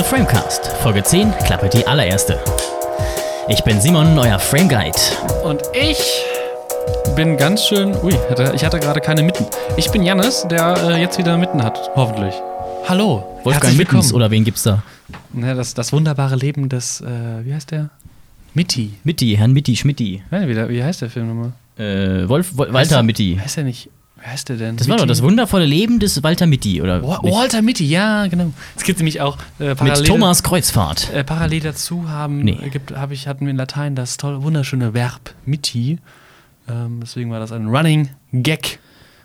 The 0.00 0.06
Framecast, 0.06 0.68
Folge 0.82 1.02
10, 1.02 1.30
Klappe 1.44 1.68
die 1.68 1.86
allererste. 1.86 2.38
Ich 3.50 3.62
bin 3.64 3.82
Simon, 3.82 4.18
euer 4.18 4.38
Frame 4.38 4.66
Guide. 4.66 4.96
Und 5.44 5.60
ich 5.74 5.98
bin 7.14 7.36
ganz 7.36 7.66
schön. 7.66 7.94
Ui, 8.02 8.14
hatte- 8.30 8.52
ich 8.56 8.64
hatte 8.64 8.80
gerade 8.80 9.02
keine 9.02 9.22
Mitten. 9.22 9.44
Ich 9.76 9.90
bin 9.90 10.02
Jannis, 10.02 10.46
der 10.50 10.74
äh, 10.88 11.02
jetzt 11.02 11.18
wieder 11.18 11.36
Mitten 11.36 11.62
hat, 11.62 11.90
hoffentlich. 11.96 12.34
Hallo. 12.88 13.40
Wolfgang 13.44 13.76
Mittens 13.76 14.14
oder 14.14 14.30
wen 14.30 14.42
gibt's 14.42 14.62
da? 14.62 14.82
Ne, 15.34 15.54
das, 15.54 15.74
das 15.74 15.92
wunderbare 15.92 16.34
Leben 16.36 16.70
des, 16.70 17.02
äh, 17.02 17.44
wie 17.44 17.52
heißt 17.52 17.70
der? 17.70 17.90
Mitti. 18.54 18.94
Mitti, 19.04 19.34
Herrn 19.36 19.52
Mitti, 19.52 19.76
Schmitti. 19.76 20.22
Nein, 20.30 20.48
wie, 20.48 20.54
der- 20.54 20.70
wie 20.70 20.82
heißt 20.82 21.02
der 21.02 21.10
Film 21.10 21.28
nochmal? 21.28 21.52
Äh, 21.76 22.26
Wolf, 22.26 22.56
Wol 22.56 22.68
Heißt 22.68 22.74
Walter 22.92 23.02
Mitti. 23.02 23.38
Heißt 23.38 23.58
der 23.58 23.64
nicht? 23.64 23.90
Wie 24.22 24.26
heißt 24.26 24.48
der 24.50 24.56
denn? 24.56 24.76
Das 24.76 24.88
war 24.88 24.98
doch 24.98 25.06
das 25.06 25.22
wundervolle 25.22 25.64
Leben 25.64 25.98
des 25.98 26.22
Walter 26.22 26.46
Mitti, 26.46 26.82
oder? 26.82 27.02
Walter 27.02 27.62
Mitti, 27.62 27.86
ja, 27.86 28.26
genau. 28.26 28.52
Es 28.76 28.84
gibt 28.84 28.98
nämlich 28.98 29.20
auch 29.20 29.38
äh, 29.58 29.68
Mit 29.68 29.78
parallel, 29.78 30.04
Thomas 30.06 30.42
Kreuzfahrt. 30.42 31.10
Äh, 31.12 31.24
parallel 31.24 31.60
dazu 31.60 32.08
haben, 32.10 32.40
Nee. 32.42 32.58
äh, 32.62 32.68
gibt, 32.68 32.92
hab 32.92 33.12
ich, 33.12 33.26
hatten 33.26 33.46
wir 33.46 33.50
in 33.50 33.56
Latein 33.56 33.94
das 33.96 34.18
tolle, 34.18 34.42
wunderschöne 34.42 34.92
Verb 34.92 35.34
Mitti. 35.46 35.98
Ähm, 36.68 37.00
deswegen 37.02 37.30
war 37.30 37.40
das 37.40 37.50
ein 37.52 37.68
Running 37.68 38.10
Gag. 38.32 38.78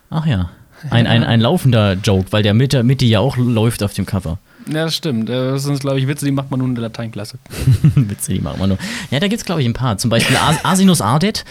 Ach 0.09 0.25
ja. 0.25 0.49
Ein, 0.91 1.07
ein, 1.07 1.23
ein 1.23 1.41
laufender 1.41 1.93
Joke, 1.93 2.27
weil 2.31 2.43
der 2.43 2.53
Mitte, 2.53 2.83
Mitti 2.83 3.07
ja 3.07 3.19
auch 3.19 3.37
läuft 3.37 3.81
auf 3.83 3.93
dem 3.93 4.05
Cover. 4.05 4.37
Ja, 4.67 4.85
das 4.85 4.95
stimmt. 4.95 5.29
Äh, 5.29 5.51
Das 5.51 5.63
sind, 5.63 5.79
glaube 5.79 5.99
ich, 5.99 6.07
Witze, 6.07 6.25
die 6.25 6.31
macht 6.31 6.51
man 6.51 6.59
nur 6.59 6.67
in 6.69 6.75
der 6.75 6.83
Lateinklasse. 6.83 7.37
Witze, 7.95 8.33
die 8.33 8.39
machen 8.39 8.59
wir 8.59 8.67
nur. 8.67 8.77
Ja, 9.11 9.19
da 9.19 9.27
gibt's, 9.27 9.45
glaube 9.45 9.61
ich, 9.61 9.67
ein 9.67 9.73
paar. 9.73 9.97
Zum 9.97 10.09
Beispiel 10.09 10.37
As 10.37 10.63
Asinus 10.63 11.01
Ardet, 11.01 11.43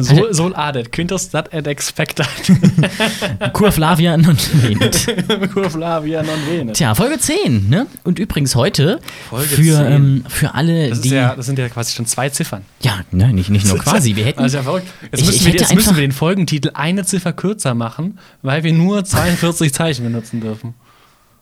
Sol, 0.00 0.32
sol 0.34 0.54
adet, 0.54 0.90
quintus 0.92 1.30
dat 1.30 1.52
et 1.52 1.66
expectat. 1.66 2.28
Curflavia 3.52 4.16
non 4.16 4.36
venet. 4.36 5.06
Curflavia 5.52 6.22
non 6.28 6.38
venet. 6.48 6.76
Tja, 6.76 6.94
Folge 6.94 7.18
10, 7.18 7.68
ne? 7.68 7.86
Und 8.04 8.18
übrigens 8.18 8.54
heute 8.54 9.00
Folge 9.28 9.48
für, 9.48 9.76
10. 9.76 9.92
ähm, 9.92 10.24
für 10.28 10.54
alle, 10.54 10.88
Das, 10.90 11.00
die. 11.00 11.10
ja, 11.10 11.34
das 11.34 11.46
sind 11.46 11.58
ja 11.58 11.68
quasi 11.68 11.94
schon 11.94 12.06
zwei 12.06 12.28
Ziffern. 12.28 12.62
Ja, 12.82 13.00
ne, 13.10 13.32
nicht, 13.32 13.50
nicht 13.50 13.66
nur 13.66 13.78
quasi. 13.84 14.16
Wir 14.16 14.24
hätten. 14.24 14.38
Das 14.42 14.52
ist 14.52 14.56
ja 14.56 14.62
verrückt. 14.62 14.86
Jetzt, 15.12 15.20
Ich- 15.20 15.26
müssen, 15.26 15.36
ich 15.38 15.44
wir, 15.46 15.52
jetzt 15.60 15.74
müssen 15.74 15.96
wir 15.96 16.00
den 16.02 16.12
Folgentitel 16.12 16.70
eine 16.74 17.04
Ziffer 17.04 17.32
kürzer 17.32 17.74
machen, 17.74 18.18
weil 18.42 18.64
wir 18.64 18.72
nur 18.72 19.04
42 19.04 19.72
Zeichen 19.72 20.04
benutzen 20.04 20.40
dürfen. 20.40 20.74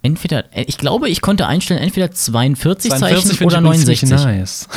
Entweder, 0.03 0.45
äh, 0.55 0.63
ich 0.69 0.79
glaube, 0.79 1.09
ich 1.09 1.21
konnte 1.21 1.47
einstellen, 1.49 1.81
entweder 1.83 2.13
42, 2.13 2.91
42 2.93 3.01
Zeichen 3.39 3.45
oder 3.47 3.57
ich 3.59 3.61
übrigens 3.61 3.87
69. 3.87 3.99
ziemlich 4.09 4.25
nice. 4.25 4.69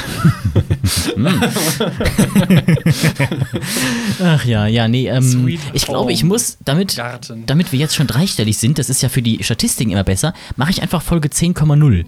Ach 4.23 4.45
ja, 4.45 4.67
ja, 4.67 4.87
nee, 4.87 5.07
ähm, 5.07 5.47
ich 5.73 5.85
glaube, 5.85 6.11
ich 6.11 6.23
muss, 6.23 6.57
damit, 6.65 6.95
Garten. 6.97 7.45
damit 7.45 7.71
wir 7.71 7.79
jetzt 7.79 7.95
schon 7.95 8.07
dreistellig 8.07 8.57
sind, 8.57 8.77
das 8.79 8.89
ist 8.89 9.01
ja 9.01 9.09
für 9.09 9.21
die 9.21 9.43
Statistiken 9.43 9.91
immer 9.91 10.03
besser, 10.03 10.33
mache 10.55 10.71
ich 10.71 10.81
einfach 10.81 11.01
Folge 11.01 11.29
10,0 11.29 12.05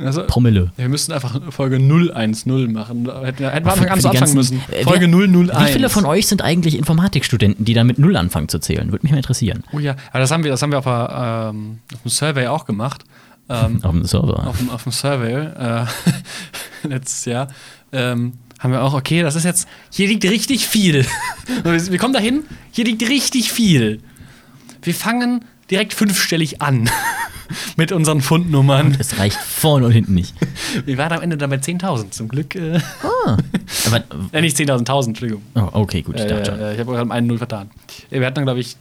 Also, 0.00 0.24
Promille. 0.26 0.72
wir 0.76 0.88
müssten 0.88 1.12
einfach 1.12 1.40
Folge 1.52 1.78
010 1.78 2.72
machen. 2.72 3.04
Da 3.04 3.22
Hätten 3.24 3.40
wir 3.40 3.50
hätten 3.50 3.66
wir 3.66 3.72
Anfang 3.72 4.00
die 4.00 4.08
anfangen 4.08 4.34
müssen. 4.34 4.60
äh, 4.70 4.82
Folge 4.84 5.06
wer- 5.10 5.28
001. 5.28 5.68
Wie 5.68 5.72
viele 5.72 5.88
von 5.88 6.04
euch 6.04 6.26
sind 6.26 6.42
eigentlich 6.42 6.76
Informatikstudenten, 6.76 7.64
die 7.64 7.74
dann 7.74 7.86
mit 7.86 7.98
Null 7.98 8.16
anfangen 8.16 8.48
zu 8.48 8.58
zählen? 8.58 8.90
Würde 8.92 9.02
mich 9.04 9.12
mal 9.12 9.18
interessieren. 9.18 9.64
Oh 9.72 9.78
ja, 9.78 9.96
aber 10.10 10.20
das 10.20 10.30
haben 10.30 10.44
wir, 10.44 10.50
das 10.50 10.62
haben 10.62 10.72
wir 10.72 10.78
auf, 10.78 10.84
der, 10.84 11.50
ähm, 11.54 11.78
auf 11.94 12.02
dem 12.02 12.10
Survey 12.10 12.46
auch 12.46 12.64
gemacht. 12.66 13.04
Ähm, 13.46 13.80
Auf 13.84 13.90
dem 13.92 14.04
Server. 14.06 14.46
auf 14.46 14.56
dem, 14.56 14.70
auf 14.70 14.82
dem 14.84 14.92
Survey 14.92 15.34
äh, 15.34 15.84
letztes 16.88 17.26
Jahr 17.26 17.48
ähm, 17.94 18.32
haben 18.58 18.72
wir 18.72 18.82
auch, 18.82 18.94
okay, 18.94 19.22
das 19.22 19.34
ist 19.36 19.44
jetzt, 19.44 19.68
hier 19.90 20.08
liegt 20.08 20.24
richtig 20.24 20.66
viel. 20.66 21.06
wir 21.64 21.98
kommen 21.98 22.14
dahin, 22.14 22.44
hier 22.70 22.84
liegt 22.84 23.02
richtig 23.08 23.52
viel. 23.52 24.00
Wir 24.82 24.94
fangen 24.94 25.44
direkt 25.70 25.94
fünfstellig 25.94 26.60
an 26.62 26.90
mit 27.76 27.90
unseren 27.92 28.20
Fundnummern. 28.20 28.96
Es 28.98 29.18
reicht 29.18 29.38
vorne 29.38 29.86
und 29.86 29.92
hinten 29.92 30.14
nicht. 30.14 30.34
Wir 30.84 30.98
waren 30.98 31.12
am 31.12 31.22
Ende 31.22 31.36
dann 31.38 31.48
bei 31.50 31.56
10.000 31.56 32.10
zum 32.10 32.28
Glück. 32.28 32.54
Äh, 32.54 32.80
Ah. 33.26 33.38
Aber, 33.86 34.04
äh, 34.32 34.40
nicht 34.42 34.56
10.000, 34.58 34.84
1.000, 34.86 35.06
Entschuldigung. 35.08 35.42
oh, 35.54 35.68
okay, 35.72 36.02
gut, 36.02 36.16
ich 36.16 36.22
Äh, 36.22 36.28
dachte 36.28 36.50
schon. 36.50 36.60
äh, 36.60 36.74
ich 36.74 36.80
habe 36.80 36.92
gerade 36.92 37.10
einen 37.10 37.26
Null 37.26 37.38
vertan. 37.38 37.70
Äh, 38.10 38.20
Wir 38.20 38.26
hatten 38.26 38.34
dann, 38.36 38.44
glaube 38.44 38.60
ich, 38.60 38.76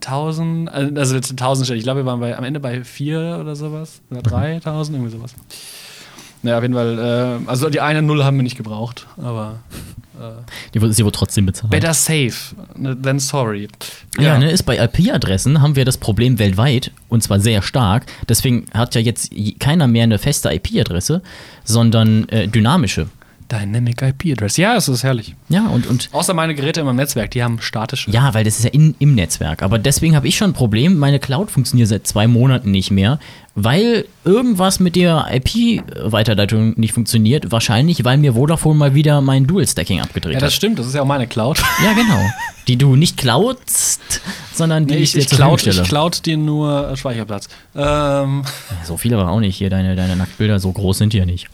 1000, 0.00 0.70
also 0.70 1.14
jetzt 1.14 1.30
1000 1.30 1.66
Stellen. 1.66 1.78
Ich 1.78 1.84
glaube, 1.84 2.00
wir 2.00 2.06
waren 2.06 2.20
bei, 2.20 2.36
am 2.36 2.44
Ende 2.44 2.60
bei 2.60 2.84
4 2.84 3.38
oder 3.40 3.54
sowas. 3.56 4.00
Oder 4.10 4.22
3000, 4.22 4.96
irgendwie 4.96 5.12
sowas. 5.16 5.34
Naja, 6.42 6.56
auf 6.58 6.62
jeden 6.62 6.74
Fall. 6.74 7.40
Äh, 7.44 7.48
also 7.50 7.68
die 7.70 7.80
eine 7.80 8.02
Null 8.02 8.24
haben 8.24 8.36
wir 8.36 8.42
nicht 8.44 8.56
gebraucht, 8.56 9.06
aber 9.18 9.60
Die 10.74 10.82
wurde, 10.82 10.92
sie 10.92 11.02
wurde 11.04 11.16
trotzdem 11.16 11.46
bezahlt. 11.46 11.70
better 11.70 11.94
safe 11.94 12.54
than 13.02 13.18
sorry. 13.18 13.68
Ja, 14.18 14.36
ne, 14.38 14.50
ist 14.50 14.64
bei 14.64 14.76
IP-Adressen 14.78 15.62
haben 15.62 15.76
wir 15.76 15.84
das 15.86 15.96
Problem 15.96 16.38
weltweit 16.38 16.90
und 17.08 17.22
zwar 17.22 17.40
sehr 17.40 17.62
stark. 17.62 18.04
Deswegen 18.28 18.66
hat 18.74 18.94
ja 18.94 19.00
jetzt 19.00 19.32
je- 19.32 19.52
keiner 19.52 19.86
mehr 19.86 20.02
eine 20.04 20.18
feste 20.18 20.50
IP-Adresse, 20.52 21.22
sondern 21.64 22.28
äh, 22.28 22.48
dynamische. 22.48 23.06
Dynamic 23.50 24.00
IP 24.02 24.32
Address. 24.32 24.56
Ja, 24.56 24.76
es 24.76 24.88
ist 24.88 25.02
herrlich. 25.02 25.34
Ja, 25.48 25.66
und, 25.66 25.86
und 25.86 26.08
Außer 26.12 26.34
meine 26.34 26.54
Geräte 26.54 26.80
in 26.80 26.86
meinem 26.86 26.96
Netzwerk, 26.96 27.30
die 27.32 27.42
haben 27.42 27.60
statische. 27.60 28.10
ja, 28.10 28.32
weil 28.34 28.44
das 28.44 28.58
ist 28.58 28.64
ja 28.64 28.70
in, 28.70 28.94
im 28.98 29.14
Netzwerk. 29.14 29.62
Aber 29.62 29.78
deswegen 29.78 30.14
habe 30.16 30.28
ich 30.28 30.36
schon 30.36 30.50
ein 30.50 30.54
Problem. 30.54 30.96
Meine 30.98 31.18
Cloud 31.18 31.50
funktioniert 31.50 31.88
seit 31.88 32.06
zwei 32.06 32.26
Monaten 32.26 32.70
nicht 32.70 32.90
mehr, 32.90 33.18
weil 33.54 34.04
irgendwas 34.24 34.78
mit 34.80 34.94
der 34.96 35.26
IP-Weiterleitung 35.32 36.74
nicht 36.78 36.92
funktioniert. 36.92 37.50
Wahrscheinlich, 37.52 38.04
weil 38.04 38.18
mir 38.18 38.34
Vodafone 38.34 38.78
mal 38.78 38.94
wieder 38.94 39.20
mein 39.20 39.46
Dual-Stacking 39.46 40.00
abgedreht 40.00 40.34
Ja, 40.34 40.40
das 40.40 40.48
hat. 40.48 40.56
stimmt, 40.56 40.78
das 40.78 40.86
ist 40.86 40.94
ja 40.94 41.02
auch 41.02 41.06
meine 41.06 41.26
Cloud. 41.26 41.58
Ja, 41.84 41.92
genau. 41.92 42.20
Die 42.68 42.76
du 42.76 42.94
nicht 42.94 43.16
cloudst, 43.16 44.20
sondern 44.54 44.86
die 44.86 44.94
Nee, 44.94 45.00
ich, 45.00 45.12
dir 45.12 45.18
ich, 45.20 45.28
zur 45.28 45.38
cloud, 45.38 45.66
ich 45.66 45.82
cloud 45.82 46.24
dir 46.26 46.36
nur 46.36 46.96
Speicherplatz. 46.96 47.48
Ähm, 47.74 48.44
So 48.84 48.96
viele 48.96 49.18
aber 49.18 49.30
auch 49.30 49.40
nicht 49.40 49.56
hier, 49.56 49.70
deine, 49.70 49.96
deine 49.96 50.14
Nacktbilder, 50.16 50.60
so 50.60 50.70
groß 50.70 50.98
sind 50.98 51.12
die 51.12 51.18
ja 51.18 51.26
nicht. 51.26 51.48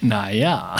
Naja. 0.00 0.76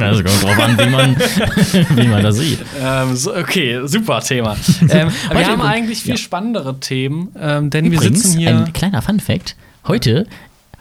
Also 0.00 0.22
kommt 0.24 0.42
drauf 0.42 0.58
an, 0.58 0.78
wie 0.78 0.86
man, 0.90 1.16
wie 1.96 2.08
man 2.08 2.22
das 2.22 2.36
sieht. 2.36 2.60
Ähm, 2.80 3.16
so, 3.16 3.34
okay, 3.36 3.80
super 3.86 4.20
Thema. 4.20 4.56
Ähm, 4.88 5.10
wir 5.30 5.46
haben 5.46 5.54
übrigens- 5.54 5.64
eigentlich 5.64 6.02
viel 6.02 6.10
ja. 6.12 6.16
spannendere 6.16 6.78
Themen, 6.80 7.28
ähm, 7.38 7.70
denn 7.70 7.86
wir 7.90 7.98
Übrigens, 7.98 8.22
sitzen 8.22 8.38
hier. 8.38 8.50
ein 8.56 8.72
kleiner 8.72 9.02
Fun-Fact: 9.02 9.56
Heute 9.88 10.26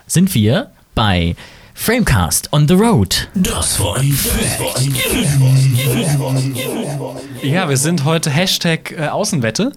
sind 0.08 0.34
wir 0.36 0.70
bei 0.94 1.36
Framecast 1.74 2.54
on 2.54 2.68
the 2.68 2.74
Road. 2.76 3.28
Das 3.34 3.80
war 3.80 3.98
ein. 3.98 4.18
Ja, 7.44 7.68
wir 7.70 7.78
sind 7.78 8.06
heute 8.06 8.30
Hashtag 8.30 8.92
äh, 8.98 9.08
Außenwette, 9.08 9.72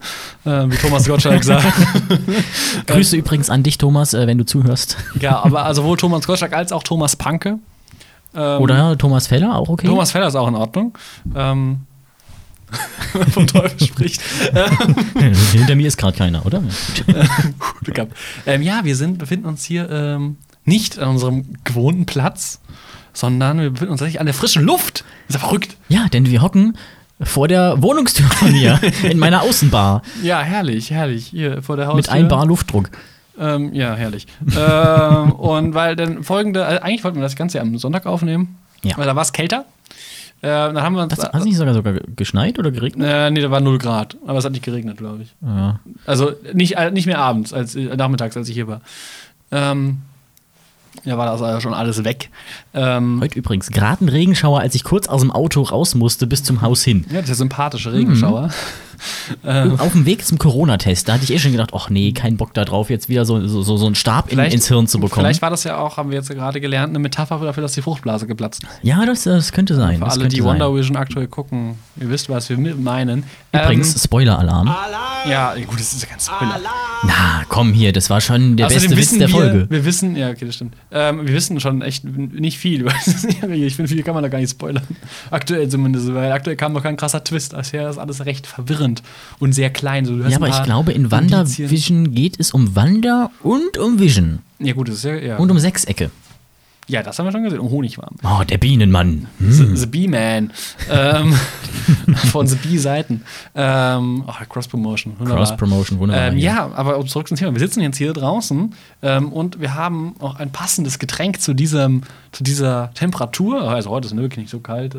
äh, 0.45 0.49
wie 0.49 0.77
Thomas 0.77 1.07
Gottschalk 1.07 1.43
sagt. 1.43 1.73
Grüße 2.87 3.15
übrigens 3.17 3.49
an 3.49 3.63
dich, 3.63 3.77
Thomas, 3.77 4.13
äh, 4.13 4.27
wenn 4.27 4.37
du 4.37 4.45
zuhörst. 4.45 4.97
ja, 5.19 5.43
aber 5.43 5.63
also 5.65 5.81
sowohl 5.81 5.97
Thomas 5.97 6.25
Gottschalk 6.25 6.53
als 6.53 6.71
auch 6.71 6.83
Thomas 6.83 7.15
Panke. 7.15 7.59
Ähm, 8.35 8.61
Oder 8.61 8.97
Thomas 8.97 9.27
Feller, 9.27 9.55
auch 9.55 9.69
okay. 9.69 9.87
Thomas 9.87 10.11
Feller 10.11 10.27
ist 10.27 10.35
auch 10.35 10.47
in 10.47 10.55
Ordnung. 10.55 10.97
Ähm, 11.35 11.81
vom 13.31 13.47
Teufel 13.47 13.79
spricht. 13.87 14.21
Hinter 15.51 15.75
mir 15.75 15.87
ist 15.87 15.97
gerade 15.97 16.17
keiner, 16.17 16.45
oder? 16.45 16.61
Ähm, 18.45 18.61
ja, 18.61 18.81
wir 18.83 18.95
sind, 18.95 19.17
befinden 19.17 19.45
uns 19.47 19.65
hier 19.65 19.89
ähm, 19.89 20.37
nicht 20.63 20.99
an 20.99 21.09
unserem 21.09 21.55
gewohnten 21.63 22.05
Platz, 22.05 22.61
sondern 23.13 23.59
wir 23.59 23.71
befinden 23.71 23.91
uns 23.93 23.99
tatsächlich 23.99 24.19
an 24.19 24.27
der 24.27 24.35
frischen 24.35 24.63
Luft. 24.63 25.03
ist 25.27 25.33
ja 25.33 25.39
verrückt. 25.39 25.75
Ja, 25.89 26.07
denn 26.07 26.27
wir 26.27 26.41
hocken 26.41 26.77
vor 27.21 27.47
der 27.47 27.81
Wohnungstür 27.81 28.27
von 28.27 28.51
mir 28.51 28.79
in 29.03 29.17
meiner 29.17 29.41
Außenbar 29.41 30.03
Ja, 30.23 30.39
herrlich, 30.41 30.91
herrlich. 30.91 31.27
Hier 31.27 31.61
vor 31.61 31.75
der 31.75 31.87
Haustür. 31.87 31.97
mit 31.97 32.09
1 32.09 32.29
Bar 32.29 32.45
Luftdruck. 32.45 32.89
Ähm, 33.39 33.73
ja, 33.73 33.95
herrlich. 33.95 34.27
ähm, 34.57 35.31
und 35.37 35.73
weil 35.73 35.95
dann 35.95 36.23
folgende, 36.23 36.65
also 36.65 36.81
eigentlich 36.81 37.03
wollten 37.03 37.17
wir 37.17 37.23
das 37.23 37.35
Ganze 37.35 37.57
ja 37.57 37.63
am 37.63 37.77
Sonntag 37.77 38.05
aufnehmen, 38.05 38.57
Ja. 38.83 38.97
weil 38.97 39.05
da 39.05 39.15
war 39.15 39.23
es 39.23 39.31
kälter. 39.33 39.65
Äh, 40.41 40.47
dann 40.47 40.81
haben 40.81 40.95
wir 40.95 41.03
uns. 41.03 41.17
Hast 41.17 41.33
du 41.33 41.43
nicht 41.47 41.57
sogar 41.57 41.73
sogar 41.73 41.93
geschneit 42.15 42.57
oder 42.59 42.71
geregnet? 42.71 43.09
äh, 43.11 43.29
nee, 43.29 43.41
da 43.41 43.51
war 43.51 43.59
0 43.59 43.77
Grad, 43.77 44.15
aber 44.25 44.37
es 44.39 44.45
hat 44.45 44.53
nicht 44.53 44.63
geregnet, 44.63 44.97
glaube 44.97 45.23
ich. 45.23 45.35
Ja. 45.41 45.79
Also 46.05 46.31
nicht, 46.53 46.77
äh, 46.77 46.91
nicht 46.91 47.05
mehr 47.07 47.19
abends, 47.19 47.51
als 47.53 47.75
äh, 47.75 47.95
nachmittags, 47.97 48.37
als 48.37 48.47
ich 48.47 48.55
hier 48.55 48.67
war. 48.67 48.81
Ähm, 49.51 49.97
ja, 51.03 51.17
war 51.17 51.25
das 51.27 51.41
also 51.41 51.59
schon 51.61 51.73
alles 51.73 52.03
weg. 52.03 52.29
Ähm, 52.73 53.19
Heute 53.21 53.37
übrigens 53.37 53.69
gerade 53.69 54.03
ein 54.03 54.09
Regenschauer, 54.09 54.59
als 54.61 54.75
ich 54.75 54.83
kurz 54.83 55.07
aus 55.07 55.21
dem 55.21 55.31
Auto 55.31 55.61
raus 55.61 55.93
musste 55.95 56.25
bis 56.27 56.43
zum 56.43 56.61
Haus 56.61 56.83
hin. 56.83 57.05
ja, 57.11 57.21
der 57.21 57.35
sympathische 57.35 57.91
Regenschauer. 57.93 58.45
Ähm, 58.45 58.49
Auf 59.77 59.93
dem 59.93 60.05
Weg 60.05 60.25
zum 60.25 60.37
Corona-Test, 60.37 61.07
da 61.07 61.13
hatte 61.13 61.23
ich 61.23 61.31
eh 61.33 61.39
schon 61.39 61.51
gedacht, 61.51 61.71
ach 61.73 61.89
nee, 61.89 62.11
kein 62.11 62.37
Bock 62.37 62.53
da 62.53 62.65
drauf, 62.65 62.89
jetzt 62.89 63.09
wieder 63.09 63.25
so, 63.25 63.45
so, 63.47 63.61
so 63.63 63.85
einen 63.85 63.95
Stab 63.95 64.31
in, 64.31 64.39
ins 64.39 64.67
Hirn 64.67 64.87
zu 64.87 64.99
bekommen. 64.99 65.25
Vielleicht 65.25 65.41
war 65.41 65.49
das 65.49 65.63
ja 65.63 65.77
auch, 65.77 65.97
haben 65.97 66.09
wir 66.11 66.17
jetzt 66.17 66.29
ja 66.29 66.35
gerade 66.35 66.59
gelernt, 66.61 66.89
eine 66.89 66.99
Metapher 66.99 67.39
dafür, 67.39 67.61
dass 67.61 67.73
die 67.73 67.81
Fruchtblase 67.81 68.27
geplatzt 68.27 68.63
ist. 68.63 68.69
Ja, 68.81 69.05
das, 69.05 69.23
das 69.23 69.51
könnte 69.51 69.75
sein. 69.75 69.99
Für 69.99 70.05
das 70.05 70.17
alle, 70.17 70.27
die 70.27 70.37
sein. 70.37 70.45
Wonder 70.45 70.73
Vision 70.75 70.95
aktuell 70.97 71.27
gucken, 71.27 71.75
ihr 71.99 72.09
wisst, 72.09 72.29
was 72.29 72.49
wir 72.49 72.57
meinen. 72.57 73.23
Übrigens, 73.51 73.93
Ähm, 73.93 73.99
Spoiler-Alarm. 74.03 74.75
ja, 75.29 75.53
gut, 75.67 75.79
das 75.79 75.93
ist 75.93 76.03
ja 76.03 76.09
ganz 76.09 76.25
Spoiler. 76.27 76.59
Na, 77.03 77.43
komm 77.47 77.73
hier, 77.73 77.93
das 77.93 78.09
war 78.09 78.21
schon 78.21 78.57
der 78.57 78.67
Außerdem 78.67 78.95
beste 78.95 79.01
Witz 79.15 79.19
der 79.19 79.27
wir, 79.29 79.35
Folge. 79.35 79.67
Wir 79.69 79.85
wissen, 79.85 80.15
ja, 80.15 80.29
okay, 80.29 80.45
das 80.45 80.55
stimmt. 80.55 80.75
Ähm, 80.91 81.25
wir 81.25 81.33
wissen 81.33 81.59
schon 81.59 81.81
echt 81.81 82.03
nicht 82.05 82.57
viel. 82.57 82.85
Ich 83.49 83.75
finde, 83.75 83.89
viel 83.89 84.03
kann 84.03 84.13
man 84.13 84.23
da 84.23 84.29
gar 84.29 84.39
nicht 84.39 84.51
spoilern. 84.51 84.83
Aktuell 85.31 85.67
zumindest, 85.69 86.13
weil 86.13 86.31
aktuell 86.31 86.55
kam 86.55 86.73
noch 86.73 86.83
kein 86.83 86.97
krasser 86.97 87.23
Twist. 87.23 87.55
Bisher 87.55 87.89
ist 87.89 87.97
alles 87.97 88.25
recht 88.25 88.47
verwirrend. 88.47 88.88
Vibrierend 88.89 89.03
und 89.39 89.53
sehr 89.53 89.69
klein. 89.69 90.05
So, 90.05 90.15
Ja, 90.17 90.35
aber 90.37 90.49
ich 90.49 90.63
glaube, 90.63 90.91
in. 90.91 91.11
WandaVision 91.11 92.13
geht 92.13 92.39
es 92.39 92.51
um 92.51 92.75
Wander 92.75 93.31
und 93.43 93.77
um 93.77 93.99
Vision. 93.99 94.39
Ja, 94.59 94.73
gut, 94.73 94.89
das 94.89 94.95
ist 94.95 95.03
ja. 95.05 95.15
Ja, 95.15 95.37
Und 95.37 95.49
um 95.51 95.57
Sechsecke. 95.59 96.11
ja 96.87 97.01
das 97.03 97.17
haben 97.17 97.25
wir 97.27 97.31
schon 97.31 97.43
gesehen. 97.43 97.59
Um 97.59 97.69
Honigwarm. 97.69 98.15
Oh, 98.23 98.43
der 98.43 98.57
Bienenmann. 98.57 99.27
Hm. 99.39 99.51
The, 99.51 99.75
The 99.75 99.85
Bee-Man. 99.85 100.51
ähm, 100.91 101.33
von 102.31 102.47
The 102.47 102.55
Bee-Seiten. 102.55 103.21
Ähm, 103.55 104.23
ach, 104.27 104.47
Cross-Promotion. 104.49 105.13
wunderbar. 105.19 105.45
Cross-Promotion, 105.45 105.99
wunderbar. 105.99 106.27
Ähm, 106.29 106.37
ja, 106.37 106.69
aber 106.73 106.97
um 106.97 107.07
zurück 107.07 107.27
zum 107.27 107.37
Thema. 107.37 107.53
Wir 107.53 107.59
sitzen 107.59 107.81
jetzt 107.81 107.97
hier 107.97 108.11
draußen 108.13 108.73
ähm, 109.01 109.31
und 109.31 109.61
wir 109.61 109.75
haben 109.75 110.15
auch 110.19 110.35
ein 110.35 110.51
passendes 110.51 110.99
Getränk 110.99 111.39
zu, 111.41 111.53
diesem, 111.53 112.01
zu 112.31 112.43
dieser 112.43 112.91
Temperatur. 112.95 113.61
Also 113.69 113.89
heute 113.91 114.07
ist 114.07 114.13
es 114.13 114.17
wirklich 114.17 114.39
nicht 114.39 114.51
so 114.51 114.59
kalt. 114.59 114.95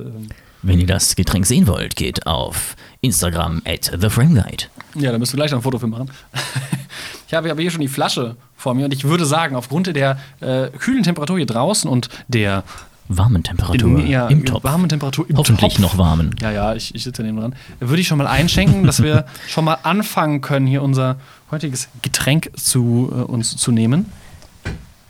Wenn 0.62 0.78
ihr 0.78 0.86
das 0.86 1.16
Getränk 1.16 1.46
sehen 1.46 1.66
wollt, 1.66 1.96
geht 1.96 2.26
auf 2.26 2.76
Instagram 3.00 3.62
at 3.64 3.92
TheFrameGuide. 3.98 4.64
ja, 4.94 5.10
da 5.12 5.18
müsst 5.18 5.32
ihr 5.32 5.36
gleich 5.36 5.50
noch 5.50 5.58
ein 5.58 5.62
Foto 5.62 5.78
für 5.78 5.86
machen. 5.86 6.10
ich 7.26 7.34
habe 7.34 7.54
hier 7.56 7.70
schon 7.70 7.80
die 7.80 7.88
Flasche 7.88 8.36
vor 8.56 8.74
mir 8.74 8.84
und 8.84 8.92
ich 8.92 9.04
würde 9.04 9.24
sagen, 9.24 9.56
aufgrund 9.56 9.94
der 9.94 10.18
äh, 10.40 10.68
kühlen 10.78 11.02
Temperatur 11.02 11.38
hier 11.38 11.46
draußen 11.46 11.88
und 11.88 12.08
der 12.28 12.64
Warmen 13.12 13.42
Temperatur 13.42 13.98
ja, 14.02 14.28
im 14.28 14.44
Topf. 14.44 14.62
warmen 14.62 14.88
Temperatur 14.88 15.28
im 15.28 15.36
Hoffentlich 15.36 15.74
Topf. 15.74 15.82
noch 15.82 15.98
warmen. 15.98 16.36
Ja, 16.40 16.52
ja, 16.52 16.74
ich, 16.74 16.94
ich 16.94 17.02
sitze 17.02 17.24
neben 17.24 17.38
dran. 17.38 17.56
Würde 17.80 18.00
ich 18.00 18.06
schon 18.06 18.18
mal 18.18 18.28
einschenken, 18.28 18.84
dass 18.84 19.02
wir 19.02 19.24
schon 19.48 19.64
mal 19.64 19.78
anfangen 19.82 20.40
können, 20.42 20.68
hier 20.68 20.80
unser 20.82 21.16
heutiges 21.50 21.88
Getränk 22.02 22.52
zu 22.56 23.10
äh, 23.12 23.22
uns 23.22 23.56
zu 23.56 23.72
nehmen. 23.72 24.06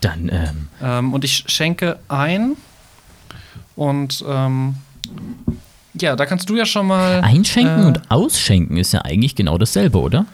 Dann, 0.00 0.30
ähm, 0.32 0.68
Ähm, 0.82 1.12
und 1.12 1.24
ich 1.24 1.44
schenke 1.48 1.98
ein. 2.08 2.56
Und 3.76 4.24
ähm, 4.26 4.76
ja, 5.94 6.16
da 6.16 6.26
kannst 6.26 6.48
du 6.48 6.56
ja 6.56 6.64
schon 6.66 6.86
mal. 6.86 7.20
einschenken 7.20 7.82
äh, 7.82 7.86
und 7.86 8.10
ausschenken 8.10 8.76
ist 8.76 8.92
ja 8.92 9.02
eigentlich 9.02 9.34
genau 9.34 9.58
dasselbe, 9.58 9.98
oder? 10.00 10.26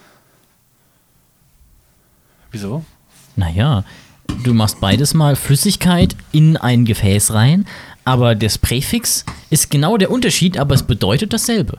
Wieso? 2.51 2.85
Naja, 3.37 3.85
du 4.45 4.55
machst 4.55 4.81
beides 4.81 5.15
mal 5.15 5.37
Flüssigkeit 5.37 6.17
in 6.33 6.57
ein 6.57 6.85
Gefäß 6.85 7.35
rein, 7.35 7.67
aber 8.05 8.35
das 8.35 8.59
Präfix 8.59 9.25
ist 9.51 9.71
genau 9.71 9.97
der 9.97 10.11
Unterschied, 10.11 10.59
aber 10.59 10.75
es 10.75 10.83
bedeutet 10.83 11.33
dasselbe. 11.33 11.79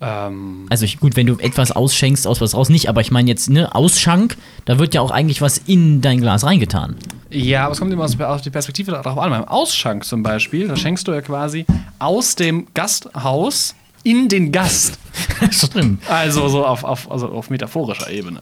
Ähm, 0.00 0.66
Also 0.68 0.84
ich, 0.84 1.00
gut, 1.00 1.16
wenn 1.16 1.26
du 1.26 1.38
etwas 1.38 1.72
ausschenkst, 1.72 2.26
aus 2.26 2.40
was 2.40 2.54
raus 2.54 2.68
nicht, 2.68 2.88
aber 2.88 3.00
ich 3.00 3.10
meine 3.10 3.28
jetzt, 3.28 3.48
ne, 3.48 3.74
Ausschank, 3.74 4.36
da 4.64 4.78
wird 4.78 4.94
ja 4.94 5.00
auch 5.00 5.10
eigentlich 5.10 5.40
was 5.40 5.58
in 5.58 6.00
dein 6.00 6.20
Glas 6.20 6.44
reingetan. 6.44 6.96
ja, 7.30 7.64
aber 7.64 7.72
es 7.72 7.78
kommt 7.78 7.92
immer 7.92 8.04
aus 8.04 8.18
aus 8.20 8.42
die 8.42 8.50
Perspektive 8.50 8.90
darauf 8.92 9.18
an. 9.18 9.30
Beim 9.30 9.44
Ausschank 9.44 10.04
zum 10.04 10.22
Beispiel, 10.22 10.68
da 10.68 10.76
schenkst 10.76 11.08
du 11.08 11.12
ja 11.12 11.20
quasi 11.22 11.64
aus 11.98 12.34
dem 12.34 12.66
Gasthaus 12.74 13.74
in 14.02 14.28
den 14.28 14.52
Gast. 14.52 14.98
Stimmt. 15.50 16.02
Also 16.08 16.48
so 16.48 16.64
auf, 16.64 16.84
auf, 16.84 17.10
also 17.10 17.28
auf 17.28 17.50
metaphorischer 17.50 18.10
Ebene. 18.10 18.40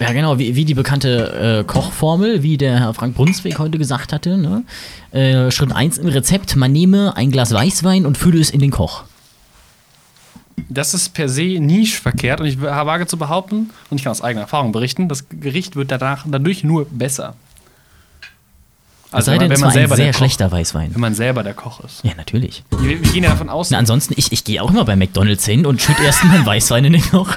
Ja, 0.00 0.12
genau, 0.12 0.38
wie, 0.40 0.56
wie 0.56 0.64
die 0.64 0.74
bekannte 0.74 1.60
äh, 1.60 1.64
Kochformel, 1.64 2.42
wie 2.42 2.56
der 2.56 2.80
Herr 2.80 2.94
Frank 2.94 3.14
Brunswick 3.14 3.60
heute 3.60 3.78
gesagt 3.78 4.12
hatte. 4.12 4.36
Ne? 4.36 4.64
Äh, 5.12 5.52
Schritt 5.52 5.70
1 5.70 5.98
im 5.98 6.08
Rezept, 6.08 6.56
man 6.56 6.72
nehme 6.72 7.16
ein 7.16 7.30
Glas 7.30 7.52
Weißwein 7.52 8.04
und 8.04 8.18
fülle 8.18 8.40
es 8.40 8.50
in 8.50 8.58
den 8.58 8.72
Koch. 8.72 9.04
Das 10.68 10.94
ist 10.94 11.14
per 11.14 11.28
se 11.28 11.42
nie 11.60 11.86
verkehrt 11.86 12.40
und 12.40 12.46
ich 12.46 12.60
wage 12.60 13.06
zu 13.06 13.16
behaupten, 13.16 13.70
und 13.90 13.96
ich 13.98 14.04
kann 14.04 14.10
aus 14.10 14.22
eigener 14.22 14.42
Erfahrung 14.42 14.72
berichten, 14.72 15.08
das 15.08 15.24
Gericht 15.28 15.76
wird 15.76 15.90
danach 15.90 16.24
dadurch 16.26 16.64
nur 16.64 16.86
besser. 16.90 17.34
Also 19.10 19.26
sei 19.26 19.38
denn, 19.38 19.52
es 19.52 19.60
war 19.60 19.68
ein 19.68 19.74
selber 19.74 19.94
sehr 19.94 20.06
der 20.06 20.12
Koch, 20.12 20.18
schlechter 20.18 20.50
Weißwein. 20.50 20.92
wenn 20.94 21.00
man 21.00 21.14
selber 21.14 21.44
der 21.44 21.54
Koch 21.54 21.80
ist. 21.84 22.02
Ja, 22.04 22.12
natürlich. 22.16 22.64
Wir, 22.80 23.00
wir 23.02 23.12
gehen 23.12 23.22
ja 23.22 23.30
davon 23.30 23.48
aus, 23.48 23.70
Na, 23.70 23.78
ansonsten, 23.78 24.14
ich, 24.16 24.32
ich 24.32 24.42
gehe 24.42 24.60
auch 24.60 24.70
immer 24.70 24.84
bei 24.84 24.96
McDonalds 24.96 25.44
hin 25.44 25.66
und 25.66 25.80
schütte 25.80 26.02
erst 26.02 26.24
mal 26.24 26.34
einen 26.36 26.46
Weißwein 26.46 26.84
in 26.86 26.94
den 26.94 27.02
Koch. 27.10 27.36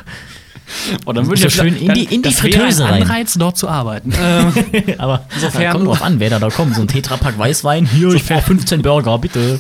oh, 1.05 1.13
dann 1.13 1.27
würde 1.27 1.45
ich 1.45 1.53
schön 1.53 1.75
in 1.77 1.93
die- 1.93 2.05
in 2.05 2.23
die 2.23 2.33
Fritteuse 2.33 2.83
ein 2.85 2.93
rein. 2.93 3.01
Anreiz, 3.03 3.35
dort 3.35 3.57
zu 3.57 3.67
arbeiten. 3.69 4.11
ähm, 4.19 4.51
Aber 4.97 5.27
Insofern- 5.35 5.71
kommt 5.73 5.87
drauf 5.87 6.01
an, 6.01 6.19
wer 6.19 6.31
da, 6.31 6.39
da 6.39 6.49
kommt. 6.49 6.73
So 6.75 6.81
ein 6.81 6.87
Tetrapack 6.87 7.37
Weißwein, 7.37 7.85
hier, 7.85 8.11
ich 8.13 8.25
brauche 8.25 8.41
15 8.41 8.81
Burger, 8.81 9.17
bitte. 9.19 9.59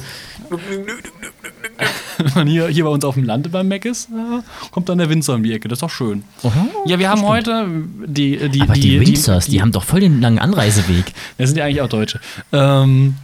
wenn 2.17 2.33
man 2.33 2.47
hier, 2.47 2.67
hier 2.67 2.83
bei 2.83 2.89
uns 2.89 3.05
auf 3.05 3.13
dem 3.15 3.23
Lande 3.23 3.49
beim 3.49 3.67
Mac 3.67 3.85
ist, 3.85 4.09
äh, 4.09 4.41
kommt 4.71 4.89
dann 4.89 4.97
der 4.97 5.09
Winzer 5.09 5.35
um 5.35 5.43
die 5.43 5.53
Ecke. 5.53 5.67
Das 5.67 5.77
ist 5.77 5.81
doch 5.83 5.89
schön. 5.89 6.23
Oha, 6.43 6.67
Ja, 6.85 6.97
wir 6.99 7.09
haben 7.09 7.21
heute 7.23 7.67
die, 8.05 8.49
die, 8.49 8.61
Aber 8.61 8.73
die, 8.73 8.81
die, 8.81 8.99
Winzers, 9.01 9.45
die, 9.47 9.61
haben 9.61 9.71
doch 9.71 9.83
voll 9.83 9.99
den 9.99 10.19
langen 10.21 10.39
Anreiseweg. 10.39 11.05
Das 11.37 11.49
sind 11.49 11.57
ja 11.57 11.65
eigentlich 11.65 11.81
auch 11.81 11.89
Deutsche. 11.89 12.19
Ähm, 12.51 13.15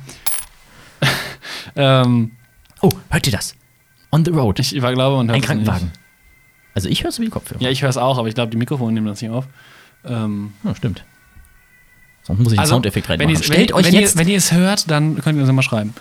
ähm, 1.75 2.31
Oh, 2.81 2.91
hört 3.09 3.25
ihr 3.27 3.31
das? 3.33 3.55
On 4.11 4.25
the 4.25 4.31
road. 4.31 4.59
ich 4.59 4.81
war, 4.81 4.93
glaube, 4.93 5.15
man 5.17 5.27
hört 5.27 5.35
Ein 5.37 5.41
Krankenwagen. 5.41 5.87
Nicht. 5.87 5.99
Also 6.75 6.89
ich 6.89 7.01
höre 7.03 7.09
es 7.09 7.19
wie 7.19 7.25
die 7.25 7.31
Kopfhörer. 7.31 7.61
Ja, 7.61 7.69
ich 7.69 7.81
höre 7.81 7.89
es 7.89 7.97
auch, 7.97 8.17
aber 8.17 8.27
ich 8.27 8.35
glaube, 8.35 8.51
die 8.51 8.57
Mikrofone 8.57 8.91
nehmen 8.91 9.07
das 9.07 9.21
nicht 9.21 9.31
auf. 9.31 9.47
Ähm, 10.05 10.53
Ja, 10.63 10.75
stimmt. 10.75 11.03
Sonst 12.23 12.39
muss 12.39 12.53
ich 12.53 12.59
einen 12.59 12.67
Soundeffekt 12.67 13.07
wenn 13.09 13.19
reinmachen. 13.21 13.41
ihr- 13.41 13.43
Stellt 13.45 13.69
wenn, 13.69 13.75
euch 13.77 13.85
wenn 13.85 13.93
jetzt, 13.95 14.15
Ihr, 14.15 14.19
wenn 14.19 14.27
ihr 14.29 14.37
es 14.37 14.51
hört, 14.51 14.89
dann 14.91 15.19
könnt 15.21 15.37
ihr 15.37 15.43
uns 15.43 15.51
mal 15.53 15.61
schreiben. 15.61 15.93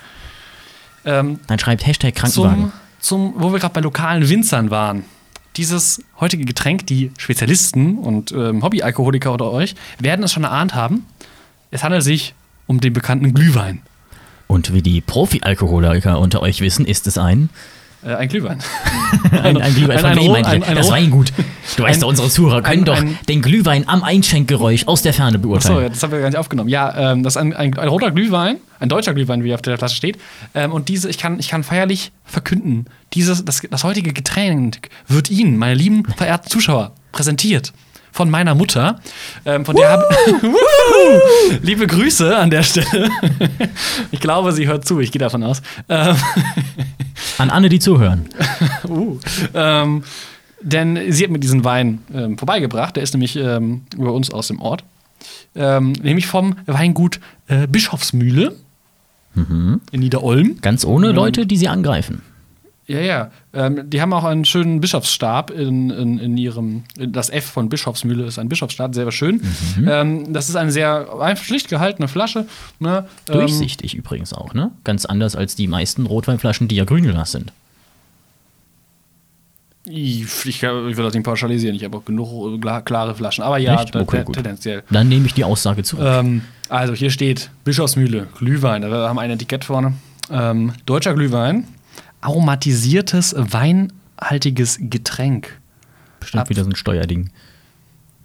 Ähm, 1.04 1.40
dann 1.46 1.58
schreibt 1.58 1.86
Hashtag 1.86 2.14
Krankenwagen. 2.14 2.72
zum, 3.00 3.32
zum, 3.32 3.34
wo 3.36 3.52
wir 3.52 3.58
gerade 3.58 3.74
bei 3.74 3.80
lokalen 3.80 4.28
Winzern 4.28 4.70
waren. 4.70 5.04
Dieses 5.56 6.02
heutige 6.18 6.44
Getränk, 6.44 6.86
die 6.86 7.10
Spezialisten 7.18 7.98
und 7.98 8.32
ähm, 8.32 8.62
Hobbyalkoholiker 8.62 9.32
unter 9.32 9.50
euch 9.50 9.74
werden 9.98 10.24
es 10.24 10.32
schon 10.32 10.44
erahnt 10.44 10.74
haben. 10.74 11.06
Es 11.70 11.84
handelt 11.84 12.02
sich 12.02 12.34
um 12.66 12.80
den 12.80 12.92
bekannten 12.92 13.34
Glühwein. 13.34 13.82
Und 14.46 14.72
wie 14.72 14.82
die 14.82 15.00
Profi-Alkoholiker 15.00 16.18
unter 16.18 16.42
euch 16.42 16.60
wissen, 16.60 16.86
ist 16.86 17.06
es 17.06 17.18
ein, 17.18 17.48
Äh, 18.04 18.14
ein 18.14 18.28
Glühwein. 18.28 18.58
ein, 19.30 19.60
ein 19.60 19.74
Glühwein. 19.74 19.96
ein- 19.98 20.00
Von 20.00 20.10
ein 20.10 20.16
wem 20.18 20.24
ihr? 20.32 20.46
ein- 20.46 20.62
ein 20.64 20.74
das 20.76 20.86
Ro- 20.88 20.92
Weingut. 20.92 21.32
Du 21.76 21.84
weißt 21.84 21.94
ein- 21.96 22.00
doch, 22.00 22.08
unsere 22.08 22.28
Zuhörer 22.28 22.60
können 22.62 22.80
ein- 22.80 22.84
doch 22.84 22.96
ein- 22.96 23.18
den 23.28 23.40
Glühwein 23.40 23.88
am 23.88 24.02
Einschenkgeräusch 24.02 24.86
aus 24.86 25.00
der 25.02 25.14
Ferne 25.14 25.36
Achso, 25.38 25.48
beurteilen. 25.48 25.82
ja, 25.84 25.88
das 25.88 26.02
haben 26.02 26.12
wir 26.12 26.20
gar 26.20 26.28
nicht 26.28 26.36
aufgenommen. 26.38 26.68
Ja, 26.68 27.12
ähm, 27.12 27.22
das 27.22 27.36
ist 27.36 27.40
ein, 27.40 27.54
ein, 27.54 27.78
ein 27.78 27.88
roter 27.88 28.10
Glühwein, 28.10 28.56
ein 28.80 28.88
deutscher 28.88 29.14
Glühwein, 29.14 29.42
wie 29.44 29.54
auf 29.54 29.62
der 29.62 29.78
Flasche 29.78 29.96
steht. 29.96 30.18
Ähm, 30.54 30.72
und 30.72 30.88
diese, 30.88 31.08
ich 31.08 31.16
kann, 31.18 31.38
ich 31.38 31.48
kann 31.48 31.62
feierlich 31.64 32.12
verkünden, 32.24 32.86
dieses, 33.14 33.44
das, 33.44 33.62
das 33.70 33.84
heutige 33.84 34.12
Getränk 34.12 34.88
wird 35.08 35.30
Ihnen, 35.30 35.56
meine 35.56 35.74
lieben 35.74 36.04
verehrten 36.16 36.50
Zuschauer, 36.50 36.92
präsentiert 37.12 37.72
von 38.12 38.30
meiner 38.30 38.54
Mutter. 38.54 39.00
Ähm, 39.44 39.64
von 39.64 39.74
der 39.74 39.90
habe 39.90 40.04
Liebe 41.62 41.86
Grüße 41.86 42.36
an 42.36 42.50
der 42.50 42.62
Stelle. 42.62 43.10
ich 44.10 44.20
glaube, 44.20 44.52
sie 44.52 44.66
hört 44.68 44.86
zu, 44.86 45.00
ich 45.00 45.10
gehe 45.10 45.18
davon 45.18 45.42
aus. 45.42 45.62
Ähm, 45.88 46.16
An 47.38 47.50
alle, 47.50 47.68
die 47.68 47.80
zuhören. 47.80 48.28
Uh, 48.88 49.18
ähm, 49.54 50.02
denn 50.60 51.12
sie 51.12 51.24
hat 51.24 51.30
mir 51.30 51.38
diesen 51.38 51.64
Wein 51.64 52.00
ähm, 52.12 52.36
vorbeigebracht. 52.36 52.96
Der 52.96 53.02
ist 53.02 53.14
nämlich 53.14 53.36
ähm, 53.36 53.82
über 53.96 54.12
uns 54.12 54.30
aus 54.30 54.48
dem 54.48 54.60
Ort. 54.60 54.84
Ähm, 55.54 55.92
nämlich 55.92 56.26
vom 56.26 56.56
Weingut 56.66 57.20
äh, 57.46 57.66
Bischofsmühle 57.66 58.56
in 59.92 60.00
Niederolm. 60.00 60.58
Ganz 60.60 60.84
ohne 60.84 61.12
Leute, 61.12 61.46
die 61.46 61.56
sie 61.56 61.68
angreifen. 61.68 62.22
Ja, 62.92 63.00
ja. 63.00 63.30
Ähm, 63.54 63.88
die 63.88 64.02
haben 64.02 64.12
auch 64.12 64.24
einen 64.24 64.44
schönen 64.44 64.80
Bischofsstab 64.80 65.50
in, 65.50 65.88
in, 65.90 66.18
in 66.18 66.36
ihrem. 66.36 66.84
Das 66.98 67.30
F 67.30 67.46
von 67.46 67.68
Bischofsmühle 67.70 68.24
ist 68.24 68.38
ein 68.38 68.48
Bischofsstab, 68.50 68.94
sehr 68.94 69.10
schön. 69.12 69.40
Ähm, 69.86 70.32
das 70.32 70.48
ist 70.50 70.56
eine 70.56 70.70
sehr 70.70 71.08
einfach 71.20 71.44
schlicht 71.44 71.68
gehaltene 71.70 72.06
Flasche. 72.08 72.46
Ne? 72.80 73.06
Ähm, 73.28 73.34
Durchsichtig 73.38 73.94
übrigens 73.94 74.34
auch, 74.34 74.52
ne? 74.52 74.70
Ganz 74.84 75.06
anders 75.06 75.36
als 75.36 75.54
die 75.56 75.68
meisten 75.68 76.04
Rotweinflaschen, 76.04 76.68
die 76.68 76.76
ja 76.76 76.84
Grünglas 76.84 77.32
sind. 77.32 77.50
ich, 79.84 80.46
ich, 80.46 80.62
will 80.62 80.94
das 80.94 81.14
nicht 81.14 81.24
pauschalisieren, 81.24 81.74
ich 81.74 81.82
habe 81.84 81.96
auch 81.96 82.04
genug 82.04 82.28
kla- 82.62 82.82
klare 82.82 83.14
Flaschen. 83.14 83.42
Aber 83.42 83.58
ja, 83.58 83.80
Okay, 83.80 84.18
da- 84.18 84.22
gut. 84.22 84.34
tendenziell. 84.34 84.82
Dann 84.90 85.08
nehme 85.08 85.26
ich 85.26 85.34
die 85.34 85.44
Aussage 85.44 85.82
zurück. 85.82 86.04
Ähm, 86.06 86.42
also 86.68 86.92
hier 86.94 87.10
steht 87.10 87.50
Bischofsmühle, 87.64 88.28
Glühwein. 88.38 88.82
Wir 88.82 88.90
haben 89.08 89.18
ein 89.18 89.30
Etikett 89.30 89.64
vorne. 89.64 89.94
Ähm, 90.30 90.72
deutscher 90.86 91.14
Glühwein, 91.14 91.66
aromatisiertes, 92.22 93.34
weinhaltiges 93.36 94.78
Getränk. 94.80 95.60
Bestimmt 96.20 96.42
ab- 96.42 96.48
wieder 96.50 96.64
so 96.64 96.70
ein 96.70 96.76
Steuerding. 96.76 97.30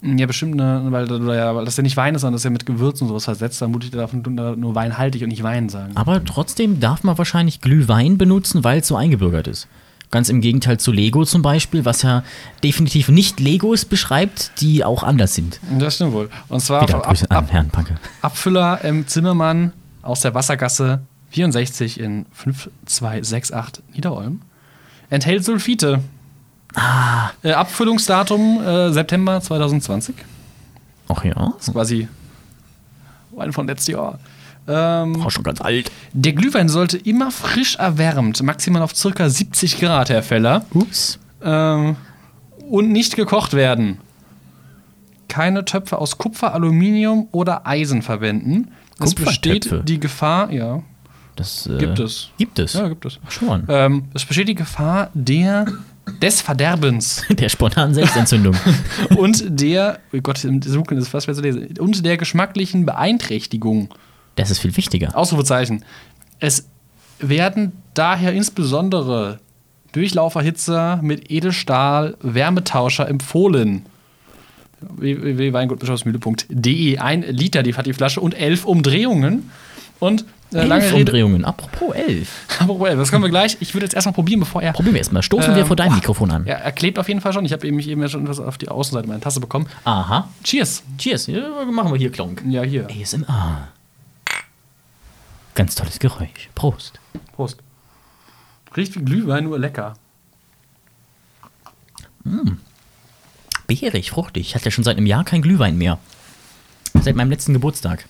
Ja, 0.00 0.26
bestimmt, 0.26 0.54
ne, 0.54 0.86
weil, 0.90 1.08
weil, 1.10 1.64
das 1.64 1.76
ja 1.76 1.82
nicht 1.82 1.96
Wein 1.96 2.14
ist, 2.14 2.20
sondern 2.20 2.34
das 2.34 2.42
ist 2.42 2.44
ja 2.44 2.50
mit 2.50 2.64
Gewürzen 2.66 3.02
und 3.04 3.08
sowas 3.08 3.24
versetzt. 3.24 3.60
Dann 3.60 3.72
muss 3.72 3.84
ich 3.84 3.90
davon 3.90 4.22
nur 4.56 4.74
weinhaltig 4.76 5.22
und 5.22 5.28
nicht 5.28 5.42
Wein 5.42 5.68
sagen. 5.68 5.96
Aber 5.96 6.24
trotzdem 6.24 6.78
darf 6.78 7.02
man 7.02 7.18
wahrscheinlich 7.18 7.60
Glühwein 7.60 8.16
benutzen, 8.16 8.62
weil 8.62 8.78
es 8.78 8.86
so 8.86 8.94
eingebürgert 8.96 9.48
ist. 9.48 9.66
Ganz 10.12 10.28
im 10.28 10.40
Gegenteil 10.40 10.78
zu 10.78 10.92
Lego 10.92 11.24
zum 11.24 11.42
Beispiel, 11.42 11.84
was 11.84 12.02
ja 12.02 12.22
definitiv 12.62 13.08
nicht 13.08 13.40
Legos 13.40 13.84
beschreibt, 13.84 14.52
die 14.60 14.84
auch 14.84 15.02
anders 15.02 15.34
sind. 15.34 15.58
Das 15.78 15.96
stimmt 15.96 16.12
wohl. 16.12 16.30
Und 16.48 16.60
zwar 16.60 16.82
Wieder 16.82 17.04
ab, 17.04 17.18
ab, 17.28 17.46
Herrn 17.50 17.68
Panke. 17.68 17.96
Abfüller 18.22 18.82
M. 18.84 19.06
Zimmermann 19.06 19.72
aus 20.00 20.20
der 20.20 20.32
Wassergasse 20.32 21.00
64 21.30 22.00
in 22.00 22.26
5268 22.32 23.84
Niederolm. 23.94 24.40
Enthält 25.10 25.44
Sulfite. 25.44 26.00
Ah. 26.74 27.30
Äh, 27.42 27.52
Abfüllungsdatum 27.52 28.62
äh, 28.62 28.92
September 28.92 29.40
2020. 29.40 30.14
Ach 31.08 31.24
ja. 31.24 31.52
Das 31.56 31.68
ist 31.68 31.72
quasi 31.72 32.08
Wein 33.32 33.52
von 33.52 33.66
letztes 33.66 33.94
Jahr. 33.94 34.18
Ähm, 34.66 35.22
Auch 35.22 35.30
schon 35.30 35.44
ganz 35.44 35.60
alt. 35.62 35.90
der 36.12 36.34
Glühwein 36.34 36.68
sollte 36.68 36.98
immer 36.98 37.30
frisch 37.30 37.76
erwärmt, 37.76 38.42
maximal 38.42 38.82
auf 38.82 38.92
ca. 38.92 39.30
70 39.30 39.80
Grad, 39.80 40.10
Herr 40.10 40.22
Feller. 40.22 40.66
Ups. 40.74 41.18
Ähm, 41.42 41.96
und 42.68 42.90
nicht 42.90 43.16
gekocht 43.16 43.54
werden. 43.54 43.98
Keine 45.28 45.64
Töpfe 45.64 45.98
aus 45.98 46.18
Kupfer, 46.18 46.52
Aluminium 46.52 47.28
oder 47.32 47.66
Eisen 47.66 48.02
verwenden. 48.02 48.72
Es 49.00 49.14
besteht 49.14 49.88
die 49.88 50.00
Gefahr, 50.00 50.50
ja, 50.50 50.82
Das 51.38 51.66
äh, 51.66 51.78
gibt 51.78 52.00
es. 52.00 52.30
Gibt 52.36 52.58
es. 52.58 52.72
Ja, 52.72 52.88
gibt 52.88 53.06
es. 53.06 53.20
Ach, 53.24 53.30
schon. 53.30 53.64
Ähm, 53.68 54.06
es 54.12 54.24
besteht 54.24 54.48
die 54.48 54.56
Gefahr 54.56 55.10
der 55.14 55.66
des 56.20 56.40
Verderbens 56.40 57.24
Der 57.30 57.48
spontanen 57.48 57.94
Selbstentzündung. 57.94 58.56
und 59.16 59.44
der, 59.48 60.00
oh 60.12 60.18
Gott, 60.20 60.42
im 60.44 60.60
Dunkeln 60.60 61.00
ist 61.00 61.08
fast 61.08 61.26
schwer 61.26 61.34
zu 61.34 61.42
lesen, 61.42 61.78
und 61.78 62.04
der 62.04 62.16
geschmacklichen 62.16 62.86
Beeinträchtigung. 62.86 63.88
Das 64.34 64.50
ist 64.50 64.58
viel 64.58 64.76
wichtiger. 64.76 65.16
Ausrufezeichen. 65.16 65.84
Es 66.40 66.66
werden 67.20 67.72
daher 67.94 68.32
insbesondere 68.32 69.38
Durchlauferhitzer 69.92 71.00
mit 71.02 71.30
Edelstahl 71.30 72.16
Wärmetauscher 72.20 73.08
empfohlen. 73.08 73.86
www.weingutbischofsmühle.de. 74.80 76.98
Ein 76.98 77.22
Liter 77.22 77.62
die 77.62 77.74
hat 77.74 77.86
die 77.86 77.92
Flasche 77.92 78.20
und 78.20 78.34
elf 78.34 78.64
Umdrehungen. 78.64 79.50
Und 79.98 80.24
äh, 80.52 80.64
lange 80.64 80.82
Elf 80.84 80.92
Rede. 80.92 81.00
Umdrehungen. 81.00 81.44
Apropos 81.44 81.94
elf. 81.94 82.28
Aber 82.60 82.78
well, 82.80 82.96
das 82.96 83.10
können 83.10 83.22
wir 83.22 83.30
gleich. 83.30 83.56
Ich 83.60 83.74
würde 83.74 83.84
jetzt 83.86 83.94
erstmal 83.94 84.14
probieren, 84.14 84.40
bevor 84.40 84.62
er. 84.62 84.72
Probieren 84.72 84.94
wir 84.94 84.98
erstmal. 85.00 85.22
Stoßen 85.22 85.54
wir 85.54 85.60
Ähm, 85.62 85.66
vor 85.66 85.76
deinem. 85.76 85.94
Mikrofon 85.94 86.30
an. 86.30 86.46
Ja, 86.46 86.54
er 86.54 86.72
klebt 86.72 86.98
auf 86.98 87.08
jeden 87.08 87.20
Fall 87.20 87.32
schon. 87.32 87.44
Ich 87.44 87.52
habe 87.52 87.66
eben, 87.66 87.76
mich 87.76 87.88
eben 87.88 88.00
ja 88.00 88.08
schon 88.08 88.22
etwas 88.22 88.40
auf 88.40 88.56
die 88.58 88.68
Außenseite 88.68 89.06
meiner 89.08 89.20
Tasse 89.20 89.40
bekommen. 89.40 89.66
Aha. 89.84 90.28
Cheers. 90.44 90.82
Cheers. 90.98 91.26
Ja, 91.26 91.64
machen 91.70 91.90
wir 91.92 91.98
hier 91.98 92.10
Klonk. 92.12 92.42
Ja, 92.48 92.62
hier. 92.62 92.86
ASMR. 92.90 93.68
Ganz 95.54 95.74
tolles 95.74 95.98
Geräusch. 95.98 96.48
Prost. 96.54 97.00
Prost. 97.32 97.58
Riecht 98.76 98.94
wie 98.96 99.04
Glühwein, 99.04 99.44
nur 99.44 99.58
lecker. 99.58 99.94
Beerig, 103.66 104.10
fruchtig. 104.10 104.48
Ich 104.48 104.54
hatte 104.54 104.66
ja 104.66 104.70
schon 104.70 104.84
seit 104.84 104.96
einem 104.96 105.06
Jahr 105.06 105.24
kein 105.24 105.42
Glühwein 105.42 105.76
mehr. 105.76 105.98
Seit 107.00 107.16
meinem 107.16 107.30
letzten 107.30 107.52
Geburtstag. 107.54 108.04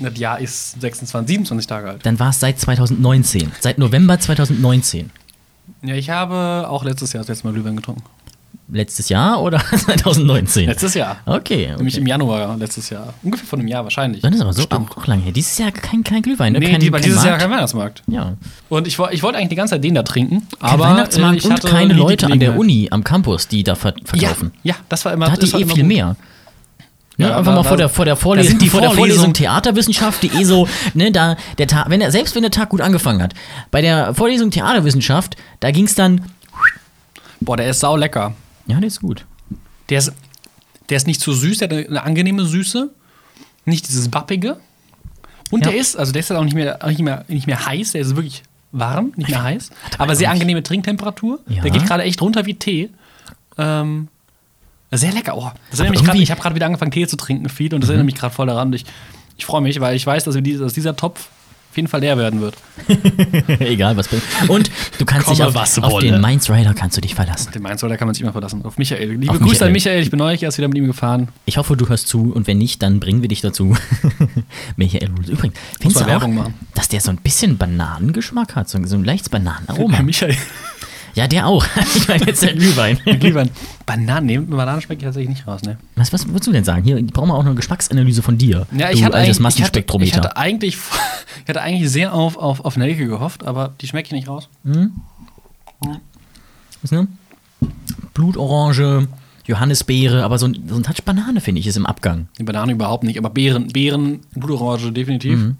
Das 0.00 0.18
Jahr 0.18 0.38
ist 0.40 0.80
26, 0.80 1.28
27 1.28 1.66
Tage 1.66 1.88
alt. 1.90 2.06
Dann 2.06 2.18
war 2.18 2.30
es 2.30 2.40
seit 2.40 2.58
2019. 2.60 3.52
Seit 3.60 3.78
November 3.78 4.18
2019. 4.18 5.10
Ja, 5.82 5.94
ich 5.94 6.10
habe 6.10 6.66
auch 6.68 6.84
letztes 6.84 7.12
Jahr 7.12 7.22
das 7.22 7.28
letzte 7.28 7.46
Mal 7.46 7.52
Glühwein 7.54 7.76
getrunken. 7.76 8.02
Letztes 8.68 9.08
Jahr 9.08 9.40
oder 9.42 9.60
2019? 9.70 10.66
Letztes 10.66 10.94
Jahr. 10.94 11.18
Okay. 11.24 11.68
Nämlich 11.76 11.94
okay. 11.94 12.00
im 12.00 12.06
Januar 12.08 12.56
letztes 12.56 12.90
Jahr. 12.90 13.14
Ungefähr 13.22 13.46
vor 13.46 13.58
einem 13.60 13.68
Jahr 13.68 13.84
wahrscheinlich. 13.84 14.22
Dann 14.22 14.32
ist 14.32 14.40
aber 14.40 14.52
so 14.52 14.62
Stimmt. 14.62 14.90
auch, 14.90 14.96
auch 14.96 15.06
lange 15.06 15.22
her. 15.22 15.30
Dieses 15.32 15.56
Jahr 15.58 15.70
kein, 15.70 16.02
kein 16.02 16.20
Glühwein, 16.22 16.52
ne? 16.52 16.58
Nee, 16.58 16.70
kein, 16.72 16.80
die, 16.80 16.90
kein 16.90 17.00
dieses 17.02 17.18
Jahr 17.22 17.32
Markt. 17.32 17.42
kein 17.42 17.50
Weihnachtsmarkt. 17.52 18.02
Ja. 18.08 18.34
Und 18.68 18.88
ich, 18.88 18.98
ich 19.12 19.22
wollte 19.22 19.38
eigentlich 19.38 19.50
die 19.50 19.54
ganze 19.54 19.74
Zeit 19.74 19.84
den 19.84 19.94
da 19.94 20.02
trinken. 20.02 20.48
Kein 20.58 20.70
aber 20.70 20.84
Weihnachtsmarkt 20.84 21.36
äh, 21.36 21.38
ich 21.38 21.44
und 21.44 21.52
hatte 21.52 21.68
keine 21.68 21.86
nie 21.88 21.92
die 21.94 22.00
Leute 22.00 22.26
an 22.26 22.40
der. 22.40 22.58
Uni, 22.58 22.88
am 22.90 23.04
Campus, 23.04 23.46
die 23.46 23.62
da 23.62 23.76
ver 23.76 23.94
Ja, 23.98 24.04
verkaufen. 24.04 24.52
ja, 24.64 24.74
das 24.88 25.04
war 25.04 25.12
immer 25.12 25.26
Da 25.26 25.32
hat 25.32 25.42
das 25.42 25.50
die 25.50 25.54
war 25.54 25.60
eh 25.60 25.64
viel 25.66 25.82
gut. 25.82 25.86
mehr. 25.86 26.16
Ne, 27.18 27.28
Ja, 27.28 27.38
einfach 27.38 27.54
mal 27.54 27.62
vor 27.62 27.76
der, 27.78 27.88
vor 27.88 28.04
der 28.04 28.16
Vorlesung, 28.16 28.58
die 28.58 28.68
vor 28.68 28.80
der 28.82 28.90
Vorlesung 28.90 29.32
Theaterwissenschaft, 29.32 30.22
die 30.22 30.28
eh 30.28 30.44
so, 30.44 30.68
ne, 30.94 31.10
da, 31.12 31.36
der 31.58 31.66
Tag, 31.66 31.88
wenn 31.88 32.00
er, 32.02 32.10
selbst 32.10 32.34
wenn 32.34 32.42
der 32.42 32.50
Tag 32.50 32.68
gut 32.70 32.80
angefangen 32.82 33.22
hat, 33.22 33.34
bei 33.70 33.80
der 33.80 34.14
Vorlesung 34.14 34.50
Theaterwissenschaft, 34.50 35.36
da 35.60 35.70
ging 35.70 35.86
es 35.86 35.94
dann, 35.94 36.20
Boah, 37.40 37.56
der 37.56 37.70
ist 37.70 37.80
sau 37.80 37.96
lecker. 37.96 38.34
ja, 38.66 38.78
der 38.78 38.86
ist 38.88 39.00
gut. 39.00 39.24
Der 39.88 39.98
ist, 39.98 40.12
der 40.90 40.96
ist 40.96 41.06
nicht 41.06 41.20
zu 41.20 41.32
süß, 41.32 41.58
der 41.58 41.68
hat 41.68 41.86
eine, 41.88 42.02
angenehme 42.02 42.44
Süße. 42.44 42.90
Nicht 43.64 43.88
dieses 43.88 44.08
Bappige. 44.08 44.58
Und 45.50 45.64
Ja. 45.64 45.70
der 45.70 45.80
ist, 45.80 45.96
also 45.96 46.12
der 46.12 46.20
ist 46.20 46.32
auch 46.32 46.44
nicht 46.44 46.54
mehr, 46.54 46.78
auch 46.82 46.88
nicht 46.88 47.00
mehr, 47.02 47.24
nicht 47.28 47.46
mehr 47.46 47.64
heiß, 47.66 47.92
der 47.92 48.00
ist 48.02 48.14
wirklich 48.16 48.42
warm, 48.72 49.12
nicht 49.16 49.30
mehr 49.30 49.42
heiß. 49.42 49.70
aber 49.98 50.16
sehr 50.16 50.30
angenehme 50.30 50.62
Trinktemperatur. 50.62 51.40
Ja. 51.48 51.62
Der 51.62 51.70
geht 51.70 51.86
gerade 51.86 52.02
echt 52.02 52.20
runter 52.20 52.46
wie 52.46 52.54
Tee. 52.54 52.90
Ähm, 53.58 54.08
sehr 54.92 55.12
lecker. 55.12 55.36
Oh, 55.36 55.50
das 55.70 55.80
erinnert 55.80 56.00
mich 56.00 56.08
grad, 56.08 56.16
ich 56.16 56.30
habe 56.30 56.40
gerade 56.40 56.54
wieder 56.54 56.66
angefangen, 56.66 56.90
Tee 56.90 57.06
zu 57.06 57.16
trinken, 57.16 57.48
viel, 57.48 57.74
und 57.74 57.80
das 57.80 57.90
erinnert 57.90 58.06
mich 58.06 58.14
gerade 58.14 58.34
voll 58.34 58.46
daran. 58.46 58.72
Ich, 58.72 58.84
ich 59.36 59.44
freue 59.44 59.60
mich, 59.60 59.80
weil 59.80 59.96
ich 59.96 60.06
weiß, 60.06 60.24
dass, 60.24 60.36
die, 60.36 60.56
dass 60.56 60.72
dieser 60.72 60.96
Topf 60.96 61.28
auf 61.76 61.78
jeden 61.78 61.88
Fall 61.88 62.00
leer 62.00 62.16
werden 62.16 62.40
wird. 62.40 62.56
Egal, 63.60 63.98
was. 63.98 64.08
Und 64.48 64.70
du 64.98 65.04
kannst 65.04 65.28
dich 65.28 65.42
auf, 65.42 65.54
was 65.54 65.78
auf 65.78 65.98
den 65.98 66.22
Mainz 66.22 66.48
Rider 66.48 66.72
kannst 66.72 66.96
du 66.96 67.02
dich 67.02 67.14
verlassen. 67.14 67.52
Den 67.52 67.60
Mainz, 67.60 67.82
da 67.82 67.96
kann 67.98 68.08
man 68.08 68.14
sich 68.14 68.22
immer 68.22 68.32
verlassen. 68.32 68.64
Auf 68.64 68.78
Michael. 68.78 69.10
Liebe 69.10 69.30
Auf 69.30 69.40
Grüße 69.40 69.50
Michael. 69.50 69.66
an 69.66 69.72
Michael, 69.72 70.02
ich 70.02 70.10
bin 70.10 70.16
neulich 70.16 70.42
erst 70.42 70.56
wieder 70.56 70.68
mit 70.68 70.78
ihm 70.78 70.86
gefahren. 70.86 71.28
Ich 71.44 71.58
hoffe, 71.58 71.76
du 71.76 71.86
hörst 71.86 72.08
zu 72.08 72.32
und 72.32 72.46
wenn 72.46 72.56
nicht, 72.56 72.82
dann 72.82 72.98
bringen 72.98 73.20
wir 73.20 73.28
dich 73.28 73.42
dazu. 73.42 73.76
Michael. 74.76 75.10
Übrigens, 75.28 75.58
findest 75.78 76.00
du 76.00 76.16
auch, 76.16 76.26
machen. 76.26 76.54
dass 76.72 76.88
der 76.88 77.02
so 77.02 77.10
ein 77.10 77.18
bisschen 77.18 77.58
Bananengeschmack 77.58 78.56
hat? 78.56 78.70
So, 78.70 78.82
so 78.86 78.96
ein 78.96 79.04
leichtes 79.04 79.28
Bananenaroma. 79.28 80.00
Michael. 80.02 80.34
Ja, 81.16 81.26
der 81.26 81.46
auch. 81.46 81.66
ich 81.96 82.06
meine 82.08 82.26
jetzt 82.26 82.42
der 82.42 82.52
Glühwein. 82.52 82.98
Glühwein. 83.04 83.50
Bananen, 83.86 84.26
nee, 84.26 84.38
Bananen 84.38 84.82
schmecke 84.82 85.00
ich 85.00 85.04
tatsächlich 85.04 85.30
nicht 85.30 85.46
raus, 85.46 85.62
ne? 85.62 85.78
Was, 85.94 86.12
was 86.12 86.28
würdest 86.28 86.46
du 86.46 86.52
denn 86.52 86.64
sagen? 86.64 86.84
Hier 86.84 87.02
brauchen 87.06 87.30
wir 87.30 87.34
auch 87.34 87.42
noch 87.42 87.46
eine 87.46 87.54
Geschmacksanalyse 87.54 88.22
von 88.22 88.36
dir. 88.36 88.66
Ja, 88.76 88.88
du 88.88 88.94
ich 88.94 89.02
hatte 89.02 89.16
altes 89.16 89.40
eigentlich, 89.40 89.56
ich 89.56 89.64
hatte, 89.64 89.84
ich 90.02 90.14
hatte 90.14 90.36
eigentlich, 90.36 90.76
ich 91.44 91.48
hatte 91.48 91.62
eigentlich 91.62 91.90
sehr 91.90 92.12
auf, 92.12 92.36
auf, 92.36 92.62
auf 92.66 92.76
Nelke 92.76 93.06
gehofft, 93.06 93.46
aber 93.46 93.72
die 93.80 93.88
schmecke 93.88 94.08
ich 94.08 94.12
nicht 94.12 94.28
raus. 94.28 94.50
Was, 96.82 96.92
ne? 96.92 97.08
Blutorange, 98.12 99.08
Johannisbeere, 99.46 100.22
aber 100.22 100.38
so 100.38 100.46
ein, 100.46 100.68
so 100.68 100.76
ein 100.76 100.82
Touch 100.82 101.02
Banane, 101.02 101.40
finde 101.40 101.60
ich, 101.60 101.66
ist 101.66 101.78
im 101.78 101.86
Abgang. 101.86 102.28
Die 102.38 102.42
Banane 102.42 102.72
überhaupt 102.72 103.04
nicht, 103.04 103.18
aber 103.18 103.30
Beeren, 103.30 103.68
Beeren, 103.68 104.20
Blutorange 104.34 104.92
definitiv. 104.92 105.38
Mhm. 105.38 105.56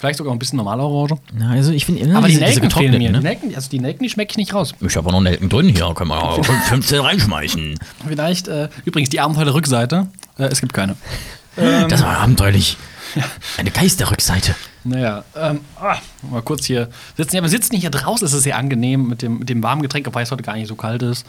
Vielleicht 0.00 0.16
sogar 0.16 0.32
ein 0.32 0.38
bisschen 0.38 0.56
normale 0.56 0.82
Orange. 0.82 1.20
Na, 1.34 1.50
also 1.50 1.72
ich 1.72 1.84
finde, 1.84 2.16
aber 2.16 2.26
die 2.26 2.36
Nelken 2.38 2.70
fehlen 2.70 2.92
mir. 2.92 3.08
Die 3.08 3.10
ne? 3.10 3.20
Nelken, 3.20 3.54
also 3.54 3.68
die 3.68 3.78
Nelken, 3.80 4.02
die 4.02 4.08
schmecke 4.08 4.30
ich 4.30 4.38
nicht 4.38 4.54
raus. 4.54 4.74
Ich 4.80 4.96
habe 4.96 5.06
auch 5.06 5.12
noch 5.12 5.20
Nelken 5.20 5.50
drin 5.50 5.68
hier, 5.68 5.92
können 5.94 6.08
wir 6.08 6.22
auch 6.22 6.42
15 6.42 7.00
reinschmeißen. 7.00 7.78
Vielleicht, 8.08 8.48
äh, 8.48 8.70
übrigens, 8.86 9.10
die 9.10 9.20
Abenteuer-Rückseite, 9.20 10.08
äh, 10.38 10.44
es 10.44 10.62
gibt 10.62 10.72
keine. 10.72 10.96
Das 11.54 12.02
war 12.02 12.16
abenteuerlich. 12.16 12.78
Eine 13.58 13.70
Geisterrückseite. 13.70 14.54
Naja, 14.84 15.22
ähm, 15.36 15.60
ah, 15.78 15.98
mal 16.30 16.40
kurz 16.40 16.64
hier 16.64 16.88
sitzen. 17.18 17.36
Ja, 17.36 17.42
wir 17.42 17.50
sitzen 17.50 17.76
hier 17.76 17.90
draußen, 17.90 18.26
es 18.26 18.32
ist 18.32 18.44
sehr 18.44 18.56
angenehm 18.56 19.06
mit 19.06 19.20
dem, 19.20 19.40
mit 19.40 19.50
dem 19.50 19.62
warmen 19.62 19.82
Getränk, 19.82 20.06
wobei 20.06 20.22
es 20.22 20.30
heute 20.30 20.42
gar 20.42 20.54
nicht 20.56 20.68
so 20.68 20.76
kalt 20.76 21.02
ist. 21.02 21.26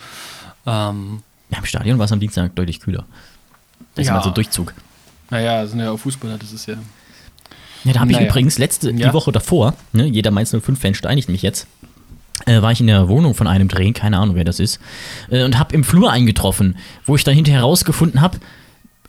Ähm, 0.65 1.23
Ja, 1.49 1.57
Im 1.57 1.65
Stadion 1.65 1.97
war 1.99 2.05
es 2.05 2.13
am 2.13 2.21
Dienstag 2.21 2.55
deutlich 2.55 2.79
kühler. 2.79 3.03
Das 3.95 4.05
Ja. 4.07 4.13
ist 4.13 4.17
mal 4.19 4.23
so 4.23 4.29
Durchzug. 4.29 4.73
naja, 5.29 5.67
sind 5.67 5.79
ja 5.81 5.91
auch 5.91 5.97
Fußballer, 5.97 6.37
das 6.37 6.53
ist 6.53 6.67
ja. 6.67 6.75
Ja, 7.83 7.93
da 7.93 7.99
habe 8.01 8.11
ich 8.11 8.17
Naja. 8.17 8.29
übrigens 8.29 8.57
letzte, 8.57 8.91
Ja. 8.91 9.07
die 9.09 9.13
Woche 9.13 9.31
davor, 9.31 9.73
ne, 9.93 10.05
jeder 10.05 10.31
Mainz 10.31 10.53
05-Fan 10.53 10.93
steinigt 10.93 11.29
mich 11.29 11.41
jetzt, 11.41 11.67
äh, 12.45 12.61
war 12.61 12.71
ich 12.71 12.79
in 12.81 12.87
der 12.87 13.07
Wohnung 13.07 13.33
von 13.33 13.47
einem 13.47 13.67
Dreh, 13.67 13.91
keine 13.91 14.17
Ahnung, 14.17 14.35
wer 14.35 14.43
das 14.43 14.59
ist, 14.59 14.79
äh, 15.29 15.43
und 15.43 15.57
habe 15.59 15.73
im 15.75 15.83
Flur 15.83 16.11
eingetroffen, 16.11 16.77
wo 17.05 17.15
ich 17.15 17.23
dann 17.23 17.35
hinterher 17.35 17.61
herausgefunden 17.61 18.21
habe, 18.21 18.37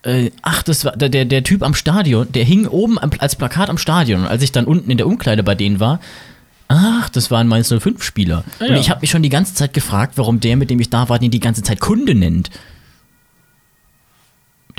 äh, 0.04 0.30
ach, 0.42 0.62
das 0.62 0.84
war 0.84 0.92
der, 0.96 1.24
der, 1.24 1.44
Typ 1.44 1.62
am 1.62 1.74
Stadion, 1.74 2.26
der 2.32 2.44
hing 2.44 2.66
oben 2.66 2.98
am, 2.98 3.10
als 3.18 3.36
Plakat 3.36 3.70
am 3.70 3.78
Stadion. 3.78 4.22
Und 4.22 4.26
als 4.26 4.42
ich 4.42 4.50
dann 4.50 4.64
unten 4.64 4.90
in 4.90 4.96
der 4.96 5.06
Umkleide 5.06 5.42
bei 5.44 5.54
denen 5.54 5.78
war, 5.78 6.00
ach, 6.68 7.08
das 7.10 7.30
war 7.30 7.38
ein 7.38 7.46
Mainz 7.48 7.70
05-Spieler. 7.70 8.42
Ah, 8.58 8.64
Und 8.64 8.70
ja. 8.70 8.76
ich 8.78 8.90
habe 8.90 9.00
mich 9.02 9.10
schon 9.10 9.22
die 9.22 9.28
ganze 9.28 9.54
Zeit 9.54 9.74
gefragt, 9.74 10.14
warum 10.16 10.40
der, 10.40 10.56
mit 10.56 10.70
dem 10.70 10.80
ich 10.80 10.90
da 10.90 11.08
war, 11.08 11.18
den 11.20 11.30
die 11.30 11.38
ganze 11.40 11.62
Zeit 11.62 11.78
Kunde 11.80 12.14
nennt. 12.16 12.50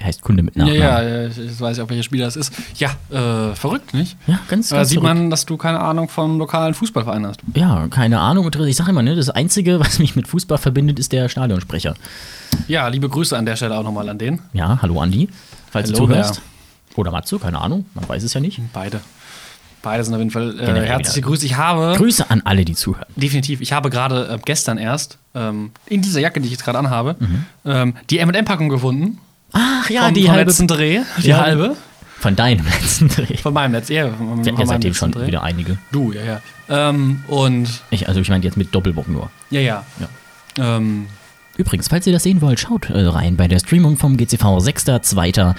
Heißt 0.03 0.22
Kunde 0.22 0.43
mit 0.43 0.55
Ja, 0.55 0.63
Nachnamen. 0.65 0.81
ja, 0.81 1.01
ja, 1.03 1.27
ich 1.27 1.60
weiß 1.62 1.77
ja 1.77 1.83
auch, 1.86 1.89
welcher 1.89 2.03
Spieler 2.03 2.27
es 2.27 2.36
ist. 2.36 2.51
Ja, 2.75 2.89
äh, 3.10 3.55
verrückt, 3.55 3.93
nicht? 3.93 4.17
Ja, 4.27 4.39
ganz, 4.50 4.69
Da 4.69 4.77
ganz 4.77 4.89
sieht 4.89 5.00
verrückt. 5.00 5.17
man, 5.19 5.29
dass 5.29 5.45
du 5.45 5.55
keine 5.57 5.79
Ahnung 5.79 6.10
von 6.10 6.38
lokalen 6.38 6.74
Fußballvereinen 6.74 7.27
hast. 7.27 7.39
Ja, 7.55 7.88
keine 7.88 8.19
Ahnung. 8.19 8.50
Ich 8.67 8.75
sage 8.75 8.89
immer, 8.89 9.01
ne, 9.01 9.15
das 9.15 9.29
Einzige, 9.29 9.79
was 9.79 10.00
mich 10.00 10.15
mit 10.15 10.27
Fußball 10.27 10.57
verbindet, 10.57 11.00
ist 11.00 11.12
der 11.13 11.29
Stadionsprecher. 11.29 11.93
Ja, 12.67 12.88
liebe 12.89 13.07
Grüße 13.07 13.38
an 13.38 13.45
der 13.45 13.55
Stelle 13.55 13.77
auch 13.77 13.83
nochmal 13.83 14.10
an 14.10 14.17
den. 14.17 14.39
Ja, 14.51 14.79
hallo 14.81 15.00
Andi, 15.00 15.29
falls 15.72 15.88
Hallo, 15.93 16.00
du 16.07 16.13
zuhörst. 16.13 16.41
Oder 16.95 17.12
Matsu, 17.12 17.39
keine 17.39 17.60
Ahnung, 17.60 17.86
man 17.95 18.07
weiß 18.07 18.24
es 18.24 18.33
ja 18.33 18.41
nicht. 18.41 18.60
Beide. 18.74 19.00
Beide 19.81 20.03
sind 20.03 20.13
auf 20.13 20.19
jeden 20.19 20.31
Fall 20.31 20.57
äh, 20.60 20.86
herzliche 20.86 21.17
wieder. 21.17 21.27
Grüße. 21.27 21.45
Ich 21.45 21.57
habe, 21.57 21.95
Grüße 21.98 22.29
an 22.29 22.41
alle, 22.45 22.63
die 22.65 22.74
zuhören. 22.75 23.07
definitiv, 23.15 23.60
ich 23.62 23.74
habe 23.74 23.89
gerade 23.89 24.27
äh, 24.29 24.39
gestern 24.45 24.77
erst 24.77 25.17
ähm, 25.36 25.72
in 25.88 26.01
dieser 26.01 26.19
Jacke, 26.22 26.39
die 26.39 26.45
ich 26.45 26.51
jetzt 26.53 26.63
gerade 26.63 26.77
anhabe, 26.79 27.15
Mhm. 27.19 27.45
ähm, 27.65 27.93
die 28.10 28.19
M&M-Packung 28.19 28.69
gefunden. 28.69 29.17
Ach 29.53 29.89
ja, 29.89 30.05
vom, 30.05 30.13
die 30.13 30.24
vom 30.24 30.31
halbe 30.31 30.50
letzten 30.50 30.67
Dreh. 30.67 31.01
Die 31.22 31.27
Ja. 31.27 31.39
halbe. 31.41 31.75
von 32.19 32.36
deinem 32.36 32.65
letzten 32.81 33.07
Dreh. 33.10 33.38
Von 33.38 33.53
meinem 33.53 33.74
letzten, 33.74 33.93
ja, 33.93 34.10
von, 34.10 34.43
Wir 34.45 34.51
hatten 34.51 34.62
ja 34.62 34.67
seitdem 34.67 34.93
schon 34.93 35.12
Dreh. 35.12 35.27
wieder 35.27 35.43
einige. 35.43 35.77
Du, 35.91 36.12
ja, 36.12 36.22
ja. 36.24 36.41
Ähm, 36.89 37.24
und, 37.27 37.67
Ich, 37.91 38.07
also 38.07 38.19
ich 38.22 38.29
meine 38.29 38.43
jetzt 38.43 38.57
mit 38.57 38.74
Doppelbock 38.74 39.07
nur. 39.07 39.29
ja, 39.50 39.60
ja. 39.62 39.86
Ja. 40.00 40.77
Ähm, 40.77 41.07
Übrigens, 41.55 41.88
falls 41.88 42.07
ihr 42.07 42.13
das 42.13 42.24
sehen 42.24 42.41
wollt, 42.41 42.60
schaut 42.60 42.89
äh, 42.89 43.00
rein. 43.05 43.38
Bei 43.38 43.48
der 43.48 43.60
Streamung 43.60 43.95
vom 43.98 44.17
GCV 44.17 44.57
6.2. 44.57 45.53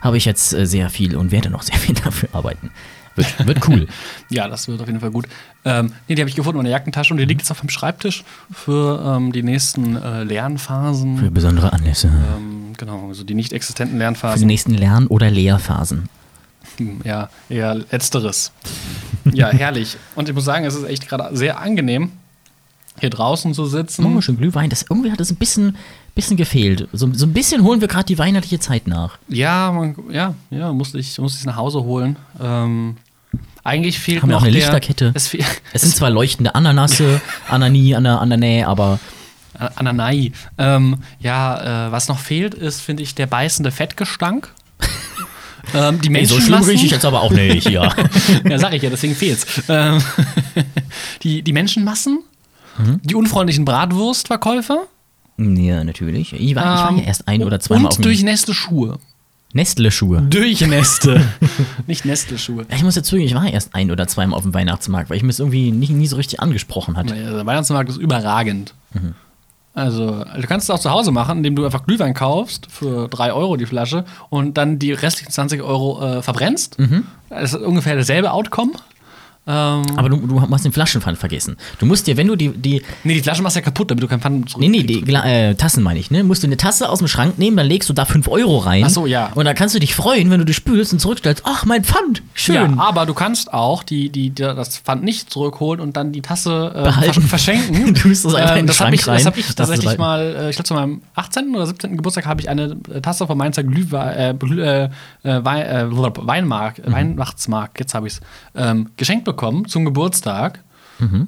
habe 0.00 0.16
ich 0.16 0.24
jetzt 0.24 0.52
äh, 0.52 0.64
sehr 0.64 0.90
viel 0.90 1.16
und 1.16 1.32
werde 1.32 1.50
noch 1.50 1.62
sehr 1.64 1.76
viel 1.76 1.94
dafür 1.96 2.28
arbeiten. 2.32 2.70
Wird, 3.16 3.46
wird 3.46 3.68
cool. 3.68 3.88
Ja, 4.30 4.46
das 4.46 4.68
wird 4.68 4.80
auf 4.80 4.86
jeden 4.86 5.00
Fall 5.00 5.10
gut. 5.10 5.26
Ähm, 5.64 5.92
nee, 6.06 6.14
die 6.14 6.22
habe 6.22 6.28
ich 6.30 6.36
gefunden 6.36 6.60
in 6.60 6.64
der 6.66 6.72
Jackentasche 6.72 7.12
und 7.12 7.18
die 7.18 7.24
liegt 7.24 7.40
jetzt 7.40 7.50
auf 7.50 7.58
dem 7.60 7.68
Schreibtisch 7.68 8.22
für 8.52 9.02
ähm, 9.16 9.32
die 9.32 9.42
nächsten 9.42 9.96
äh, 9.96 10.22
Lernphasen. 10.22 11.18
Für 11.18 11.30
besondere 11.32 11.72
Anlässe. 11.72 12.06
ähm, 12.08 12.59
genau, 12.76 13.08
also 13.08 13.24
die 13.24 13.34
nicht 13.34 13.52
existenten 13.52 13.94
Für 13.94 13.98
die 13.98 14.02
Lernphasen. 14.02 14.46
nächsten 14.46 14.74
Lern- 14.74 15.06
oder 15.06 15.30
Lehrphasen. 15.30 16.08
Hm, 16.76 17.00
Ja, 17.04 17.30
eher 17.48 17.74
letzteres. 17.74 18.52
Ja, 19.32 19.48
herrlich. 19.52 19.96
Und 20.14 20.28
ich 20.28 20.34
muss 20.34 20.44
sagen, 20.44 20.64
es 20.64 20.74
ist 20.74 20.84
echt 20.84 21.08
gerade 21.08 21.36
sehr 21.36 21.58
angenehm, 21.60 22.12
hier 22.98 23.10
draußen 23.10 23.54
zu 23.54 23.66
sitzen. 23.66 24.04
Oh, 24.04 24.20
schön 24.20 24.36
Glühwein. 24.36 24.68
Das, 24.70 24.84
irgendwie 24.88 25.10
hat 25.10 25.20
das 25.20 25.30
ein 25.30 25.36
bisschen, 25.36 25.76
bisschen 26.14 26.36
gefehlt. 26.36 26.88
So, 26.92 27.10
so 27.12 27.26
ein 27.26 27.32
bisschen 27.32 27.62
holen 27.64 27.80
wir 27.80 27.88
gerade 27.88 28.04
die 28.04 28.18
weihnachtliche 28.18 28.60
Zeit 28.60 28.86
nach. 28.86 29.18
Ja, 29.28 29.72
man, 29.72 29.94
ja, 30.10 30.34
ja, 30.50 30.72
musste 30.72 30.98
ich, 30.98 31.18
musste 31.18 31.38
ich 31.38 31.46
nach 31.46 31.56
Hause 31.56 31.82
holen. 31.82 32.16
Ähm, 32.40 32.96
eigentlich 33.64 33.98
fehlt 33.98 34.22
Haben 34.22 34.30
wir 34.30 34.34
noch 34.34 34.40
auch 34.42 34.46
eine 34.46 34.52
der, 34.52 34.60
Lichterkette? 34.62 35.12
Es 35.14 35.34
Es 35.72 35.82
sind 35.82 35.94
zwar 35.94 36.10
leuchtende 36.10 36.54
Ananasse, 36.54 37.20
Anani, 37.48 37.94
Ana, 37.94 38.18
Ananä, 38.18 38.64
aber 38.66 38.98
Ananai. 39.76 40.32
Ähm, 40.58 40.98
ja, 41.20 41.88
äh, 41.88 41.92
was 41.92 42.08
noch 42.08 42.18
fehlt, 42.18 42.54
ist, 42.54 42.80
finde 42.80 43.02
ich, 43.02 43.14
der 43.14 43.26
beißende 43.26 43.70
Fettgestank. 43.70 44.52
ähm, 45.74 46.00
die 46.00 46.14
ey, 46.14 46.24
so 46.24 46.40
schlimm 46.40 46.62
rieche 46.62 46.86
ich 46.86 46.92
jetzt 46.92 47.04
aber 47.04 47.22
auch 47.22 47.32
nicht, 47.32 47.68
ja. 47.68 47.92
ja, 48.48 48.58
sag 48.58 48.72
ich 48.74 48.82
ja, 48.82 48.90
deswegen 48.90 49.14
fehlt's. 49.14 49.46
Ähm, 49.68 50.02
die, 51.22 51.42
die 51.42 51.52
Menschenmassen, 51.52 52.20
Mhm. 52.78 53.00
die 53.02 53.16
unfreundlichen 53.16 53.64
Bratwurstverkäufer 53.64 54.86
ja, 55.40 55.84
natürlich. 55.84 56.32
Ich 56.34 56.54
war, 56.54 56.62
ich 56.62 56.80
war 56.80 56.90
ähm, 56.90 56.98
ja 56.98 57.04
erst 57.04 57.26
ein 57.26 57.42
oder 57.42 57.60
zweimal 57.60 57.86
auf 57.86 57.96
und 57.96 58.04
dem 58.04 58.10
durchnässte 58.10 58.52
Schuhe. 58.54 58.98
Nestle-Schuhe. 59.52 60.22
Durchnässte. 60.22 61.26
Nicht 61.88 62.04
Nestle-Schuhe. 62.04 62.66
Ich 62.72 62.84
muss 62.84 62.94
dazu, 62.94 63.16
ich 63.16 63.34
war 63.34 63.50
erst 63.50 63.74
ein 63.74 63.90
oder 63.90 64.06
zweimal 64.06 64.36
auf 64.36 64.44
dem 64.44 64.54
Weihnachtsmarkt, 64.54 65.10
weil 65.10 65.16
ich 65.16 65.24
mir 65.24 65.30
es 65.30 65.40
irgendwie 65.40 65.72
nie, 65.72 65.88
nie 65.88 66.06
so 66.06 66.16
richtig 66.16 66.38
angesprochen 66.40 66.96
hat. 66.96 67.06
Naja, 67.06 67.32
Der 67.32 67.46
Weihnachtsmarkt 67.46 67.90
ist 67.90 67.96
überragend. 67.96 68.74
Mhm. 68.92 69.14
Also, 69.72 70.24
du 70.24 70.46
kannst 70.48 70.64
es 70.64 70.70
auch 70.70 70.80
zu 70.80 70.90
Hause 70.90 71.12
machen, 71.12 71.38
indem 71.38 71.54
du 71.54 71.64
einfach 71.64 71.86
Glühwein 71.86 72.12
kaufst 72.12 72.66
für 72.70 73.08
3 73.08 73.32
Euro 73.32 73.56
die 73.56 73.66
Flasche 73.66 74.04
und 74.28 74.58
dann 74.58 74.78
die 74.78 74.92
restlichen 74.92 75.30
20 75.30 75.62
Euro 75.62 76.02
äh, 76.02 76.22
verbrennst. 76.22 76.78
Mhm. 76.78 77.06
Das 77.28 77.54
ist 77.54 77.62
ungefähr 77.62 77.94
dasselbe 77.94 78.32
Outcome. 78.32 78.72
Ähm, 79.46 79.82
Aber 79.96 80.08
du, 80.10 80.16
du 80.18 80.40
hast 80.40 80.64
den 80.64 80.72
Flaschenpfand 80.72 81.16
vergessen. 81.18 81.56
Du 81.78 81.86
musst 81.86 82.06
dir, 82.06 82.16
wenn 82.16 82.26
du 82.28 82.36
die, 82.36 82.50
die 82.50 82.82
nee, 83.04 83.14
die 83.14 83.20
Flasche 83.22 83.42
machst 83.42 83.56
du 83.56 83.60
ja 83.60 83.64
kaputt, 83.64 83.90
damit 83.90 84.02
du 84.02 84.06
keinen 84.08 84.20
Pfannen 84.20 84.46
zurück. 84.46 84.60
nee, 84.60 84.68
nee, 84.68 84.82
die 84.82 85.00
äh, 85.12 85.54
Tassen 85.54 85.82
meine 85.82 85.98
ich, 85.98 86.10
ne? 86.10 86.22
Musst 86.24 86.42
du 86.42 86.46
eine 86.46 86.56
Tasse 86.58 86.88
aus 86.90 86.98
dem 86.98 87.08
Schrank 87.08 87.38
nehmen, 87.38 87.56
dann 87.56 87.66
legst 87.66 87.88
du 87.88 87.92
da 87.94 88.04
5 88.04 88.28
Euro 88.28 88.58
rein. 88.58 88.84
Ach 88.86 88.90
so, 88.90 89.06
ja. 89.06 89.30
Und 89.34 89.46
dann 89.46 89.54
kannst 89.54 89.74
du 89.74 89.78
dich 89.78 89.94
freuen, 89.94 90.30
wenn 90.30 90.38
du 90.38 90.44
die 90.44 90.52
spülst 90.54 90.92
und 90.92 90.98
zurückstellst. 90.98 91.42
Ach, 91.46 91.64
mein 91.64 91.84
Pfand, 91.84 92.22
schön. 92.34 92.54
Ja, 92.54 92.74
aber 92.78 93.06
du 93.06 93.14
kannst 93.14 93.52
auch 93.54 93.82
die, 93.82 94.10
die, 94.10 94.30
die, 94.30 94.42
das 94.42 94.78
Pfand 94.78 95.02
nicht 95.02 95.30
zurückholen 95.30 95.80
und 95.80 95.96
dann 95.96 96.12
die 96.12 96.22
Tasse 96.22 96.72
äh, 96.74 97.12
verschenken. 97.20 97.94
Du 97.94 98.08
tust 98.08 98.24
das 98.24 98.34
einfach 98.34 98.52
in 98.56 98.62
den 98.62 98.66
das 98.66 98.80
habe 98.80 98.96
Schrank 98.96 99.16
ich, 99.18 99.24
das 99.24 99.26
hab 99.26 99.34
rein, 99.34 99.40
ich 99.48 99.54
tatsächlich 99.54 99.98
mal, 99.98 100.20
äh, 100.20 100.50
ich 100.50 100.56
glaube 100.56 100.66
zu 100.68 100.74
meinem 100.74 101.02
18. 101.14 101.54
oder 101.54 101.66
17. 101.66 101.96
Geburtstag 101.96 102.26
habe 102.26 102.40
ich 102.40 102.48
eine 102.48 102.76
äh, 102.92 103.00
Tasse 103.00 103.26
von 103.26 103.36
Mainzer 103.38 103.62
Glühwein, 103.64 104.16
äh, 104.16 104.34
Glüh- 104.38 104.62
äh, 104.62 104.90
äh, 105.24 105.36
äh, 105.38 105.86
Weinmark, 105.90 106.78
Mhm. 106.86 106.92
Weihnachtsmarkt, 106.92 107.80
jetzt 107.80 107.94
habe 107.94 108.06
ich 108.06 108.14
es, 108.14 108.20
ähm, 108.54 108.90
geschenkt 108.96 109.26
bekommen 109.32 109.66
zum 109.66 109.84
Geburtstag. 109.84 110.60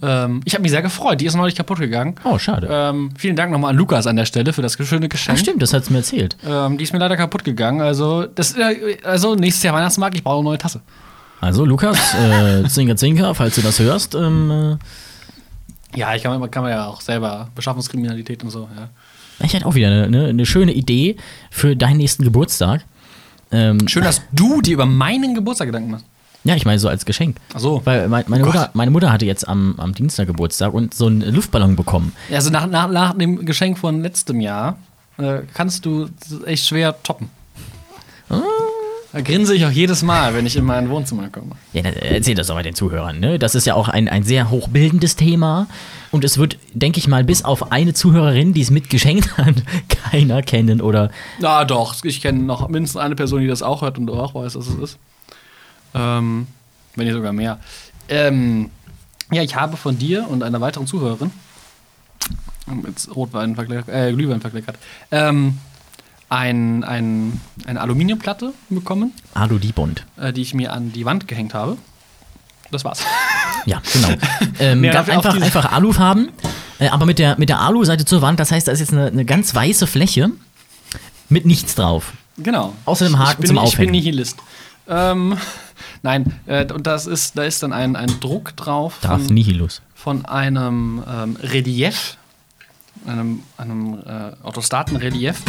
Ähm, 0.02 0.40
ich 0.44 0.52
habe 0.54 0.62
mich 0.62 0.70
sehr 0.70 0.82
gefreut. 0.82 1.20
Die 1.20 1.26
ist 1.26 1.34
neulich 1.34 1.54
kaputt 1.54 1.78
gegangen. 1.78 2.14
Mhm. 2.22 2.30
Oh, 2.30 2.38
schade. 2.38 2.68
Ähm, 2.70 3.10
vielen 3.16 3.36
Dank 3.36 3.52
nochmal 3.52 3.70
an 3.70 3.76
Lukas 3.76 4.06
an 4.06 4.16
der 4.16 4.26
Stelle 4.26 4.52
für 4.52 4.62
das 4.62 4.74
schöne 4.74 5.08
Geschenk. 5.08 5.38
Ach, 5.38 5.40
stimmt, 5.42 5.62
das 5.62 5.72
hat's 5.72 5.88
mir 5.88 5.98
erzählt. 5.98 6.36
Ähm, 6.46 6.76
die 6.78 6.84
ist 6.84 6.92
mir 6.92 6.98
leider 6.98 7.16
kaputt 7.16 7.44
gegangen. 7.44 7.80
Also, 7.80 8.26
das, 8.26 8.54
äh, 8.54 8.98
also 9.02 9.34
nächstes 9.34 9.62
Jahr 9.62 9.74
Weihnachtsmarkt, 9.74 10.14
ich 10.16 10.22
brauche 10.22 10.36
eine 10.40 10.44
neue 10.44 10.58
Tasse. 10.58 10.80
Also, 11.40 11.64
Lukas, 11.64 12.14
äh, 12.14 12.68
Zinker, 12.68 12.96
Zinker, 12.96 13.34
falls 13.34 13.54
du 13.54 13.62
das 13.62 13.78
hörst, 13.80 14.14
ähm, 14.14 14.78
Ja, 15.94 16.14
ich 16.14 16.22
kann, 16.22 16.50
kann 16.50 16.62
man 16.62 16.72
ja 16.72 16.86
auch 16.86 17.00
selber 17.00 17.48
Beschaffungskriminalität 17.54 18.44
und 18.44 18.50
so. 18.50 18.68
Ja. 18.76 18.84
äh, 19.40 19.46
ich 19.46 19.54
hätte 19.54 19.66
auch 19.66 19.74
wieder 19.74 19.88
eine, 19.88 20.04
eine, 20.04 20.26
eine 20.26 20.46
schöne 20.46 20.72
Idee 20.72 21.16
für 21.50 21.76
deinen 21.76 21.96
nächsten 21.96 22.24
Geburtstag. 22.24 22.84
Ähm, 23.50 23.88
Schön, 23.88 24.04
dass 24.04 24.22
du 24.32 24.60
dir 24.60 24.74
über 24.74 24.86
meinen 24.86 25.34
Geburtstag 25.34 25.68
Gedanken 25.68 25.90
machst. 25.92 26.06
Ja, 26.44 26.54
ich 26.56 26.64
meine 26.64 26.78
so 26.78 26.88
als 26.88 27.04
Geschenk. 27.04 27.36
Ach 27.54 27.60
so. 27.60 27.80
Weil 27.84 28.08
mein, 28.08 28.24
meine, 28.28 28.44
Oh. 28.44 28.46
Mutter, 28.46 28.70
meine 28.74 28.90
Mutter 28.90 29.12
hatte 29.12 29.24
jetzt 29.26 29.46
am, 29.46 29.74
am 29.78 29.94
Dienstag 29.94 30.26
Geburtstag 30.26 30.74
und 30.74 30.94
so 30.94 31.06
einen 31.06 31.20
Luftballon 31.34 31.76
bekommen. 31.76 32.12
Also 32.32 32.50
nach, 32.50 32.66
nach, 32.66 32.88
nach 32.90 33.16
dem 33.16 33.44
Geschenk 33.44 33.78
von 33.78 34.02
letztem 34.02 34.40
Jahr 34.40 34.76
äh, 35.18 35.40
kannst 35.54 35.84
du 35.86 36.08
echt 36.46 36.66
schwer 36.66 37.00
toppen. 37.02 37.30
Da 39.12 39.20
grinse 39.20 39.54
ich 39.54 39.66
auch 39.66 39.70
jedes 39.70 40.02
Mal, 40.02 40.32
wenn 40.34 40.46
ich 40.46 40.56
in 40.56 40.64
mein 40.64 40.88
Wohnzimmer 40.88 41.28
komme. 41.28 41.50
Ja, 41.74 41.82
erzähl 41.82 42.34
das 42.34 42.48
aber 42.48 42.62
den 42.62 42.74
Zuhörern. 42.74 43.20
Ne? 43.20 43.38
Das 43.38 43.54
ist 43.54 43.66
ja 43.66 43.74
auch 43.74 43.88
ein, 43.88 44.08
ein 44.08 44.22
sehr 44.22 44.48
hochbildendes 44.50 45.16
Thema. 45.16 45.66
Und 46.12 46.24
es 46.24 46.38
wird, 46.38 46.56
denke 46.72 46.98
ich 46.98 47.08
mal, 47.08 47.22
bis 47.22 47.44
auf 47.44 47.72
eine 47.72 47.92
Zuhörerin, 47.92 48.54
die 48.54 48.62
es 48.62 48.70
mitgeschenkt 48.70 49.36
hat, 49.36 49.56
keiner 50.10 50.40
kennen 50.40 50.80
oder. 50.80 51.10
Na 51.40 51.66
doch, 51.66 52.02
ich 52.04 52.22
kenne 52.22 52.38
noch 52.42 52.68
mindestens 52.68 53.02
eine 53.02 53.14
Person, 53.14 53.42
die 53.42 53.48
das 53.48 53.62
auch 53.62 53.82
hört 53.82 53.98
und 53.98 54.10
auch 54.10 54.34
weiß, 54.34 54.56
was 54.56 54.66
es 54.68 54.76
ist. 54.76 54.98
Ähm, 55.94 56.46
wenn 56.96 57.06
nicht 57.06 57.14
sogar 57.14 57.32
mehr. 57.32 57.58
Ähm, 58.08 58.70
ja, 59.30 59.42
ich 59.42 59.56
habe 59.56 59.76
von 59.76 59.98
dir 59.98 60.28
und 60.28 60.42
einer 60.42 60.60
weiteren 60.60 60.86
Zuhörerin, 60.86 61.30
jetzt 62.86 63.14
Rotwein 63.14 63.54
verkleckert, 63.54 63.88
äh, 63.88 64.12
Glühwein 64.12 64.40
verkleckert, 64.40 64.76
ähm, 65.10 65.58
ein, 66.28 66.82
ein, 66.84 67.40
eine 67.66 67.80
Aluminiumplatte 67.80 68.52
bekommen, 68.70 69.12
Alu 69.34 69.58
Diebond. 69.58 70.04
äh, 70.16 70.32
die 70.32 70.42
ich 70.42 70.54
mir 70.54 70.72
an 70.72 70.92
die 70.92 71.04
Wand 71.04 71.28
gehängt 71.28 71.54
habe. 71.54 71.76
Das 72.70 72.84
war's. 72.84 73.02
Ja, 73.64 73.80
genau. 73.92 74.08
ähm, 74.58 74.82
ganz 74.82 75.08
einfach, 75.08 75.40
einfach 75.40 75.70
Alufarben, 75.70 76.30
äh, 76.80 76.88
aber 76.88 77.06
mit 77.06 77.20
der, 77.20 77.38
mit 77.38 77.48
der 77.48 77.60
Alu-Seite 77.60 78.04
zur 78.04 78.20
Wand. 78.20 78.40
Das 78.40 78.50
heißt, 78.50 78.66
da 78.66 78.72
ist 78.72 78.80
jetzt 78.80 78.92
eine, 78.92 79.06
eine 79.06 79.24
ganz 79.24 79.54
weiße 79.54 79.86
Fläche 79.86 80.32
mit 81.28 81.46
nichts 81.46 81.76
drauf. 81.76 82.12
Genau. 82.38 82.72
Außer 82.86 83.04
dem 83.06 83.20
Haken 83.20 83.30
ich 83.30 83.36
bin, 83.38 83.46
zum 83.46 83.56
Ich 83.58 83.62
bin 83.62 83.68
Aufhängen. 83.68 83.92
Nihilist. 83.92 84.38
Ähm, 84.88 85.36
nein, 86.02 86.32
äh, 86.46 86.70
und 86.72 86.86
das 86.86 87.06
ist, 87.06 87.36
da 87.36 87.44
ist 87.44 87.62
dann 87.62 87.72
ein, 87.72 87.96
ein 87.96 88.20
Druck 88.20 88.56
drauf 88.56 88.98
Darf 89.00 89.24
von, 89.24 89.34
Nihilus. 89.34 89.82
von 89.94 90.24
einem 90.24 91.02
ähm, 91.08 91.36
Relief, 91.42 92.16
einem, 93.06 93.40
einem 93.56 93.98
äh, 94.06 94.32
Autostatenrelief, 94.44 95.42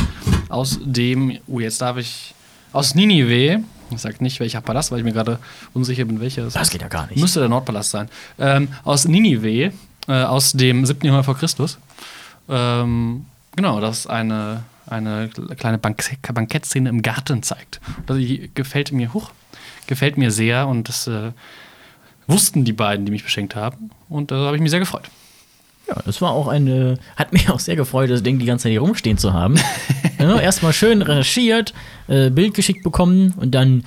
aus 0.50 0.80
dem, 0.84 1.38
oh, 1.48 1.60
jetzt 1.60 1.82
darf 1.82 1.98
ich, 1.98 2.34
aus 2.72 2.96
Ninive, 2.96 3.64
ich 3.92 4.02
sag 4.02 4.22
nicht 4.22 4.40
welcher 4.40 4.62
Palast, 4.62 4.92
weil 4.92 5.00
ich 5.00 5.06
mir 5.06 5.14
gerade 5.14 5.40
unsicher 5.74 6.06
bin, 6.06 6.20
welcher 6.20 6.46
es 6.46 6.54
Das 6.54 6.70
geht 6.70 6.82
ja 6.82 6.88
gar 6.88 7.08
nicht. 7.08 7.20
Müsste 7.20 7.40
der 7.40 7.50
Nordpalast 7.50 7.92
sein. 7.92 8.10
Ähm, 8.40 8.70
aus 8.84 9.08
Ninive, 9.08 9.72
äh, 10.08 10.24
aus 10.24 10.54
dem 10.54 10.86
7. 10.86 11.06
Jahrhundert 11.06 11.26
vor 11.26 11.38
Christus. 11.38 11.78
Ähm, 12.50 13.26
genau, 13.56 13.80
das 13.80 14.08
eine, 14.08 14.64
eine 14.88 15.30
kleine 15.58 15.78
Bank 15.78 16.04
Bankettszene 16.34 16.90
im 16.90 17.02
Garten 17.02 17.44
zeigt. 17.44 17.80
Das 18.06 18.18
gefällt 18.54 18.92
mir 18.92 19.14
hoch, 19.14 19.32
gefällt 19.88 20.18
mir 20.18 20.32
sehr 20.32 20.68
und 20.68 20.90
das 20.90 21.08
äh, 21.08 21.32
wussten 22.28 22.64
die 22.66 22.74
beiden, 22.74 23.06
die 23.06 23.12
mich 23.12 23.24
beschenkt 23.24 23.56
haben. 23.56 23.92
Und 24.10 24.32
da 24.32 24.36
habe 24.38 24.56
ich 24.56 24.62
mich 24.62 24.72
sehr 24.72 24.80
gefreut. 24.80 25.10
Ja, 25.88 25.96
das 26.06 26.22
war 26.22 26.32
auch 26.32 26.48
eine. 26.48 26.98
Hat 27.16 27.34
mich 27.34 27.50
auch 27.50 27.60
sehr 27.60 27.76
gefreut, 27.76 28.10
das 28.10 28.24
Ding 28.24 28.40
die 28.40 28.46
ganze 28.46 28.64
Zeit 28.64 28.72
hier 28.72 28.82
rumstehen 28.82 29.18
zu 29.18 29.34
haben. 29.34 29.56
ja, 30.20 30.40
Erstmal 30.40 30.72
schön 30.74 31.02
recherchiert, 31.02 31.74
äh, 32.08 32.30
Bild 32.30 32.54
geschickt 32.54 32.84
bekommen 32.84 33.34
und 33.38 33.52
dann. 33.52 33.84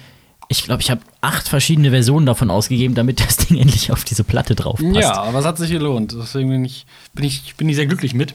Ich 0.49 0.63
glaube, 0.63 0.81
ich 0.81 0.93
habe 0.93 1.01
acht 1.23 1.49
verschiedene 1.49 1.91
Versionen 1.91 2.25
davon 2.25 2.51
ausgegeben, 2.51 2.95
damit 2.95 3.19
das 3.19 3.37
Ding 3.37 3.59
endlich 3.61 3.91
auf 3.91 4.05
diese 4.05 4.23
Platte 4.23 4.55
drauf 4.55 4.79
passt. 4.79 4.95
Ja, 4.95 5.15
aber 5.15 5.41
es 5.41 5.45
hat 5.45 5.59
sich 5.59 5.71
gelohnt. 5.71 6.15
Deswegen 6.17 6.51
bin 6.51 6.65
ich, 6.65 6.87
bin 7.15 7.25
ich, 7.25 7.57
bin 7.57 7.69
ich 7.69 7.75
sehr 7.75 7.87
glücklich 7.87 8.15
mit. 8.15 8.33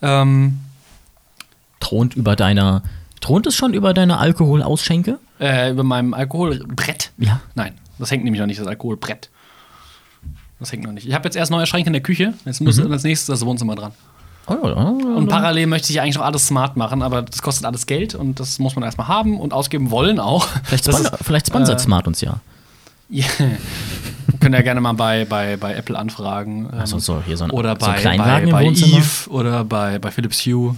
Ähm, 0.00 0.60
Thront 1.80 2.14
über 2.14 2.36
deiner. 2.36 2.82
Thront 3.20 3.46
es 3.46 3.54
schon 3.56 3.74
über 3.74 3.94
deiner 3.94 4.18
Alkoholausschenke? 4.20 5.18
äh, 5.40 5.70
über 5.70 5.82
meinem 5.84 6.14
Alkoholbrett. 6.14 7.12
Ja. 7.18 7.40
Nein, 7.54 7.74
das 7.98 8.10
hängt 8.10 8.24
nämlich 8.24 8.40
noch 8.40 8.46
nicht, 8.46 8.60
das 8.60 8.66
Alkoholbrett. 8.66 9.30
Das 10.60 10.72
hängt 10.72 10.82
noch 10.84 10.92
nicht. 10.92 11.06
Ich 11.06 11.14
habe 11.14 11.24
jetzt 11.24 11.36
erst 11.36 11.50
neue 11.52 11.66
Schränke 11.66 11.86
in 11.88 11.92
der 11.92 12.02
Küche. 12.02 12.34
Jetzt 12.44 12.60
muss 12.60 12.78
als 12.80 13.04
nächstes 13.04 13.26
das 13.26 13.46
Wohnzimmer 13.46 13.76
dran. 13.76 13.92
Oh, 14.48 14.54
ja, 14.66 14.68
ja, 14.70 14.80
Und 15.14 15.28
parallel 15.28 15.66
möchte 15.66 15.92
ich 15.92 16.00
eigentlich 16.00 16.16
noch 16.16 16.24
alles 16.24 16.46
smart 16.46 16.76
machen, 16.76 17.02
aber 17.02 17.20
das 17.22 17.42
kostet 17.42 17.66
alles 17.66 17.86
Geld 17.86 18.14
und 18.14 18.40
das 18.40 18.58
muss 18.58 18.74
man 18.74 18.82
erstmal 18.82 19.06
haben 19.06 19.38
und 19.38 19.52
ausgeben 19.52 19.90
wollen 19.90 20.18
auch. 20.18 20.48
Vielleicht, 20.64 20.84
sponsor, 20.86 21.12
ist- 21.12 21.24
vielleicht 21.24 21.46
sponsert 21.48 21.78
äh, 21.78 21.82
Smart 21.82 22.06
uns 22.08 22.20
ja. 22.22 22.40
Ja. 23.10 23.26
Können 24.40 24.54
ja 24.54 24.62
gerne 24.62 24.80
mal 24.80 24.92
bei, 24.94 25.24
bei, 25.26 25.56
bei 25.56 25.74
Apple 25.74 25.98
anfragen. 25.98 26.68
ähm, 26.72 26.86
so, 26.86 26.98
so, 26.98 27.22
hier 27.24 27.36
so 27.36 27.44
ein- 27.44 27.50
oder 27.50 27.76
so 27.78 27.86
bei, 27.86 28.02
bei, 28.16 28.46
bei. 28.46 28.64
Eve 28.64 29.28
oder 29.30 29.64
bei, 29.64 29.98
bei 29.98 30.10
Philips 30.10 30.40
Hue. 30.46 30.74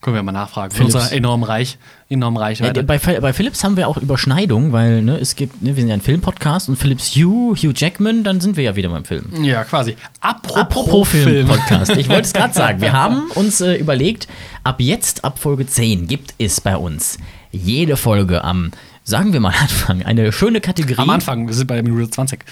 Können 0.00 0.14
wir 0.14 0.22
mal 0.22 0.30
nachfragen. 0.30 0.72
Philips. 0.72 0.94
unserer 0.94 1.12
enorm 1.12 1.42
reich, 1.42 1.76
enorm 2.08 2.36
Ja, 2.36 2.40
Reichweite. 2.42 2.84
bei, 2.84 3.00
Phil- 3.00 3.20
bei 3.20 3.32
Philips 3.32 3.64
haben 3.64 3.76
wir 3.76 3.88
auch 3.88 3.96
Überschneidungen, 3.96 4.70
weil 4.72 5.02
ne, 5.02 5.16
es 5.18 5.34
gibt, 5.34 5.60
ne, 5.60 5.74
wir 5.74 5.82
sind 5.82 5.88
ja 5.88 5.94
ein 5.94 6.00
Filmpodcast 6.00 6.68
und 6.68 6.76
Philips 6.76 7.16
Hugh, 7.16 7.56
Hugh 7.56 7.72
Jackman, 7.74 8.22
dann 8.22 8.40
sind 8.40 8.56
wir 8.56 8.62
ja 8.62 8.76
wieder 8.76 8.90
beim 8.90 9.04
Film. 9.04 9.24
ja, 9.42 9.64
quasi. 9.64 9.96
Apropos, 10.20 10.56
Apropos 10.56 11.08
Film. 11.08 11.24
Film-Podcast. 11.24 11.96
Ich 11.96 12.08
wollte 12.08 12.22
es 12.22 12.32
gerade 12.32 12.54
sagen. 12.54 12.80
Wir 12.80 12.92
haben 12.92 13.24
uns 13.34 13.60
äh, 13.60 13.74
überlegt, 13.74 14.28
ab 14.62 14.80
jetzt, 14.80 15.24
ab 15.24 15.40
Folge 15.40 15.66
10, 15.66 16.06
gibt 16.06 16.32
es 16.38 16.60
bei 16.60 16.76
uns 16.76 17.18
jede 17.50 17.96
Folge 17.96 18.44
am, 18.44 18.70
sagen 19.02 19.32
wir 19.32 19.40
mal 19.40 19.54
Anfang, 19.60 20.04
eine 20.04 20.30
schöne 20.30 20.60
Kategorie. 20.60 21.00
Am 21.02 21.10
Anfang, 21.10 21.48
wir 21.48 21.54
sind 21.54 21.66
bei 21.66 21.82
Minute 21.82 22.08
20. 22.08 22.44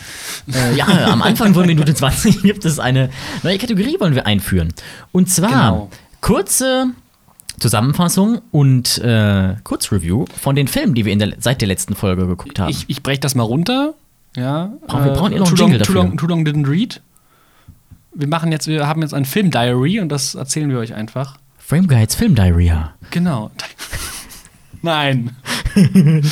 Äh, 0.53 0.75
ja, 0.77 0.87
am 1.13 1.23
Anfang 1.23 1.55
von 1.55 1.65
Minute 1.65 1.95
20 1.95 2.43
gibt 2.43 2.65
es 2.65 2.81
eine 2.81 3.09
neue 3.45 3.59
Kategorie, 3.59 4.01
wollen 4.01 4.17
wir 4.17 4.27
einführen. 4.27 4.73
Und 5.13 5.31
zwar 5.31 5.49
Genau. 5.51 5.91
kurze 6.21 6.87
Zusammenfassung 7.61 8.41
und 8.51 8.99
äh, 8.99 9.55
Kurzreview 9.65 10.27
von 10.37 10.55
den 10.57 10.69
Filmen, 10.69 10.95
die 10.95 11.05
wir 11.05 11.13
in 11.13 11.19
der, 11.19 11.35
seit 11.39 11.61
der 11.61 11.69
letzten 11.69 11.95
Folge 11.95 12.27
geguckt 12.27 12.59
haben. 12.59 12.71
Ich, 12.71 12.85
ich 12.89 13.03
breche 13.03 13.21
das 13.21 13.35
mal 13.35 13.43
runter. 13.45 13.95
Ja. 14.37 14.73
Brauchen 14.87 15.05
wir- 15.05 15.13
brauchen 15.13 15.33
eh 15.33 15.39
noch 15.39 15.49
einen 15.49 15.57
long, 15.57 15.69
Jingle 15.71 15.79
too, 15.79 15.93
dafür. 15.93 15.95
long, 15.95 16.17
too 16.19 16.27
long 16.27 16.45
didn't 16.45 16.69
read. 16.69 17.01
Wir 18.15 18.29
machen 18.29 18.53
jetzt, 18.53 18.67
wir 18.67 18.87
haben 18.87 19.03
jetzt 19.03 19.15
ein 19.15 19.25
Film-Diary 19.25 20.01
und 20.01 20.09
das 20.11 20.35
erzählen 20.35 20.69
wir 20.71 20.79
euch 20.79 20.95
einfach. 20.95 21.37
Frame 21.59 21.87
Guides 21.89 22.15
Film 22.15 22.35
Diarrhea. 22.35 22.95
Genau. 23.11 23.51
Nein. 24.83 25.35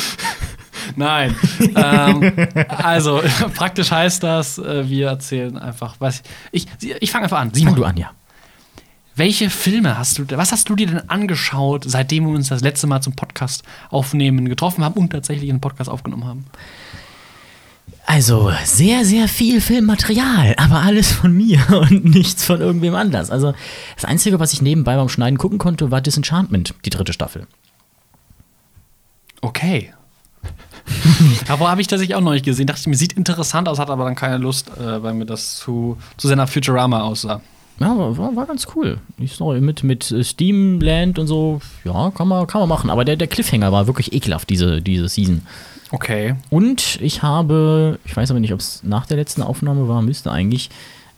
Nein. 0.95 1.35
ähm, 1.75 2.31
also, 2.67 3.21
praktisch 3.55 3.91
heißt 3.91 4.23
das, 4.23 4.57
äh, 4.59 4.87
wir 4.87 5.07
erzählen 5.07 5.57
einfach, 5.57 5.95
was 5.99 6.21
ich. 6.51 6.67
Ich, 6.81 6.95
ich 7.01 7.11
fange 7.11 7.23
einfach 7.25 7.39
an. 7.39 7.51
Simon, 7.53 7.75
du 7.75 7.83
an, 7.83 7.97
ja. 7.97 8.11
Welche 9.15 9.49
Filme 9.49 9.97
hast 9.97 10.17
du, 10.17 10.25
was 10.31 10.51
hast 10.51 10.69
du 10.69 10.75
dir 10.75 10.87
denn 10.87 11.09
angeschaut, 11.09 11.85
seitdem 11.87 12.25
wir 12.25 12.35
uns 12.35 12.49
das 12.49 12.61
letzte 12.61 12.87
Mal 12.87 13.01
zum 13.01 13.15
Podcast 13.15 13.63
aufnehmen 13.89 14.49
getroffen 14.49 14.83
haben 14.83 14.95
und 14.95 15.11
tatsächlich 15.11 15.49
einen 15.49 15.61
Podcast 15.61 15.89
aufgenommen 15.89 16.25
haben? 16.25 16.45
Also, 18.07 18.51
sehr, 18.65 19.03
sehr 19.03 19.27
viel 19.27 19.61
Filmmaterial, 19.61 20.53
aber 20.57 20.81
alles 20.81 21.11
von 21.11 21.35
mir 21.35 21.59
und 21.89 22.05
nichts 22.05 22.43
von 22.43 22.61
irgendwem 22.61 22.93
anders. 22.93 23.31
Also, 23.31 23.53
das 23.95 24.05
Einzige, 24.05 24.39
was 24.39 24.53
ich 24.53 24.61
nebenbei 24.61 24.95
beim 24.95 25.09
Schneiden 25.09 25.37
gucken 25.37 25.57
konnte, 25.57 25.89
war 25.89 26.01
Disenchantment, 26.01 26.75
die 26.85 26.91
dritte 26.91 27.13
Staffel. 27.13 27.47
Okay. 29.41 29.93
aber 31.47 31.71
habe 31.71 31.81
ich 31.81 31.87
das 31.87 32.01
auch 32.11 32.21
noch 32.21 32.33
nicht 32.33 32.45
gesehen. 32.45 32.67
Dachte 32.67 32.81
ich 32.81 32.87
mir, 32.87 32.95
sieht 32.95 33.13
interessant 33.13 33.67
aus, 33.67 33.79
hat 33.79 33.89
aber 33.89 34.05
dann 34.05 34.15
keine 34.15 34.37
Lust, 34.37 34.69
äh, 34.77 35.01
weil 35.01 35.13
mir 35.13 35.25
das 35.25 35.57
zu, 35.57 35.97
zu 36.17 36.27
sehr 36.27 36.37
nach 36.37 36.49
Futurama 36.49 37.01
aussah. 37.01 37.41
Ja, 37.79 37.97
war, 37.97 38.35
war, 38.35 38.45
ganz 38.45 38.67
cool. 38.75 38.99
Ich 39.17 39.33
sorry, 39.33 39.59
mit, 39.59 39.83
mit 39.83 40.09
äh, 40.11 40.23
Steamland 40.23 41.19
und 41.19 41.27
so, 41.27 41.59
ja, 41.83 42.11
kann 42.11 42.27
man, 42.27 42.47
kann 42.47 42.61
man 42.61 42.69
machen. 42.69 42.89
Aber 42.89 43.03
der, 43.03 43.17
der 43.17 43.27
Cliffhanger 43.27 43.71
war 43.71 43.87
wirklich 43.87 44.13
ekelhaft, 44.13 44.49
diese, 44.49 44.81
diese 44.81 45.09
Season. 45.09 45.41
Okay. 45.91 46.35
Und 46.49 46.99
ich 47.01 47.21
habe, 47.21 47.99
ich 48.05 48.15
weiß 48.15 48.31
aber 48.31 48.39
nicht, 48.39 48.53
ob 48.53 48.59
es 48.59 48.81
nach 48.83 49.05
der 49.05 49.17
letzten 49.17 49.41
Aufnahme 49.41 49.87
war, 49.87 50.01
müsste 50.01 50.31
eigentlich, 50.31 50.69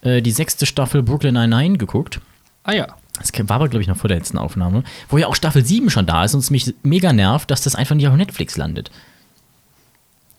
äh, 0.01 0.21
die 0.21 0.31
sechste 0.31 0.65
Staffel 0.65 1.03
Brooklyn 1.03 1.35
Nine-Nine 1.35 1.77
geguckt. 1.77 2.21
Ah 2.63 2.73
ja. 2.73 2.87
Das 3.19 3.31
war 3.49 3.55
aber, 3.55 3.67
glaube 3.67 3.81
ich, 3.81 3.87
noch 3.87 3.97
vor 3.97 4.09
der 4.09 4.17
letzten 4.17 4.37
Aufnahme. 4.37 4.83
Wo 5.09 5.17
ja 5.17 5.27
auch 5.27 5.35
Staffel 5.35 5.65
7 5.65 5.89
schon 5.89 6.05
da 6.05 6.23
ist 6.23 6.35
und 6.35 6.41
es 6.41 6.51
mich 6.51 6.75
mega 6.83 7.13
nervt, 7.13 7.49
dass 7.49 7.61
das 7.63 7.73
einfach 7.73 7.95
nicht 7.95 8.07
auf 8.07 8.15
Netflix 8.15 8.57
landet. 8.57 8.91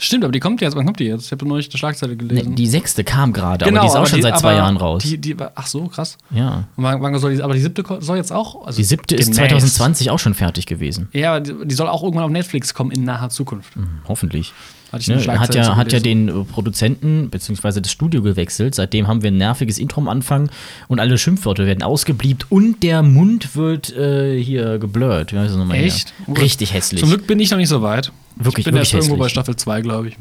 Stimmt, 0.01 0.23
aber 0.23 0.31
die 0.31 0.39
kommt 0.39 0.61
jetzt. 0.61 0.77
Wann 0.77 0.87
kommt 0.87 1.01
die 1.01 1.05
jetzt? 1.07 1.27
Ich 1.27 1.33
habe 1.33 1.45
neulich 1.47 1.69
eine 1.71 1.77
Schlagzeile 1.79 2.13
Ne, 2.13 2.19
gelesen. 2.19 2.55
die 2.55 2.67
sechste 2.69 3.03
kam 3.03 3.33
gerade, 3.33 3.67
aber 3.67 3.81
die 3.81 3.87
ist 3.87 3.97
auch 3.97 4.07
schon 4.07 4.23
seit 4.23 4.39
zwei 4.39 4.55
Jahren 4.55 4.77
raus. 4.77 5.03
Die, 5.03 5.19
die, 5.19 5.35
ach 5.57 5.67
so, 5.67 5.87
krass. 5.89 6.17
ja. 6.31 6.65
Und 6.77 6.85
wann, 6.85 7.03
wann 7.03 7.19
soll 7.19 7.35
die, 7.35 7.43
aber 7.43 7.55
die 7.55 7.61
siebte 7.61 7.83
soll 8.01 8.17
jetzt 8.17 8.33
auch. 8.33 8.65
Also 8.65 8.77
Die 8.77 8.85
siebte 8.85 9.17
ist 9.17 9.27
demnächst. 9.27 9.51
2020 9.51 10.11
auch 10.11 10.19
schon 10.21 10.35
fertig 10.35 10.67
gewesen. 10.67 11.09
Ja, 11.13 11.31
aber 11.35 11.41
die, 11.41 11.53
die 11.67 11.75
soll 11.75 11.89
auch 11.89 12.03
irgendwann 12.05 12.25
auf 12.25 12.31
Netflix 12.31 12.75
kommen 12.75 12.93
in 12.93 13.05
naher 13.05 13.31
Zukunft. 13.31 13.73
Hoffentlich. 14.07 14.53
Hatte 14.93 15.03
ich 15.03 15.09
Ne, 15.09 15.15
eine 15.15 15.21
hat 15.21 15.53
Schlagzeile 15.53 15.67
ja, 15.67 15.77
hat 15.77 15.93
ja 15.93 16.01
den 16.01 16.29
äh, 16.29 16.45
Produzenten 16.45 17.29
bzw. 17.31 17.81
das 17.81 17.93
Studio 17.93 18.23
gewechselt. 18.23 18.75
Seitdem 18.75 19.07
haben 19.07 19.23
wir 19.23 19.31
ein 19.31 19.37
nerviges 19.37 19.79
Intro 19.79 20.01
am 20.01 20.09
Anfang 20.09 20.51
und 20.89 20.99
alle 20.99 21.19
Schimpfwörter 21.19 21.67
werden 21.67 21.83
ausgebliebt 21.83 22.47
und 22.51 22.83
der 22.83 23.03
Mund 23.03 23.55
wird 23.55 23.95
äh, 23.95 24.43
hier 24.43 24.79
geblurrt. 24.79 25.33
Wie 25.33 25.39
heißt 25.39 25.51
das 25.51 25.59
nochmal 25.59 25.79
hier? 25.79 25.87
Echt? 25.87 26.15
Richtig 26.29 26.73
hässlich. 26.73 27.01
Zum 27.01 27.11
Glück 27.11 27.27
bin 27.27 27.39
ich 27.39 27.51
noch 27.51 27.59
nicht 27.59 27.69
so 27.69 27.83
weit. 27.83 28.13
Wirklich, 28.37 28.59
ich 28.59 28.65
bin 28.65 28.75
wirklich 28.75 28.95
erst 28.95 29.09
irgendwo 29.09 29.23
bei. 29.23 29.29
Staffel 29.29 29.57
2, 29.57 29.83
glaube 29.83 30.09
ich. 30.09 30.17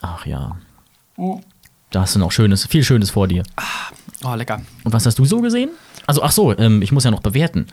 Ach 0.00 0.26
ja. 0.26 0.56
Oh. 1.16 1.40
Da 1.90 2.02
hast 2.02 2.14
du 2.14 2.18
noch 2.18 2.32
Schönes, 2.32 2.66
viel 2.66 2.82
Schönes 2.84 3.10
vor 3.10 3.28
dir. 3.28 3.42
Oh, 4.24 4.34
lecker. 4.34 4.60
Und 4.84 4.92
was 4.92 5.06
hast 5.06 5.18
du 5.18 5.24
so 5.24 5.40
gesehen? 5.40 5.70
Also, 6.06 6.22
ach 6.22 6.32
so, 6.32 6.56
ähm, 6.58 6.82
ich 6.82 6.90
muss 6.90 7.04
ja 7.04 7.10
noch 7.10 7.20
bewerten. 7.20 7.66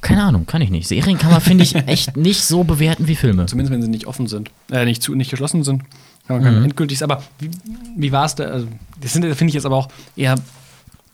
Keine 0.00 0.22
Ahnung, 0.24 0.46
kann 0.46 0.62
ich 0.62 0.70
nicht. 0.70 0.88
Serien 0.88 1.18
kann 1.18 1.30
man, 1.30 1.40
finde 1.40 1.62
ich, 1.64 1.74
echt 1.74 2.16
nicht 2.16 2.42
so 2.42 2.64
bewerten 2.64 3.06
wie 3.06 3.16
Filme. 3.16 3.46
Zumindest 3.46 3.72
wenn 3.72 3.82
sie 3.82 3.88
nicht 3.88 4.06
offen 4.06 4.26
sind. 4.26 4.50
Äh, 4.70 4.84
nicht, 4.86 5.02
zu, 5.02 5.14
nicht 5.14 5.30
geschlossen 5.30 5.62
sind. 5.62 5.82
Kann 6.26 6.42
man 6.42 6.58
Mhm. 6.58 6.64
endgültiges. 6.64 7.02
Aber 7.02 7.22
wie, 7.38 7.50
wie 7.96 8.12
war 8.12 8.24
es 8.24 8.34
da? 8.34 8.44
Also, 8.44 8.66
das 9.00 9.12
sind, 9.12 9.22
finde 9.34 9.48
ich 9.50 9.54
jetzt 9.54 9.66
aber 9.66 9.76
auch 9.76 9.88
eher 10.16 10.36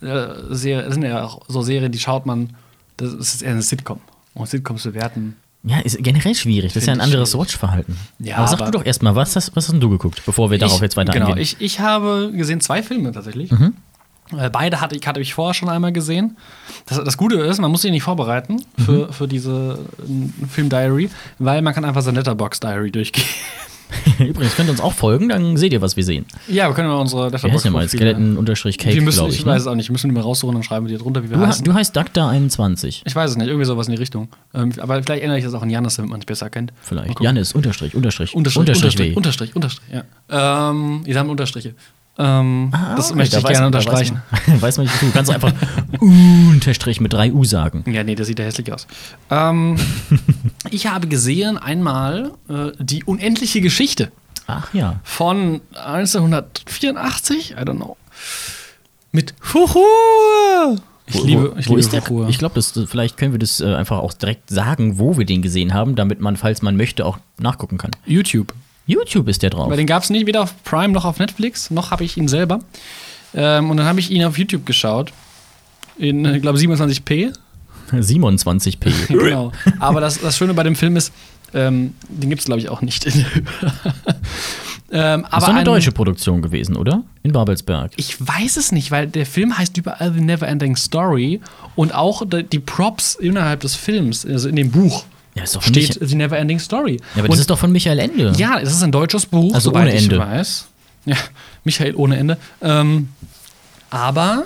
äh, 0.03 0.27
sehr, 0.51 0.83
das 0.83 0.95
sind 0.95 1.03
ja 1.05 1.25
auch 1.25 1.41
so 1.49 1.63
Serien, 1.63 1.91
die 1.91 1.99
schaut 1.99 2.27
man. 2.27 2.51
Das 2.97 3.13
ist 3.13 3.43
eher 3.43 3.53
eine 3.53 3.63
Sitcom. 3.63 4.01
Und 4.35 4.49
Sitcoms 4.49 4.83
bewerten. 4.85 5.37
Ja, 5.65 5.79
ist 5.81 5.99
generell 6.01 6.35
schwierig. 6.35 6.75
Das 6.75 6.83
ist 6.83 6.87
ja 6.87 6.93
ein 6.93 7.01
anderes. 7.01 7.37
Watchverhalten. 7.37 7.97
Ja, 8.21 8.37
aber 8.37 8.47
sag 8.49 8.61
aber- 8.61 8.71
du 8.71 8.79
doch 8.79 8.85
erstmal, 8.87 9.17
was 9.17 9.35
hast, 9.35 9.57
was 9.57 9.65
hast 9.65 9.73
denn 9.73 9.81
du 9.81 9.89
geguckt, 9.91 10.23
bevor 10.25 10.51
wir 10.51 10.59
darauf 10.59 10.77
ich, 10.77 10.83
jetzt 10.83 10.97
weiter 10.97 11.13
Genau, 11.13 11.27
eingehen? 11.27 11.43
ich, 11.43 11.57
ich 11.61 11.81
habe 11.81 12.31
gesehen 12.33 12.61
zwei 12.61 12.83
Filme 12.85 13.11
tatsächlich. 13.11 13.51
Mhm. 13.51 13.75
Äh, 14.37 14.51
Beide 14.51 14.81
hatte 14.81 14.97
ich, 14.97 15.07
hatte 15.07 15.21
ich 15.21 15.35
vorher 15.35 15.55
schon 15.55 15.69
einmal 15.69 15.93
gesehen. 15.93 16.37
Das, 16.87 17.03
das 17.03 17.17
Gute 17.17 17.37
ist, 17.37 17.61
man 17.61 17.71
muss 17.71 17.83
sich 17.83 17.91
nicht 17.91 18.03
vorbereiten 18.03 18.63
für, 18.85 19.13
für 19.13 19.29
diese 19.29 19.79
äh, 19.99 20.47
Film-Diary, 20.49 21.11
weil 21.39 21.63
man 21.63 21.75
kann 21.75 21.85
einfach 21.85 22.03
sein 22.03 22.15
Letterbox-Diary 22.15 22.91
durchgehen. 22.91 23.25
Übrigens, 24.19 24.57
könnt 24.57 24.69
ihr 24.69 24.73
uns 24.73 24.81
auch 24.81 24.93
folgen, 24.93 25.29
dann 25.29 25.57
seht 25.57 25.73
ihr, 25.73 25.81
was 25.81 25.97
wir 25.97 26.03
sehen. 26.05 26.27
ja, 26.49 26.69
wir 26.69 26.75
können 26.75 26.89
mal 26.89 26.97
unsere 27.01 27.31
Wie 27.31 27.37
heißt 27.37 27.65
der 27.65 27.71
mal? 27.71 27.89
Skeleton-Cake, 27.89 29.01
müssen, 29.01 29.19
glaube 29.19 29.33
ich, 29.33 29.39
ich. 29.41 29.47
weiß 29.47 29.55
ne? 29.55 29.61
es 29.61 29.67
auch 29.69 29.75
nicht. 29.77 29.89
Wir 29.89 29.93
müssen 29.93 30.09
die 30.09 30.15
mal 30.15 30.23
raussuchen, 30.23 30.55
dann 30.55 30.63
schreiben 30.65 30.87
wir 30.89 30.97
die 30.97 31.03
drunter, 31.03 31.23
wie 31.23 31.31
wir 31.31 31.37
Du, 31.37 31.47
heißen. 31.47 31.65
du 31.65 31.73
heißt 31.73 31.97
Dagda21. 31.97 33.03
ich 33.05 33.15
weiß 33.15 33.31
es 33.31 33.37
nicht, 33.37 33.47
irgendwie 33.47 33.65
sowas 33.65 33.87
in 33.87 33.95
die 33.95 34.01
Richtung. 34.01 34.29
Ähm, 34.55 34.73
aber 34.81 35.01
vielleicht 35.03 35.23
ändere 35.23 35.39
ich 35.39 35.45
das 35.45 35.55
auch 35.55 35.63
in 35.63 35.71
Janis, 35.71 35.97
damit 35.97 36.11
man 36.11 36.21
es 36.21 36.27
besser 36.27 36.51
kennt. 36.51 36.73
Vielleicht. 36.83 37.21
Janis, 37.21 37.53
Unterstrich, 37.53 37.95
Unterstrich. 37.95 38.35
Unterstrich, 38.35 38.61
Unterstrich, 38.77 39.17
Unterstrich. 39.17 39.55
Unterstrich, 39.57 39.89
ja. 40.31 40.71
Ähm, 40.71 41.05
die 41.07 41.17
haben 41.17 41.31
Unterstriche. 41.31 41.75
Ähm, 42.19 42.71
Ah, 42.73 42.95
das 42.97 43.09
okay, 43.11 43.17
möchte 43.19 43.33
da 43.33 43.39
ich 43.39 43.45
weiß 43.45 43.51
gerne 43.53 43.65
man- 43.67 43.73
da 43.73 43.79
unterstreichen. 43.79 44.23
Weiß 44.31 44.47
man, 44.49 44.63
weiß 44.63 44.77
man 44.79 44.87
nicht, 44.87 45.03
du 45.03 45.11
kannst 45.13 45.31
einfach 45.31 45.53
Unterstrich 46.01 47.01
mit 47.01 47.13
drei 47.13 47.33
U 47.33 47.45
sagen. 47.45 47.85
Ja, 47.93 48.03
nee, 48.05 48.15
das 48.15 48.27
sieht 48.29 48.39
ja 48.39 48.45
hässlich 48.47 48.73
aus. 48.73 48.87
Ähm, 49.31 49.77
ich 50.71 50.87
habe 50.87 51.09
gesehen 51.09 51.59
einmal 51.59 52.33
äh, 52.49 52.71
die 52.79 53.05
unendliche 53.05 53.61
Geschichte 53.61 54.13
Ach 54.47 54.73
ja. 54.73 55.01
von 55.05 55.61
1984, 55.75 57.53
I 57.53 57.55
don't 57.63 57.77
know. 57.77 57.97
Mit 59.13 59.35
Fuhu. 59.41 59.81
Ich 61.09 61.15
Wo- 61.15 61.25
liebe, 61.25 61.53
wo, 61.55 61.59
ich 61.59 61.67
wo 61.69 61.71
liebe 61.73 61.81
ist 61.81 61.93
der? 61.93 62.03
Fuhu. 62.03 62.27
Ich 62.29 62.39
glaube, 62.39 62.61
vielleicht 62.63 63.17
können 63.17 63.33
wir 63.33 63.39
das 63.39 63.61
äh, 63.61 63.75
einfach 63.75 63.99
auch 63.99 64.13
direkt 64.13 64.51
sagen, 64.51 64.99
wo 64.99 65.17
wir 65.19 65.25
den 65.25 65.43
gesehen 65.43 65.73
haben, 65.75 65.95
damit 65.97 66.21
man, 66.21 66.37
falls 66.37 66.63
man 66.63 66.77
möchte, 66.77 67.05
auch 67.07 67.19
nachgucken 67.39 67.79
kann. 67.79 67.91
YouTube. 68.07 68.53
YouTube 68.87 69.29
ist 69.29 69.43
der 69.43 69.51
drauf. 69.51 69.69
Weil 69.71 69.77
den 69.77 69.87
gab 69.87 70.03
es 70.03 70.11
nicht 70.11 70.27
weder 70.27 70.43
auf 70.43 70.63
Prime 70.65 70.93
noch 70.93 71.05
auf 71.05 71.19
Netflix, 71.19 71.71
noch 71.71 71.91
habe 71.91 72.05
ich 72.05 72.17
ihn 72.17 72.29
selber. 72.29 72.61
Ähm, 73.35 73.71
und 73.71 73.77
dann 73.77 73.87
habe 73.87 74.01
ich 74.01 74.11
ihn 74.11 74.25
auf 74.25 74.39
YouTube 74.39 74.65
geschaut. 74.65 75.13
In, 75.99 76.25
ich 76.27 76.43
glaube, 76.43 76.59
27p. 76.59 77.33
27p. 77.91 78.93
genau. 79.09 79.53
Aber 79.79 80.01
das, 80.01 80.19
das 80.21 80.37
Schöne 80.37 80.55
bei 80.55 80.63
dem 80.63 80.77
Film 80.77 80.97
ist, 80.97 81.13
ähm, 81.55 81.95
den 82.09 82.29
gibt 82.31 82.41
es, 82.41 82.47
glaube 82.47 82.61
ich, 82.61 82.69
auch 82.69 82.83
nicht 82.83 83.05
in 83.07 83.25
ähm, 84.93 85.23
Das 85.23 85.33
aber 85.33 85.37
ist 85.39 85.43
doch 85.43 85.49
eine 85.49 85.59
ein- 85.61 85.65
deutsche 85.65 85.93
Produktion 85.93 86.43
gewesen, 86.43 86.77
oder? 86.77 87.03
In 87.23 87.33
Babelsberg. 87.33 87.93
Ich 87.97 88.17
weiß 88.25 88.57
es 88.57 88.73
nicht, 88.73 88.91
weil 88.91 89.07
der 89.07 89.27
Film 89.27 89.57
heißt 89.57 89.77
überall 89.77 90.13
The 90.13 90.21
Neverending 90.21 90.77
Story 90.77 91.41
und 91.75 91.95
auch 91.95 92.23
die 92.29 92.59
Props 92.59 93.15
innerhalb 93.17 93.61
des 93.61 93.75
Films, 93.75 94.25
also 94.27 94.49
in 94.49 94.57
dem 94.57 94.71
Buch, 94.71 95.05
Ja, 95.37 95.43
ist 95.45 95.55
doch 95.55 95.63
von 95.63 95.73
steht 95.75 96.01
Mich 96.01 96.09
The 96.11 96.15
Neverending 96.17 96.59
Story. 96.59 96.97
ja, 97.15 97.21
aber 97.21 97.23
und 97.25 97.31
das 97.33 97.41
ist 97.41 97.51
doch 97.51 97.59
von 97.59 97.71
Michael 97.71 97.99
Ende. 97.99 98.33
ja, 98.39 98.59
es 98.59 98.73
ist 98.73 98.83
ein 98.83 98.91
deutsches 98.93 99.27
Buch, 99.27 99.55
Also 99.55 99.73
ohne 99.73 99.95
ich 99.95 100.03
Ende. 100.05 100.19
weiß. 100.19 100.67
Ja, 101.05 101.17
Michael 101.65 101.95
ohne 101.95 102.17
Ende. 102.17 102.37
Ähm, 102.63 103.11
aber 103.91 104.45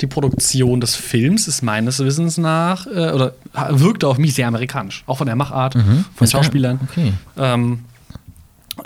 die 0.00 0.06
Produktion 0.08 0.80
des 0.80 0.96
Films 0.96 1.46
ist 1.46 1.62
meines 1.62 1.98
Wissens 2.00 2.38
nach, 2.38 2.86
äh, 2.86 3.10
oder 3.12 3.34
wirkte 3.70 4.08
auf 4.08 4.18
mich 4.18 4.34
sehr 4.34 4.48
amerikanisch. 4.48 5.04
Auch 5.06 5.18
von 5.18 5.26
der 5.26 5.36
Machart, 5.36 5.74
von 5.74 5.82
Mhm. 5.84 6.04
War- 6.18 6.26
Schauspielern. 6.26 6.80
Okay. 6.90 7.12
Ähm, 7.38 7.80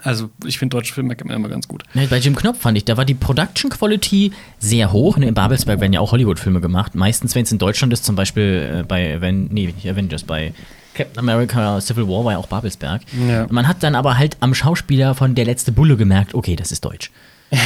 also, 0.03 0.31
ich 0.45 0.59
finde 0.59 0.77
deutsche 0.77 0.93
Filme 0.93 1.17
man 1.25 1.37
immer 1.37 1.49
ganz 1.49 1.69
gut. 1.69 1.85
Bei 1.95 2.19
Jim 2.19 2.35
Knopf 2.35 2.61
fand 2.61 2.77
ich, 2.77 2.85
da 2.85 2.97
war 2.97 3.05
die 3.05 3.15
Production 3.15 3.71
Quality 3.71 4.33
sehr 4.59 4.93
hoch. 4.93 5.17
Ne, 5.17 5.29
In 5.29 5.35
Babelsberg 5.35 5.81
werden 5.81 5.93
ja 5.93 6.01
auch 6.01 6.13
Hollywood-Filme 6.13 6.61
gemacht. 6.61 6.95
Meistens, 6.95 7.35
wenn 7.35 7.45
es 7.45 7.53
in 7.53 7.59
Deutschland 7.59 7.93
ist, 7.93 8.05
zum 8.05 8.17
Beispiel 8.17 8.81
äh, 8.81 8.83
bei 8.83 9.17
nee, 9.31 9.67
nicht 9.67 9.89
Avengers, 9.89 10.25
bei 10.25 10.53
Captain 10.95 11.19
America 11.19 11.81
Civil 11.81 12.09
War 12.09 12.25
war 12.25 12.33
ja 12.33 12.39
auch 12.39 12.47
Babelsberg. 12.49 13.03
Ja. 13.29 13.47
Man 13.51 13.69
hat 13.69 13.83
dann 13.83 13.95
aber 13.95 14.19
halt 14.19 14.37
am 14.41 14.55
Schauspieler 14.55 15.15
von 15.15 15.35
Der 15.35 15.45
letzte 15.45 15.73
Bulle 15.73 15.97
gemerkt, 15.97 16.35
okay, 16.35 16.57
das 16.57 16.73
ist 16.73 16.85
Deutsch. 16.85 17.11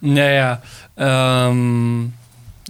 Naja, 0.00 0.62
ähm, 0.96 2.14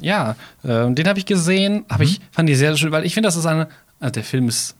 ja, 0.00 0.34
äh, 0.64 0.92
den 0.92 1.06
habe 1.06 1.18
ich 1.18 1.26
gesehen, 1.26 1.84
habe 1.88 2.04
ich, 2.04 2.20
fand 2.32 2.50
ich 2.50 2.58
sehr 2.58 2.76
schön, 2.76 2.90
weil 2.90 3.06
ich 3.06 3.14
finde, 3.14 3.28
das 3.28 3.36
ist 3.36 3.46
eine, 3.46 3.68
also 4.00 4.12
der 4.12 4.24
Film 4.24 4.48
ist 4.48 4.74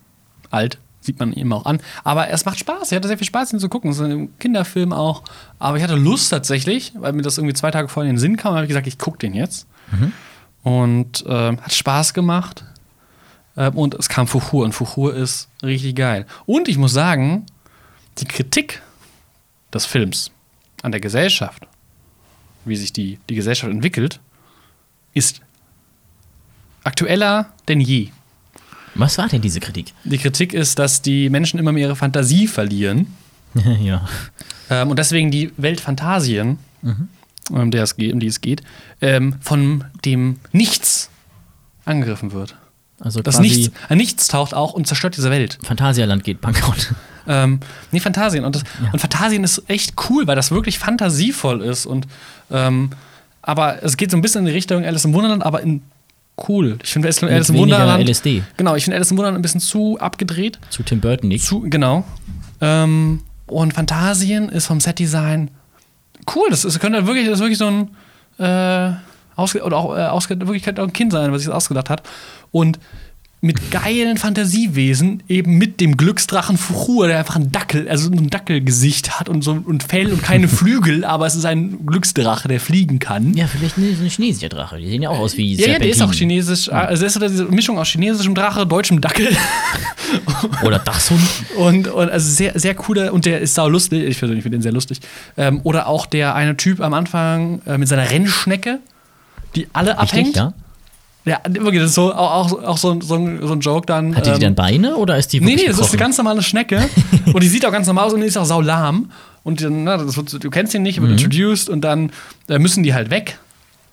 alt, 0.51 0.79
sieht 1.01 1.19
man 1.19 1.33
ihm 1.33 1.53
auch 1.53 1.65
an, 1.65 1.81
aber 2.05 2.29
es 2.29 2.45
macht 2.45 2.59
Spaß, 2.59 2.91
ich 2.91 2.97
hatte 2.97 3.09
sehr 3.09 3.19
viel 3.19 3.27
Spaß, 3.27 3.53
ihn 3.53 3.59
zu 3.59 3.69
gucken, 3.69 3.91
es 3.91 3.99
ist 3.99 4.05
ein 4.05 4.39
Kinderfilm 4.39 4.93
auch, 4.93 5.23
aber 5.59 5.77
ich 5.77 5.83
hatte 5.83 5.97
Lust 5.97 6.31
tatsächlich, 6.31 6.93
weil 6.97 7.13
mir 7.13 7.23
das 7.23 7.39
irgendwie 7.39 7.55
zwei 7.55 7.71
Tage 7.71 7.89
vorher 7.89 8.11
in 8.11 8.17
den 8.17 8.21
Sinn 8.21 8.37
kam, 8.37 8.55
habe 8.55 8.65
ich 8.65 8.69
gesagt, 8.69 8.87
ich 8.87 8.99
gucke 8.99 9.19
den 9.19 9.35
jetzt. 9.35 9.67
Und 10.63 11.25
ähm, 11.27 11.61
hat 11.61 11.73
Spaß 11.73 12.13
gemacht. 12.13 12.65
Ähm, 13.57 13.75
und 13.77 13.95
es 13.95 14.11
kam 14.11 14.27
Fuchur 14.27 14.65
und 14.65 14.73
Fuchur 14.73 15.15
ist 15.15 15.49
richtig 15.63 15.97
geil. 15.97 16.27
Und 16.45 16.69
ich 16.69 16.77
muss 16.77 16.93
sagen, 16.93 17.47
die 18.19 18.27
Kritik 18.27 18.83
des 19.73 19.87
Films 19.87 20.31
an 20.83 20.93
der 20.93 21.01
Gesellschaft 21.01 21.67
wie 22.65 22.77
sich 22.77 22.93
die, 22.93 23.19
die 23.29 23.35
Gesellschaft 23.35 23.73
entwickelt, 23.73 24.21
ist 25.15 25.41
aktueller 26.85 27.53
denn 27.69 27.81
je. 27.81 28.11
Was 29.01 29.19
war 29.19 29.29
denn 29.29 29.41
diese 29.41 29.61
Kritik? 29.61 29.93
Die 30.05 30.19
Kritik 30.19 30.53
ist, 30.53 30.79
dass 30.79 31.03
die 31.03 31.29
Menschen 31.31 31.59
immer 31.59 31.73
mehr 31.73 31.87
ihre 31.89 31.97
Fantasie 31.97 32.47
verlieren 32.47 33.07
ja. 33.81 34.07
ähm, 34.71 34.91
und 34.91 34.99
deswegen 34.99 35.31
die 35.31 35.53
Welt 35.57 35.81
Phantasien, 35.81 36.59
Mhm. 36.83 37.09
um, 37.51 37.71
der 37.71 37.83
es 37.83 37.97
geht, 37.97 38.13
um 38.15 38.21
die 38.21 38.27
es 38.29 38.41
geht, 38.41 38.63
ähm, 39.03 39.35
von 39.41 39.85
dem 40.05 40.37
Nichts 40.53 41.11
angegriffen 41.85 42.33
wird. 42.33 42.55
Also 43.01 43.21
Das 43.23 43.39
Nichts, 43.41 43.71
ein 43.89 43.99
Nichts 43.99 44.29
taucht 44.29 44.55
auch 44.55 44.73
und 44.73 44.87
zerstört 44.87 45.17
diese 45.17 45.31
Welt. 45.31 45.59
Phantasialand 45.63 46.25
geht 46.25 46.41
bankrott. 46.41 46.93
Ähm, 47.27 47.61
nee, 47.93 48.01
Phantasien. 48.01 48.45
Und, 48.45 48.57
das, 48.57 48.65
und 48.93 48.99
Phantasien 48.99 49.45
ist 49.45 49.63
echt 49.69 49.93
cool, 50.09 50.27
weil 50.27 50.35
das 50.37 50.51
wirklich 50.51 50.79
fantasievoll 50.79 51.61
ist. 51.61 51.85
Und, 51.87 52.09
ähm, 52.51 52.91
aber 53.43 53.83
es 53.85 53.99
geht 53.99 54.11
so 54.11 54.17
ein 54.17 54.23
bisschen 54.23 54.41
in 54.41 54.47
die 54.47 54.53
Richtung 54.53 54.85
Alice 54.85 55.05
im 55.05 55.13
Wunderland, 55.13 55.45
aber 55.45 55.61
in 55.61 55.83
cool. 56.49 56.79
Ich 56.83 56.91
finde 56.91 57.09
Alice, 57.09 57.23
Alice 57.23 57.49
im 57.51 57.59
Wunderland. 57.59 58.09
LSD. 58.09 58.43
Genau, 58.57 58.75
ich 58.75 58.85
finde 58.85 58.97
Alice 58.97 59.11
im 59.11 59.17
Wunderland 59.17 59.39
ein 59.39 59.43
bisschen 59.43 59.61
zu 59.61 59.99
abgedreht. 59.99 60.59
Zu 60.71 60.83
Tim 60.83 61.01
Burton 61.01 61.29
nicht. 61.29 61.45
Zu, 61.45 61.61
genau. 61.61 62.05
Ähm, 62.61 63.23
und 63.47 63.75
Phantasien 63.75 64.49
ist 64.49 64.67
vom 64.67 64.81
Setdesign 64.81 65.51
cool. 66.35 66.49
Das, 66.51 66.65
ist, 66.65 66.79
könnte 66.81 67.07
wirklich, 67.07 67.27
das 67.27 67.35
ist 67.35 67.41
wirklich 67.41 67.59
so 67.59 67.67
ein 67.67 67.91
äh, 68.39 68.95
ausge, 69.37 69.63
oder 69.63 69.77
auch 69.77 69.97
äh, 69.97 70.03
ausge, 70.03 70.39
wirklich 70.41 70.63
könnte 70.63 70.83
auch 70.83 70.87
ein 70.87 70.93
Kind 70.93 71.13
sein, 71.13 71.33
was 71.33 71.43
sich 71.43 71.49
das 71.49 71.57
ausgedacht 71.57 71.91
hat. 71.91 72.03
Und 72.51 72.79
mit 73.43 73.71
geilen 73.71 74.19
Fantasiewesen, 74.19 75.23
eben 75.27 75.57
mit 75.57 75.81
dem 75.81 75.97
Glücksdrachen 75.97 76.59
Fuchur, 76.59 77.09
der 77.09 77.19
einfach 77.19 77.37
ein 77.37 77.51
Dackel, 77.51 77.89
also 77.89 78.11
ein 78.11 78.29
Dackelgesicht 78.29 79.19
hat 79.19 79.31
und 79.31 79.43
so 79.43 79.53
und 79.53 79.83
Fell 79.83 80.13
und 80.13 80.23
keine 80.23 80.47
Flügel, 80.49 81.05
aber 81.05 81.27
es 81.27 81.35
ist 81.35 81.47
ein 81.47 81.87
Glücksdrache, 81.87 82.49
der 82.49 82.61
fliegen 82.61 82.99
kann. 82.99 83.33
Ja, 83.35 83.47
vielleicht 83.47 83.79
ein, 83.79 83.85
ein 83.85 84.11
chinesischer 84.11 84.51
Drache. 84.51 84.77
Die 84.77 84.89
sehen 84.89 85.03
ja 85.03 85.09
auch 85.09 85.19
aus 85.19 85.39
wie 85.39 85.55
Ja, 85.55 85.69
ja, 85.69 85.79
der 85.79 85.89
ist 85.89 86.03
auch 86.03 86.13
chinesisch. 86.13 86.71
Also, 86.71 87.05
das 87.05 87.17
ist 87.17 87.23
diese 87.23 87.45
Mischung 87.47 87.79
aus 87.79 87.89
chinesischem 87.89 88.35
Drache, 88.35 88.67
deutschem 88.67 89.01
Dackel. 89.01 89.35
Oder 90.63 90.79
Dachshund. 90.79 91.21
Und, 91.57 91.89
und 91.89 92.11
also 92.11 92.31
sehr, 92.31 92.59
sehr 92.59 92.75
cooler, 92.75 93.13
und 93.13 93.25
der 93.25 93.41
ist 93.41 93.55
sau 93.55 93.69
lustig, 93.69 94.05
ich 94.05 94.19
persönlich 94.19 94.43
finde 94.43 94.59
den 94.59 94.63
sehr 94.63 94.73
lustig. 94.73 95.01
Ähm, 95.37 95.61
oder 95.65 95.87
auch 95.87 96.07
der 96.07 96.35
eine 96.35 96.57
Typ 96.57 96.81
am 96.81 96.95
Anfang 96.95 97.63
äh, 97.67 97.79
mit 97.79 97.89
seiner 97.89 98.11
Rennschnecke, 98.11 98.81
die 99.55 99.69
alle 99.73 99.99
abhängt. 99.99 100.29
Richtig, 100.29 100.37
ja? 100.37 100.53
Ja, 101.27 101.39
wirklich, 101.47 101.81
das 101.83 101.91
ist 101.91 101.95
so, 101.97 102.15
auch, 102.15 102.51
auch, 102.63 102.79
so, 102.79 102.93
ein- 102.93 103.01
so, 103.03 103.15
ein, 103.15 103.47
so 103.47 103.53
ein 103.53 103.61
Joke 103.61 103.87
dann. 103.87 104.17
Hat 104.17 104.25
die, 104.27 104.31
die 104.31 104.35
ähm, 104.37 104.41
dann 104.41 104.55
Beine 104.55 104.97
oder 104.97 105.19
ist 105.19 105.33
die 105.33 105.41
Nee, 105.41 105.49
wirklich 105.49 105.63
nee, 105.69 105.73
das 105.73 105.81
ist 105.81 105.91
eine 105.93 105.99
ganz 105.99 106.17
normale 106.17 106.43
Schnecke. 106.43 106.89
und 107.33 107.43
die 107.43 107.49
sieht 107.49 107.67
auch 107.67 107.73
ganz 107.73 107.87
normal 107.87 108.07
aus 108.07 108.13
und 108.15 108.21
die 108.23 108.27
ist 108.27 108.37
auch 108.39 108.45
sau 108.47 108.61
lahm. 108.61 109.11
Und 109.43 109.63
dann, 109.63 109.85
na, 109.85 109.99
wird, 110.17 110.45
du 110.45 110.51
kennst 110.51 110.75
ihn 110.75 110.83
nicht, 110.83 110.99
Mhm. 111.01 111.09
wird 111.09 111.21
introduced 111.23 111.69
und 111.69 111.83
dann 111.83 112.11
äh, 112.49 112.59
müssen 112.59 112.83
die 112.83 112.95
halt 112.95 113.11
weg, 113.11 113.39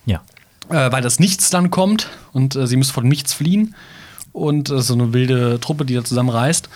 Ja. 0.05 0.21
äh, 0.69 0.91
weil 0.91 1.01
das 1.01 1.19
Nichts 1.19 1.49
dann 1.49 1.69
kommt 1.69 2.09
und 2.33 2.55
äh, 2.55 2.65
sie 2.67 2.77
müssen 2.77 2.93
von 2.93 3.07
Nichts 3.07 3.33
fliehen. 3.33 3.75
Und 4.31 4.69
äh, 4.69 4.81
so 4.81 4.93
eine 4.93 5.13
wilde 5.13 5.59
Truppe, 5.59 5.83
die 5.83 5.95
da 5.95 6.03
zusammenreist. 6.03 6.69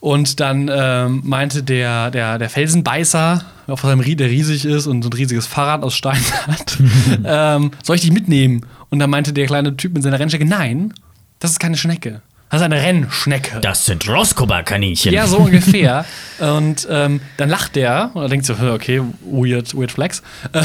Und 0.00 0.40
dann 0.40 0.70
ähm, 0.72 1.22
meinte 1.24 1.62
der, 1.62 2.10
der, 2.10 2.38
der 2.38 2.50
Felsenbeißer, 2.50 3.44
auf 3.66 3.80
seinem 3.80 4.00
Rie- 4.00 4.16
der 4.16 4.30
riesig 4.30 4.64
ist 4.64 4.86
und 4.86 5.02
so 5.02 5.10
ein 5.10 5.12
riesiges 5.12 5.46
Fahrrad 5.46 5.82
aus 5.82 5.94
Stein 5.94 6.20
hat, 6.46 6.78
ähm, 7.24 7.70
soll 7.82 7.96
ich 7.96 8.02
dich 8.02 8.12
mitnehmen? 8.12 8.64
Und 8.90 9.00
dann 9.00 9.10
meinte 9.10 9.32
der 9.32 9.46
kleine 9.46 9.76
Typ 9.76 9.94
mit 9.94 10.02
seiner 10.02 10.18
Rennschnecke, 10.18 10.46
nein, 10.46 10.94
das 11.40 11.52
ist 11.52 11.58
keine 11.58 11.76
Schnecke. 11.76 12.22
Das 12.50 12.60
ist 12.60 12.64
eine 12.64 12.76
Rennschnecke. 12.82 13.60
Das 13.60 13.84
sind 13.84 14.08
Roskoba-Kaninchen. 14.08 15.12
Ja, 15.12 15.26
so 15.26 15.36
ungefähr. 15.38 16.04
und 16.38 16.86
ähm, 16.90 17.20
dann 17.36 17.48
lacht 17.50 17.76
der 17.76 18.10
und 18.14 18.22
er 18.22 18.28
denkt 18.28 18.46
so, 18.46 18.58
"Hä, 18.58 18.70
okay, 18.70 19.02
weird, 19.22 19.74
weird 19.76 19.92
flex. 19.92 20.22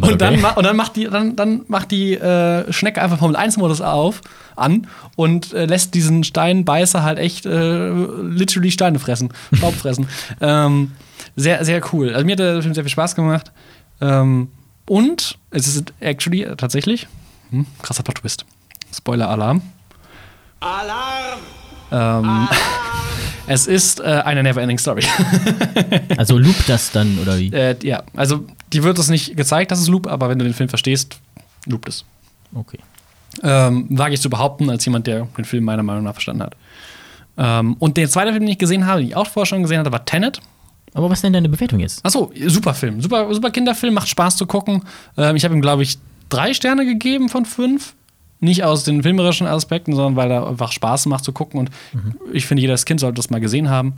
Und, 0.00 0.20
dann, 0.20 0.34
okay. 0.34 0.42
ma- 0.42 0.50
und 0.50 0.64
dann 0.64 0.76
macht 0.76 0.96
die, 0.96 1.04
dann, 1.04 1.34
dann 1.36 1.62
macht 1.68 1.90
die 1.90 2.14
äh, 2.14 2.72
Schnecke 2.72 3.00
einfach 3.02 3.18
Formel 3.18 3.36
1-Modus 3.36 3.80
auf 3.80 4.20
an 4.56 4.86
und 5.16 5.52
äh, 5.52 5.66
lässt 5.66 5.94
diesen 5.94 6.24
Steinbeißer 6.24 7.02
halt 7.02 7.18
echt 7.18 7.46
äh, 7.46 7.88
literally 7.88 8.70
Steine 8.70 8.98
fressen, 8.98 9.32
Staub 9.52 9.74
fressen. 9.74 10.08
ähm, 10.40 10.92
sehr, 11.36 11.64
sehr 11.64 11.80
cool. 11.92 12.12
Also 12.12 12.24
mir 12.26 12.32
hat 12.32 12.38
der 12.38 12.62
Film 12.62 12.74
sehr 12.74 12.84
viel 12.84 12.90
Spaß 12.92 13.14
gemacht. 13.14 13.50
Ähm, 14.00 14.48
und 14.86 15.38
es 15.50 15.66
ist 15.66 15.92
actually 16.00 16.46
tatsächlich 16.56 17.08
hm, 17.50 17.66
krasser 17.82 18.02
Plot-Twist. 18.02 18.44
Spoiler-Alarm. 18.94 19.62
Alarm! 20.64 21.40
Ähm, 21.92 22.48
es 23.46 23.66
ist 23.66 24.00
äh, 24.00 24.22
eine 24.24 24.42
Neverending 24.42 24.78
Story. 24.78 25.02
Also 26.16 26.38
loopt 26.38 26.68
das 26.68 26.90
dann, 26.90 27.18
oder 27.18 27.38
wie? 27.38 27.52
äh, 27.52 27.76
ja, 27.82 28.02
also 28.16 28.46
die 28.72 28.82
wird 28.82 28.98
es 28.98 29.08
nicht 29.08 29.36
gezeigt, 29.36 29.70
dass 29.70 29.80
es 29.80 29.88
Loop, 29.88 30.06
aber 30.06 30.28
wenn 30.28 30.38
du 30.38 30.44
den 30.44 30.54
Film 30.54 30.68
verstehst, 30.68 31.18
loopt 31.66 31.88
es. 31.88 32.04
Okay. 32.54 32.78
Ähm, 33.42 33.86
wage 33.90 34.14
ich 34.14 34.20
zu 34.20 34.30
behaupten, 34.30 34.70
als 34.70 34.84
jemand, 34.84 35.06
der 35.06 35.26
den 35.36 35.44
Film 35.44 35.64
meiner 35.64 35.82
Meinung 35.82 36.04
nach 36.04 36.12
verstanden 36.14 36.44
hat. 36.44 36.56
Ähm, 37.36 37.76
und 37.78 37.96
der 37.96 38.08
zweite 38.08 38.30
Film, 38.30 38.44
den 38.44 38.52
ich 38.52 38.58
gesehen 38.58 38.86
habe, 38.86 39.00
den 39.00 39.08
ich 39.08 39.16
auch 39.16 39.26
vorher 39.26 39.46
schon 39.46 39.62
gesehen 39.62 39.80
hatte, 39.80 39.92
war 39.92 40.04
Tenet. 40.04 40.40
Aber 40.94 41.10
was 41.10 41.18
ist 41.18 41.24
denn 41.24 41.32
deine 41.32 41.48
Bewertung 41.48 41.80
jetzt? 41.80 42.04
Achso, 42.04 42.32
super 42.46 42.72
Film. 42.72 43.02
Super, 43.02 43.32
super 43.34 43.50
Kinderfilm, 43.50 43.92
macht 43.92 44.08
Spaß 44.08 44.36
zu 44.36 44.46
gucken. 44.46 44.82
Ähm, 45.18 45.36
ich 45.36 45.44
habe 45.44 45.54
ihm, 45.54 45.60
glaube 45.60 45.82
ich, 45.82 45.98
drei 46.28 46.54
Sterne 46.54 46.86
gegeben 46.86 47.28
von 47.28 47.44
fünf. 47.44 47.94
Nicht 48.40 48.64
aus 48.64 48.84
den 48.84 49.02
filmerischen 49.02 49.46
Aspekten, 49.46 49.94
sondern 49.94 50.16
weil 50.16 50.30
er 50.30 50.46
einfach 50.46 50.72
Spaß 50.72 51.06
macht 51.06 51.24
zu 51.24 51.32
gucken. 51.32 51.60
Und 51.60 51.70
ich 52.32 52.46
finde, 52.46 52.60
jedes 52.62 52.84
Kind 52.84 53.00
sollte 53.00 53.16
das 53.16 53.30
mal 53.30 53.40
gesehen 53.40 53.70
haben. 53.70 53.94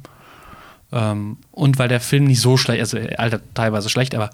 Ähm, 0.93 1.39
und 1.51 1.79
weil 1.79 1.89
der 1.89 2.01
Film 2.01 2.25
nicht 2.25 2.41
so 2.41 2.57
schlecht, 2.57 2.81
also 2.81 2.97
er 2.99 3.19
altert 3.19 3.43
teilweise 3.55 3.89
schlecht, 3.89 4.15
aber 4.15 4.31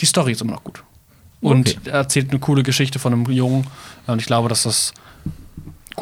die 0.00 0.06
Story 0.06 0.32
ist 0.32 0.42
immer 0.42 0.52
noch 0.52 0.64
gut. 0.64 0.84
Und 1.40 1.70
Okay. 1.76 1.90
er 1.90 1.94
erzählt 1.94 2.30
eine 2.30 2.38
coole 2.38 2.62
Geschichte 2.62 2.98
von 3.00 3.12
einem 3.12 3.28
Jungen. 3.30 3.66
Und 4.06 4.20
ich 4.20 4.26
glaube, 4.26 4.48
dass 4.48 4.62
das 4.62 4.92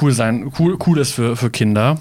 cool 0.01 0.13
sein, 0.13 0.53
cool, 0.59 0.77
cool 0.87 0.99
ist 0.99 1.13
für, 1.13 1.35
für 1.37 1.49
Kinder. 1.51 1.99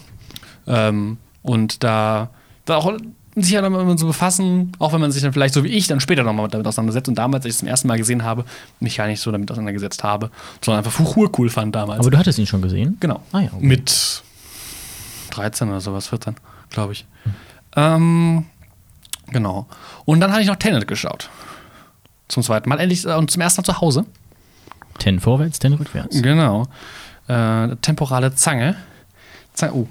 Ähm, 0.67 1.17
und 1.41 1.83
da, 1.83 2.29
da 2.65 2.75
auch 2.77 2.97
sich 3.41 3.51
ja 3.51 3.61
damit 3.61 3.99
so 3.99 4.07
befassen, 4.07 4.71
auch 4.79 4.93
wenn 4.93 5.01
man 5.01 5.11
sich 5.11 5.21
dann 5.21 5.33
vielleicht 5.33 5.53
so 5.53 5.63
wie 5.63 5.69
ich 5.69 5.87
dann 5.87 5.99
später 5.99 6.23
nochmal 6.23 6.47
damit 6.47 6.65
auseinandersetzt 6.65 7.07
und 7.09 7.15
damals, 7.15 7.45
als 7.45 7.53
ich 7.53 7.55
es 7.55 7.59
zum 7.59 7.67
ersten 7.67 7.87
Mal 7.87 7.97
gesehen 7.97 8.23
habe, 8.23 8.45
mich 8.79 8.97
gar 8.97 9.07
nicht 9.07 9.19
so 9.19 9.31
damit 9.31 9.51
auseinandergesetzt 9.51 10.03
habe, 10.03 10.31
sondern 10.63 10.83
einfach 10.83 10.91
Fuchur 10.91 11.31
cool 11.37 11.49
fand 11.49 11.75
damals. 11.75 11.99
Aber 11.99 12.11
du 12.11 12.17
hattest 12.17 12.39
ihn 12.39 12.47
schon 12.47 12.61
gesehen? 12.61 12.97
Genau. 12.99 13.21
Ah 13.31 13.41
ja, 13.41 13.49
okay. 13.53 13.65
Mit 13.65 14.23
13 15.31 15.69
oder 15.69 15.81
sowas, 15.81 16.07
14, 16.07 16.35
glaube 16.69 16.93
ich. 16.93 17.05
Ähm, 17.75 18.45
genau. 19.27 19.67
Und 20.05 20.19
dann 20.19 20.31
habe 20.31 20.41
ich 20.41 20.47
noch 20.47 20.55
Tenet 20.55 20.87
geschaut. 20.87 21.29
Zum 22.27 22.43
zweiten 22.43 22.69
Mal, 22.69 22.79
endlich 22.79 23.05
äh, 23.05 23.13
und 23.15 23.31
zum 23.31 23.41
ersten 23.41 23.61
Mal 23.61 23.65
zu 23.65 23.81
Hause. 23.81 24.05
Ten 24.97 25.19
vorwärts, 25.19 25.59
ten 25.59 25.73
rückwärts. 25.73 26.21
Genau. 26.21 26.67
Äh, 27.27 27.75
temporale 27.77 28.35
Zange. 28.35 28.75
Zange. 29.53 29.73
Oh. 29.73 29.87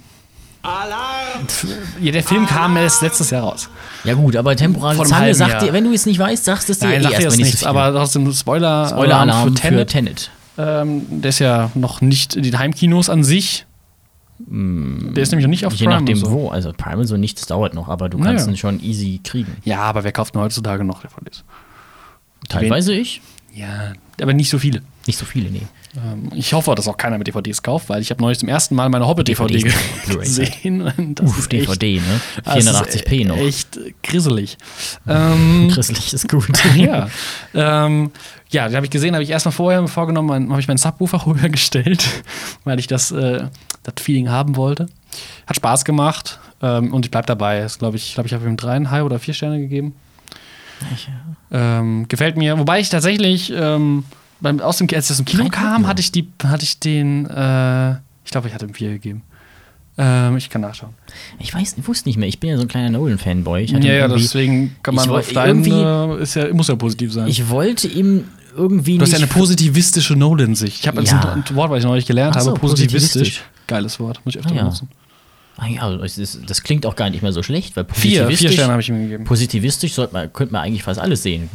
Ja, 2.00 2.12
der 2.12 2.22
Film 2.22 2.46
kam 2.46 2.76
erst 2.76 3.02
letztes 3.02 3.30
Jahr 3.30 3.42
raus. 3.42 3.68
Ja 4.04 4.14
gut, 4.14 4.36
aber 4.36 4.54
temporale 4.56 5.02
Zange 5.04 5.34
sagt 5.34 5.62
dir, 5.62 5.72
wenn 5.72 5.84
du 5.84 5.92
es 5.92 6.06
nicht 6.06 6.18
weißt, 6.18 6.44
sagst 6.44 6.68
du 6.68 6.72
es 6.72 6.78
dir 6.78 6.86
Nein, 6.88 7.00
eh 7.02 7.04
erst, 7.04 7.26
das 7.26 7.32
wenn 7.34 7.40
ich 7.40 7.46
nichts, 7.46 7.64
aber 7.64 7.92
trotzdem 7.92 8.32
Spoiler. 8.32 8.88
Spoiler-Alarm 8.88 9.48
für 9.48 9.54
für 9.54 9.60
Tenet. 9.86 9.88
Tenet. 9.88 10.30
Ähm, 10.58 11.20
der 11.22 11.28
ist 11.30 11.38
ja 11.38 11.70
noch 11.74 12.00
nicht 12.00 12.36
in 12.36 12.42
den 12.42 12.58
Heimkinos 12.58 13.08
an 13.10 13.24
sich. 13.24 13.64
Der 14.40 15.22
ist 15.22 15.32
nämlich 15.32 15.44
noch 15.44 15.50
nicht 15.50 15.66
auf 15.66 15.72
Je 15.74 15.86
Prime 15.86 15.98
nachdem 16.00 16.18
und 16.18 16.24
so. 16.24 16.30
wo. 16.30 16.48
Also 16.50 16.72
Prime 16.72 17.04
so 17.06 17.16
nicht, 17.16 17.38
das 17.38 17.46
dauert 17.46 17.74
noch, 17.74 17.88
aber 17.88 18.08
du 18.08 18.18
Naja. 18.18 18.32
kannst 18.32 18.46
ihn 18.48 18.56
schon 18.56 18.80
easy 18.80 19.20
kriegen. 19.24 19.56
Ja, 19.64 19.80
aber 19.80 20.04
wer 20.04 20.12
kauft 20.12 20.34
denn 20.34 20.42
heutzutage 20.42 20.84
noch 20.84 21.02
DVDs? 21.02 21.44
Teilweise 22.48 22.92
ich. 22.94 23.20
Ja, 23.52 23.92
aber 24.22 24.34
nicht 24.34 24.48
so 24.50 24.58
viele. 24.58 24.82
Nicht 25.06 25.18
so 25.18 25.24
viele, 25.24 25.50
nee. 25.50 25.62
Ähm, 25.96 26.30
ich 26.34 26.52
hoffe, 26.52 26.74
dass 26.74 26.86
auch 26.86 26.96
keiner 26.96 27.18
mit 27.18 27.26
DVDs 27.26 27.62
kauft, 27.62 27.88
weil 27.88 28.02
ich 28.02 28.10
habe 28.10 28.20
neulich 28.20 28.38
zum 28.38 28.48
ersten 28.48 28.74
Mal 28.74 28.88
meine 28.88 29.06
Hobbit-DVD 29.06 29.62
gesehen. 30.08 30.82
Und 30.82 31.20
das 31.20 31.30
Uff, 31.30 31.38
ist 31.38 31.52
echt, 31.52 31.68
DVD, 31.68 32.00
ne? 32.00 32.20
das 32.44 32.56
ist 32.56 32.68
480p 33.08 33.26
noch. 33.26 33.36
Echt 33.36 33.78
grisselig. 34.02 34.58
ähm, 35.08 35.70
Christlich 35.72 36.12
ist 36.12 36.28
gut. 36.28 36.48
ja. 36.76 37.08
Ähm, 37.54 38.10
ja, 38.50 38.68
den 38.68 38.76
habe 38.76 38.86
ich 38.86 38.90
gesehen, 38.90 39.14
habe 39.14 39.22
ich 39.22 39.30
erstmal 39.30 39.52
vorher 39.52 39.86
vorgenommen, 39.88 40.50
habe 40.50 40.60
ich 40.60 40.68
meinen 40.68 40.78
Subwoofer 40.78 41.26
rübergestellt, 41.26 42.06
weil 42.64 42.78
ich 42.78 42.86
das, 42.86 43.10
äh, 43.10 43.46
das 43.82 43.94
Feeling 44.02 44.28
haben 44.28 44.56
wollte. 44.56 44.86
Hat 45.46 45.56
Spaß 45.56 45.84
gemacht 45.84 46.38
ähm, 46.62 46.92
und 46.92 47.04
ich 47.04 47.10
bleib 47.10 47.26
dabei. 47.26 47.60
Das 47.60 47.78
glaube 47.78 47.96
ich, 47.96 48.14
glaube 48.14 48.26
ich, 48.26 48.34
habe 48.34 48.46
ihm 48.46 48.56
dreieinhalb 48.56 49.04
oder 49.04 49.18
vier 49.18 49.34
Sterne 49.34 49.58
gegeben. 49.58 49.94
Ähm, 51.50 52.06
gefällt 52.08 52.36
mir. 52.36 52.58
Wobei 52.58 52.80
ich 52.80 52.88
tatsächlich, 52.88 53.52
ähm, 53.54 54.04
beim, 54.40 54.60
aus 54.60 54.78
dem, 54.78 54.88
als 54.94 55.06
ich 55.06 55.10
aus 55.12 55.16
dem 55.18 55.24
Kino 55.26 55.48
kam, 55.48 55.86
hatte 55.86 56.00
ich, 56.00 56.12
die, 56.12 56.28
hatte 56.44 56.64
ich 56.64 56.78
den, 56.80 57.26
äh, 57.26 57.92
ich 58.24 58.30
glaube, 58.30 58.48
ich 58.48 58.54
hatte 58.54 58.66
ihm 58.66 58.74
vier 58.74 58.90
gegeben. 58.90 59.22
Ähm, 60.00 60.36
ich 60.36 60.48
kann 60.48 60.60
nachschauen. 60.60 60.94
Ich 61.40 61.52
weiß, 61.52 61.74
ich 61.76 61.88
wusste 61.88 62.08
nicht 62.08 62.16
mehr. 62.18 62.28
Ich 62.28 62.38
bin 62.38 62.50
ja 62.50 62.56
so 62.56 62.62
ein 62.62 62.68
kleiner 62.68 62.90
Nolan-Fanboy. 62.90 63.64
Ja, 63.64 63.78
ja, 63.78 64.08
deswegen 64.08 64.76
kann 64.82 64.94
man 64.94 65.08
auf 65.10 65.32
deinen, 65.32 65.64
irgendwie- 65.64 66.20
äh, 66.20 66.22
ist 66.22 66.34
ja, 66.36 66.52
muss 66.54 66.68
ja 66.68 66.76
positiv 66.76 67.12
sein. 67.12 67.26
Ich 67.26 67.48
wollte 67.48 67.88
ihm 67.88 68.24
irgendwie 68.56 68.96
Du 68.98 69.02
hast 69.02 69.12
ja 69.12 69.18
eine 69.18 69.26
positivistische 69.26 70.14
Nolan-Sicht. 70.14 70.80
Ich 70.80 70.86
habe 70.88 71.02
Ja. 71.02 71.32
ein, 71.34 71.44
Wort, 71.56 71.70
was 71.70 71.78
ich 71.80 71.84
neulich 71.84 72.06
gelernt 72.06 72.40
so, 72.40 72.50
habe, 72.50 72.60
positivistisch. 72.60 73.10
positivistisch. 73.12 73.44
Geiles 73.66 73.98
Wort, 73.98 74.20
muss 74.24 74.34
ich 74.34 74.40
öfter 74.40 74.52
Ah, 74.52 74.56
ja. 74.56 74.62
benutzen. 74.62 74.88
Ah 75.56 75.66
ja, 75.66 75.90
es 76.04 76.16
ist, 76.18 76.40
das 76.48 76.62
klingt 76.62 76.86
auch 76.86 76.94
gar 76.94 77.10
nicht 77.10 77.22
mehr 77.22 77.32
so 77.32 77.42
schlecht, 77.42 77.74
weil 77.76 77.84
Vier, 77.92 78.22
positivistisch, 78.22 78.38
vier 78.38 78.52
Sterne 78.52 78.72
habe 78.72 78.82
ich 78.82 78.88
ihm 78.88 79.02
gegeben. 79.02 79.24
positivistisch 79.24 79.92
sollte 79.94 80.12
man, 80.12 80.32
könnte 80.32 80.52
man 80.52 80.62
eigentlich 80.62 80.84
fast 80.84 81.00
alles 81.00 81.24
sehen. 81.24 81.50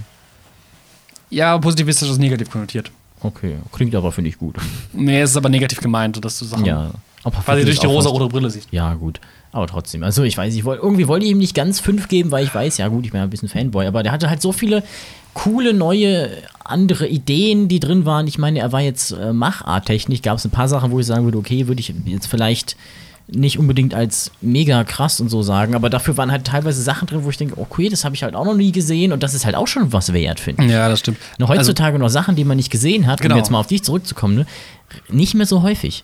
Ja, 1.33 1.57
positivistisch 1.57 2.09
ist 2.09 2.19
negativ 2.19 2.49
konnotiert. 2.49 2.91
Okay, 3.21 3.55
klingt 3.71 3.95
aber, 3.95 4.11
finde 4.11 4.29
ich 4.29 4.37
gut. 4.37 4.55
Nee, 4.91 5.21
es 5.21 5.31
ist 5.31 5.37
aber 5.37 5.49
negativ 5.49 5.79
gemeint, 5.79 6.23
dass 6.23 6.39
du 6.39 6.45
Sachen 6.45 6.65
Ja. 6.65 6.91
Ob 7.23 7.33
er 7.35 7.47
Weil 7.47 7.55
sie 7.55 7.61
wirklich 7.61 7.79
durch 7.79 7.89
die 7.89 7.95
rosa-rote 7.95 8.27
Brille 8.27 8.49
sieht. 8.49 8.67
Ja, 8.71 8.93
gut. 8.95 9.21
Aber 9.53 9.65
trotzdem. 9.65 10.03
Also, 10.03 10.23
ich 10.23 10.37
weiß, 10.37 10.53
ich 10.53 10.65
wollte, 10.65 10.83
irgendwie 10.83 11.07
wollte 11.07 11.25
ich 11.25 11.31
ihm 11.31 11.37
nicht 11.37 11.55
ganz 11.55 11.79
fünf 11.79 12.09
geben, 12.09 12.31
weil 12.31 12.43
ich 12.43 12.53
weiß, 12.53 12.77
ja, 12.77 12.89
gut, 12.89 13.05
ich 13.05 13.11
bin 13.11 13.19
ja 13.19 13.23
ein 13.23 13.29
bisschen 13.29 13.47
Fanboy, 13.47 13.87
aber 13.87 14.03
der 14.03 14.11
hatte 14.11 14.29
halt 14.29 14.41
so 14.41 14.51
viele 14.51 14.83
coole, 15.33 15.73
neue, 15.73 16.29
andere 16.63 17.07
Ideen, 17.07 17.67
die 17.67 17.79
drin 17.79 18.05
waren. 18.05 18.27
Ich 18.27 18.37
meine, 18.37 18.59
er 18.59 18.71
war 18.71 18.81
jetzt 18.81 19.11
äh, 19.11 19.31
Macharttechnisch, 19.31 20.21
gab 20.21 20.37
es 20.37 20.45
ein 20.45 20.51
paar 20.51 20.67
Sachen, 20.67 20.91
wo 20.91 20.99
ich 20.99 21.05
sagen 21.05 21.23
würde, 21.23 21.37
okay, 21.37 21.67
würde 21.67 21.79
ich 21.79 21.93
jetzt 22.05 22.27
vielleicht 22.27 22.75
nicht 23.27 23.57
unbedingt 23.57 23.93
als 23.93 24.31
mega 24.41 24.83
krass 24.83 25.19
und 25.21 25.29
so 25.29 25.41
sagen, 25.43 25.75
aber 25.75 25.89
dafür 25.89 26.17
waren 26.17 26.31
halt 26.31 26.45
teilweise 26.45 26.81
Sachen 26.81 27.07
drin, 27.07 27.23
wo 27.23 27.29
ich 27.29 27.37
denke, 27.37 27.57
okay, 27.59 27.87
das 27.89 28.03
habe 28.03 28.15
ich 28.15 28.23
halt 28.23 28.35
auch 28.35 28.45
noch 28.45 28.55
nie 28.55 28.71
gesehen 28.71 29.11
und 29.13 29.23
das 29.23 29.33
ist 29.33 29.45
halt 29.45 29.55
auch 29.55 29.67
schon 29.67 29.93
was 29.93 30.11
wert, 30.13 30.39
finde 30.39 30.65
ich. 30.65 30.71
Ja, 30.71 30.89
das 30.89 30.99
stimmt. 30.99 31.17
Noch 31.37 31.49
heutzutage 31.49 31.97
noch 31.99 32.09
Sachen, 32.09 32.35
die 32.35 32.43
man 32.43 32.57
nicht 32.57 32.69
gesehen 32.69 33.07
hat, 33.07 33.21
Genau. 33.21 33.35
um 33.35 33.39
jetzt 33.39 33.49
mal 33.49 33.59
auf 33.59 33.67
dich 33.67 33.81
zurückzukommen, 33.83 34.35
ne? 34.35 34.45
nicht 35.09 35.33
mehr 35.35 35.45
so 35.45 35.61
häufig. 35.63 36.03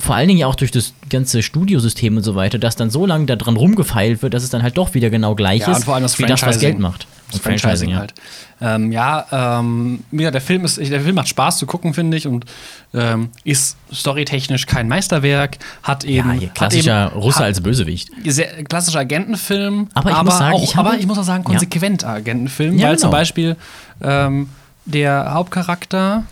Vor 0.00 0.14
allen 0.14 0.28
Dingen 0.28 0.38
ja 0.40 0.46
auch 0.46 0.54
durch 0.54 0.70
das 0.70 0.92
ganze 1.10 1.42
Studiosystem 1.42 2.16
und 2.16 2.22
so 2.22 2.34
weiter, 2.36 2.58
dass 2.58 2.76
dann 2.76 2.88
so 2.88 3.04
lange 3.04 3.26
da 3.26 3.34
dran 3.36 3.56
rumgefeilt 3.56 4.22
wird, 4.22 4.32
dass 4.32 4.44
es 4.44 4.50
dann 4.50 4.62
halt 4.62 4.78
doch 4.78 4.94
wieder 4.94 5.10
genau 5.10 5.34
gleich 5.34 5.62
Ja, 5.62 5.72
ist, 5.72 5.78
und 5.78 5.84
vor 5.86 5.94
allem 5.94 6.04
das 6.04 6.18
wie 6.18 6.24
das, 6.24 6.42
was. 6.42 6.60
Geld 6.60 6.78
macht. 6.78 7.06
Das 7.32 7.40
Franchising 7.40 7.90
ja. 7.90 7.98
halt. 7.98 8.14
Ähm, 8.60 8.90
ja, 8.90 9.58
ähm, 9.60 10.02
ja, 10.12 10.30
der 10.30 10.40
Film 10.40 10.64
ist, 10.64 10.78
der 10.78 11.00
Film 11.02 11.14
macht 11.16 11.28
Spaß 11.28 11.58
zu 11.58 11.66
gucken, 11.66 11.92
finde 11.92 12.16
ich, 12.16 12.26
und 12.26 12.46
ähm, 12.94 13.28
ist 13.44 13.76
storytechnisch 13.92 14.64
kein 14.66 14.88
Meisterwerk, 14.88 15.58
hat 15.82 16.04
eben, 16.04 16.28
Ja, 16.32 16.38
hier 16.38 16.48
hat 16.48 16.54
klassischer 16.54 17.10
eben, 17.12 17.20
Russe 17.20 17.40
hat, 17.40 17.44
als 17.46 17.60
Bösewicht. 17.60 18.10
sehr 18.24 18.64
klassischer 18.64 19.00
Agentenfilm, 19.00 19.88
Aber 19.94 20.10
ich 20.10 20.22
muss 20.22 20.38
sagen, 20.38 20.54
auch, 20.56 20.62
ich 20.62 20.76
habe- 20.76 20.88
aber 20.90 20.98
ich 20.98 21.06
muss 21.06 21.18
auch 21.18 21.24
sagen, 21.24 21.42
Ja. 21.46 21.50
konsequenter 21.50 22.08
Agentenfilm, 22.08 22.78
Ja, 22.78 22.88
weil 22.88 22.98
zum 22.98 23.10
genau. 23.10 23.18
Beispiel 23.20 23.56
ähm, 24.00 24.48
der 24.86 25.34
Hauptcharakter, 25.34 26.24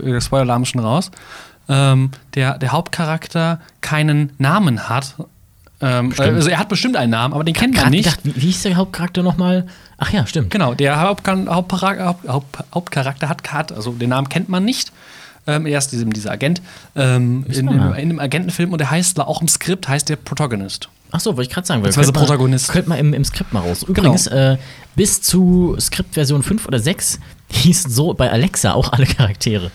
äh, 0.00 0.10
der 0.12 0.20
Spoiler-Alarm 0.20 0.62
ist 0.62 0.68
schon 0.68 0.80
raus, 0.80 1.10
ähm, 1.68 2.10
der, 2.34 2.58
der 2.58 2.72
Hauptcharakter 2.72 3.60
keinen 3.80 4.32
Namen 4.38 4.88
hat. 4.88 5.14
Ähm, 5.80 6.12
also 6.16 6.48
er 6.48 6.58
hat 6.58 6.68
bestimmt 6.68 6.96
einen 6.96 7.10
Namen, 7.10 7.34
aber 7.34 7.44
den 7.44 7.54
kennt 7.54 7.76
man 7.76 7.90
nicht. 7.90 8.04
gedacht, 8.04 8.20
wie, 8.24 8.34
wie 8.36 8.46
hieß 8.46 8.62
der 8.62 8.76
Hauptcharakter 8.76 9.22
nochmal? 9.22 9.66
Ach 9.98 10.12
ja, 10.12 10.26
stimmt. 10.26 10.50
Genau, 10.50 10.74
der 10.74 11.00
Hauptpara- 11.00 12.04
Haupt, 12.04 12.28
Haupt, 12.28 12.58
Hauptcharakter 12.74 13.28
hat, 13.28 13.72
also 13.72 13.92
den 13.92 14.10
Namen 14.10 14.28
kennt 14.28 14.48
man 14.48 14.64
nicht. 14.64 14.92
Ähm, 15.46 15.66
er 15.66 15.78
ist 15.78 15.92
diesem, 15.92 16.12
dieser 16.12 16.32
Agent 16.32 16.60
ähm, 16.96 17.44
in, 17.48 17.68
in, 17.68 17.80
einem 17.80 18.18
Agentenfilm 18.18 18.72
und 18.72 18.78
der 18.80 18.90
heißt 18.90 19.18
auch 19.20 19.40
im 19.40 19.48
Skript 19.48 19.86
heißt 19.86 20.08
der 20.08 20.16
Protagonist. 20.16 20.88
Ach 21.12 21.20
so, 21.20 21.36
wollte 21.36 21.48
ich 21.48 21.54
gerade 21.54 21.66
sagen. 21.66 21.82
weil 21.82 21.90
Beziehungsweise 21.90 22.12
Protagonist. 22.12 22.68
Könnte 22.68 22.88
man 22.88 22.98
im, 22.98 23.14
im 23.14 23.24
Skript 23.24 23.52
mal 23.52 23.60
raus. 23.60 23.84
Genau. 23.86 24.00
Übrigens, 24.00 24.26
äh, 24.26 24.56
bis 24.96 25.22
zu 25.22 25.76
Skriptversion 25.78 26.42
5 26.42 26.66
oder 26.66 26.80
6 26.80 27.20
hießen 27.48 27.90
so 27.90 28.12
bei 28.14 28.30
Alexa 28.30 28.72
auch 28.72 28.92
alle 28.92 29.06
Charaktere. 29.06 29.70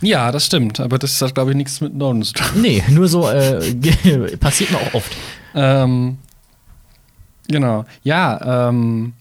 Ja, 0.00 0.32
das 0.32 0.46
stimmt, 0.46 0.80
aber 0.80 0.98
das 0.98 1.20
hat, 1.20 1.34
glaube 1.34 1.50
ich, 1.50 1.56
nichts 1.56 1.80
mit 1.80 1.94
Nolan 1.94 2.22
zu 2.22 2.32
tun. 2.32 2.62
Nee, 2.62 2.82
nur 2.88 3.08
so 3.08 3.28
äh, 3.28 3.74
passiert 4.40 4.70
mir 4.70 4.78
auch 4.78 4.94
oft. 4.94 5.16
Ähm, 5.54 6.18
genau. 7.48 7.84
Ja, 8.02 8.68
ähm, 8.68 9.12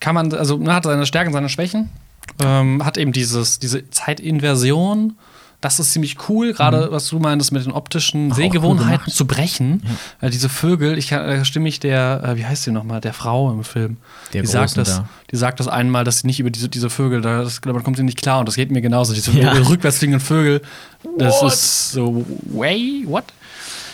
kann 0.00 0.14
man, 0.14 0.32
also 0.34 0.58
man 0.58 0.74
hat 0.74 0.84
seine 0.84 1.06
Stärken, 1.06 1.32
seine 1.32 1.48
Schwächen. 1.48 1.88
Ähm, 2.42 2.84
hat 2.84 2.98
eben 2.98 3.12
dieses, 3.12 3.58
diese 3.58 3.88
Zeitinversion. 3.90 5.16
Das 5.64 5.78
ist 5.78 5.92
ziemlich 5.92 6.16
cool, 6.28 6.52
gerade 6.52 6.92
was 6.92 7.08
du 7.08 7.18
meintest 7.18 7.50
mit 7.50 7.64
den 7.64 7.72
optischen 7.72 8.28
Ach, 8.30 8.36
cool 8.36 8.42
Sehgewohnheiten 8.42 9.04
gemacht. 9.06 9.10
zu 9.16 9.26
brechen. 9.26 9.82
Äh, 10.20 10.28
diese 10.28 10.50
Vögel, 10.50 10.98
ich 10.98 11.10
äh, 11.10 11.42
stimme 11.46 11.70
ich 11.70 11.80
der, 11.80 12.22
äh, 12.22 12.36
wie 12.36 12.44
heißt 12.44 12.64
sie 12.64 12.70
nochmal, 12.70 13.00
der 13.00 13.14
Frau 13.14 13.50
im 13.50 13.64
Film. 13.64 13.96
Der 14.34 14.42
die 14.42 14.46
sagt, 14.46 14.76
das, 14.76 14.88
da. 14.96 15.08
die 15.30 15.36
sagt 15.36 15.60
das 15.60 15.68
einmal, 15.68 16.04
dass 16.04 16.18
sie 16.18 16.26
nicht 16.26 16.38
über 16.38 16.50
diese, 16.50 16.68
diese 16.68 16.90
Vögel, 16.90 17.22
da 17.22 17.42
das, 17.42 17.62
damit 17.62 17.82
kommt 17.82 17.96
sie 17.96 18.02
nicht 18.02 18.18
klar 18.20 18.40
und 18.40 18.46
das 18.46 18.56
geht 18.56 18.70
mir 18.70 18.82
genauso. 18.82 19.14
Diese 19.14 19.30
Ja. 19.32 19.52
rückwärts 19.52 19.96
fliegenden 19.98 20.20
Vögel, 20.20 20.60
das 21.16 21.42
ist 21.42 21.92
so, 21.92 22.26
way, 22.52 23.04
what? 23.06 23.24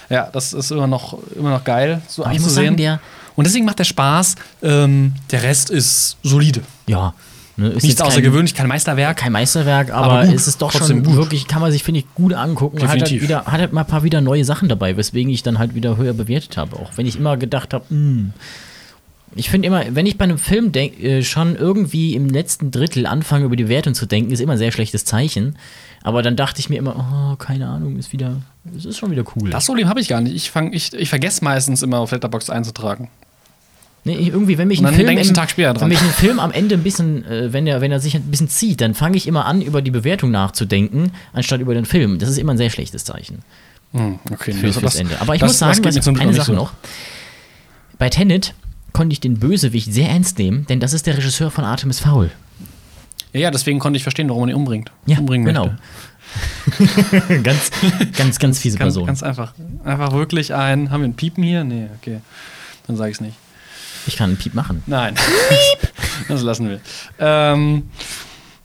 Ja, 0.09 0.28
das 0.33 0.52
ist 0.52 0.72
immer 0.72 0.88
noch, 0.88 1.18
immer 1.37 1.50
noch 1.50 1.62
geil, 1.62 2.02
so 2.09 2.24
Aber 2.24 2.33
anzusehen. 2.33 2.76
sagen, 2.76 2.98
und 3.37 3.46
deswegen 3.46 3.64
macht 3.64 3.78
der 3.78 3.85
Spaß. 3.85 4.35
Ähm, 4.64 5.14
der 5.30 5.44
Rest 5.44 5.70
ist 5.70 6.16
solide. 6.24 6.62
ja, 6.88 7.14
ne, 7.61 7.68
ist 7.68 7.83
Nichts 7.85 8.01
außergewöhnlich, 8.01 8.55
kein 8.55 8.66
Meisterwerk. 8.66 9.16
Kein 9.16 9.33
Meisterwerk, 9.33 9.90
aber, 9.90 10.12
Aber 10.12 10.27
gut, 10.27 10.35
es 10.35 10.49
ist 10.49 10.61
doch 10.61 10.73
schon 10.73 11.03
gut. 11.03 11.14
wirklich, 11.14 11.46
kann 11.46 11.61
man 11.61 11.70
sich, 11.70 11.83
finde 11.83 12.01
ich, 12.01 12.14
gut 12.14 12.35
angucken. 12.35 12.83
Hat 12.83 12.88
halt, 12.88 13.03
Definitiv. 13.03 13.23
wieder, 13.29 13.44
hat 13.44 13.61
halt 13.61 13.73
mal 13.73 13.83
ein 13.83 13.87
paar 13.87 14.03
wieder 14.03 14.20
neue 14.20 14.44
Sachen 14.44 14.68
dabei, 14.68 14.96
weswegen 14.96 15.33
ich 15.33 15.42
dann 15.42 15.59
halt 15.59 15.75
wieder 15.75 15.96
höher 15.96 16.12
bewertet 16.12 16.57
habe. 16.57 16.77
Auch 16.77 16.92
wenn 16.96 17.07
ich 17.07 17.16
immer 17.16 17.37
gedacht 17.37 17.75
habe, 17.75 17.85
hm. 17.88 18.33
Ich 19.37 19.49
finde 19.49 19.68
immer, 19.68 19.85
wenn 19.94 20.07
ich 20.07 20.18
bei 20.18 20.25
einem 20.25 20.38
Film 20.38 20.73
denk, 20.73 21.01
äh, 21.01 21.23
schon 21.23 21.55
irgendwie 21.55 22.16
im 22.16 22.29
letzten 22.29 22.73
Drittel 22.73 23.07
anfange, 23.07 23.44
über 23.44 23.55
die 23.55 23.68
Wertung 23.68 23.94
zu 23.94 24.07
denken, 24.07 24.33
ist 24.33 24.40
immer 24.40 24.53
ein 24.53 24.59
sehr 24.59 24.73
schlechtes 24.73 25.05
Zeichen. 25.05 25.57
Aber 26.03 26.23
dann 26.23 26.35
dachte 26.35 26.59
ich 26.61 26.68
mir 26.68 26.79
immer, 26.79 26.96
oh, 27.33 27.37
keine 27.37 27.68
Ahnung, 27.68 27.96
ist 27.96 28.12
wieder, 28.12 28.42
es 28.77 28.87
ist 28.87 28.99
schon 28.99 29.11
wieder 29.11 29.23
cool. 29.37 29.51
Das 29.51 29.66
Problem 29.66 29.88
habe 29.88 30.01
ich 30.01 30.09
gar 30.09 30.20
nicht. 30.20 30.35
Ich, 30.35 30.51
fang, 30.51 30.73
ich, 30.73 30.92
ich 30.94 31.09
vergesse 31.09 31.44
meistens 31.44 31.83
immer 31.83 31.99
auf 31.99 32.11
Letterboxd 32.11 32.51
einzutragen. 32.51 33.09
Nee, 34.04 34.14
irgendwie, 34.16 34.56
wenn 34.56 34.68
mich 34.68 34.78
ein 34.84 34.94
Film, 34.94 35.08
im- 35.10 35.16
wenn 35.18 35.88
mich 35.88 36.00
ein 36.00 36.08
Film 36.10 36.38
am 36.40 36.52
Ende 36.52 36.74
ein 36.76 36.82
bisschen, 36.82 37.22
äh, 37.26 37.52
wenn 37.52 37.66
er, 37.66 37.82
wenn 37.82 37.92
er 37.92 38.00
sich 38.00 38.14
ein 38.16 38.22
bisschen 38.30 38.48
zieht, 38.48 38.80
dann 38.80 38.94
fange 38.94 39.16
ich 39.18 39.26
immer 39.26 39.44
an, 39.44 39.60
über 39.60 39.82
die 39.82 39.90
Bewertung 39.90 40.30
nachzudenken, 40.30 41.12
anstatt 41.34 41.60
über 41.60 41.74
den 41.74 41.84
Film. 41.84 42.18
Das 42.18 42.30
ist 42.30 42.38
immer 42.38 42.52
ein 42.54 42.58
sehr 42.58 42.70
schlechtes 42.70 43.04
Zeichen 43.04 43.40
Hm, 43.92 44.18
okay, 44.32 44.52
für, 44.52 44.72
fürs 44.72 44.94
Ende. 44.94 45.20
Aber 45.20 45.34
ich 45.34 45.40
das- 45.40 45.48
muss 45.50 45.58
das 45.58 45.76
sagen, 45.76 45.84
was, 45.84 46.04
Glück 46.04 46.20
eine 46.20 46.32
Sache 46.32 46.46
so. 46.46 46.54
noch. 46.54 46.72
Bei 47.98 48.08
Tenet 48.08 48.54
konnte 48.94 49.12
ich 49.12 49.20
den 49.20 49.38
Bösewicht 49.38 49.92
sehr 49.92 50.08
ernst 50.08 50.38
nehmen, 50.38 50.64
denn 50.68 50.80
das 50.80 50.94
ist 50.94 51.06
der 51.06 51.16
Regisseur 51.18 51.50
von 51.50 51.64
Artemis 51.64 52.00
Fowl. 52.00 52.30
Ja, 53.34 53.40
ja, 53.40 53.50
deswegen 53.50 53.78
konnte 53.80 53.98
ich 53.98 54.02
verstehen, 54.02 54.28
warum 54.28 54.42
man 54.42 54.48
ihn 54.50 54.56
umbringt. 54.56 54.90
Ja, 55.06 55.18
umbringen 55.18 55.46
genau. 55.46 55.66
möchte. 55.66 57.42
ganz, 57.42 57.70
ganz, 58.16 58.38
ganz 58.38 58.58
fiese 58.60 58.78
Ganz, 58.78 58.94
Person. 58.94 59.06
ganz 59.06 59.22
einfach. 59.22 59.52
Einfach 59.84 60.12
wirklich 60.12 60.54
ein. 60.54 60.90
Haben 60.90 61.02
wir 61.02 61.08
ein 61.08 61.14
Piepen 61.14 61.42
hier? 61.44 61.64
Nee, 61.64 61.88
okay. 62.00 62.20
Dann 62.86 62.96
sage 62.96 63.10
ich 63.10 63.16
es 63.16 63.20
nicht. 63.20 63.36
Ich 64.06 64.16
kann 64.16 64.30
einen 64.30 64.38
Piep 64.38 64.54
machen. 64.54 64.82
Nein. 64.86 65.14
das 66.28 66.42
lassen 66.42 66.68
wir. 66.68 66.80
Ähm, 67.18 67.90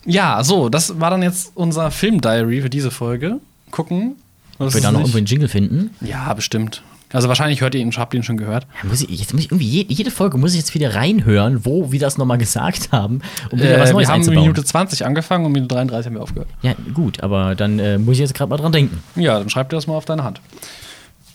ja, 0.06 0.44
so, 0.44 0.70
das 0.70 1.00
war 1.00 1.10
dann 1.10 1.24
jetzt 1.24 1.52
unser 1.56 1.92
Film-Diary 1.92 2.62
für 2.62 2.70
diese 2.70 2.92
Folge. 2.92 3.40
Gucken. 3.72 4.16
was 4.58 4.70
Ob 4.70 4.74
wir 4.76 4.82
da 4.82 4.92
noch 4.92 5.00
irgendwo 5.00 5.18
einen 5.18 5.26
Jingle 5.26 5.48
finden. 5.50 5.90
Ja, 6.02 6.34
bestimmt. 6.34 6.84
Also 7.14 7.28
wahrscheinlich 7.30 7.62
hört 7.62 7.74
ihr 7.76 7.82
ihn, 7.82 7.92
habt 7.92 8.14
ihr 8.14 8.20
ihn 8.20 8.24
schon 8.24 8.36
gehört. 8.36 8.68
Ja, 8.82 8.90
muss 8.90 9.02
ich, 9.02 9.10
jetzt 9.10 9.34
muss 9.34 9.44
ich 9.44 9.52
irgendwie 9.52 9.86
jede, 9.88 10.12
Folge 10.12 10.38
muss 10.38 10.52
ich 10.52 10.58
jetzt 10.58 10.74
wieder 10.74 10.96
reinhören, 10.96 11.64
wo 11.64 11.92
wir 11.92 12.00
das 12.00 12.18
nochmal 12.18 12.38
gesagt 12.38 12.92
haben, 12.92 13.22
um 13.52 13.60
wieder 13.60 13.80
was 13.80 13.92
Äh, 13.92 13.94
Neues 13.94 14.08
wir 14.08 14.14
haben 14.14 14.20
einzubauen. 14.20 14.42
Minute 14.42 14.64
20 14.64 15.06
angefangen 15.06 15.46
und 15.46 15.52
Minute 15.54 15.74
33 15.74 16.08
haben 16.08 16.16
wir 16.16 16.22
aufgehört. 16.22 16.50
Ja, 16.62 16.74
gut, 16.94 17.22
aber 17.22 17.56
dann 17.56 17.80
äh, 17.80 17.98
muss 17.98 18.14
ich 18.16 18.20
jetzt 18.20 18.34
gerade 18.34 18.50
mal 18.50 18.58
dran 18.58 18.72
denken. 18.72 19.02
Ja, 19.16 19.40
dann 19.40 19.50
schreib 19.50 19.70
dir 19.70 19.78
das 19.78 19.88
mal 19.88 19.96
auf 19.96 20.06
deine 20.06 20.24
Hand. 20.24 20.42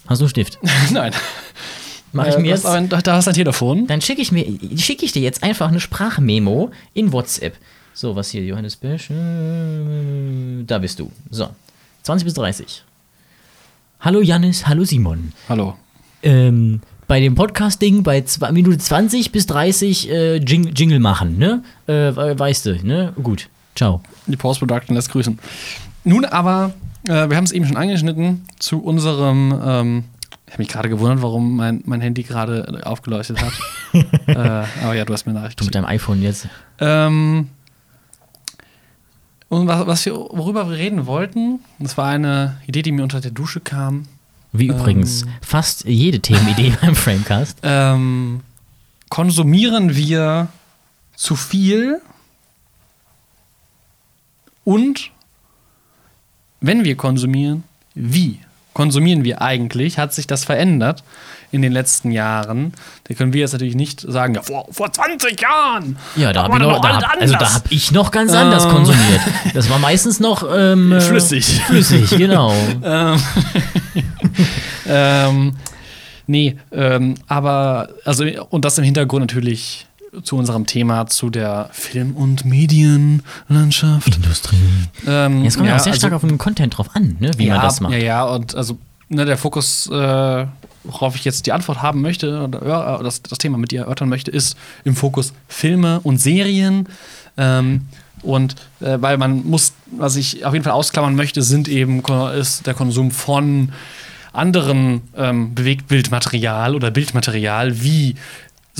Hast 0.06 0.20
du 0.20 0.24
einen 0.24 0.30
Stift? 0.30 0.58
Nein. 0.90 1.12
Mach 2.12 2.26
ich 2.26 2.34
Äh, 2.34 2.40
mir 2.40 2.48
jetzt. 2.48 2.66
aber- 2.66 2.80
da 3.02 3.14
hast 3.14 3.26
du 3.26 3.30
ein 3.30 3.34
Telefon. 3.34 3.86
Dann 3.86 4.00
schicke 4.00 4.20
ich 4.22 4.32
mir, 4.32 4.44
schicke 4.76 5.04
ich 5.04 5.12
dir 5.12 5.22
jetzt 5.22 5.42
einfach 5.42 5.68
eine 5.68 5.80
Sprachmemo 5.80 6.70
in 6.94 7.12
WhatsApp. 7.12 7.56
So, 7.94 8.16
was 8.16 8.30
hier, 8.30 8.42
Johannes 8.44 8.76
Besch, 8.76 9.10
äh, 9.10 10.64
da 10.66 10.78
bist 10.78 10.98
du. 10.98 11.10
So, 11.30 11.48
20 12.02 12.24
bis 12.24 12.34
30. 12.34 12.82
Hallo 14.00 14.20
Janis, 14.22 14.66
hallo 14.66 14.84
Simon. 14.84 15.32
Hallo. 15.48 15.74
Ähm, 16.22 16.80
bei 17.06 17.20
dem 17.20 17.34
Podcast-Ding 17.34 18.02
bei 18.02 18.22
zwei, 18.22 18.52
Minute 18.52 18.78
20 18.78 19.32
bis 19.32 19.46
30 19.46 20.10
äh, 20.10 20.36
Jing, 20.36 20.72
Jingle 20.74 21.00
machen, 21.00 21.38
ne? 21.38 21.62
Äh, 21.86 22.14
we- 22.16 22.38
weißt 22.38 22.66
du, 22.66 22.86
ne? 22.86 23.12
Gut. 23.22 23.48
Ciao. 23.76 24.00
Die 24.26 24.36
Post-Production 24.36 24.94
lässt 24.96 25.10
grüßen. 25.10 25.38
Nun 26.04 26.24
aber, 26.24 26.72
äh, 27.08 27.28
wir 27.28 27.36
haben 27.36 27.44
es 27.44 27.52
eben 27.52 27.66
schon 27.66 27.76
angeschnitten 27.76 28.44
zu 28.58 28.82
unserem. 28.82 29.54
Ähm, 29.64 30.04
ich 30.50 30.54
habe 30.54 30.62
mich 30.62 30.68
gerade 30.68 30.88
gewundert, 30.88 31.22
warum 31.22 31.54
mein, 31.54 31.80
mein 31.86 32.00
Handy 32.00 32.24
gerade 32.24 32.82
aufgeleuchtet 32.82 33.40
hat. 33.40 33.52
äh, 34.26 34.32
aber 34.82 34.94
ja, 34.94 35.04
du 35.04 35.12
hast 35.12 35.24
mir 35.24 35.32
Nachricht 35.32 35.60
Du 35.60 35.64
mit 35.64 35.76
deinem 35.76 35.84
iPhone 35.84 36.20
jetzt. 36.22 36.48
Ähm, 36.80 37.50
und 39.48 39.68
was, 39.68 39.86
was 39.86 40.04
wir, 40.06 40.14
worüber 40.14 40.68
wir 40.68 40.76
reden 40.76 41.06
wollten, 41.06 41.60
das 41.78 41.96
war 41.96 42.08
eine 42.08 42.60
Idee, 42.66 42.82
die 42.82 42.90
mir 42.90 43.04
unter 43.04 43.20
der 43.20 43.30
Dusche 43.30 43.60
kam. 43.60 44.08
Wie 44.50 44.66
übrigens 44.66 45.24
fast 45.40 45.84
jede 45.84 46.18
Themenidee 46.18 46.74
beim 46.80 46.96
Framecast. 46.96 47.58
Ähm, 47.62 48.40
konsumieren 49.08 49.94
wir 49.94 50.48
zu 51.14 51.36
viel 51.36 52.00
und 54.64 55.12
wenn 56.60 56.82
wir 56.82 56.96
konsumieren, 56.96 57.62
wie 57.94 58.40
konsumieren 58.74 59.24
wir 59.24 59.42
eigentlich? 59.42 59.98
Hat 59.98 60.14
sich 60.14 60.26
das 60.26 60.44
verändert 60.44 61.02
in 61.52 61.62
den 61.62 61.72
letzten 61.72 62.10
Jahren? 62.10 62.72
Da 63.04 63.14
können 63.14 63.32
wir 63.32 63.40
jetzt 63.40 63.52
natürlich 63.52 63.74
nicht 63.74 64.00
sagen, 64.00 64.34
ja, 64.34 64.42
vor, 64.42 64.66
vor 64.70 64.92
20 64.92 65.40
Jahren. 65.40 65.96
Ja, 66.16 66.32
da 66.32 66.44
habe 66.44 66.54
ich, 66.56 66.62
noch, 66.62 66.80
da 66.80 67.00
hab, 67.00 67.20
also 67.20 67.32
da 67.32 67.38
anders. 67.38 67.54
hab 67.54 67.72
ich 67.72 67.92
noch 67.92 68.10
ganz 68.10 68.32
anders 68.32 68.64
Ähm. 68.64 68.70
konsumiert. 68.70 69.20
Das 69.54 69.68
war 69.70 69.78
meistens 69.78 70.20
noch 70.20 70.44
ähm, 70.52 70.92
äh, 70.92 71.00
Flüssig. 71.00 71.60
Flüssig, 71.66 72.10
genau. 72.10 72.54
ähm, 72.84 73.22
ähm, 74.86 75.56
nee, 76.26 76.56
ähm, 76.72 77.16
aber, 77.26 77.88
also, 78.04 78.24
und 78.50 78.64
das 78.64 78.78
im 78.78 78.84
Hintergrund 78.84 79.22
natürlich 79.22 79.86
zu 80.22 80.36
unserem 80.36 80.66
Thema, 80.66 81.06
zu 81.06 81.30
der 81.30 81.68
Film- 81.72 82.16
und 82.16 82.44
Medienlandschaft. 82.44 84.16
Industrie. 84.16 84.56
Ähm, 85.06 85.44
Jetzt 85.44 85.56
kommt 85.56 85.66
ja, 85.66 85.74
ja, 85.74 85.78
auch 85.78 85.82
sehr 85.82 85.92
also- 85.92 86.00
stark 86.00 86.12
auf 86.14 86.22
den 86.22 86.38
Content 86.38 86.76
drauf 86.76 86.88
an, 86.94 87.16
ne? 87.20 87.30
wie 87.36 87.46
ja, 87.46 87.54
man 87.54 87.62
das 87.62 87.80
macht. 87.80 87.92
Ja, 87.92 87.98
ja, 87.98 88.24
und 88.24 88.54
also 88.54 88.78
ne, 89.08 89.24
der 89.24 89.38
Fokus, 89.38 89.86
äh, 89.86 90.46
worauf 90.84 91.14
ich 91.14 91.24
jetzt 91.24 91.46
die 91.46 91.52
Antwort 91.52 91.82
haben 91.82 92.00
möchte, 92.00 92.42
oder 92.44 92.66
ja, 92.66 93.02
das, 93.02 93.22
das 93.22 93.38
Thema 93.38 93.58
mit 93.58 93.70
dir 93.70 93.82
erörtern 93.82 94.08
möchte, 94.08 94.30
ist 94.30 94.56
im 94.84 94.96
Fokus 94.96 95.32
Filme 95.48 96.00
und 96.00 96.18
Serien. 96.18 96.88
Ähm, 97.36 97.82
und 98.22 98.56
äh, 98.80 98.98
weil 99.00 99.16
man 99.16 99.46
muss, 99.46 99.72
was 99.86 100.16
ich 100.16 100.44
auf 100.44 100.52
jeden 100.52 100.64
Fall 100.64 100.74
ausklammern 100.74 101.14
möchte, 101.14 101.42
sind 101.42 101.68
eben 101.68 102.02
ist 102.34 102.66
der 102.66 102.74
Konsum 102.74 103.10
von 103.10 103.72
anderen 104.32 105.02
ähm, 105.16 105.54
Bewegtbildmaterial 105.54 106.74
oder 106.74 106.90
Bildmaterial 106.90 107.82
wie 107.82 108.14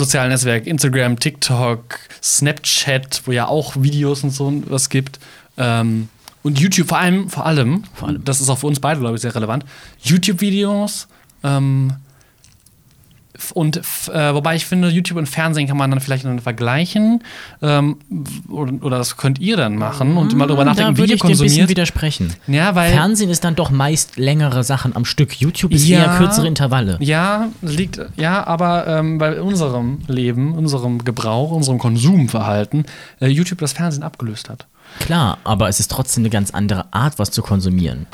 sozialen 0.01 0.31
Netzwerk, 0.31 0.67
Instagram, 0.67 1.19
TikTok, 1.19 1.99
Snapchat, 2.23 3.23
wo 3.27 3.33
ja 3.33 3.47
auch 3.47 3.77
Videos 3.77 4.25
und 4.25 4.31
so 4.31 4.63
was 4.67 4.89
gibt. 4.89 5.21
Ähm, 5.59 6.09
und 6.43 6.59
YouTube 6.59 6.89
vor 6.89 6.99
allem, 6.99 7.29
vor 7.29 7.45
allem, 7.45 7.85
Vor 7.95 8.09
allem. 8.09 8.25
das 8.25 8.41
ist 8.41 8.49
auch 8.49 8.59
für 8.59 8.67
uns 8.67 8.81
beide, 8.81 9.01
glaube 9.01 9.17
ich, 9.17 9.23
sehr 9.23 9.35
relevant. 9.35 9.65
YouTube-Videos, 10.03 11.07
ähm, 11.45 11.93
und 13.55 13.77
äh, 13.77 14.35
wobei 14.35 14.57
ich 14.57 14.67
finde, 14.67 14.89
YouTube 14.89 15.19
und 15.19 15.27
Fernsehen 15.29 15.67
kann 15.67 15.77
man 15.77 15.91
dann 15.91 16.01
vielleicht 16.01 16.25
dann 16.25 16.39
vergleichen. 16.41 17.23
Ähm, 17.63 17.97
oder, 18.49 18.73
oder 18.83 18.99
das 18.99 19.17
könnt 19.17 19.39
ihr 19.39 19.57
dann 19.57 19.77
machen 19.77 20.17
und 20.17 20.35
mal 20.37 20.47
darüber 20.47 20.65
nachdenken, 20.65 20.95
da 20.95 21.03
wie 21.03 21.09
ihr 21.09 21.15
ich 21.15 21.21
dir 21.21 21.27
ein 21.27 21.29
bisschen 21.31 21.47
konsumiert. 21.47 21.69
widersprechen. 21.71 22.35
Ja, 22.47 22.75
weil 22.75 22.93
Fernsehen 22.93 23.31
ist 23.31 23.45
dann 23.45 23.57
doch 23.57 23.71
meist 23.71 24.17
längere 24.17 24.65
Sachen 24.65 24.95
am 24.97 25.05
Stück. 25.05 25.41
YouTube 25.41 25.73
ist 25.73 25.87
Ja. 25.87 25.99
eher 26.05 26.19
kürzere 26.19 26.47
Intervalle. 26.47 26.97
Ja, 27.01 27.49
liegt, 27.63 28.01
ja, 28.17 28.47
aber 28.47 28.87
ähm, 28.87 29.19
bei 29.19 29.41
unserem 29.41 29.99
Leben, 30.07 30.55
unserem 30.55 31.05
Gebrauch, 31.05 31.51
unserem 31.51 31.79
Konsumverhalten 31.79 32.85
äh, 33.21 33.27
YouTube 33.29 33.59
das 33.59 33.73
Fernsehen 33.73 34.03
abgelöst 34.03 34.49
hat. 34.49 34.67
Klar, 35.01 35.39
aber 35.45 35.69
es 35.69 35.79
ist 35.81 35.91
trotzdem 35.91 36.23
eine 36.23 36.31
ganz 36.31 36.51
andere 36.51 36.87
Art, 36.93 37.19
was 37.19 37.31
zu 37.31 37.43
konsumieren. 37.43 38.07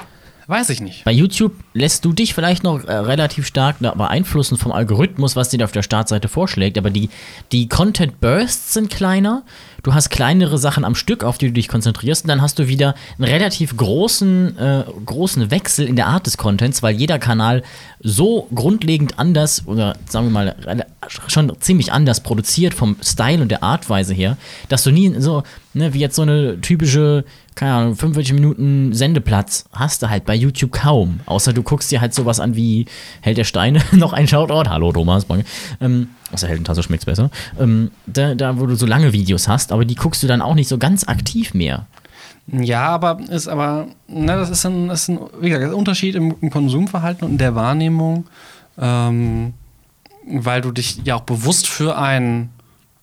Weiß 0.49 0.71
ich 0.71 0.81
nicht. 0.81 1.05
Bei 1.05 1.11
YouTube 1.11 1.55
lässt 1.75 2.05
du 2.05 2.13
dich 2.13 2.33
vielleicht 2.33 2.63
noch 2.63 2.85
äh, 2.85 2.93
relativ 2.93 3.47
stark 3.47 3.81
beeinflussen 3.81 4.57
vom 4.57 4.71
Algorithmus, 4.71 5.35
was 5.35 5.49
dir 5.49 5.65
auf 5.65 5.73
der 5.73 5.83
Startseite 5.83 6.29
vorschlägt, 6.29 6.79
aber 6.79 6.91
die, 6.91 7.11
die 7.51 7.69
Content 7.69 8.21
Bursts 8.21 8.73
sind 8.73 8.89
kleiner. 8.89 9.43
Du 9.83 9.95
hast 9.95 10.11
kleinere 10.11 10.59
Sachen 10.59 10.85
am 10.85 10.95
Stück, 10.95 11.25
auf 11.25 11.39
die 11.39 11.49
du 11.49 11.53
dich 11.53 11.69
konzentrierst, 11.69 12.25
und 12.25 12.29
dann 12.29 12.43
hast 12.43 12.59
du 12.59 12.69
wieder 12.69 12.95
einen 13.19 13.29
relativ 13.29 13.77
großen, 13.77 14.59
äh, 14.59 14.85
großen 15.05 15.51
Wechsel 15.51 15.87
in 15.87 15.97
der 15.97 16.07
Art 16.07 16.27
des 16.27 16.37
Contents, 16.37 16.83
weil 16.83 16.95
jeder 16.95 17.19
Kanal 17.19 17.63
so 18.01 18.47
grundlegend 18.55 19.19
anders 19.19 19.67
oder 19.67 19.97
sagen 20.09 20.27
wir 20.27 20.33
mal 20.33 20.87
schon 21.09 21.53
ziemlich 21.61 21.93
anders 21.93 22.21
produziert 22.21 22.75
vom 22.75 22.97
Style 23.03 23.43
und 23.43 23.49
der 23.49 23.63
Artweise 23.63 24.15
her, 24.15 24.37
dass 24.69 24.85
du 24.85 24.91
nie 24.91 25.15
so, 25.19 25.43
ne, 25.75 25.95
wie 25.95 26.01
jetzt 26.01 26.17
so 26.17 26.23
eine 26.23 26.61
typische, 26.61 27.25
keine 27.57 27.73
Ahnung, 27.73 27.97
45 27.97 28.35
Minuten 28.35 28.93
Sendeplatz 28.93 29.65
hast 29.73 30.03
du 30.03 30.11
halt 30.11 30.27
bei 30.27 30.35
YouTube 30.35 30.73
kaum. 30.73 31.21
Außer 31.25 31.55
du 31.55 31.63
guckst 31.63 31.91
dir 31.91 32.03
halt 32.03 32.13
sowas 32.13 32.39
an 32.39 32.55
wie 32.55 32.85
Held 33.23 33.39
der 33.39 33.45
Steine, 33.45 33.81
noch 33.93 34.13
ein 34.13 34.29
Shoutout, 34.29 34.69
hallo 34.69 34.93
Thomas, 34.93 35.27
ähm, 35.81 36.09
außer 36.33 36.47
Heldentasse 36.49 36.83
schmeckt's 36.83 37.07
besser. 37.07 37.31
Ähm, 37.59 37.91
da, 38.07 38.35
da, 38.35 38.61
wo 38.61 38.67
du 38.67 38.77
so 38.77 38.85
lange 38.87 39.13
Videos 39.15 39.49
hast, 39.49 39.73
aber 39.73 39.87
die 39.87 39.95
guckst 39.95 40.23
du 40.23 40.27
dann 40.27 40.43
auch 40.43 40.55
nicht 40.55 40.69
so 40.69 40.77
ganz 40.77 41.09
aktiv 41.09 41.55
mehr. 41.55 41.87
Ja, 42.47 42.89
aber 42.89 43.19
ist 43.29 43.49
aber, 43.49 43.89
na, 44.07 44.37
das 44.37 44.51
ist 44.51 44.65
ein, 44.67 44.91
ist 44.91 45.09
ein, 45.09 45.19
wie 45.41 45.49
gesagt, 45.49 45.65
ein 45.67 45.75
Unterschied 45.75 46.15
im, 46.15 46.35
im 46.41 46.51
Konsumverhalten 46.51 47.25
und 47.25 47.33
in 47.33 47.39
der 47.39 47.55
Wahrnehmung, 47.55 48.27
ähm, 48.79 49.55
weil 50.29 50.61
du 50.61 50.73
dich 50.73 51.01
ja 51.05 51.17
auch 51.17 51.23
bewusst 51.23 51.67
für 51.67 51.97
ein, 51.97 52.51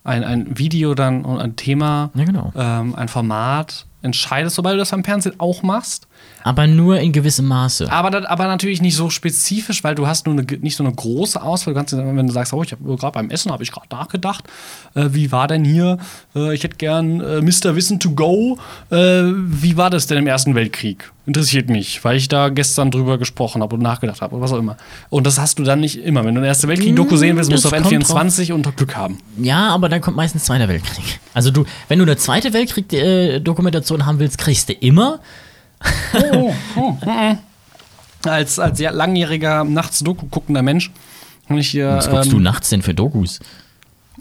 ein, 0.04 0.22
ein 0.22 0.58
Video 0.58 0.94
dann 0.94 1.24
und 1.24 1.40
ein 1.40 1.56
Thema, 1.56 2.10
Ja, 2.14 2.24
genau. 2.24 2.52
ähm, 2.54 2.94
ein 2.94 3.08
Format 3.08 3.84
entscheidest, 4.04 4.56
sobald 4.56 4.74
du 4.74 4.78
das 4.78 4.90
beim 4.90 5.04
Fernsehen 5.04 5.34
auch 5.38 5.62
machst. 5.62 6.06
Aber 6.42 6.66
nur 6.66 7.00
in 7.00 7.12
gewissem 7.12 7.46
Maße. 7.46 7.90
Aber, 7.90 8.10
das, 8.10 8.26
aber 8.26 8.46
natürlich 8.46 8.82
nicht 8.82 8.96
so 8.96 9.08
spezifisch, 9.08 9.82
weil 9.82 9.94
du 9.94 10.06
hast 10.06 10.26
nur 10.26 10.36
eine, 10.38 10.44
nicht 10.58 10.76
so 10.76 10.84
eine 10.84 10.92
große 10.92 11.42
Auswahl. 11.42 11.72
Du 11.72 11.80
kannst, 11.80 11.96
wenn 11.96 12.26
du 12.26 12.32
sagst, 12.32 12.52
oh, 12.52 12.62
ich 12.62 12.72
habe 12.72 12.84
gerade 12.96 13.12
beim 13.12 13.30
Essen 13.30 13.50
habe 13.50 13.62
ich 13.62 13.72
gerade 13.72 13.86
nachgedacht, 13.90 14.44
äh, 14.94 15.08
wie 15.10 15.32
war 15.32 15.48
denn 15.48 15.64
hier? 15.64 15.98
Äh, 16.36 16.54
ich 16.54 16.62
hätte 16.62 16.76
gern 16.76 17.20
äh, 17.20 17.40
Mr. 17.40 17.76
Wissen 17.76 17.98
to 17.98 18.10
go. 18.10 18.58
Äh, 18.90 18.96
wie 18.96 19.76
war 19.76 19.88
das 19.88 20.06
denn 20.06 20.18
im 20.18 20.26
Ersten 20.26 20.54
Weltkrieg? 20.54 21.10
Interessiert 21.26 21.70
mich, 21.70 22.04
weil 22.04 22.18
ich 22.18 22.28
da 22.28 22.50
gestern 22.50 22.90
drüber 22.90 23.16
gesprochen 23.16 23.62
habe 23.62 23.76
und 23.76 23.82
nachgedacht 23.82 24.20
habe 24.20 24.34
oder 24.34 24.44
was 24.44 24.52
auch 24.52 24.58
immer. 24.58 24.76
Und 25.08 25.26
das 25.26 25.38
hast 25.38 25.58
du 25.58 25.64
dann 25.64 25.80
nicht 25.80 25.96
immer. 25.96 26.22
Wenn 26.26 26.34
du 26.34 26.42
den 26.42 26.48
Ersten 26.48 26.68
Weltkrieg-Doku 26.68 27.16
sehen 27.16 27.38
willst, 27.38 27.50
musst 27.50 27.64
du 27.64 27.68
auf 27.68 27.74
das 27.74 27.82
kommt 27.82 28.04
N24 28.04 28.52
und 28.52 28.76
Glück 28.76 28.94
haben. 28.94 29.18
Ja, 29.38 29.70
aber 29.70 29.88
dann 29.88 30.02
kommt 30.02 30.18
meistens 30.18 30.44
Zweiter 30.44 30.68
Weltkrieg. 30.68 31.20
Also 31.32 31.50
du, 31.50 31.64
wenn 31.88 31.98
du 31.98 32.04
eine 32.04 32.18
Zweite 32.18 32.52
Weltkrieg-Dokumentation 32.52 33.93
haben 34.02 34.18
willst, 34.18 34.38
kriegst 34.38 34.68
du 34.68 34.72
immer. 34.72 35.20
Als, 38.24 38.58
als 38.58 38.80
ja, 38.80 38.90
langjähriger 38.90 39.64
nachts 39.64 39.98
Doku 40.00 40.26
guckender 40.30 40.62
Mensch. 40.62 40.90
Und 41.48 41.58
ich 41.58 41.68
hier, 41.68 41.88
Was 41.96 42.08
guckst 42.08 42.26
ähm, 42.26 42.32
du 42.32 42.40
nachts 42.40 42.70
denn 42.70 42.82
für 42.82 42.94
Dokus? 42.94 43.40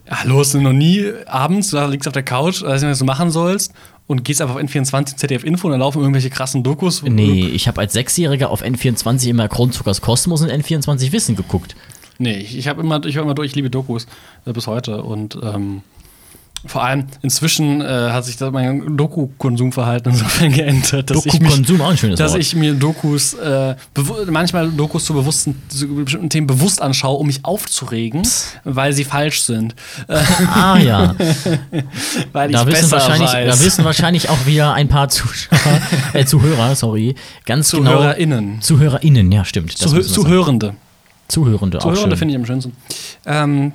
Hallo, 0.09 0.39
hast 0.39 0.53
du 0.53 0.59
noch 0.59 0.73
nie 0.73 1.05
abends, 1.25 1.69
da 1.69 1.85
liegst 1.85 2.05
du 2.05 2.09
auf 2.09 2.13
der 2.13 2.23
Couch, 2.23 2.61
weiß 2.61 2.81
nicht, 2.81 2.91
was 2.91 2.99
du 2.99 3.05
machen 3.05 3.31
sollst 3.31 3.73
und 4.07 4.25
gehst 4.25 4.41
einfach 4.41 4.55
auf 4.55 4.61
N24, 4.61 5.15
ZDF 5.15 5.45
Info 5.45 5.67
und 5.67 5.71
da 5.71 5.77
laufen 5.77 6.01
irgendwelche 6.01 6.29
krassen 6.29 6.63
Dokus. 6.63 7.03
Nee, 7.03 7.45
ich 7.45 7.67
habe 7.67 7.79
als 7.79 7.93
Sechsjähriger 7.93 8.49
auf 8.49 8.63
N24 8.63 9.29
immer 9.29 9.47
Kronzuckers 9.47 10.01
Kosmos 10.01 10.41
und 10.41 10.51
N24 10.51 11.13
Wissen 11.13 11.35
geguckt. 11.35 11.75
Nee, 12.17 12.37
ich, 12.37 12.57
ich 12.57 12.67
habe 12.67 12.81
immer, 12.81 13.03
ich 13.05 13.15
höre 13.15 13.23
immer 13.23 13.33
durch, 13.33 13.51
ich 13.51 13.55
liebe 13.55 13.69
Dokus 13.69 14.07
äh, 14.45 14.51
bis 14.51 14.67
heute 14.67 15.03
und 15.03 15.37
ähm, 15.41 15.81
vor 16.65 16.83
allem 16.83 17.05
inzwischen 17.21 17.81
äh, 17.81 17.85
hat 17.85 18.25
sich 18.25 18.39
mein 18.39 18.95
Doku-Konsumverhalten 18.95 20.11
insofern 20.11 20.51
geändert, 20.53 21.09
dass 21.09 21.25
ich 21.25 21.39
mich 21.39 22.15
dass 22.15 22.35
ich 22.35 22.55
mir 22.55 22.73
Dokus, 22.73 23.33
äh, 23.33 23.75
manchmal 24.29 24.71
Dokus 24.71 25.05
zu, 25.05 25.13
bewussten, 25.13 25.61
zu 25.67 25.87
bestimmten 25.87 26.29
Themen 26.29 26.47
bewusst 26.47 26.81
anschaue, 26.81 27.17
um 27.17 27.27
mich 27.27 27.43
aufzuregen, 27.43 28.21
weil 28.63 28.93
sie 28.93 29.03
falsch 29.03 29.41
sind. 29.43 29.75
Ah 30.53 30.77
ja, 30.77 31.15
weil 32.31 32.49
ich 32.49 32.55
da 32.55 32.65
wissen, 32.65 32.91
wahrscheinlich, 32.91 33.31
weiß. 33.31 33.57
da 33.59 33.65
wissen 33.65 33.85
wahrscheinlich 33.85 34.29
auch 34.29 34.45
wieder 34.45 34.73
ein 34.73 34.87
paar 34.87 35.09
Zuschauer, 35.09 35.59
äh, 36.13 36.25
Zuhörer, 36.25 36.75
sorry, 36.75 37.15
ganz 37.45 37.69
ZuhörerInnen. 37.69 38.45
genau. 38.45 38.61
ZuhörerInnen, 38.61 39.31
ja 39.31 39.45
stimmt. 39.45 39.77
sagen. 39.77 40.03
Zuhörende. 40.03 40.75
Zuhörende, 41.27 41.79
auch 41.79 41.93
Zuhörende 41.93 42.17
finde 42.17 42.33
ich 42.33 42.39
am 42.39 42.45
schönsten. 42.45 42.73
Ähm, 43.25 43.73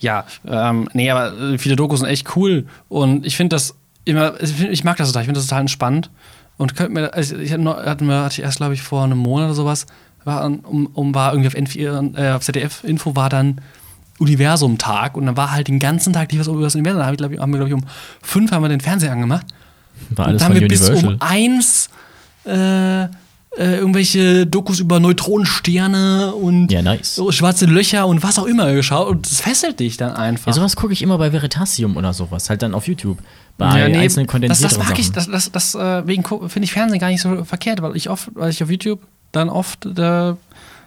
ja, 0.00 0.24
ähm, 0.46 0.88
nee, 0.92 1.10
aber 1.10 1.58
viele 1.58 1.76
Dokus 1.76 2.00
sind 2.00 2.08
echt 2.08 2.36
cool 2.36 2.66
und 2.88 3.26
ich 3.26 3.36
finde 3.36 3.56
das 3.56 3.74
immer, 4.04 4.40
ich 4.40 4.84
mag 4.84 4.96
das 4.96 5.08
total, 5.08 5.22
ich 5.22 5.26
finde 5.26 5.40
das 5.40 5.46
total 5.46 5.62
entspannt 5.62 6.10
und 6.56 6.76
könnt 6.76 6.92
mir, 6.92 7.12
also 7.14 7.36
ich 7.36 7.52
hatte, 7.52 7.62
wir, 7.64 8.22
hatte 8.22 8.34
ich 8.34 8.42
erst, 8.42 8.58
glaube 8.58 8.74
ich, 8.74 8.82
vor 8.82 9.04
einem 9.04 9.18
Monat 9.18 9.46
oder 9.46 9.54
sowas, 9.54 9.86
war, 10.24 10.44
um, 10.44 10.86
um 10.86 11.14
war 11.14 11.32
irgendwie 11.32 11.48
auf, 11.48 11.54
N4, 11.54 12.16
äh, 12.16 12.32
auf 12.32 12.42
ZDF-Info 12.42 13.16
war 13.16 13.28
dann 13.28 13.60
Universum-Tag 14.18 15.16
und 15.16 15.26
dann 15.26 15.36
war 15.36 15.52
halt 15.52 15.68
den 15.68 15.78
ganzen 15.78 16.12
Tag 16.12 16.28
die 16.28 16.38
was 16.38 16.48
über 16.48 16.62
das 16.62 16.74
Universum, 16.74 17.00
da 17.00 17.06
hab 17.06 17.12
ich, 17.12 17.18
glaub 17.18 17.38
haben 17.38 17.52
wir, 17.52 17.58
glaube 17.58 17.68
ich, 17.68 17.74
um 17.74 17.84
fünf 18.22 18.50
haben 18.52 18.62
wir 18.62 18.68
den 18.68 18.80
Fernseher 18.80 19.12
angemacht 19.12 19.46
War 20.10 20.26
und 20.26 20.30
alles 20.30 20.42
dann 20.42 20.52
von 20.52 20.56
haben 20.56 20.60
wir 20.62 20.68
bis 20.68 20.88
um 20.90 21.16
eins 21.20 21.90
äh, 22.44 23.08
äh, 23.56 23.76
irgendwelche 23.78 24.46
Dokus 24.46 24.78
über 24.80 25.00
Neutronensterne 25.00 26.34
und 26.34 26.70
Ja, 26.70 26.82
nice. 26.82 27.14
so 27.14 27.32
schwarze 27.32 27.66
Löcher 27.66 28.06
und 28.06 28.22
was 28.22 28.38
auch 28.38 28.44
immer 28.44 28.72
geschaut 28.72 29.08
und 29.08 29.30
das 29.30 29.40
fesselt 29.40 29.80
dich 29.80 29.96
dann 29.96 30.12
einfach. 30.14 30.48
Ja, 30.48 30.52
sowas 30.52 30.76
gucke 30.76 30.92
ich 30.92 31.02
immer 31.02 31.18
bei 31.18 31.32
Veritasium 31.32 31.96
oder 31.96 32.12
sowas, 32.12 32.50
halt 32.50 32.62
dann 32.62 32.74
auf 32.74 32.86
YouTube. 32.86 33.18
Bei 33.56 33.78
Ja, 33.78 33.88
nee, 33.88 33.98
einzelnen 33.98 34.26
das, 34.26 34.32
kondensierteren 34.32 34.78
das 34.80 34.88
mag 34.88 34.98
ich, 34.98 35.12
das, 35.12 35.28
das, 35.28 35.50
das 35.50 35.74
äh, 35.74 36.06
wegen 36.06 36.24
finde 36.24 36.64
ich 36.64 36.72
Fernsehen 36.72 37.00
gar 37.00 37.08
nicht 37.08 37.22
so 37.22 37.44
verkehrt, 37.44 37.82
weil 37.82 37.96
ich 37.96 38.10
oft, 38.10 38.30
weil 38.34 38.50
ich 38.50 38.62
auf 38.62 38.70
YouTube 38.70 39.00
dann 39.32 39.48
oft 39.48 39.84
äh, 39.86 40.34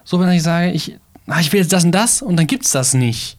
so, 0.03 0.19
wenn 0.19 0.29
ich 0.31 0.43
sage, 0.43 0.71
ich, 0.71 0.97
ah, 1.27 1.39
ich 1.39 1.51
will 1.51 1.61
jetzt 1.61 1.73
das 1.73 1.83
und 1.83 1.91
das 1.91 2.21
und 2.21 2.37
dann 2.37 2.47
gibt's 2.47 2.71
das 2.71 2.93
nicht. 2.93 3.37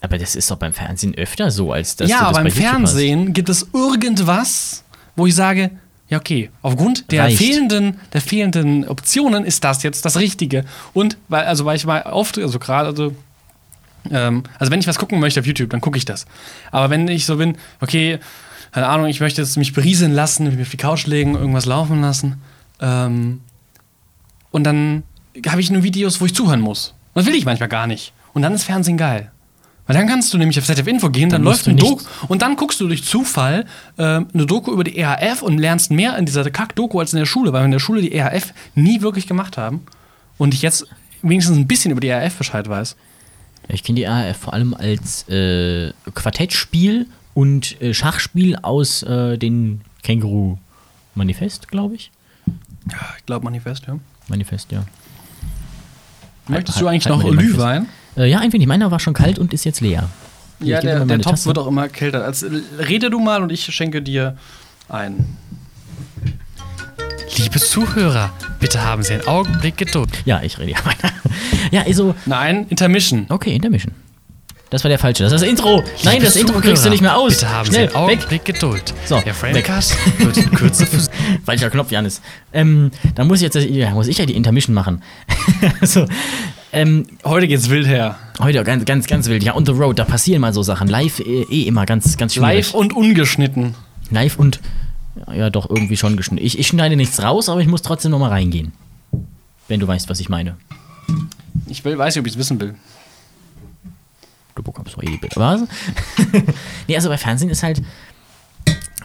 Aber 0.00 0.18
das 0.18 0.34
ist 0.34 0.50
doch 0.50 0.56
beim 0.56 0.72
Fernsehen 0.72 1.14
öfter 1.14 1.50
so, 1.50 1.72
als 1.72 1.94
dass 1.96 2.10
ja, 2.10 2.18
du 2.18 2.24
das 2.24 2.28
aber 2.30 2.42
bei 2.44 2.48
im 2.48 2.54
YouTube 2.54 2.70
Fernsehen 2.70 3.32
gibt 3.32 3.48
es 3.48 3.68
irgendwas, 3.72 4.82
wo 5.14 5.26
ich 5.26 5.34
sage, 5.34 5.70
ja, 6.12 6.18
okay, 6.18 6.50
aufgrund 6.60 7.10
der 7.10 7.24
Reicht. 7.24 7.38
fehlenden, 7.38 7.98
der 8.12 8.20
fehlenden 8.20 8.86
Optionen 8.86 9.46
ist 9.46 9.64
das 9.64 9.82
jetzt 9.82 10.04
das 10.04 10.18
Richtige. 10.18 10.66
Und 10.92 11.16
weil, 11.28 11.46
also 11.46 11.64
weil 11.64 11.74
ich 11.76 11.86
mal 11.86 12.02
oft, 12.02 12.36
also 12.36 12.58
gerade, 12.58 12.88
also, 12.88 13.16
ähm, 14.10 14.42
also 14.58 14.70
wenn 14.70 14.78
ich 14.78 14.86
was 14.86 14.98
gucken 14.98 15.20
möchte 15.20 15.40
auf 15.40 15.46
YouTube, 15.46 15.70
dann 15.70 15.80
gucke 15.80 15.96
ich 15.96 16.04
das. 16.04 16.26
Aber 16.70 16.90
wenn 16.90 17.08
ich 17.08 17.24
so 17.24 17.38
bin, 17.38 17.56
okay, 17.80 18.18
keine 18.72 18.88
Ahnung, 18.88 19.06
ich 19.06 19.20
möchte 19.20 19.40
jetzt 19.40 19.56
mich 19.56 19.72
berieseln 19.72 20.12
lassen, 20.12 20.44
mich 20.54 20.60
auf 20.60 20.68
die 20.68 20.76
Couch 20.76 21.06
legen, 21.06 21.34
irgendwas 21.34 21.64
laufen 21.64 22.02
lassen, 22.02 22.42
ähm, 22.82 23.40
und 24.50 24.64
dann 24.64 25.04
habe 25.46 25.62
ich 25.62 25.70
nur 25.70 25.82
Videos, 25.82 26.20
wo 26.20 26.26
ich 26.26 26.34
zuhören 26.34 26.60
muss. 26.60 26.92
Das 27.14 27.24
will 27.24 27.34
ich 27.34 27.46
manchmal 27.46 27.70
gar 27.70 27.86
nicht. 27.86 28.12
Und 28.34 28.42
dann 28.42 28.52
ist 28.52 28.64
Fernsehen 28.64 28.98
geil. 28.98 29.32
Weil 29.86 29.96
dann 29.96 30.06
kannst 30.06 30.32
du 30.32 30.38
nämlich 30.38 30.58
auf 30.58 30.64
ZDF 30.64 30.86
Info 30.86 31.10
gehen, 31.10 31.28
dann, 31.28 31.42
Dann 31.42 31.52
läuft 31.52 31.66
ein 31.66 31.76
Doku 31.76 32.04
und 32.28 32.42
dann 32.42 32.56
guckst 32.56 32.80
du 32.80 32.86
durch 32.86 33.04
Zufall 33.04 33.66
ähm, 33.98 34.28
eine 34.32 34.46
Doku 34.46 34.72
über 34.72 34.84
die 34.84 34.96
EHF 34.96 35.42
und 35.42 35.58
lernst 35.58 35.90
mehr 35.90 36.16
in 36.16 36.24
dieser 36.24 36.48
Kack-Doku 36.48 37.00
als 37.00 37.12
in 37.12 37.18
der 37.18 37.26
Schule, 37.26 37.52
weil 37.52 37.62
wir 37.62 37.66
in 37.66 37.72
der 37.72 37.80
Schule 37.80 38.00
die 38.00 38.12
EHF 38.12 38.54
nie 38.74 39.02
wirklich 39.02 39.26
gemacht 39.26 39.58
haben 39.58 39.84
und 40.38 40.54
ich 40.54 40.62
jetzt 40.62 40.86
wenigstens 41.22 41.56
ein 41.56 41.66
bisschen 41.66 41.90
über 41.90 42.00
die 42.00 42.08
EHF 42.08 42.36
Bescheid 42.36 42.68
weiß. 42.68 42.96
Ich 43.68 43.82
kenne 43.82 43.96
die 43.96 44.06
ARF 44.06 44.36
vor 44.36 44.54
allem 44.54 44.74
als 44.74 45.28
äh, 45.28 45.92
Quartettspiel 46.14 47.06
und 47.34 47.80
äh, 47.80 47.94
Schachspiel 47.94 48.56
aus 48.56 49.02
äh, 49.02 49.38
den 49.38 49.82
Känguru 50.02 50.58
Manifest, 51.14 51.68
glaube 51.68 51.94
ich. 51.94 52.10
Ja, 52.90 53.14
ich 53.18 53.26
glaube 53.26 53.44
Manifest, 53.44 53.86
ja. 53.86 53.98
Manifest, 54.28 54.72
ja. 54.72 54.84
Möchtest 56.48 56.80
du 56.80 56.86
eigentlich 56.86 57.06
noch 57.06 57.22
mal 57.22 57.36
Äh, 58.16 58.26
ja, 58.30 58.38
ein 58.40 58.52
wenig. 58.52 58.66
Meiner 58.66 58.90
war 58.90 59.00
schon 59.00 59.14
kalt 59.14 59.38
und 59.38 59.52
ist 59.52 59.64
jetzt 59.64 59.80
leer. 59.80 60.08
Ja, 60.60 60.78
ich 60.78 60.84
der, 60.84 61.04
der 61.04 61.18
Topf 61.18 61.32
Tasse. 61.32 61.46
wird 61.46 61.58
auch 61.58 61.66
immer 61.66 61.88
kälter. 61.88 62.24
Also, 62.24 62.46
rede 62.78 63.10
du 63.10 63.18
mal 63.18 63.42
und 63.42 63.50
ich 63.50 63.64
schenke 63.74 64.02
dir 64.02 64.36
ein. 64.88 65.36
Liebe 67.38 67.58
Zuhörer, 67.58 68.30
bitte 68.60 68.84
haben 68.84 69.02
Sie 69.02 69.14
einen 69.14 69.26
Augenblick 69.26 69.76
Geduld. 69.78 70.10
Ja, 70.26 70.42
ich 70.42 70.58
rede 70.58 70.72
ja 70.72 70.84
weiter. 70.84 71.10
Ja, 71.70 71.82
also, 71.86 72.14
Nein, 72.26 72.66
Intermission. 72.68 73.24
okay, 73.30 73.54
Intermission. 73.54 73.94
Das 74.72 74.82
war 74.84 74.88
der 74.88 74.98
falsche. 74.98 75.22
Das 75.22 75.34
ist 75.34 75.42
das 75.42 75.48
Intro. 75.48 75.84
Nein, 76.02 76.22
das 76.22 76.34
Intro 76.34 76.58
kriegst 76.58 76.82
du 76.82 76.88
nicht 76.88 77.02
mehr 77.02 77.14
aus. 77.14 77.34
Bitte 77.34 77.50
haben 77.50 77.66
Schnell, 77.66 77.90
Sie 77.90 77.94
einen 77.94 78.08
weg. 78.08 78.18
Augenblick 78.20 78.44
Geduld. 78.46 78.94
So, 79.04 79.20
der 79.20 79.34
Framecast 79.34 79.94
wird 80.18 80.38
in 80.38 80.50
Kürze 80.50 80.86
für 80.86 80.98
Falscher 81.44 81.68
Knopf, 81.68 81.90
Janis. 81.90 82.22
Ähm, 82.54 82.90
dann 83.14 83.26
muss 83.28 83.42
ich 83.42 83.52
jetzt, 83.52 83.56
ja, 83.56 83.90
muss 83.90 84.06
ich 84.06 84.16
ja 84.16 84.24
die 84.24 84.34
Intermission 84.34 84.74
machen. 84.74 85.02
also, 85.82 86.06
ähm, 86.72 87.06
Heute 87.22 87.48
geht's 87.48 87.68
wild 87.68 87.86
her. 87.86 88.18
heute 88.40 88.64
ganz, 88.64 88.86
ganz, 88.86 89.06
ganz 89.06 89.28
wild. 89.28 89.42
Ja, 89.42 89.54
on 89.54 89.66
the 89.66 89.72
road, 89.72 89.98
da 89.98 90.06
passieren 90.06 90.40
mal 90.40 90.54
so 90.54 90.62
Sachen. 90.62 90.88
Live 90.88 91.20
eh, 91.20 91.42
eh 91.50 91.62
immer 91.64 91.84
ganz, 91.84 92.16
ganz 92.16 92.32
schwierig. 92.32 92.68
Live 92.68 92.74
und 92.74 92.96
ungeschnitten. 92.96 93.74
Live 94.10 94.38
und 94.38 94.58
ja, 95.36 95.50
doch 95.50 95.68
irgendwie 95.68 95.98
schon 95.98 96.16
geschnitten. 96.16 96.42
Ich, 96.42 96.58
ich 96.58 96.66
schneide 96.66 96.96
nichts 96.96 97.22
raus, 97.22 97.50
aber 97.50 97.60
ich 97.60 97.68
muss 97.68 97.82
trotzdem 97.82 98.10
noch 98.10 98.18
mal 98.18 98.30
reingehen. 98.30 98.72
Wenn 99.68 99.80
du 99.80 99.86
weißt, 99.86 100.08
was 100.08 100.18
ich 100.18 100.30
meine. 100.30 100.56
Ich 101.68 101.84
will, 101.84 101.98
weiß 101.98 102.14
nicht, 102.14 102.20
ob 102.22 102.26
ich 102.26 102.32
es 102.32 102.38
wissen 102.38 102.58
will. 102.58 102.74
Du 104.54 104.62
bekommst 104.62 104.94
doch 104.94 105.02
eh 105.02 105.06
die 105.06 105.16
Bilder. 105.16 105.36
Was? 105.36 105.62
nee, 106.88 106.96
also 106.96 107.08
bei 107.08 107.18
Fernsehen 107.18 107.50
ist 107.50 107.62
halt. 107.62 107.82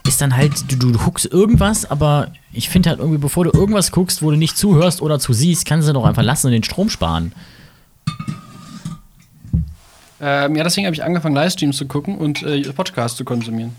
Ist 0.06 0.22
dann 0.22 0.38
halt, 0.38 0.72
du, 0.72 0.78
du 0.78 0.98
guckst 0.98 1.26
irgendwas, 1.26 1.90
aber 1.90 2.32
ich 2.54 2.70
finde 2.70 2.90
halt 2.90 3.00
irgendwie, 3.00 3.18
bevor 3.18 3.44
du 3.44 3.52
irgendwas 3.52 3.92
guckst, 3.92 4.22
wo 4.22 4.32
du 4.32 4.38
nicht 4.38 4.58
zuhörst 4.58 5.02
oder 5.02 5.20
zu 5.20 5.34
siehst, 5.34 5.66
kannst 5.66 5.90
du 5.90 5.92
doch 5.92 6.06
einfach 6.06 6.24
lassen 6.24 6.48
und 6.48 6.54
den 6.54 6.64
Strom 6.64 6.90
sparen. 6.90 7.34
Ähm, 10.22 10.56
ja, 10.56 10.64
deswegen 10.64 10.88
habe 10.88 10.96
ich 10.96 11.04
angefangen, 11.04 11.36
Livestreams 11.36 11.76
zu 11.76 11.88
gucken 11.88 12.18
und 12.18 12.42
äh, 12.44 12.62
Podcasts 12.72 13.18
zu 13.18 13.26
konsumieren. 13.26 13.76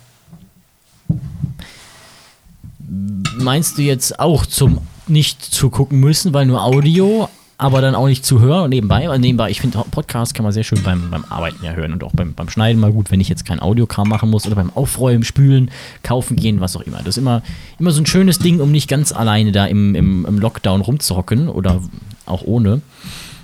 Meinst 3.39 3.79
du 3.79 3.83
jetzt 3.83 4.21
auch 4.21 4.45
zum 4.45 4.81
nicht 5.09 5.43
zu 5.43 5.71
gucken 5.71 6.01
müssen, 6.01 6.35
weil 6.35 6.47
nur 6.47 6.63
Audio, 6.63 7.29
aber 7.59 7.81
dann 7.81 7.97
auch 7.97 8.07
nicht 8.07 8.25
zu 8.25 8.41
hören 8.41 8.71
nebenbei? 8.71 9.09
Weil 9.09 9.19
nebenbei, 9.19 9.51
ich 9.51 9.61
finde, 9.61 9.85
Podcast 9.91 10.33
kann 10.35 10.45
man 10.45 10.53
sehr 10.53 10.63
schön 10.63 10.83
beim, 10.85 11.11
beim 11.11 11.25
Arbeiten 11.29 11.63
ja 11.65 11.73
hören 11.73 11.93
und 11.93 12.05
auch 12.05 12.13
beim, 12.13 12.33
beim 12.33 12.49
Schneiden 12.49 12.81
mal 12.81 12.93
gut, 12.93 13.11
wenn 13.11 13.21
ich 13.21 13.29
jetzt 13.29 13.45
kein 13.45 13.61
Audiokram 13.61 14.09
machen 14.09 14.31
muss 14.31 14.47
oder 14.47 14.55
beim 14.55 14.71
Aufräumen, 14.75 15.25
Spülen, 15.25 15.71
Kaufen 16.05 16.37
gehen, 16.37 16.61
was 16.61 16.77
auch 16.77 16.83
immer. 16.83 16.99
Das 16.99 17.09
ist 17.09 17.19
immer, 17.19 17.43
immer 17.79 17.91
so 17.91 18.01
ein 18.01 18.07
schönes 18.07 18.39
Ding, 18.39 18.61
um 18.61 18.71
nicht 18.71 18.89
ganz 18.89 19.13
alleine 19.13 19.51
da 19.51 19.67
im, 19.67 19.97
im, 19.97 20.25
im 20.25 20.39
Lockdown 20.39 20.81
rumzuhocken 20.81 21.49
oder 21.49 21.83
auch 22.27 22.43
ohne. 22.45 22.81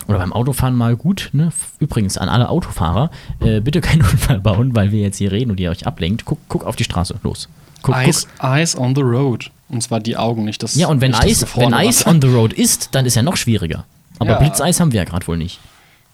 Oder 0.07 0.19
beim 0.19 0.33
Autofahren 0.33 0.77
mal 0.77 0.97
gut. 0.97 1.31
Ne? 1.33 1.51
Übrigens 1.79 2.17
an 2.19 2.29
alle 2.29 2.51
Autofahrer, 2.51 3.11
äh, 3.41 3.61
bitte 3.61 3.81
keinen 3.81 4.03
Unfall 4.11 4.39
bauen, 4.39 4.77
weil 4.77 4.93
wir 4.93 5.01
jetzt 5.01 5.19
hier 5.19 5.33
reden 5.33 5.51
und 5.51 5.59
ihr 5.59 5.71
euch 5.71 5.87
ablenkt. 5.87 6.25
Guck, 6.25 6.39
guck 6.49 6.65
auf 6.65 6.77
die 6.77 6.85
Straße, 6.85 7.17
los. 7.23 7.49
Guck, 7.83 7.95
guck. 7.95 8.05
Eyes, 8.05 8.29
eyes 8.41 8.79
on 8.79 8.95
the 8.95 9.03
road. 9.03 9.51
Und 9.69 9.83
zwar 9.83 9.99
die 9.99 10.17
Augen, 10.17 10.45
nicht 10.45 10.63
das 10.63 10.77
Ja, 10.77 10.89
und 10.89 11.01
wenn 11.01 11.15
Eis, 11.15 11.45
wenn 11.57 11.75
on 11.75 12.23
the 12.23 12.29
road 12.29 12.53
ist, 12.53 12.91
dann 12.95 13.07
ist 13.07 13.17
ja 13.17 13.23
noch 13.23 13.37
schwieriger. 13.37 13.87
Aber 14.19 14.31
Ja. 14.33 14.39
Blitzeis 14.39 14.81
haben 14.81 14.93
wir 14.93 14.99
ja 14.99 15.05
gerade 15.05 15.27
wohl 15.27 15.37
nicht. 15.37 15.61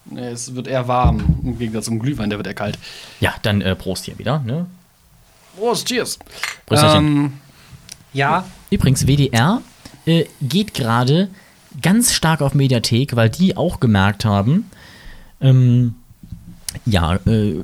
Nee, 0.05 0.27
es 0.29 0.55
wird 0.55 0.67
eher 0.67 0.87
warm, 0.87 1.23
im 1.43 1.57
Gegensatz 1.59 1.85
zum 1.85 1.99
Glühwein, 1.99 2.29
der 2.29 2.39
wird 2.39 2.47
eher 2.47 2.53
kalt. 2.55 2.77
Ja, 3.19 3.33
dann 3.43 3.61
äh, 3.61 3.75
Prost 3.75 4.05
hier 4.05 4.17
wieder. 4.17 4.39
Ne? 4.39 4.65
Prost, 5.57 5.87
cheers. 5.87 6.17
Prösterchen. 6.65 7.05
Ähm, 7.05 7.33
ja, 8.13 8.45
Übrigens, 8.71 9.05
WDR 9.05 9.61
äh, 10.05 10.25
geht 10.41 10.73
gerade 10.73 11.29
ganz 11.81 12.13
stark 12.13 12.41
auf 12.41 12.53
Mediathek, 12.53 13.15
weil 13.15 13.29
die 13.29 13.55
auch 13.55 13.79
gemerkt 13.79 14.25
haben, 14.25 14.69
ähm, 15.39 15.95
ja, 16.85 17.15
äh, 17.25 17.55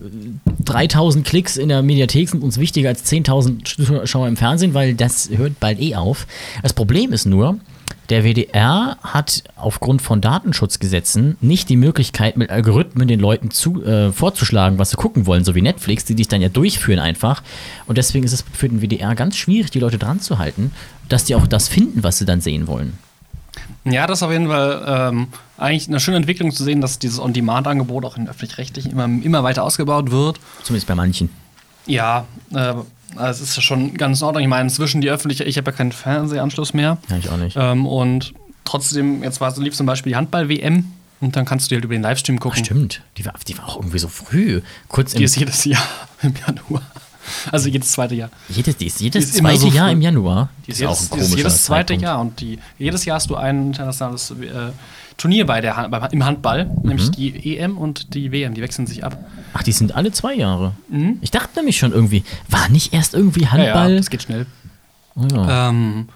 3000 0.65 1.25
Klicks 1.25 1.57
in 1.57 1.69
der 1.69 1.81
Mediathek 1.81 2.29
sind 2.29 2.43
uns 2.43 2.57
wichtiger 2.59 2.89
als 2.89 3.05
10.000 3.05 3.85
Zuschauer 3.85 4.27
im 4.27 4.35
Fernsehen, 4.37 4.73
weil 4.73 4.95
das 4.95 5.29
hört 5.29 5.59
bald 5.59 5.79
eh 5.79 5.95
auf. 5.95 6.27
Das 6.61 6.73
Problem 6.73 7.13
ist 7.13 7.25
nur, 7.25 7.57
der 8.09 8.23
WDR 8.23 8.97
hat 9.03 9.43
aufgrund 9.55 10.01
von 10.01 10.21
Datenschutzgesetzen 10.21 11.37
nicht 11.41 11.67
die 11.69 11.75
Möglichkeit, 11.75 12.37
mit 12.37 12.49
Algorithmen 12.49 13.07
den 13.07 13.19
Leuten 13.19 13.51
zu, 13.51 13.83
äh, 13.83 14.11
vorzuschlagen, 14.11 14.79
was 14.79 14.91
sie 14.91 14.97
gucken 14.97 15.25
wollen, 15.25 15.43
so 15.43 15.55
wie 15.55 15.61
Netflix, 15.61 16.05
die 16.05 16.15
dich 16.15 16.27
dann 16.27 16.41
ja 16.41 16.49
durchführen 16.49 16.99
einfach. 16.99 17.43
Und 17.85 17.97
deswegen 17.97 18.25
ist 18.25 18.33
es 18.33 18.45
für 18.53 18.69
den 18.69 18.81
WDR 18.81 19.13
ganz 19.15 19.35
schwierig, 19.35 19.71
die 19.71 19.79
Leute 19.79 19.97
dran 19.97 20.21
zu 20.21 20.37
halten, 20.37 20.71
dass 21.09 21.25
die 21.25 21.35
auch 21.35 21.47
das 21.47 21.67
finden, 21.67 22.03
was 22.03 22.17
sie 22.17 22.25
dann 22.25 22.41
sehen 22.41 22.67
wollen. 22.67 22.97
ja, 23.83 24.07
das 24.07 24.19
ist 24.19 24.23
auf 24.23 24.31
jeden 24.31 24.47
Fall 24.47 24.83
ähm, 24.87 25.27
eigentlich 25.57 25.87
eine 25.89 25.99
schöne 25.99 26.17
Entwicklung 26.17 26.51
zu 26.51 26.63
sehen, 26.63 26.79
dass 26.79 26.99
dieses 26.99 27.19
On-Demand-Angebot 27.19 28.05
auch 28.05 28.15
in 28.15 28.29
öffentlich-rechtlichen 28.29 28.91
immer, 28.91 29.05
immer 29.05 29.43
weiter 29.43 29.63
ausgebaut 29.63 30.11
wird. 30.11 30.39
Zumindest 30.63 30.87
bei 30.87 30.95
manchen. 30.95 31.29
Ja, 31.85 32.25
äh, 32.53 32.73
es 33.15 33.41
ist 33.41 33.55
ja 33.55 33.61
schon 33.61 33.93
ganz 33.95 34.21
in 34.21 34.25
Ordnung. 34.25 34.43
Ich 34.43 34.49
meine, 34.49 34.63
inzwischen 34.63 35.01
die 35.01 35.09
öffentliche, 35.09 35.43
ich 35.43 35.57
habe 35.57 35.71
ja 35.71 35.77
keinen 35.77 35.91
Fernsehanschluss 35.91 36.73
mehr. 36.73 36.97
Ja, 37.09 37.17
ich 37.17 37.29
auch 37.29 37.37
nicht. 37.37 37.55
Ähm, 37.59 37.85
und 37.85 38.33
trotzdem, 38.65 39.23
jetzt 39.23 39.39
war 39.41 39.49
es 39.51 39.57
lief 39.57 39.75
zum 39.75 39.85
Beispiel 39.85 40.11
die 40.11 40.15
Handball-WM 40.17 40.85
und 41.21 41.35
dann 41.35 41.45
kannst 41.45 41.71
du 41.71 41.75
halt 41.75 41.85
über 41.85 41.95
den 41.95 42.03
Livestream 42.03 42.39
gucken. 42.39 42.63
Stimmt, 42.63 43.01
die 43.17 43.25
war, 43.25 43.33
die 43.47 43.57
war 43.57 43.67
auch 43.69 43.77
irgendwie 43.77 43.99
so 43.99 44.07
früh. 44.07 44.61
Kurz 44.87 45.13
im, 45.13 45.19
Die 45.19 45.23
ist 45.23 45.35
jedes 45.37 45.63
Jahr 45.65 45.81
im 46.21 46.33
Januar. 46.45 46.83
Also 47.51 47.67
jedes 47.69 47.91
zweite 47.91 48.15
Jahr. 48.15 48.29
jedes, 48.47 48.77
die 48.77 48.87
ist 48.87 49.01
jedes 49.01 49.25
die 49.25 49.31
ist 49.31 49.37
zweite 49.39 49.59
so 49.59 49.67
Jahr 49.67 49.91
im 49.91 50.01
Januar. 50.01 50.49
Die 50.65 50.71
ist, 50.71 50.79
Ist 50.79 50.87
auch 50.87 50.91
jedes, 50.91 51.11
ein 51.11 51.15
die 51.15 51.19
ist 51.19 51.25
komischer 51.29 51.37
jedes 51.37 51.63
zweite 51.65 51.85
Zeitpunkt. 51.87 52.01
Jahr 52.03 52.21
und 52.21 52.39
die, 52.39 52.59
jedes 52.77 53.05
Jahr 53.05 53.15
hast 53.15 53.29
du 53.29 53.35
ein 53.35 53.67
internationales 53.67 54.31
äh, 54.31 54.71
Turnier 55.17 55.45
bei 55.45 55.61
der, 55.61 55.75
Han- 55.77 55.89
beim, 55.91 56.03
im 56.11 56.23
Handball, 56.25 56.65
Mhm. 56.65 56.87
nämlich 56.89 57.11
die 57.11 57.57
EM 57.57 57.77
und 57.77 58.13
die 58.13 58.31
WM, 58.31 58.53
die 58.53 58.61
wechseln 58.61 58.85
sich 58.87 59.03
ab. 59.03 59.17
Ach, 59.53 59.63
die 59.63 59.71
sind 59.71 59.95
alle 59.95 60.11
zwei 60.11 60.33
Jahre. 60.35 60.73
Mhm. 60.89 61.17
Ich 61.21 61.31
dachte 61.31 61.49
nämlich 61.57 61.77
schon 61.77 61.91
irgendwie, 61.91 62.23
war 62.49 62.69
nicht 62.69 62.93
erst 62.93 63.13
irgendwie 63.15 63.41
Ja, 63.43 63.51
Handball? 63.51 63.91
ja, 63.91 63.97
das 63.97 64.09
geht 64.09 64.21
schnell. 64.23 64.45
Oh, 65.15 65.25
ja. 65.33 65.69
Ähm, 65.69 66.09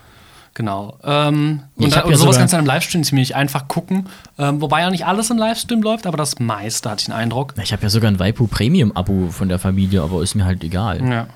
genau. 0.53 0.97
Ähm, 1.03 1.61
Ich 1.77 1.85
und, 1.85 1.95
da, 1.95 2.01
und 2.01 2.11
ja 2.11 2.17
sowas 2.17 2.37
kannst 2.37 2.53
du 2.53 2.57
dann 2.57 2.65
im 2.65 2.67
Livestream 2.71 3.03
ziemlich 3.03 3.35
einfach 3.35 3.67
gucken. 3.67 4.05
Ähm, 4.37 4.61
wobei 4.61 4.81
ja 4.81 4.91
nicht 4.91 5.07
alles 5.07 5.31
im 5.31 5.37
Livestream 5.37 5.81
läuft, 5.81 6.05
aber 6.05 6.17
das 6.17 6.39
meiste 6.39 6.89
hatte 6.89 6.99
ich 7.01 7.05
den 7.05 7.15
Eindruck. 7.15 7.55
ich 7.61 7.73
habe 7.73 7.81
ja 7.81 7.89
sogar 7.89 8.11
ein 8.11 8.19
Waipu 8.19 8.45
Premium-Abo 8.47 9.29
von 9.31 9.49
der 9.49 9.57
Familie, 9.57 10.03
aber 10.03 10.21
ist 10.21 10.35
mir 10.35 10.45
halt 10.45 10.63
egal. 10.63 11.01
Ja. 11.09 11.27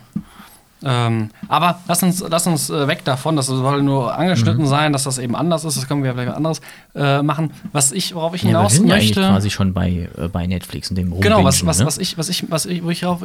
Ähm, 0.84 1.30
aber 1.48 1.80
lass 1.88 2.04
uns, 2.04 2.24
lass 2.30 2.46
uns 2.48 2.70
äh, 2.70 2.88
weg 2.88 3.04
davon, 3.06 3.36
das 3.38 3.48
soll 3.48 3.82
nur 3.82 4.14
angeschnitten 4.16 4.64
Mhm. 4.64 4.68
sein, 4.68 4.94
dass 4.94 5.04
das 5.06 5.18
eben 5.18 5.36
anders 5.36 5.64
ist. 5.64 5.78
Das 5.78 5.88
können 5.88 6.04
wir 6.04 6.14
vielleicht 6.14 6.30
was 6.30 6.36
anderes 6.36 6.62
äh, 6.94 7.22
machen. 7.24 7.52
Was 7.72 7.92
ich, 7.92 8.14
worauf 8.14 8.36
ich 8.36 8.44
Ja, 8.44 8.50
wir 8.50 8.58
hinaus 8.58 8.74
sind 8.74 8.88
ja 8.88 8.96
eigentlich 8.96 9.16
möchte. 9.16 9.32
quasi 9.32 9.50
schon 9.50 9.74
bei, 9.74 10.10
äh, 10.18 10.28
bei 10.28 10.46
Netflix 10.46 10.90
und 10.90 10.98
dem 10.98 11.20
Genau, 11.22 11.44
was, 11.44 11.62
Rumbingen, 11.62 11.68
was, 11.68 11.80
ne? 11.80 11.86
was 11.86 11.98
ich, 11.98 12.18
was 12.18 12.30
ich, 12.30 12.52
was 12.52 12.66
ich, 12.66 12.84
wo 12.84 12.90
ich 12.90 13.06
auf, 13.06 13.24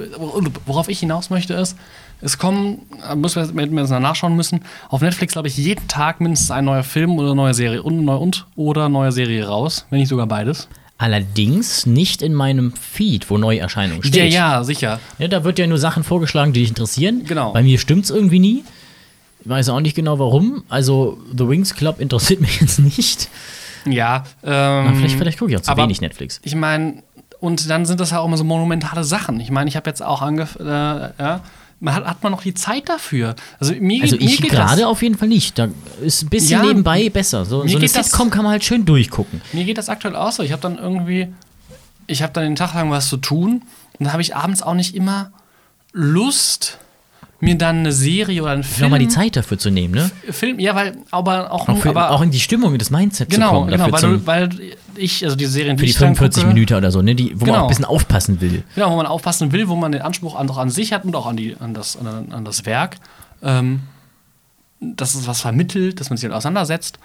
worauf 0.65 0.89
ich 0.89 1.01
hinaus 1.01 1.29
möchte, 1.31 1.55
ist, 1.55 1.77
es 2.23 2.39
kommen, 2.39 2.83
äh, 3.11 3.17
müssen 3.17 3.53
wir, 3.55 3.65
jetzt 3.83 3.91
nachschauen 3.91 4.37
müssen, 4.37 4.61
auf 4.89 5.01
Netflix, 5.01 5.33
glaube 5.33 5.49
ich, 5.49 5.57
jeden 5.57 5.87
Tag 5.89 6.21
mindestens 6.21 6.51
ein 6.53 6.65
neuer 6.65 6.85
Film 6.85 7.19
oder 7.19 7.29
eine 7.29 7.37
neue 7.37 7.55
Serie 7.55 7.83
und, 7.83 8.05
neu 8.05 8.17
und 8.17 8.47
oder 8.57 8.89
neue 8.89 9.13
Serie 9.13 9.47
raus, 9.49 9.87
wenn 9.91 9.99
nicht 9.99 10.09
sogar 10.09 10.27
beides. 10.27 10.69
Allerdings 11.03 11.87
nicht 11.87 12.21
in 12.21 12.35
meinem 12.35 12.73
Feed, 12.73 13.31
wo 13.31 13.39
Neuerscheinungen 13.39 14.03
Ja, 14.03 14.09
steht. 14.09 14.33
ja, 14.35 14.63
sicher. 14.65 15.01
Ja, 15.19 15.29
da 15.29 15.45
wird 15.45 15.59
ja 15.59 15.67
nur 15.67 15.79
Sachen 15.79 16.05
vorgeschlagen, 16.05 16.53
die 16.53 16.61
dich 16.61 16.69
interessieren. 16.69 17.23
Genau. 17.27 17.55
Bei 17.55 17.63
mir 17.63 17.79
stimmt's 17.79 18.11
irgendwie 18.11 18.39
nie. 18.39 18.65
Ich 19.43 19.49
weiß 19.49 19.71
auch 19.71 19.81
nicht 19.81 19.97
genau 19.97 20.19
warum. 20.19 20.63
Also, 20.69 21.17
The 21.35 21.49
Wings 21.49 21.75
Club 21.75 22.01
interessiert 22.01 22.41
mich 22.43 22.61
jetzt 22.61 22.81
nicht. 22.81 23.31
Ja, 23.87 24.25
Na, 24.43 24.89
ähm, 24.89 24.97
vielleicht 24.97 25.17
vielleicht 25.17 25.39
gucke 25.39 25.51
ich 25.53 25.57
auch 25.57 25.63
zu 25.63 25.75
wenig 25.75 26.03
Netflix. 26.03 26.39
ich 26.45 26.55
meine, 26.55 27.03
und 27.41 27.71
dann 27.71 27.87
sind 27.87 27.99
das 27.99 28.11
ja 28.11 28.19
auch 28.19 28.27
immer 28.27 28.37
so 28.37 28.45
monumentale 28.45 29.03
Sachen. 29.03 29.41
Ich 29.41 29.51
meine, 29.51 29.71
ich 29.71 29.77
habe 29.77 29.89
jetzt 29.89 30.03
auch 30.03 30.21
angefangen, 30.21 30.69
äh, 30.69 31.11
ja, 31.19 31.41
man 31.81 31.95
hat, 31.95 32.05
hat 32.05 32.23
man 32.23 32.33
noch 32.33 32.43
die 32.43 32.55
Zeit 32.55 32.89
dafür? 32.89 33.35
Also 33.59 33.75
mir, 33.75 34.03
Also 34.03 34.17
ich 34.17 34.41
gerade 34.43 34.83
das, 34.83 34.85
auf 34.87 35.03
jeden 35.03 35.17
Fall 35.17 35.29
nicht. 35.29 35.59
Da 35.59 35.69
ist 36.03 36.23
ein 36.23 36.29
bisschen 36.29 36.61
Ja, 36.61 36.67
nebenbei 36.67 37.09
besser. 37.09 37.45
So, 37.45 37.63
mir 37.63 37.69
so 37.71 37.77
eine 37.79 37.87
geht 37.87 37.97
das- 37.97 38.07
Sitcom 38.11 38.31
kann 38.31 38.43
man 38.45 38.53
halt 38.53 38.65
schön 38.65 38.85
durchgucken. 38.85 39.41
Mir 39.53 39.65
geht 39.65 39.79
das 39.79 39.89
aktuell 39.89 40.15
auch 40.15 40.31
so. 40.33 40.43
Ich 40.43 40.53
habe 40.53 40.63
dann 40.63 40.77
irgendwie, 40.79 41.29
ich 42.07 42.23
habe 42.23 42.33
dann 42.33 42.45
den 42.45 42.57
Tag 42.57 42.75
lang 42.75 42.91
was 42.91 43.09
zu 43.09 43.17
tun 43.17 43.63
und 43.99 44.05
dann 44.05 44.13
habe 44.13 44.23
ich 44.23 44.37
abends 44.37 44.63
auch 44.63 44.75
nicht 44.75 44.95
immer 44.95 45.33
Lust, 45.93 46.79
mir 47.41 47.57
dann 47.57 47.79
eine 47.81 47.93
Serie 47.93 48.43
oder 48.43 48.53
einen 48.53 48.63
Film. 48.63 48.83
Nochmal 48.85 48.99
die 48.99 49.09
Zeit 49.09 49.37
dafür 49.37 49.59
zu 49.59 49.71
nehmen, 49.71 49.95
ne? 49.95 50.11
Film, 50.31 50.59
ja, 50.61 50.75
weil, 50.75 50.97
aber 51.11 51.51
auch, 51.53 51.69
Auch, 51.69 51.79
für, 51.79 51.89
aber, 51.91 52.11
auch 52.11 52.21
in 52.23 52.31
die 52.31 52.41
Stimmung, 52.41 52.73
in 52.73 52.79
das 52.79 52.91
Mindset 52.91 53.31
genau, 53.31 53.49
zu 53.49 53.53
kommen. 53.55 53.71
genau, 53.71 53.79
dafür 53.91 53.93
weil, 53.93 54.01
zum, 54.01 54.11
du, 54.21 54.27
weil 54.27 54.51
ich, 54.97 55.25
also 55.25 55.37
die 55.37 55.47
Serien, 55.47 55.79
für 55.79 55.85
die 55.85 55.91
ich 55.91 55.97
dann 55.97 56.15
45 56.15 56.43
gucke, 56.43 56.55
Minuten 56.55 56.75
oder 56.75 56.91
so, 56.91 57.01
ne? 57.03 57.15
Die, 57.15 57.33
wo 57.35 57.45
man 57.45 57.47
Genau. 57.47 57.59
auch 57.59 57.63
ein 57.63 57.69
bisschen 57.69 57.85
aufpassen 57.87 58.41
will. 58.41 58.63
Genau, 58.75 58.91
wo 58.93 58.97
man 58.97 59.07
aufpassen 59.07 59.53
will, 59.53 59.69
wo 59.69 59.77
man 59.77 59.93
den 59.93 60.03
Anspruch 60.03 60.35
an, 60.37 60.49
auch 60.51 60.59
an 60.59 60.71
sich 60.71 60.93
hat 60.93 61.05
und 61.05 61.17
auch 61.17 61.27
an, 61.27 61.37
die, 61.37 61.57
an, 61.59 61.73
das, 61.75 61.97
an, 61.97 62.31
an 62.33 62.45
das 62.45 62.67
Werk. 62.67 62.97
Ähm, 63.43 63.81
dass 64.81 65.15
es 65.15 65.27
was 65.27 65.41
vermittelt, 65.41 66.01
dass 66.01 66.11
man 66.11 66.17
sich 66.17 66.25
halt 66.25 66.35
auseinandersetzt. 66.35 66.99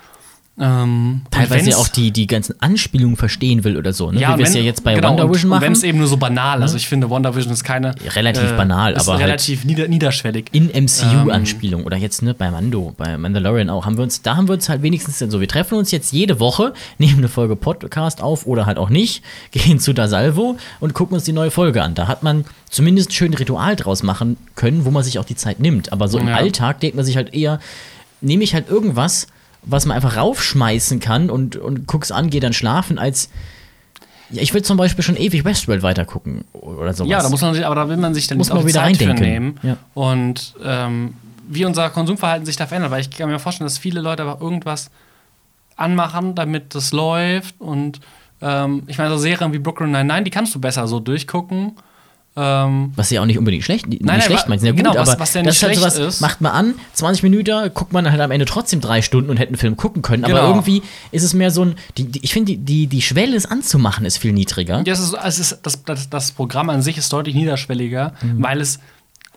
Ähm, 0.58 1.22
Teilweise 1.32 1.78
auch 1.78 1.90
die, 1.90 2.12
die 2.12 2.28
ganzen 2.28 2.56
Anspielungen 2.62 3.18
verstehen 3.18 3.66
will 3.66 3.76
oder 3.76 3.92
so, 3.92 4.12
ne? 4.12 4.22
Ja, 4.22 4.36
wie 4.36 4.38
wir 4.40 4.46
es 4.46 4.54
ja 4.54 4.62
jetzt 4.62 4.86
bei 4.86 4.94
genau, 4.94 5.10
Wonder 5.10 5.30
Vision 5.30 5.50
machen. 5.50 5.62
wenn 5.64 5.74
es 5.74 5.84
eben 5.84 5.98
nur 5.98 6.08
so 6.08 6.16
banal, 6.16 6.62
also 6.62 6.78
ich 6.78 6.88
finde, 6.88 7.10
Wonder 7.10 7.36
Vision 7.36 7.52
ist 7.52 7.66
keine. 7.66 7.94
Relativ 8.16 8.54
banal, 8.56 8.94
ist 8.94 9.02
aber 9.02 9.18
halt- 9.18 9.26
relativ 9.28 9.66
nieder, 9.66 9.90
niederschwellig. 9.90 10.46
in 10.54 10.70
MCU-Anspielung 10.70 11.84
oder 11.84 11.98
jetzt 11.98 12.22
ne, 12.22 12.34
bei 12.34 12.50
Mando, 12.52 12.94
bei 12.98 13.18
Mandalorian 13.18 13.70
auch, 13.70 13.86
haben 13.86 13.98
wir 13.98 14.04
uns, 14.04 14.22
da 14.22 14.38
haben 14.38 14.48
wir 14.48 14.54
uns 14.54 14.70
halt 14.70 14.82
wenigstens 14.82 15.20
so, 15.20 15.42
wir 15.42 15.48
treffen 15.50 15.78
uns 15.78 15.92
jetzt 15.92 16.14
jede 16.14 16.40
Woche, 16.40 16.74
nehmen 17.00 17.18
eine 17.18 17.28
Folge 17.28 17.58
Podcast 17.58 18.22
auf 18.22 18.46
oder 18.46 18.66
halt 18.66 18.78
auch 18.78 18.90
nicht, 18.90 19.24
gehen 19.52 19.80
zu 19.80 19.92
Da 19.92 20.08
Salvo 20.08 20.56
und 20.80 20.94
gucken 20.94 21.16
uns 21.16 21.26
die 21.26 21.34
neue 21.34 21.52
Folge 21.52 21.84
an. 21.84 21.96
Da 21.96 22.08
hat 22.08 22.24
man 22.24 22.46
zumindest 22.70 23.10
ein 23.10 23.14
schönes 23.14 23.40
Ritual 23.42 23.76
draus 23.76 24.04
machen 24.04 24.38
können, 24.56 24.86
wo 24.86 24.92
man 24.92 25.04
sich 25.04 25.20
auch 25.20 25.26
die 25.26 25.36
Zeit 25.36 25.60
nimmt. 25.60 25.92
Aber 25.92 26.08
so 26.08 26.18
im 26.18 26.30
Ja. 26.30 26.36
Alltag 26.36 26.80
denkt 26.80 26.96
man 26.96 27.04
sich 27.04 27.18
halt 27.18 27.34
eher, 27.34 27.60
nehme 28.22 28.44
ich 28.44 28.54
halt 28.54 28.70
irgendwas, 28.70 29.28
was 29.66 29.86
man 29.86 29.96
einfach 29.96 30.18
raufschmeißen 30.18 31.00
kann 31.00 31.30
und, 31.30 31.56
und 31.56 31.88
guck's 31.88 32.12
an, 32.12 32.30
geh 32.30 32.40
dann 32.40 32.54
schlafen, 32.54 33.00
als 33.00 33.30
ja, 34.30 34.42
ich 34.42 34.54
will 34.54 34.64
zum 34.64 34.78
Beispiel 34.78 35.04
schon 35.04 35.18
ewig 35.18 35.46
Westworld 35.46 35.84
weitergucken 35.84 36.46
oder 36.54 36.94
sowas. 36.94 37.10
Ja, 37.10 37.22
da 37.22 37.30
muss 37.30 37.42
man 37.42 37.54
sich, 37.54 37.66
aber 37.66 37.76
da 37.76 37.90
will 37.90 37.98
man 37.98 38.14
sich 38.14 38.28
dann 38.28 38.38
Muss 38.38 38.48
nicht 38.48 38.54
man 38.56 38.64
auch 38.64 38.68
wieder 38.68 38.80
Zeit 38.80 39.00
reindenken. 39.02 39.26
nehmen. 39.26 39.60
Ja. 39.62 39.78
Und 39.94 40.56
ähm, 40.64 41.14
wie 41.48 41.64
unser 41.66 41.90
Konsumverhalten 41.92 42.46
sich 42.46 42.56
da 42.56 42.66
verändert, 42.66 42.92
weil 42.92 43.02
ich 43.02 43.12
kann 43.12 43.30
mir 43.30 43.38
vorstellen, 43.40 43.68
dass 43.68 43.78
viele 43.78 44.02
Leute 44.02 44.24
aber 44.24 44.42
irgendwas 44.42 44.90
anmachen, 45.76 46.34
damit 46.34 46.74
das 46.74 46.92
läuft. 46.92 47.56
Und 47.60 48.00
ähm, 48.42 48.84
ich 48.88 48.98
meine, 48.98 49.12
so 49.12 49.18
Serien 49.18 49.54
wie 49.54 49.60
Brooklyn 49.60 49.92
Nine-Nine, 49.92 50.24
die 50.24 50.32
kannst 50.32 50.56
du 50.56 50.60
besser 50.60 50.88
so 50.88 51.00
durchgucken. 51.00 51.74
Ähm, 52.38 52.92
Was 52.98 53.10
ja 53.12 53.22
auch 53.22 53.26
nicht 53.26 53.38
unbedingt 53.40 53.64
schlecht, 53.64 53.88
nicht 53.88 54.04
nein, 54.04 54.22
schlecht 54.22 54.50
meint, 54.50 54.62
ja 54.62 54.74
genau, 54.74 54.92
gut, 54.92 55.00
was- 55.00 55.10
aber 55.10 55.20
was 55.22 55.34
ja 55.36 55.42
das 55.42 55.54
nicht 55.62 55.72
ist 55.74 55.82
halt 55.82 55.94
sowas, 55.94 56.16
ist. 56.16 56.22
macht 56.22 56.42
man 56.42 56.52
an, 56.52 56.74
20 56.94 57.24
Minuten, 57.24 57.72
guckt 57.74 57.94
man 57.94 58.12
halt 58.12 58.20
am 58.20 58.30
Ende 58.32 58.46
trotzdem 58.46 58.82
drei 58.82 59.02
Stunden 59.02 59.30
und 59.30 59.38
hätte 59.38 59.50
einen 59.52 59.58
Film 59.58 59.78
gucken 59.78 60.02
können, 60.02 60.26
aber 60.26 60.34
Genau. 60.34 60.48
irgendwie 60.50 60.84
ist 61.12 61.24
es 61.24 61.34
mehr 61.34 61.50
so 61.50 61.64
ein, 61.64 61.76
die, 61.98 62.04
die, 62.12 62.24
ich 62.26 62.34
finde, 62.34 62.52
die, 62.54 62.58
die, 62.58 62.88
die 62.88 63.02
Schwelle, 63.02 63.38
es 63.38 63.46
anzumachen, 63.46 64.06
ist 64.06 64.18
viel 64.18 64.34
niedriger. 64.34 64.84
Ja, 64.86 64.92
es 64.94 65.00
ist, 65.00 65.14
es 65.14 65.40
ist, 65.40 65.60
das, 65.64 65.84
das, 65.86 66.10
das 66.10 66.32
Programm 66.34 66.70
an 66.70 66.82
sich 66.82 66.98
ist 66.98 67.12
deutlich 67.14 67.36
niederschwelliger, 67.36 68.12
Mhm. 68.22 68.44
weil 68.44 68.60
es 68.60 68.80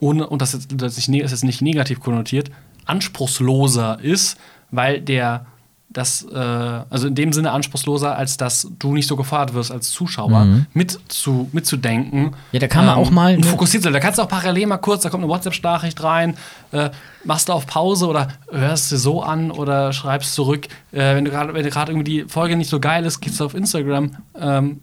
ohne, 0.01 0.27
und 0.27 0.41
das 0.41 0.57
das 0.67 0.97
ist 0.97 1.07
jetzt 1.07 1.43
nicht 1.43 1.61
negativ 1.61 2.01
konnotiert, 2.01 2.51
anspruchsloser 2.85 3.99
ist, 4.01 4.37
weil 4.71 5.01
der 5.01 5.45
das, 5.89 6.25
äh, 6.31 6.37
also 6.37 7.07
in 7.07 7.15
dem 7.15 7.33
Sinne 7.33 7.51
anspruchsloser, 7.51 8.15
als 8.15 8.37
dass 8.37 8.67
du 8.77 8.93
nicht 8.93 9.07
so 9.07 9.15
gefordert 9.15 9.55
wirst 9.55 9.71
als 9.71 9.89
Zuschauer, 9.89 10.45
mit 10.73 10.99
zu, 11.07 11.49
mitzudenken. 11.51 12.21
Mhm. 12.21 12.33
Ja, 12.51 12.59
da 12.59 12.67
kann 12.67 12.85
man 12.85 12.95
auch 12.95 13.09
mal, 13.09 13.35
und 13.35 13.45
fokussiert 13.45 13.83
sein. 13.83 13.93
Da 13.93 13.99
kannst 13.99 14.19
du 14.19 14.23
auch 14.23 14.27
parallel 14.27 14.67
mal 14.67 14.77
kurz, 14.77 15.01
da 15.03 15.09
kommt 15.09 15.23
eine 15.23 15.31
WhatsApp-Nachricht 15.31 16.03
rein, 16.03 16.37
äh, 16.71 16.91
machst 17.23 17.49
du 17.49 17.53
auf 17.53 17.65
Pause 17.65 18.07
oder 18.07 18.27
hörst 18.51 18.91
du 18.91 18.97
so 18.97 19.23
an 19.23 19.49
oder 19.49 19.91
schreibst 19.91 20.33
zurück. 20.35 20.67
Äh, 20.91 21.15
wenn 21.15 21.25
du 21.25 21.31
gerade 21.31 21.53
wenn 21.53 21.63
du 21.63 21.69
gerade 21.69 21.91
irgendwie 21.91 22.21
die 22.21 22.29
Folge 22.29 22.55
nicht 22.55 22.69
so 22.69 22.79
geil 22.79 23.03
ist, 23.05 23.19
gehst 23.19 23.39
du 23.39 23.45
auf 23.45 23.55
Instagram. 23.55 24.11
Ähm, 24.39 24.81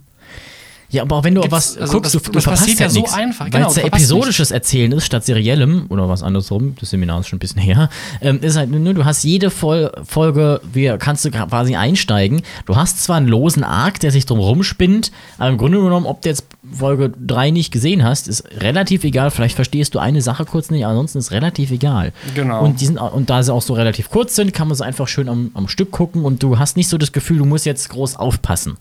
Ja, 0.88 1.02
aber 1.02 1.16
auch 1.16 1.24
wenn 1.24 1.34
du 1.34 1.40
Gibt's- 1.40 1.52
was 1.52 1.76
also 1.78 1.92
guckst, 1.94 2.14
das- 2.14 2.22
du, 2.22 2.28
du 2.28 2.32
das 2.34 2.44
verpasst 2.44 2.62
passiert 2.62 2.80
ja 2.80 2.88
so 2.90 3.00
nichts. 3.00 3.14
einfach, 3.14 3.44
Weil 3.46 3.50
genau, 3.50 3.68
es 3.68 3.74
du 3.74 3.80
ja 3.80 3.86
episodisches 3.86 4.50
Erzählen 4.52 4.92
ist, 4.92 5.04
statt 5.04 5.24
seriellem, 5.24 5.86
oder 5.88 6.08
was 6.08 6.22
andersrum, 6.22 6.76
das 6.78 6.90
Seminar 6.90 7.20
ist 7.20 7.28
schon 7.28 7.38
ein 7.38 7.40
bisschen 7.40 7.60
her, 7.62 7.88
ähm, 8.20 8.38
ist 8.40 8.56
halt, 8.56 8.70
ne, 8.70 8.94
du 8.94 9.04
hast 9.04 9.24
jede 9.24 9.50
Vol 9.50 9.90
Folge, 10.04 10.60
wie 10.72 10.94
kannst 10.98 11.24
du 11.24 11.30
quasi 11.30 11.74
einsteigen. 11.76 12.42
Du 12.66 12.76
hast 12.76 13.02
zwar 13.02 13.16
einen 13.16 13.26
losen 13.28 13.64
Arc, 13.64 13.98
der 14.00 14.10
sich 14.12 14.26
drum 14.26 14.38
rumspinnt, 14.38 15.10
aber 15.38 15.48
im 15.50 15.58
Grunde 15.58 15.80
genommen, 15.80 16.06
ob 16.06 16.22
du 16.22 16.28
jetzt 16.28 16.44
Folge 16.72 17.12
3 17.24 17.50
nicht 17.50 17.72
gesehen 17.72 18.04
hast, 18.04 18.28
ist 18.28 18.44
relativ 18.60 19.02
egal. 19.04 19.30
Vielleicht 19.30 19.56
verstehst 19.56 19.94
du 19.94 19.98
eine 19.98 20.22
Sache 20.22 20.44
kurz 20.44 20.70
nicht, 20.70 20.86
ansonsten 20.86 21.18
ist 21.18 21.30
relativ 21.32 21.70
egal. 21.72 22.12
Genau. 22.34 22.62
Und, 22.64 22.80
die 22.80 22.86
sind, 22.86 22.98
und 22.98 23.28
da 23.30 23.42
sie 23.42 23.52
auch 23.52 23.62
so 23.62 23.74
relativ 23.74 24.08
kurz 24.10 24.36
sind, 24.36 24.52
kann 24.54 24.68
man 24.68 24.76
sie 24.76 24.84
einfach 24.84 25.08
schön 25.08 25.28
am, 25.28 25.50
am 25.54 25.66
Stück 25.68 25.90
gucken 25.90 26.24
und 26.24 26.42
du 26.42 26.58
hast 26.60 26.76
nicht 26.76 26.88
so 26.88 26.96
das 26.98 27.10
Gefühl, 27.12 27.38
du 27.38 27.44
musst 27.44 27.66
jetzt 27.66 27.88
groß 27.88 28.16
aufpassen 28.16 28.76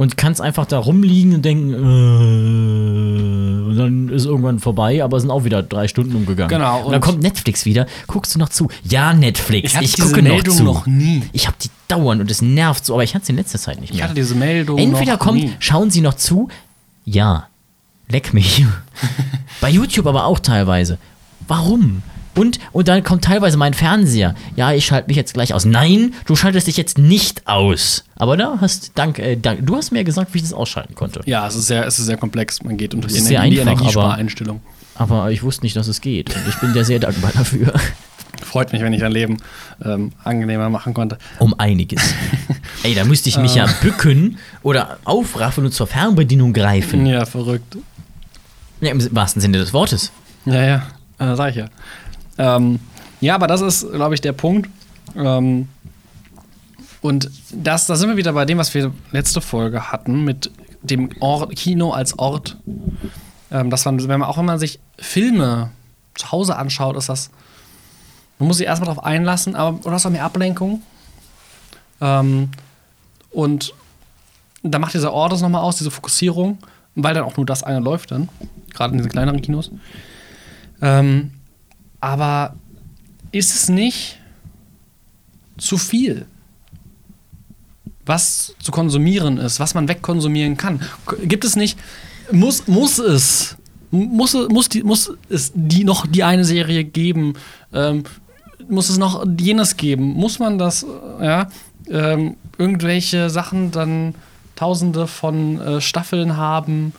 und 0.00 0.16
kannst 0.16 0.40
einfach 0.40 0.64
da 0.64 0.78
rumliegen 0.78 1.34
und 1.34 1.44
denken, 1.44 1.74
äh, 1.74 3.68
und 3.68 3.76
dann 3.76 4.08
ist 4.08 4.24
irgendwann 4.24 4.58
vorbei, 4.58 5.04
aber 5.04 5.18
es 5.18 5.22
sind 5.24 5.30
auch 5.30 5.44
wieder 5.44 5.62
drei 5.62 5.88
Stunden 5.88 6.16
umgegangen. 6.16 6.48
Genau, 6.48 6.78
Und, 6.78 6.86
dann 6.86 6.94
und- 6.94 7.00
kommt 7.02 7.22
Netflix 7.22 7.66
wieder. 7.66 7.86
Guckst 8.06 8.34
du 8.34 8.38
noch 8.38 8.48
zu? 8.48 8.68
Ja, 8.82 9.12
Netflix. 9.12 9.74
Ich 9.74 9.80
Ich, 9.82 9.96
gucke 10.00 10.22
noch 10.22 10.30
Meldung 10.30 10.56
zu. 10.56 10.62
noch 10.64 10.86
nie. 10.86 11.22
Ich 11.34 11.46
habe 11.46 11.56
die 11.62 11.68
dauernd 11.86 12.22
und 12.22 12.30
es 12.30 12.40
nervt 12.40 12.86
so, 12.86 12.94
aber 12.94 13.04
ich 13.04 13.14
hatte 13.14 13.26
sie 13.26 13.32
in 13.32 13.36
letzter 13.36 13.58
Zeit 13.58 13.78
nicht 13.80 13.90
ich 13.90 13.96
mehr. 13.96 14.04
hatte 14.06 14.14
diese 14.14 14.34
Meldung 14.34 14.78
Entweder 14.78 15.12
noch 15.12 15.18
kommt, 15.20 15.38
nie. 15.44 15.52
schauen 15.58 15.90
Sie 15.90 16.00
noch 16.00 16.14
zu? 16.14 16.48
Ja. 17.04 17.48
Leck 18.08 18.32
mich. 18.32 18.64
Bei 19.60 19.68
YouTube 19.68 20.06
aber 20.06 20.24
auch 20.24 20.38
teilweise. 20.38 20.96
Warum? 21.46 22.02
Und, 22.36 22.58
und 22.72 22.88
dann 22.88 23.02
kommt 23.02 23.24
teilweise 23.24 23.56
mein 23.56 23.74
Fernseher. 23.74 24.34
Ja, 24.56 24.72
ich 24.72 24.86
schalte 24.86 25.08
mich 25.08 25.16
jetzt 25.16 25.34
gleich 25.34 25.52
aus. 25.52 25.64
Nein, 25.64 26.14
du 26.26 26.36
schaltest 26.36 26.66
dich 26.68 26.76
jetzt 26.76 26.96
nicht 26.96 27.46
aus. 27.48 28.04
Aber 28.16 28.36
da 28.36 28.58
hast, 28.60 28.92
dank, 28.94 29.18
äh, 29.18 29.36
dank, 29.36 29.66
du 29.66 29.76
hast 29.76 29.90
mir 29.90 30.04
gesagt, 30.04 30.32
wie 30.32 30.38
ich 30.38 30.44
das 30.44 30.52
ausschalten 30.52 30.94
konnte. 30.94 31.20
Ja, 31.26 31.46
es 31.46 31.56
ist 31.56 31.66
sehr, 31.66 31.86
es 31.86 31.98
ist 31.98 32.06
sehr 32.06 32.16
komplex. 32.16 32.62
Man 32.62 32.76
geht 32.76 32.94
unter 32.94 33.08
die, 33.08 33.16
Energie, 33.16 33.50
die 33.50 33.60
einfach, 33.60 33.72
aber- 33.72 33.80
Energiespareinstellung. 33.82 34.60
Aber 34.94 35.30
ich 35.30 35.42
wusste 35.42 35.62
nicht, 35.64 35.76
dass 35.76 35.88
es 35.88 36.00
geht. 36.00 36.34
Und 36.34 36.42
ich 36.48 36.56
bin 36.56 36.72
dir 36.74 36.84
sehr 36.84 36.98
dankbar 36.98 37.32
dafür. 37.34 37.72
Freut 38.42 38.72
mich, 38.72 38.82
wenn 38.82 38.92
ich 38.92 39.00
dein 39.00 39.12
Leben 39.12 39.38
ähm, 39.84 40.12
angenehmer 40.24 40.68
machen 40.70 40.94
konnte. 40.94 41.18
Um 41.38 41.54
einiges. 41.58 42.14
Ey, 42.82 42.94
da 42.94 43.04
müsste 43.04 43.28
ich 43.28 43.38
mich 43.38 43.54
ja 43.54 43.66
bücken 43.82 44.38
oder 44.62 44.98
aufraffen 45.04 45.64
und 45.64 45.72
zur 45.72 45.86
Fernbedienung 45.86 46.52
greifen. 46.52 47.06
Ja, 47.06 47.24
verrückt. 47.26 47.76
Ja, 48.80 48.90
Im 48.90 49.14
wahrsten 49.14 49.40
Sinne 49.42 49.58
des 49.58 49.72
Wortes. 49.72 50.10
Ja, 50.46 50.62
ja, 50.64 50.82
äh, 51.18 51.34
sag 51.36 51.50
ich 51.50 51.56
ja. 51.56 51.66
Ähm, 52.40 52.80
ja, 53.20 53.34
aber 53.34 53.46
das 53.46 53.60
ist, 53.60 53.92
glaube 53.92 54.14
ich, 54.14 54.22
der 54.22 54.32
Punkt. 54.32 54.70
Ähm, 55.14 55.68
und 57.02 57.30
das, 57.52 57.86
da 57.86 57.96
sind 57.96 58.08
wir 58.08 58.16
wieder 58.16 58.32
bei 58.32 58.46
dem, 58.46 58.56
was 58.56 58.72
wir 58.72 58.92
letzte 59.12 59.42
Folge 59.42 59.92
hatten, 59.92 60.24
mit 60.24 60.50
dem 60.82 61.10
Ort, 61.20 61.54
Kino 61.54 61.90
als 61.90 62.18
Ort. 62.18 62.56
Ähm, 63.50 63.68
dass 63.68 63.84
man, 63.84 63.98
wenn 64.08 64.20
man 64.20 64.28
auch 64.28 64.38
wenn 64.38 64.46
man 64.46 64.58
sich 64.58 64.80
Filme 64.98 65.70
zu 66.14 66.32
Hause 66.32 66.56
anschaut, 66.56 66.96
ist 66.96 67.10
das. 67.10 67.30
Man 68.38 68.48
muss 68.48 68.56
sich 68.56 68.66
erstmal 68.66 68.86
darauf 68.86 69.04
einlassen, 69.04 69.54
aber 69.54 69.78
du 69.82 69.90
hast 69.90 70.06
auch 70.06 70.10
mehr 70.10 70.24
Ablenkung. 70.24 70.82
Ähm, 72.00 72.48
und 73.30 73.74
da 74.62 74.78
macht 74.78 74.94
dieser 74.94 75.12
Ort 75.12 75.32
das 75.32 75.42
nochmal 75.42 75.62
aus, 75.62 75.76
diese 75.76 75.90
Fokussierung, 75.90 76.56
weil 76.94 77.12
dann 77.12 77.24
auch 77.24 77.36
nur 77.36 77.44
das 77.44 77.62
eine 77.62 77.80
läuft 77.80 78.12
dann, 78.12 78.30
gerade 78.72 78.92
in 78.92 78.98
diesen 78.98 79.10
kleineren 79.10 79.42
Kinos. 79.42 79.70
Ähm, 80.80 81.32
aber 82.00 82.54
ist 83.32 83.54
es 83.54 83.68
nicht 83.68 84.18
zu 85.58 85.76
viel, 85.78 86.26
was 88.06 88.54
zu 88.60 88.72
konsumieren 88.72 89.38
ist, 89.38 89.60
was 89.60 89.74
man 89.74 89.88
wegkonsumieren 89.88 90.56
kann? 90.56 90.80
Gibt 91.22 91.44
es 91.44 91.56
nicht, 91.56 91.78
muss, 92.32 92.66
muss 92.66 92.98
es, 92.98 93.56
muss, 93.90 94.34
muss, 94.48 94.68
die, 94.68 94.82
muss 94.82 95.12
es 95.28 95.52
die 95.54 95.84
noch 95.84 96.06
die 96.06 96.24
eine 96.24 96.44
Serie 96.44 96.84
geben? 96.84 97.34
Ähm, 97.72 98.04
muss 98.68 98.88
es 98.88 98.98
noch 98.98 99.24
jenes 99.38 99.76
geben? 99.76 100.04
Muss 100.14 100.38
man 100.38 100.58
das, 100.58 100.86
ja, 101.20 101.48
ähm, 101.88 102.36
irgendwelche 102.58 103.30
Sachen 103.30 103.70
dann 103.70 104.14
tausende 104.56 105.06
von 105.06 105.60
äh, 105.60 105.80
Staffeln 105.80 106.36
haben? 106.36 106.92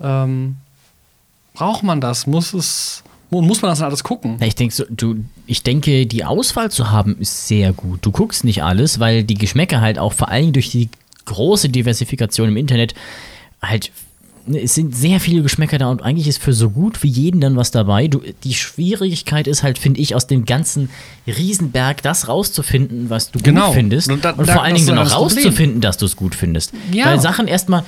Ähm, 0.00 0.56
braucht 1.54 1.82
man 1.82 2.00
das? 2.00 2.26
Muss 2.26 2.54
es, 2.54 3.04
mu- 3.32 3.42
muss 3.42 3.62
man 3.62 3.70
das 3.72 3.82
alles 3.82 4.04
gucken? 4.04 4.36
Ich 4.40 4.54
denke, 4.54 4.72
so, 4.74 4.84
du, 4.88 5.16
ich 5.46 5.62
denke, 5.64 6.06
die 6.06 6.24
Auswahl 6.24 6.70
zu 6.70 6.90
haben 6.92 7.16
ist 7.18 7.48
sehr 7.48 7.72
gut. 7.72 7.98
Du 8.02 8.12
guckst 8.12 8.44
nicht 8.44 8.62
alles, 8.62 9.00
weil 9.00 9.24
die 9.24 9.34
Geschmäcker 9.34 9.80
halt 9.80 9.98
auch 9.98 10.12
vor 10.12 10.28
allem 10.28 10.52
durch 10.52 10.70
die 10.70 10.88
große 11.24 11.68
Diversifikation 11.68 12.48
im 12.48 12.56
Internet 12.56 12.94
halt 13.60 13.90
es 14.46 14.74
sind 14.74 14.94
sehr 14.94 15.20
viele 15.20 15.42
Geschmäcker 15.42 15.78
da 15.78 15.88
und 15.90 16.02
eigentlich 16.02 16.26
ist 16.28 16.42
für 16.42 16.52
so 16.52 16.70
gut 16.70 17.02
wie 17.02 17.08
jeden 17.08 17.40
dann 17.40 17.56
was 17.56 17.70
dabei. 17.70 18.08
Du, 18.08 18.20
die 18.44 18.54
Schwierigkeit 18.54 19.46
ist 19.46 19.62
halt, 19.62 19.78
finde 19.78 20.00
ich, 20.00 20.14
aus 20.14 20.26
dem 20.26 20.44
ganzen 20.44 20.88
Riesenberg 21.26 22.02
das 22.02 22.28
rauszufinden, 22.28 23.10
was 23.10 23.30
du 23.30 23.38
Genau. 23.40 23.66
gut 23.66 23.74
findest. 23.74 24.08
Und 24.08 24.14
Und, 24.14 24.24
da- 24.24 24.32
da- 24.32 24.44
vor 24.52 24.62
allen 24.62 24.74
Dingen 24.74 24.86
dann 24.88 25.06
ist 25.06 25.12
auch 25.14 25.20
rauszufinden, 25.20 25.80
dass 25.80 25.96
du 25.96 26.06
es 26.06 26.16
gut 26.16 26.34
findest. 26.34 26.72
Ja. 26.92 27.06
Weil 27.06 27.20
Sachen 27.20 27.46
erstmal, 27.46 27.84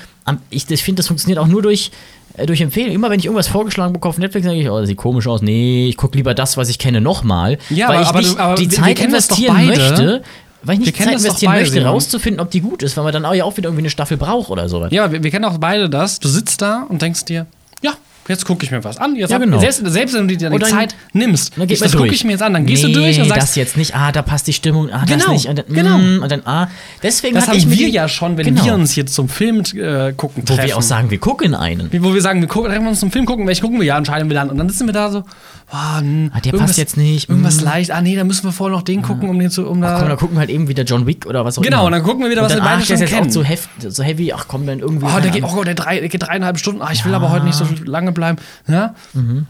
ich, 0.50 0.70
ich 0.70 0.82
finde, 0.82 1.00
das 1.00 1.08
funktioniert 1.08 1.38
auch 1.38 1.46
nur 1.48 1.62
durch, 1.62 1.90
äh, 2.36 2.46
durch 2.46 2.60
Empfehlung. 2.60 2.94
Immer 2.94 3.10
wenn 3.10 3.18
ich 3.18 3.26
irgendwas 3.26 3.48
vorgeschlagen 3.48 3.92
bekomme 3.92 4.10
auf 4.10 4.18
Netflix, 4.18 4.46
sage 4.46 4.58
ich, 4.60 4.68
oh, 4.70 4.78
das 4.78 4.88
sieht 4.88 4.96
komisch 4.96 5.26
aus. 5.26 5.42
Nee, 5.42 5.88
ich 5.88 5.96
gucke 5.96 6.16
lieber 6.16 6.34
das, 6.34 6.56
was 6.56 6.68
ich 6.68 6.78
kenne, 6.78 7.00
nochmal. 7.00 7.58
Ja, 7.70 7.88
weil 7.88 8.04
aber- 8.04 8.20
ich 8.20 8.26
nicht 8.28 8.38
aber 8.38 8.54
die 8.54 8.68
Zeit 8.68 9.00
investieren 9.00 9.66
möchte. 9.66 10.22
Weil 10.64 10.74
ich 10.74 10.80
nicht 10.80 10.96
Zeit 10.96 11.14
das 11.14 11.24
investieren 11.24 11.52
beide, 11.52 11.62
möchte, 11.62 11.74
Simon. 11.74 11.88
rauszufinden, 11.90 12.40
ob 12.40 12.50
die 12.50 12.60
gut 12.60 12.82
ist, 12.82 12.96
weil 12.96 13.04
man 13.04 13.12
dann 13.12 13.24
auch 13.24 13.34
ja 13.34 13.44
auch 13.44 13.56
wieder 13.56 13.68
irgendwie 13.68 13.82
eine 13.82 13.90
Staffel 13.90 14.16
braucht 14.16 14.50
oder 14.50 14.68
sowas. 14.68 14.88
Ja, 14.92 15.10
wir, 15.12 15.22
wir 15.22 15.30
kennen 15.30 15.44
auch 15.44 15.58
beide 15.58 15.88
das. 15.90 16.18
Du 16.20 16.28
sitzt 16.28 16.62
da 16.62 16.84
und 16.88 17.02
denkst 17.02 17.24
dir, 17.26 17.46
ja, 17.82 17.92
jetzt 18.28 18.46
gucke 18.46 18.64
ich 18.64 18.70
mir 18.70 18.82
was 18.82 18.96
an. 18.96 19.14
Jetzt 19.16 19.30
Ja, 19.30 19.36
hab- 19.36 19.42
genau. 19.42 19.58
selbst, 19.60 19.82
selbst 19.84 20.14
wenn 20.14 20.26
du 20.26 20.34
dir 20.36 20.48
die 20.48 20.58
dann- 20.58 20.70
Zeit 20.70 20.94
nimmst, 21.12 21.58
Dann 21.58 21.66
geht 21.66 21.80
das 21.82 21.92
gucke 21.92 22.08
ich 22.08 22.24
mir 22.24 22.32
jetzt 22.32 22.42
an, 22.42 22.54
dann 22.54 22.64
gehst 22.64 22.82
nee, 22.84 22.92
du 22.92 23.00
durch 23.00 23.20
und 23.20 23.28
sagst, 23.28 23.42
das 23.50 23.56
jetzt 23.56 23.76
nicht, 23.76 23.94
ah, 23.94 24.10
da 24.12 24.22
passt 24.22 24.46
die 24.46 24.54
Stimmung, 24.54 24.88
ah, 24.90 25.04
das 25.06 25.18
Genau, 25.18 25.32
nicht, 25.32 25.46
und 25.46 25.58
dann, 25.58 25.66
genau. 25.68 25.98
mm, 25.98 26.22
und 26.22 26.32
dann, 26.32 26.42
ah. 26.46 26.68
Deswegen 27.02 27.34
das 27.34 27.48
haben 27.48 27.70
wir 27.70 27.88
ja 27.90 28.08
schon, 28.08 28.38
wenn 28.38 28.46
genau, 28.46 28.64
wir 28.64 28.74
uns 28.74 28.92
hier 28.92 29.04
zum 29.04 29.28
Film 29.28 29.58
äh, 29.74 30.12
gucken 30.14 30.42
Wo 30.46 30.54
treffen. 30.54 30.68
wir 30.68 30.76
auch 30.78 30.82
sagen, 30.82 31.10
wir 31.10 31.18
gucken 31.18 31.54
einen. 31.54 31.90
Wo 32.02 32.14
wir 32.14 32.22
sagen, 32.22 32.40
wir 32.40 32.48
gucken, 32.48 32.70
treffen 32.70 32.84
wir 32.84 32.90
uns 32.90 33.00
zum 33.00 33.10
Film 33.12 33.26
gucken, 33.26 33.46
welchen 33.46 33.60
gucken 33.62 33.78
wir 33.78 33.86
ja, 33.86 33.98
entscheiden 33.98 34.30
wir 34.30 34.34
dann. 34.34 34.48
Und 34.48 34.56
dann 34.56 34.70
sitzen 34.70 34.86
wir 34.86 34.94
da 34.94 35.10
so, 35.10 35.24
boah, 35.70 35.98
hm, 36.00 36.30
Ah, 36.34 36.40
der 36.40 36.52
passt 36.52 36.76
jetzt 36.78 36.96
nicht, 36.96 37.28
Irgendwas 37.28 37.58
hm. 37.58 37.64
leicht. 37.64 37.90
Ah, 37.90 38.00
nee, 38.00 38.16
da 38.16 38.24
müssen 38.24 38.44
wir 38.44 38.52
vorher 38.52 38.76
noch 38.76 38.82
den 38.82 39.02
gucken, 39.02 39.28
um 39.28 39.38
den 39.38 39.50
zu. 39.50 39.66
Um 39.68 39.80
da, 39.80 39.98
Komm, 39.98 40.08
dann 40.08 40.16
gucken 40.18 40.36
wir 40.36 40.40
halt 40.40 40.50
eben 40.50 40.68
wieder 40.68 40.84
John 40.84 41.06
Wick 41.06 41.26
oder 41.26 41.44
was 41.44 41.58
auch 41.58 41.62
Genau, 41.62 41.78
immer. 41.78 41.86
und 41.86 41.92
dann 41.92 42.02
gucken 42.02 42.22
wir 42.24 42.30
wieder, 42.30 42.42
was 42.42 42.52
und 42.52 42.58
wir 42.58 42.62
dann, 42.64 42.70
beide 42.72 42.82
ach, 42.82 42.86
der 42.86 42.86
schon 42.86 42.94
ist 42.96 43.00
jetzt 43.00 43.10
kennen. 43.18 43.28
auch 43.28 43.32
so, 43.32 43.44
heft, 43.44 43.68
so 43.80 44.02
heavy, 44.02 44.32
ach 44.32 44.46
komm, 44.48 44.66
dann 44.66 44.78
irgendwie. 44.80 45.06
Oh, 45.06 45.20
der 45.20 45.30
geht, 45.30 45.44
oh, 45.44 45.64
der, 45.64 45.74
drei, 45.74 46.00
der 46.00 46.08
geht 46.08 46.22
dreieinhalb 46.22 46.58
Stunden. 46.58 46.82
Ah, 46.82 46.90
ich 46.92 47.04
will 47.04 47.14
aber 47.14 47.30
heute 47.30 47.44
nicht 47.46 47.56
so 47.56 47.66
lange 47.84 48.12
bleiben. 48.12 48.38
Ja? 48.68 48.94
Mhm. 49.14 49.46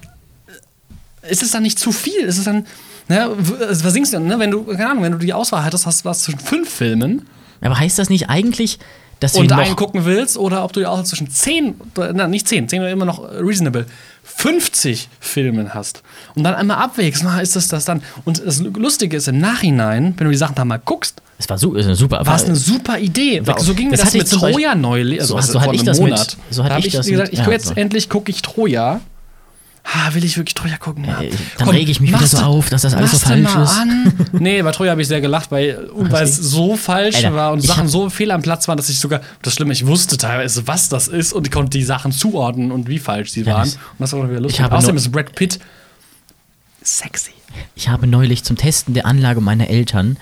Ist 1.29 1.43
es 1.43 1.51
dann 1.53 1.63
nicht 1.63 1.79
zu 1.79 1.93
viel? 1.93 2.21
Ist 2.21 2.39
es 2.39 2.45
dann. 2.45 2.67
Ja, 3.09 3.29
w- 3.37 3.65
also 3.65 3.85
was 3.85 3.93
singst 3.93 4.13
du 4.13 4.19
denn, 4.19 4.27
ne? 4.27 4.39
Wenn 4.39 4.51
du, 4.51 4.65
keine 4.65 4.91
Ahnung, 4.91 5.03
wenn 5.03 5.13
du 5.13 5.19
die 5.19 5.33
Auswahl 5.33 5.63
hattest, 5.65 5.87
hast 5.87 6.05
du 6.05 6.09
was 6.09 6.23
zwischen 6.23 6.39
fünf 6.39 6.69
Filmen 6.71 7.27
Aber 7.61 7.79
heißt 7.79 7.99
das 7.99 8.09
nicht 8.09 8.31
eigentlich, 8.31 8.79
dass 9.21 9.35
und 9.35 9.49
wir 9.51 9.57
einen 9.59 9.71
noch 9.71 9.77
gucken 9.77 10.05
willst, 10.07 10.37
oder 10.39 10.65
ob 10.65 10.73
du 10.73 10.81
die 10.81 10.87
Auswahl 10.87 11.05
zwischen 11.07 11.31
zehn, 11.31 11.75
na, 11.97 12.29
nicht 12.29 12.49
zehn, 12.49 12.69
zehn 12.69 12.81
wäre 12.81 12.91
immer 12.93 13.05
noch 13.05 13.23
reasonable, 13.31 13.87
50 14.23 15.09
Filmen 15.35 15.75
hast 15.75 16.03
und 16.37 16.45
dann 16.45 16.55
einmal 16.55 16.77
abwägst, 16.79 17.23
na, 17.25 17.41
ist 17.41 17.57
das 17.57 17.67
das 17.69 17.85
dann? 17.85 18.03
Und 18.25 18.41
das 18.47 18.61
Lustige 18.61 19.17
ist, 19.17 19.27
im 19.29 19.39
Nachhinein, 19.39 20.15
wenn 20.17 20.27
du 20.27 20.31
die 20.31 20.37
Sachen 20.39 20.55
da 20.55 20.65
mal 20.65 20.79
guckst, 20.83 21.21
Es 21.39 21.49
war 21.51 21.57
ist 21.57 21.65
eine 21.65 21.97
super. 21.97 22.25
war 22.25 22.37
es 22.37 22.45
eine 22.45 22.55
super 22.55 22.99
Idee. 22.99 23.43
So 23.59 23.75
ging 23.75 23.91
das 23.91 24.01
das, 24.01 24.15
ich 24.15 24.21
mit 24.23 24.31
Troja 24.31 24.75
neulich. 24.77 25.21
Also 25.21 25.35
So- 25.37 25.41
so 25.53 25.61
hatte 25.61 25.65
vor 25.65 25.75
ich 25.75 25.81
einem 25.81 25.87
das 25.87 25.99
mit- 25.99 26.11
Monat. 26.11 26.37
so 26.51 26.63
hatte 26.63 26.75
da 26.75 26.79
ich 26.79 26.87
ich 26.87 26.93
das 26.93 27.07
gesagt, 27.07 27.31
mit- 27.33 27.41
ich 27.41 27.45
ja, 27.47 27.53
jetzt 27.53 27.67
so. 27.67 27.75
endlich 27.75 28.09
gucke 28.09 28.31
ich 28.31 28.41
Troja. 28.43 29.01
Ah, 29.87 30.15
will 30.15 30.25
ich 30.25 30.37
wirklich 30.39 30.55
Troja 30.55 30.79
gucken? 30.79 31.05
Ja. 31.05 31.21
Äh, 31.21 31.31
dann 31.59 31.69
rege 31.69 31.91
ich 31.91 32.01
mich 32.01 32.11
wieder 32.11 32.27
so 32.27 32.39
auf, 32.39 32.71
dass 32.71 32.83
das 32.83 32.95
alles 32.95 33.11
so 33.11 33.19
falsch 33.19 33.55
ist. 33.55 33.79
An. 33.79 34.13
Nee, 34.33 34.63
bei 34.63 34.73
Troja 34.73 34.93
habe 34.93 35.03
ich 35.03 35.09
sehr 35.09 35.21
gelacht, 35.21 35.51
weil, 35.51 35.89
es 36.23 36.37
so 36.37 36.77
falsch 36.77 37.17
Alter, 37.17 37.35
war 37.35 37.53
und 37.53 37.61
Sachen 37.61 37.87
so 37.87 38.09
fehl 38.09 38.31
am 38.31 38.41
Platz 38.43 38.67
waren, 38.67 38.79
dass 38.79 38.89
ich 38.89 38.99
sogar, 38.99 39.21
das 39.43 39.55
Schlimme, 39.55 39.73
ich 39.73 39.87
wusste 39.87 40.17
teilweise, 40.17 40.67
was 40.67 40.89
das 40.89 41.07
ist 41.07 41.35
und 41.35 41.47
ich 41.47 41.53
konnte 41.53 41.71
die 41.79 41.85
Sachen 41.85 42.13
zuordnen 42.13 42.73
und 42.73 42.89
wie 42.89 42.99
falsch 42.99 43.31
sie 43.31 43.43
Ja, 43.43 43.55
waren. 43.55 43.69
Und 43.69 43.79
das 43.99 44.13
war 44.15 44.23
doch 44.23 44.31
wieder 44.31 44.41
lustig. 44.41 44.65
Außerdem 44.65 44.97
ist 44.97 45.13
Brad 45.13 45.35
Pitt 45.35 45.61
sexy. 46.83 47.33
Ich 47.77 47.89
habe 47.89 48.07
neulich 48.07 48.43
zum 48.43 48.57
Testen 48.57 48.95
der 48.95 49.07
Anlage 49.07 49.41
meiner 49.41 49.69
Eltern 49.69 50.17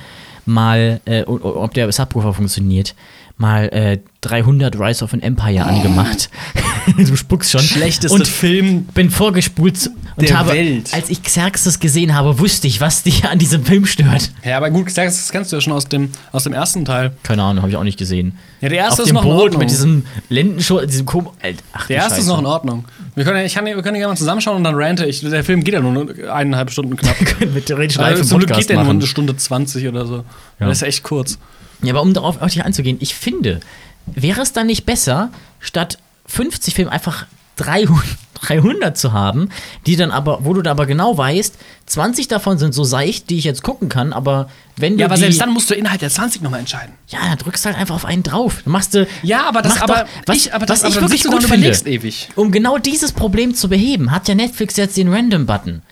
mal, 0.44 1.00
äh, 1.04 1.22
ob 1.22 1.72
der 1.74 1.90
Subwoofer 1.92 2.34
funktioniert, 2.34 2.94
mal 3.36 3.68
äh, 3.70 3.98
300 4.20 4.78
Rise 4.78 5.04
of 5.04 5.12
an 5.14 5.20
Empire 5.20 5.64
angemacht. 5.64 6.30
du 6.96 7.16
spuckst 7.16 7.50
schon. 7.50 7.60
Schlechteste 7.60 8.14
und 8.14 8.26
Film 8.28 8.84
bin 8.84 9.10
vorgespult 9.10 9.90
und 10.16 10.28
der 10.28 10.38
habe, 10.38 10.52
Welt. 10.52 10.92
als 10.92 11.10
ich 11.10 11.22
Xerxes 11.22 11.80
gesehen 11.80 12.14
habe, 12.14 12.38
wusste 12.38 12.66
ich, 12.66 12.80
was 12.80 13.02
dich 13.02 13.24
an 13.24 13.38
diesem 13.38 13.64
Film 13.64 13.86
stört. 13.86 14.30
Ja, 14.44 14.58
aber 14.58 14.70
gut, 14.70 14.96
das 14.96 15.30
kennst 15.32 15.50
du 15.50 15.56
ja 15.56 15.60
schon 15.60 15.72
aus 15.72 15.86
dem, 15.86 16.10
aus 16.30 16.44
dem 16.44 16.52
ersten 16.52 16.84
Teil. 16.84 17.12
Keine 17.22 17.42
Ahnung, 17.42 17.62
habe 17.62 17.70
ich 17.70 17.76
auch 17.76 17.84
nicht 17.84 17.98
gesehen. 17.98 18.36
Ja, 18.60 18.68
der 18.68 18.78
erste 18.78 19.02
Auf 19.02 19.08
ist 19.08 19.14
noch 19.14 19.22
in 19.24 19.30
Boot 19.30 19.40
Ordnung. 19.42 19.58
mit 19.60 19.70
diesem 19.70 20.04
Lendenschutz, 20.28 20.86
diesem 20.90 21.06
Kom 21.06 21.30
Ach, 21.72 21.86
Der 21.86 21.96
erste 21.96 22.12
ist 22.12 22.16
Scheiße. 22.18 22.28
noch 22.28 22.38
in 22.38 22.46
Ordnung. 22.46 22.84
Wir 23.14 23.24
können, 23.24 23.38
ja- 23.38 23.44
ich 23.44 23.54
kann, 23.54 23.64
wir 23.64 23.74
können 23.82 23.94
gerne 23.96 24.08
mal 24.08 24.16
zusammenschauen 24.16 24.58
und 24.58 24.64
dann 24.64 24.74
rante 24.74 25.04
ich. 25.06 25.20
Der 25.20 25.42
Film 25.44 25.64
geht 25.64 25.74
ja 25.74 25.80
nur 25.80 26.06
eineinhalb 26.32 26.70
Stunden 26.70 26.96
knapp. 26.96 27.16
mit 27.54 27.66
theoretisch 27.66 27.98
Also 27.98 28.18
live 28.20 28.28
zum 28.28 28.38
Glück 28.38 28.52
geht 28.54 28.68
der 28.68 28.82
nur 28.82 28.90
eine 28.90 29.06
Stunde 29.06 29.36
20 29.36 29.88
oder 29.88 30.06
so. 30.06 30.24
Ja. 30.60 30.68
Das 30.68 30.78
ist 30.78 30.82
echt 30.82 31.02
kurz. 31.02 31.38
Ja, 31.82 31.92
aber 31.92 32.02
um 32.02 32.14
darauf 32.14 32.40
auf 32.40 32.52
dich 32.52 32.64
einzugehen, 32.64 32.98
ich 33.00 33.14
finde, 33.14 33.60
wäre 34.06 34.40
es 34.40 34.52
dann 34.52 34.66
nicht 34.66 34.84
besser, 34.86 35.30
statt 35.60 35.98
50 36.26 36.74
Filme 36.74 36.90
einfach 36.92 37.26
300, 37.56 38.02
300 38.40 38.96
zu 38.96 39.12
haben, 39.12 39.50
die 39.86 39.96
dann 39.96 40.10
aber, 40.10 40.44
wo 40.44 40.54
du 40.54 40.62
da 40.62 40.70
aber 40.70 40.86
genau 40.86 41.16
weißt, 41.16 41.56
20 41.86 42.28
davon 42.28 42.58
sind 42.58 42.72
so 42.72 42.84
seicht, 42.84 43.28
die 43.30 43.36
ich 43.36 43.44
jetzt 43.44 43.62
gucken 43.62 43.88
kann, 43.88 44.12
aber 44.12 44.48
wenn 44.76 44.94
du 44.94 45.00
Ja, 45.00 45.06
aber 45.06 45.16
selbst 45.16 45.40
dann 45.40 45.50
musst 45.50 45.68
du 45.68 45.74
innerhalb 45.74 46.00
der 46.00 46.08
20 46.10 46.40
nochmal 46.42 46.60
entscheiden. 46.60 46.94
ja, 47.08 47.18
dann 47.20 47.38
drückst 47.38 47.66
halt 47.66 47.76
einfach 47.76 47.94
auf 47.94 48.04
einen 48.04 48.22
drauf. 48.22 48.62
Dann 48.64 48.72
machst 48.72 48.94
du 48.94 49.06
Ja, 49.22 49.46
aber 49.46 49.60
das, 49.62 49.80
aber, 49.82 49.94
doch, 49.94 50.06
was, 50.26 50.36
ich, 50.36 50.54
aber 50.54 50.64
das, 50.66 50.82
was 50.82 50.94
ich 50.94 51.00
wirklich 51.00 51.22
du 51.22 51.30
gut 51.30 51.44
finde, 51.44 51.68
ewig. 51.84 52.28
um 52.36 52.50
genau 52.50 52.78
dieses 52.78 53.12
Problem 53.12 53.54
zu 53.54 53.68
beheben, 53.68 54.10
hat 54.10 54.28
ja 54.28 54.34
Netflix 54.34 54.76
jetzt 54.76 54.96
den 54.96 55.12
Random-Button. 55.12 55.82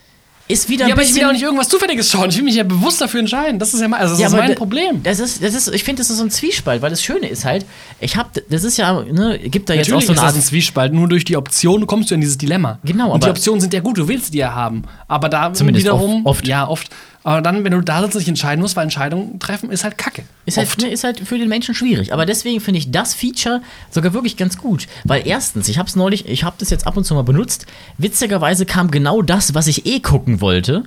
Ist 0.50 0.68
wieder 0.68 0.82
Ja, 0.82 0.88
ein 0.88 0.92
aber 0.92 1.02
ich 1.02 1.14
will 1.14 1.24
auch 1.24 1.32
nicht 1.32 1.42
irgendwas 1.42 1.68
Zufälliges 1.68 2.10
schauen. 2.10 2.28
Ich 2.30 2.36
will 2.36 2.44
mich 2.44 2.56
ja 2.56 2.64
bewusst 2.64 3.00
dafür 3.00 3.20
entscheiden. 3.20 3.58
Das 3.58 3.72
ist 3.72 3.80
ja 3.80 3.88
mein, 3.88 4.00
also 4.00 4.14
das 4.14 4.20
Ja, 4.20 4.26
ist 4.26 4.32
mein 4.36 4.54
Problem. 4.54 5.02
Das 5.02 5.20
ist, 5.20 5.42
das 5.42 5.54
ist, 5.54 5.68
ich 5.74 5.84
finde, 5.84 6.00
das 6.02 6.10
ist 6.10 6.16
so 6.18 6.24
ein 6.24 6.30
Zwiespalt, 6.30 6.82
weil 6.82 6.90
das 6.90 7.02
Schöne 7.02 7.28
ist 7.28 7.44
halt, 7.44 7.64
ich 8.00 8.16
habe, 8.16 8.28
das 8.48 8.64
ist 8.64 8.76
ja, 8.76 9.02
ne, 9.02 9.38
gibt 9.38 9.68
da 9.68 9.74
jetzt 9.74 9.88
Natürlich 9.88 10.04
auch 10.04 10.06
so 10.08 10.12
ist 10.12 10.18
eine 10.18 10.26
das 10.26 10.34
Art 10.34 10.36
ein 10.36 10.42
Zwiespalt. 10.42 10.92
Nur 10.92 11.08
durch 11.08 11.24
die 11.24 11.36
Option 11.36 11.86
kommst 11.86 12.10
du 12.10 12.14
in 12.14 12.20
dieses 12.20 12.36
Dilemma. 12.38 12.78
Genau, 12.84 13.12
Und 13.12 13.22
die 13.22 13.28
aber- 13.28 13.36
Optionen 13.36 13.60
sind 13.60 13.72
ja 13.74 13.80
gut. 13.80 13.96
Du 13.98 14.08
willst 14.08 14.34
die 14.34 14.38
ja 14.38 14.54
haben. 14.54 14.82
Aber 15.08 15.28
da 15.28 15.52
Zumindest 15.52 15.84
wiederum. 15.86 16.26
oft- 16.26 16.38
oft. 16.40 16.48
Ja, 16.48 16.66
oft. 16.68 16.88
Aber 17.22 17.42
dann, 17.42 17.64
wenn 17.64 17.72
du 17.72 17.82
da 17.82 18.06
dich 18.06 18.28
entscheiden 18.28 18.62
musst, 18.62 18.76
weil 18.76 18.84
Entscheidungen 18.84 19.38
treffen 19.38 19.70
ist 19.70 19.84
halt 19.84 19.98
Kacke. 19.98 20.22
Ist 20.46 20.56
halt, 20.56 20.82
ist 20.82 21.04
halt 21.04 21.20
für 21.20 21.36
den 21.38 21.48
Menschen 21.50 21.74
schwierig. 21.74 22.14
Aber 22.14 22.24
deswegen 22.24 22.60
finde 22.60 22.78
ich 22.78 22.90
das 22.90 23.12
Feature 23.14 23.60
sogar 23.90 24.14
wirklich 24.14 24.38
ganz 24.38 24.56
gut. 24.56 24.86
Weil 25.04 25.26
erstens, 25.26 25.68
ich 25.68 25.78
habe 25.78 25.86
es 25.86 25.96
neulich, 25.96 26.26
ich 26.26 26.44
habe 26.44 26.56
das 26.58 26.70
jetzt 26.70 26.86
ab 26.86 26.96
und 26.96 27.04
zu 27.04 27.14
mal 27.14 27.22
benutzt. 27.22 27.66
Witzigerweise 27.98 28.64
kam 28.64 28.90
genau 28.90 29.20
das, 29.20 29.52
was 29.54 29.66
ich 29.66 29.84
eh 29.84 30.00
gucken 30.00 30.40
wollte. 30.40 30.84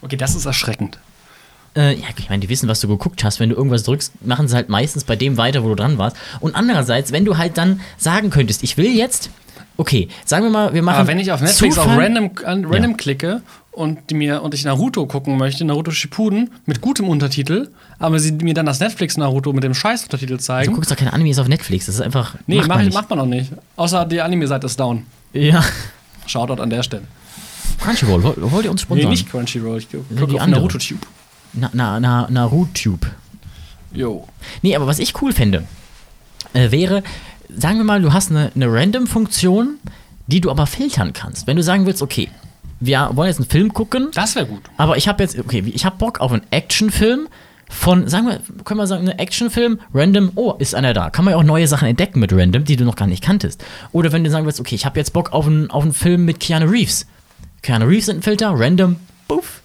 Okay, 0.00 0.16
das 0.16 0.34
ist 0.34 0.46
erschreckend. 0.46 0.98
Äh, 1.76 1.94
ja, 1.96 2.06
ich 2.16 2.30
meine, 2.30 2.40
die 2.40 2.48
wissen, 2.48 2.66
was 2.68 2.80
du 2.80 2.88
geguckt 2.88 3.22
hast. 3.24 3.40
Wenn 3.40 3.50
du 3.50 3.56
irgendwas 3.56 3.82
drückst, 3.82 4.24
machen 4.24 4.48
sie 4.48 4.54
halt 4.54 4.70
meistens 4.70 5.04
bei 5.04 5.16
dem 5.16 5.36
weiter, 5.36 5.64
wo 5.64 5.68
du 5.68 5.74
dran 5.74 5.98
warst. 5.98 6.16
Und 6.40 6.54
andererseits, 6.54 7.12
wenn 7.12 7.26
du 7.26 7.36
halt 7.36 7.58
dann 7.58 7.80
sagen 7.98 8.30
könntest, 8.30 8.62
ich 8.62 8.78
will 8.78 8.86
jetzt, 8.96 9.28
okay, 9.76 10.08
sagen 10.24 10.44
wir 10.46 10.50
mal, 10.50 10.72
wir 10.72 10.82
machen. 10.82 11.00
Aber 11.00 11.08
wenn 11.08 11.18
ich 11.18 11.30
auf 11.30 11.42
Netflix 11.42 11.74
Zufall- 11.76 11.92
auf 11.94 11.98
Random, 11.98 12.30
an 12.44 12.64
Random 12.64 12.92
Ja. 12.92 12.96
klicke 12.96 13.42
und, 13.78 14.10
mir, 14.10 14.42
und 14.42 14.54
ich 14.54 14.64
Naruto 14.64 15.06
gucken 15.06 15.36
möchte, 15.38 15.64
Naruto 15.64 15.90
Shippuden, 15.90 16.50
mit 16.66 16.80
gutem 16.80 17.08
Untertitel, 17.08 17.68
aber 17.98 18.18
sie 18.18 18.32
mir 18.32 18.54
dann 18.54 18.66
das 18.66 18.80
Netflix-Naruto 18.80 19.52
mit 19.52 19.64
dem 19.64 19.74
Scheiß-Untertitel 19.74 20.34
Du 20.36 20.42
zeigen. 20.42 20.74
guckst 20.74 20.90
doch 20.90 20.96
keine 20.96 21.12
Animes 21.12 21.38
auf 21.38 21.48
Netflix. 21.48 21.86
Das 21.86 21.94
ist 21.96 22.00
einfach. 22.00 22.34
nee, 22.46 22.56
macht 22.56 22.68
mach, 22.68 22.76
man 22.76 22.84
nicht. 22.84 22.94
macht 22.94 23.10
man 23.10 23.18
noch 23.20 23.26
nicht. 23.26 23.52
Außer 23.76 24.04
die 24.04 24.20
Anime-Seite 24.20 24.66
ist 24.66 24.78
down. 24.78 25.04
Ja. 25.32 25.64
Shoutout 26.26 26.60
an 26.62 26.70
der 26.70 26.82
Stelle. 26.82 27.04
Crunchyroll, 27.80 28.22
wollt, 28.22 28.36
wollt 28.52 28.64
ihr 28.64 28.70
uns 28.70 28.80
Nee, 28.82 28.86
sponsern? 28.86 29.10
nicht 29.10 29.30
Crunchyroll. 29.30 29.78
Ich 29.78 29.88
gucke 29.90 30.04
die 30.10 30.22
auf 30.34 30.40
andere. 30.40 30.60
Naruto-Tube. 30.62 31.06
Na, 31.54 31.70
na, 31.72 32.00
na, 32.00 32.26
Narutube. 32.30 33.06
Jo. 33.92 34.26
Nee, 34.62 34.76
aber 34.76 34.86
was 34.86 34.98
ich 34.98 35.20
cool 35.22 35.32
fände, 35.32 35.64
äh, 36.52 36.70
wäre, 36.70 37.02
sagen 37.48 37.78
wir 37.78 37.84
mal, 37.84 38.02
du 38.02 38.12
hast 38.12 38.30
eine, 38.30 38.50
eine 38.54 38.66
Random-Funktion, 38.72 39.78
die 40.26 40.40
du 40.40 40.50
aber 40.50 40.66
filtern 40.66 41.12
kannst. 41.12 41.46
Wenn 41.46 41.56
du 41.56 41.62
sagen 41.62 41.86
willst, 41.86 42.02
okay, 42.02 42.28
wir 42.80 43.10
wollen 43.14 43.28
jetzt 43.28 43.38
einen 43.40 43.48
Film 43.48 43.72
gucken, 43.72 44.08
Das 44.14 44.34
wäre 44.36 44.46
gut. 44.46 44.62
aber 44.76 44.96
ich 44.96 45.08
habe 45.08 45.22
jetzt, 45.22 45.38
okay, 45.38 45.62
ich 45.66 45.84
habe 45.84 45.96
Bock 45.96 46.20
auf 46.20 46.32
einen 46.32 46.42
Actionfilm 46.50 47.28
von, 47.70 48.08
sagen 48.08 48.26
wir, 48.28 48.40
können 48.64 48.78
wir 48.80 48.86
sagen, 48.86 49.06
einen 49.08 49.18
Actionfilm, 49.18 49.78
random, 49.92 50.32
oh, 50.36 50.54
ist 50.58 50.74
einer 50.74 50.94
da. 50.94 51.10
Kann 51.10 51.24
man 51.26 51.32
ja 51.32 51.38
auch 51.38 51.42
neue 51.44 51.66
Sachen 51.68 51.86
entdecken 51.86 52.18
mit 52.20 52.32
random, 52.32 52.64
die 52.64 52.76
du 52.76 52.84
noch 52.84 52.96
gar 52.96 53.06
nicht 53.06 53.22
kanntest. 53.22 53.62
Oder 53.92 54.10
wenn 54.12 54.24
du 54.24 54.30
sagen 54.30 54.46
willst, 54.46 54.58
okay, 54.60 54.74
ich 54.74 54.86
habe 54.86 54.98
jetzt 54.98 55.12
Bock 55.12 55.32
auf 55.32 55.46
einen, 55.46 55.70
auf 55.70 55.82
einen 55.82 55.92
Film 55.92 56.24
mit 56.24 56.40
Keanu 56.40 56.66
Reeves. 56.66 57.06
Keanu 57.62 57.84
Reeves 57.86 58.06
sind 58.06 58.18
ein 58.18 58.22
Filter, 58.22 58.52
random, 58.54 58.96
buff. 59.26 59.60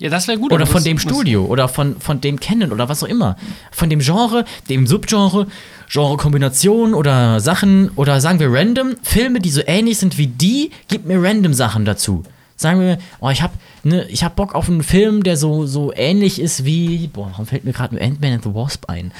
Ja, 0.00 0.10
das 0.10 0.28
wäre 0.28 0.38
gut. 0.38 0.52
Oder 0.52 0.66
von 0.66 0.84
dem 0.84 0.98
Studio 0.98 1.44
oder 1.44 1.68
von, 1.68 2.00
von 2.00 2.20
dem 2.20 2.38
Kennen 2.38 2.72
oder 2.72 2.88
was 2.88 3.02
auch 3.02 3.08
immer. 3.08 3.36
Von 3.72 3.90
dem 3.90 3.98
Genre, 3.98 4.44
dem 4.68 4.86
Subgenre, 4.86 5.48
Genre-Kombination 5.88 6.94
oder 6.94 7.40
Sachen 7.40 7.90
oder 7.96 8.20
sagen 8.20 8.38
wir 8.38 8.52
random, 8.52 8.94
Filme, 9.02 9.40
die 9.40 9.50
so 9.50 9.60
ähnlich 9.66 9.98
sind 9.98 10.16
wie 10.16 10.28
die, 10.28 10.70
gib 10.86 11.06
mir 11.06 11.20
random 11.20 11.52
Sachen 11.52 11.84
dazu. 11.84 12.22
Sagen 12.54 12.80
wir, 12.80 12.98
oh, 13.20 13.30
ich 13.30 13.42
hab, 13.42 13.52
ne, 13.82 14.06
ich 14.08 14.22
hab 14.22 14.36
Bock 14.36 14.54
auf 14.54 14.68
einen 14.68 14.82
Film, 14.82 15.22
der 15.22 15.36
so, 15.36 15.66
so 15.66 15.92
ähnlich 15.94 16.40
ist 16.40 16.64
wie, 16.64 17.08
boah, 17.08 17.28
warum 17.30 17.46
fällt 17.46 17.64
mir 17.64 17.72
gerade 17.72 17.94
nur 17.94 18.04
Ant-Man 18.04 18.34
and 18.34 18.44
the 18.44 18.54
Wasp 18.54 18.88
ein? 18.88 19.12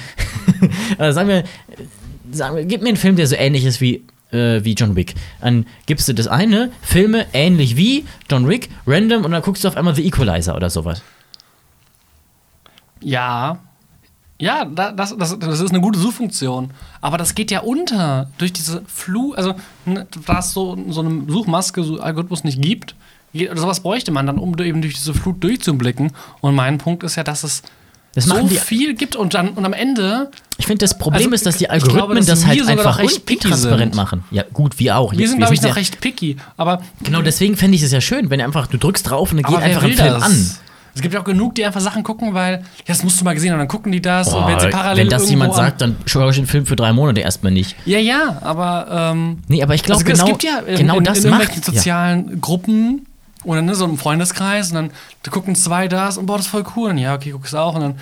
sagen 0.99 1.29
wir, 1.29 1.45
sagen 2.31 2.57
wir, 2.57 2.65
gib 2.65 2.83
mir 2.83 2.89
einen 2.89 2.97
Film, 2.97 3.17
der 3.17 3.27
so 3.27 3.37
ähnlich 3.37 3.65
ist 3.65 3.81
wie, 3.81 4.05
äh, 4.33 4.63
wie 4.65 4.75
John 4.75 4.97
Wick. 4.97 5.15
Dann 5.41 5.67
gibst 5.87 6.09
du 6.09 6.13
das 6.15 6.27
eine, 6.29 6.71
Filme 6.83 7.27
ähnlich 7.33 7.77
wie 7.77 8.05
John 8.31 8.49
Wick, 8.49 8.69
random, 8.87 9.25
und 9.25 9.31
dann 9.33 9.43
guckst 9.43 9.65
du 9.65 9.69
auf 9.69 9.77
einmal 9.77 9.95
The 9.95 10.07
Equalizer 10.07 10.55
oder 10.57 10.71
sowas. 10.71 11.03
Ja. 13.01 13.59
Ja, 14.41 14.65
da- 14.65 14.93
das, 14.93 15.17
das, 15.17 15.37
das 15.39 15.61
ist 15.61 15.71
eine 15.71 15.81
gute 15.81 15.99
Suchfunktion. 15.99 16.71
Aber 17.01 17.19
das 17.19 17.35
geht 17.35 17.51
ja 17.51 17.61
unter 17.61 18.31
durch 18.39 18.53
diese 18.53 18.83
Flu. 18.87 19.35
Also, 19.35 19.55
ne, 19.85 20.07
da 20.27 20.39
es 20.39 20.53
so, 20.53 20.79
so 20.91 21.01
eine 21.01 21.25
Suchmaske, 21.31 21.83
so 21.83 21.99
Algorithmus 22.01 22.45
nicht 22.45 22.63
gibt, 22.63 22.95
sowas 23.55 23.81
bräuchte 23.81 24.11
man 24.13 24.27
dann, 24.27 24.39
um 24.39 24.57
eben 24.61 24.81
durch 24.81 24.95
diese 24.95 25.13
Flut 25.13 25.43
durchzublicken. 25.43 26.13
Und 26.41 26.55
mein 26.55 26.79
Punkt 26.79 27.03
ist 27.03 27.17
ja, 27.17 27.25
dass 27.25 27.43
es 27.43 27.63
Das 28.15 28.25
so 28.25 28.41
die- 28.49 28.57
viel 28.57 28.95
gibt 28.95 29.17
und 29.17 29.35
dann 29.35 29.51
und 29.51 29.65
am 29.65 29.73
Ende. 29.73 30.31
Ich 30.57 30.67
finde, 30.67 30.79
das 30.85 30.99
Problem 30.99 31.25
Also, 31.25 31.35
ist, 31.35 31.47
dass 31.47 31.57
die 31.59 31.71
Algorithmen 31.71 31.99
glaube, 31.99 32.15
dass 32.17 32.27
das 32.27 32.47
halt 32.47 32.67
einfach 32.67 32.99
recht 32.99 33.31
intransparent 33.31 33.95
machen. 33.95 34.25
Ja, 34.31 34.43
gut, 34.53 34.79
wir 34.81 34.97
auch. 34.97 35.13
Wir 35.13 35.21
Jetzt- 35.21 35.31
sind, 35.31 35.39
glaube 35.39 35.55
ich, 35.55 35.63
noch 35.63 35.77
recht 35.77 36.01
picky. 36.01 36.37
Aber, 36.57 36.83
Genau, 37.05 37.23
deswegen 37.23 37.57
fände 37.57 37.77
ich 37.77 37.83
es 37.83 37.93
ja 37.93 38.01
schön, 38.01 38.29
wenn 38.31 38.41
einfach, 38.41 38.67
du 38.67 38.77
drückst 38.79 39.09
drauf 39.09 39.31
und 39.33 39.43
dann 39.43 39.53
geht 39.53 39.63
einfach 39.63 39.83
ein 39.85 39.93
Film 39.93 40.09
das? 40.15 40.23
an. 40.23 40.51
Es 40.95 41.03
gibt 41.03 41.15
ja 41.15 41.21
auch 41.21 41.25
genug, 41.25 41.55
die 41.55 41.65
einfach 41.65 41.81
Sachen 41.81 42.03
gucken, 42.03 42.35
weil, 42.35 42.55
ja, 42.55 42.61
das 42.89 43.05
musst 43.05 43.21
du 43.21 43.25
mal 43.25 43.33
gesehen 43.35 43.53
haben, 43.53 43.59
dann 43.61 43.69
gucken 43.69 43.93
die 43.93 44.03
das. 44.03 44.29
und 44.29 44.41
Boah, 44.41 44.49
wenn 44.49 44.59
sie 44.59 44.69
parallel 44.69 45.05
wenn 45.05 45.11
das 45.11 45.31
jemand 45.31 45.55
sagt, 45.55 45.81
dann 45.81 45.95
schaue 46.07 46.29
ich 46.31 46.37
den 46.37 46.47
Film 46.47 46.67
für 46.67 46.75
drei 46.75 46.93
Monate 46.93 47.21
erstmal 47.21 47.53
nicht. 47.53 47.77
Ja, 47.87 48.01
ja, 48.01 48.39
aber. 48.41 49.13
Ähm, 49.13 49.39
Nee, 49.47 49.63
aber 49.63 49.77
ich 49.77 49.85
glaube, 49.85 50.03
also, 50.05 50.13
genau, 50.13 50.25
es 50.25 50.31
gibt 50.31 50.43
ja 50.43 50.59
in, 50.59 50.77
genau 50.77 50.99
in, 50.99 51.05
das 51.05 51.19
in 51.19 51.25
irgendwelchen 51.27 51.57
macht. 51.61 51.69
Ja. 51.69 51.73
sozialen 51.75 52.41
Gruppen 52.41 53.07
oder 53.45 53.63
ne, 53.63 53.75
so 53.75 53.85
einem 53.85 53.99
Freundeskreis 53.99 54.71
und 54.71 54.75
dann 54.75 54.91
da 55.23 55.31
gucken 55.31 55.55
zwei 55.55 55.89
das 55.89 56.19
und 56.19 56.27
boah, 56.27 56.37
das 56.37 56.47
ist 56.47 56.51
voll 56.53 56.65
cool. 56.77 56.91
Und 56.91 56.99
ja, 56.99 57.15
okay, 57.15 57.31
guckst 57.31 57.53
du 57.53 57.59
auch. 57.59 57.75
Und 57.75 57.81
dann 57.81 57.99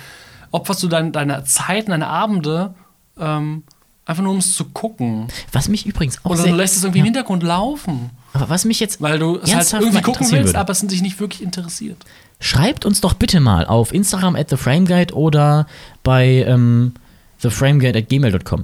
opferst 0.51 0.83
du 0.83 0.87
dein, 0.87 1.11
deine 1.11 1.43
Zeit, 1.43 1.89
deine 1.89 2.07
Abende 2.07 2.73
ähm, 3.19 3.63
einfach 4.05 4.23
nur 4.23 4.31
um 4.31 4.39
es 4.39 4.55
zu 4.55 4.65
gucken. 4.65 5.27
Was 5.51 5.67
mich 5.67 5.85
übrigens 5.85 6.23
auch 6.23 6.31
Oder 6.31 6.43
du 6.43 6.55
lässt 6.55 6.77
es 6.77 6.83
irgendwie 6.83 6.99
im 6.99 7.05
Hintergrund 7.05 7.43
laufen, 7.43 8.11
aber 8.33 8.49
was 8.49 8.65
mich 8.65 8.79
jetzt 8.79 9.01
weil 9.01 9.19
du 9.19 9.37
es 9.37 9.53
halt 9.53 9.73
irgendwie 9.73 10.01
gucken 10.01 10.31
willst, 10.31 10.47
würde. 10.47 10.59
aber 10.59 10.71
es 10.71 10.79
dich 10.79 11.01
nicht 11.01 11.19
wirklich 11.19 11.41
interessiert. 11.41 11.97
Schreibt 12.39 12.85
uns 12.85 13.01
doch 13.01 13.13
bitte 13.13 13.39
mal 13.39 13.65
auf 13.65 13.93
Instagram 13.93 14.35
at 14.35 14.49
theframeguide 14.49 15.13
oder 15.13 15.67
bei 16.03 16.45
ähm, 16.47 16.93
theframeguide 17.41 17.99
at 17.99 18.09
gmail.com. 18.09 18.63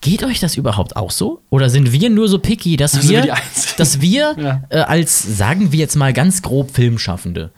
Geht 0.00 0.22
euch 0.22 0.38
das 0.40 0.56
überhaupt 0.56 0.96
auch 0.96 1.10
so? 1.10 1.40
Oder 1.50 1.68
sind 1.70 1.92
wir 1.92 2.08
nur 2.10 2.28
so 2.28 2.38
picky, 2.38 2.76
dass 2.76 2.92
sind 2.92 3.08
wir 3.08 3.34
dass 3.76 4.00
wir 4.00 4.34
Ja. 4.38 4.62
äh, 4.68 4.78
als, 4.78 5.20
sagen 5.38 5.72
wir 5.72 5.78
jetzt 5.80 5.96
mal 5.96 6.12
ganz 6.12 6.40
grob 6.42 6.70
Filmschaffende, 6.72 7.50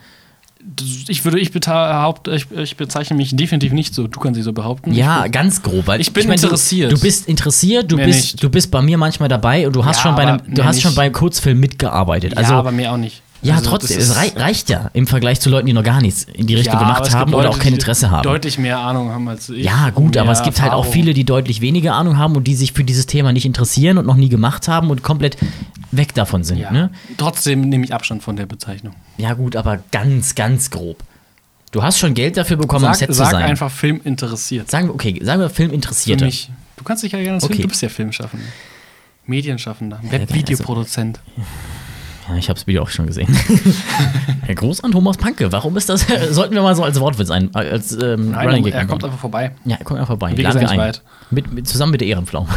Ich 1.08 1.24
würde, 1.24 1.38
ich, 1.38 1.52
behaupte, 1.52 2.34
ich, 2.34 2.50
ich 2.50 2.76
bezeichne 2.76 3.16
mich 3.16 3.34
definitiv 3.36 3.72
nicht 3.72 3.94
so. 3.94 4.06
Du 4.06 4.20
kannst 4.20 4.36
sie 4.36 4.42
so 4.42 4.52
behaupten. 4.52 4.92
Ja, 4.92 5.26
ich, 5.26 5.32
ganz 5.32 5.62
grob. 5.62 5.86
Weil 5.86 6.00
ich 6.00 6.12
bin 6.12 6.28
meine, 6.28 6.40
interessiert. 6.40 6.90
Du, 6.92 6.96
du 6.96 7.02
bist 7.02 7.28
interessiert, 7.28 7.90
du 7.90 7.96
Mehr 7.96 8.06
bist, 8.06 8.20
nicht. 8.32 8.42
du 8.42 8.48
bist 8.50 8.70
bei 8.70 8.80
mir 8.82 8.96
manchmal 8.98 9.28
dabei 9.28 9.66
und 9.66 9.74
du 9.76 9.84
hast 9.84 9.98
Ja, 9.98 10.02
schon 10.04 10.14
bei 10.16 10.22
einem, 10.26 10.40
du 10.54 10.64
hast 10.64 10.80
schon 10.80 10.90
nicht. 10.90 10.96
beim 10.96 11.12
Kurzfilm 11.12 11.60
mitgearbeitet. 11.60 12.36
Also 12.36 12.52
ja, 12.52 12.58
aber 12.58 12.72
mehr 12.72 12.92
auch 12.92 12.96
nicht. 12.98 13.22
Ja, 13.42 13.54
Also, 13.56 13.70
trotzdem, 13.70 13.98
es 13.98 14.16
rei 14.16 14.32
reicht 14.36 14.68
ja 14.70 14.90
im 14.92 15.06
Vergleich 15.06 15.40
zu 15.40 15.48
Leuten, 15.50 15.66
die 15.66 15.72
noch 15.72 15.82
gar 15.82 16.00
nichts 16.00 16.24
in 16.32 16.46
die 16.46 16.54
Richtung 16.54 16.74
Ja, 16.74 16.80
gemacht 16.80 17.14
haben 17.14 17.32
oder 17.34 17.48
auch 17.50 17.58
kein 17.58 17.72
Interesse 17.74 18.10
haben. 18.10 18.22
Deutlich 18.22 18.58
mehr 18.58 18.78
Ahnung 18.78 19.10
haben 19.10 19.28
als 19.28 19.48
ich. 19.48 19.64
Ja, 19.64 19.90
gut, 19.90 20.16
aber 20.16 20.32
es 20.32 20.42
gibt 20.42 20.60
halt 20.60 20.72
auch 20.72 20.78
Erfahrung. 20.78 20.92
viele, 20.92 21.14
die 21.14 21.24
deutlich 21.24 21.60
weniger 21.60 21.94
Ahnung 21.94 22.16
haben 22.18 22.36
und 22.36 22.44
die 22.44 22.54
sich 22.54 22.72
für 22.72 22.84
dieses 22.84 23.06
Thema 23.06 23.32
nicht 23.32 23.46
interessieren 23.46 23.96
und 23.98 24.06
noch 24.06 24.16
nie 24.16 24.28
gemacht 24.28 24.68
haben 24.68 24.90
und 24.90 25.02
komplett 25.02 25.36
weg 25.90 26.14
davon 26.14 26.44
sind. 26.44 26.58
Ja. 26.58 26.70
Ne? 26.70 26.90
Trotzdem 27.16 27.62
nehme 27.62 27.84
ich 27.84 27.94
Abstand 27.94 28.22
von 28.22 28.36
der 28.36 28.46
Bezeichnung. 28.46 28.94
ja, 29.16 29.32
gut, 29.34 29.56
aber 29.56 29.78
ganz, 29.90 30.34
ganz 30.34 30.70
grob. 30.70 31.02
Du 31.72 31.82
hast 31.82 31.98
schon 31.98 32.14
Geld 32.14 32.36
dafür 32.36 32.56
bekommen, 32.56 32.84
am 32.84 32.92
Sag, 32.94 32.98
Set 32.98 33.08
zu 33.10 33.14
sag 33.14 33.30
sein. 33.30 33.44
einfach 33.44 33.70
Film 33.70 34.00
interessiert. 34.04 34.68
sagen 34.70 34.88
wir, 34.88 34.94
okay, 34.94 35.20
sagen 35.22 35.40
wir 35.40 35.48
Für 35.48 35.54
Filminteressierte. 35.56 36.24
mich. 36.24 36.50
Du 36.76 36.82
kannst 36.84 37.02
dich 37.04 37.12
ja 37.12 37.20
gerne 37.22 37.36
Okay. 37.38 37.46
Film, 37.54 37.62
du 37.62 37.68
bist 37.68 37.82
ja 37.82 37.88
Filmschaffender. 37.88 38.44
Medienschaffender, 39.26 39.98
also 40.02 40.10
Webvideoproduzent. 40.10 41.20
Ja, 41.36 41.44
ich 42.36 42.48
habe 42.48 42.58
das 42.58 42.66
Video 42.66 42.82
auch 42.82 42.88
schon 42.88 43.06
gesehen. 43.06 43.28
Herr 44.42 44.54
Gruß 44.54 44.82
an 44.84 44.92
Thomas 44.92 45.16
Panke. 45.16 45.50
Warum 45.52 45.76
ist 45.76 45.88
das? 45.88 46.06
Sollten 46.30 46.54
wir 46.54 46.62
mal 46.62 46.74
so 46.74 46.82
als 46.84 46.98
Wortwitz 47.00 47.30
ein, 47.30 47.54
als 47.54 47.92
ähm, 47.92 48.32
Nein, 48.32 48.48
Running 48.48 48.66
er 48.66 48.86
kommt 48.86 49.04
einfach 49.04 49.18
vorbei. 49.18 49.52
Ja, 49.64 49.76
er 49.76 49.84
kommt 49.84 50.00
einfach 50.00 50.18
vorbei. 50.18 50.32
Ja 50.36 50.54
nicht 50.54 50.68
ein. 50.68 50.78
weit. 50.78 51.02
Mit, 51.30 51.52
mit, 51.52 51.68
zusammen 51.68 51.92
mit 51.92 52.00
der 52.00 52.08
Ehrenpflaume. 52.08 52.48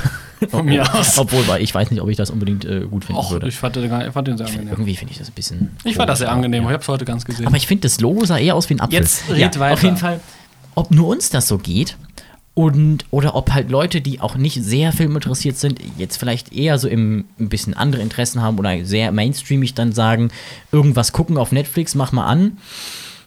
Von 0.49 0.65
mir 0.65 0.93
aus. 0.93 1.17
Obwohl, 1.17 1.47
weil 1.47 1.61
ich 1.61 1.73
weiß 1.73 1.91
nicht, 1.91 2.01
ob 2.01 2.09
ich 2.09 2.17
das 2.17 2.29
unbedingt 2.29 2.65
äh, 2.65 2.81
gut 2.81 3.05
finden 3.05 3.19
Och, 3.19 3.31
würde. 3.31 3.47
ich 3.47 3.55
fand, 3.55 3.75
den 3.75 3.85
ich 3.85 4.11
fand 4.13 4.27
den 4.27 4.37
sehr 4.37 4.47
angenehm. 4.47 4.69
Irgendwie 4.69 4.95
finde 4.95 5.11
ich 5.11 5.19
das 5.19 5.29
ein 5.29 5.33
bisschen. 5.33 5.77
Ich 5.83 5.95
fand 5.95 6.09
das 6.09 6.19
sehr 6.19 6.31
angenehm. 6.31 6.63
ja. 6.63 6.69
Ich 6.69 6.73
habe 6.73 6.81
es 6.81 6.87
heute 6.87 7.05
ganz 7.05 7.25
gesehen. 7.25 7.47
Aber 7.47 7.55
ich 7.55 7.67
finde, 7.67 7.83
das 7.83 8.01
Logo 8.01 8.25
sah 8.25 8.37
eher 8.37 8.55
aus 8.55 8.69
wie 8.69 8.75
ein 8.75 8.81
Apfel. 8.81 8.99
Jetzt 8.99 9.29
red 9.29 9.59
weiter. 9.59 9.73
Auf 9.73 9.83
jeden 9.83 9.97
Fall, 9.97 10.19
ob 10.75 10.91
nur 10.91 11.07
uns 11.07 11.29
das 11.29 11.47
so 11.47 11.57
geht 11.57 11.95
und 12.55 13.05
oder 13.09 13.35
ob 13.35 13.51
halt 13.51 13.71
Leute, 13.71 14.01
die 14.01 14.21
auch 14.21 14.35
nicht 14.35 14.63
sehr 14.63 14.91
filminteressiert 14.91 15.57
sind, 15.57 15.79
jetzt 15.97 16.17
vielleicht 16.17 16.53
eher 16.53 16.77
so 16.77 16.87
im, 16.87 17.25
ein 17.39 17.49
bisschen 17.49 17.73
andere 17.73 18.01
Interessen 18.01 18.41
haben 18.41 18.59
oder 18.59 18.85
sehr 18.85 19.11
mainstreamig 19.11 19.73
dann 19.73 19.91
sagen, 19.91 20.29
irgendwas 20.71 21.13
gucken 21.13 21.37
auf 21.37 21.51
Netflix, 21.51 21.95
mach 21.95 22.11
mal 22.11 22.25
an. 22.25 22.57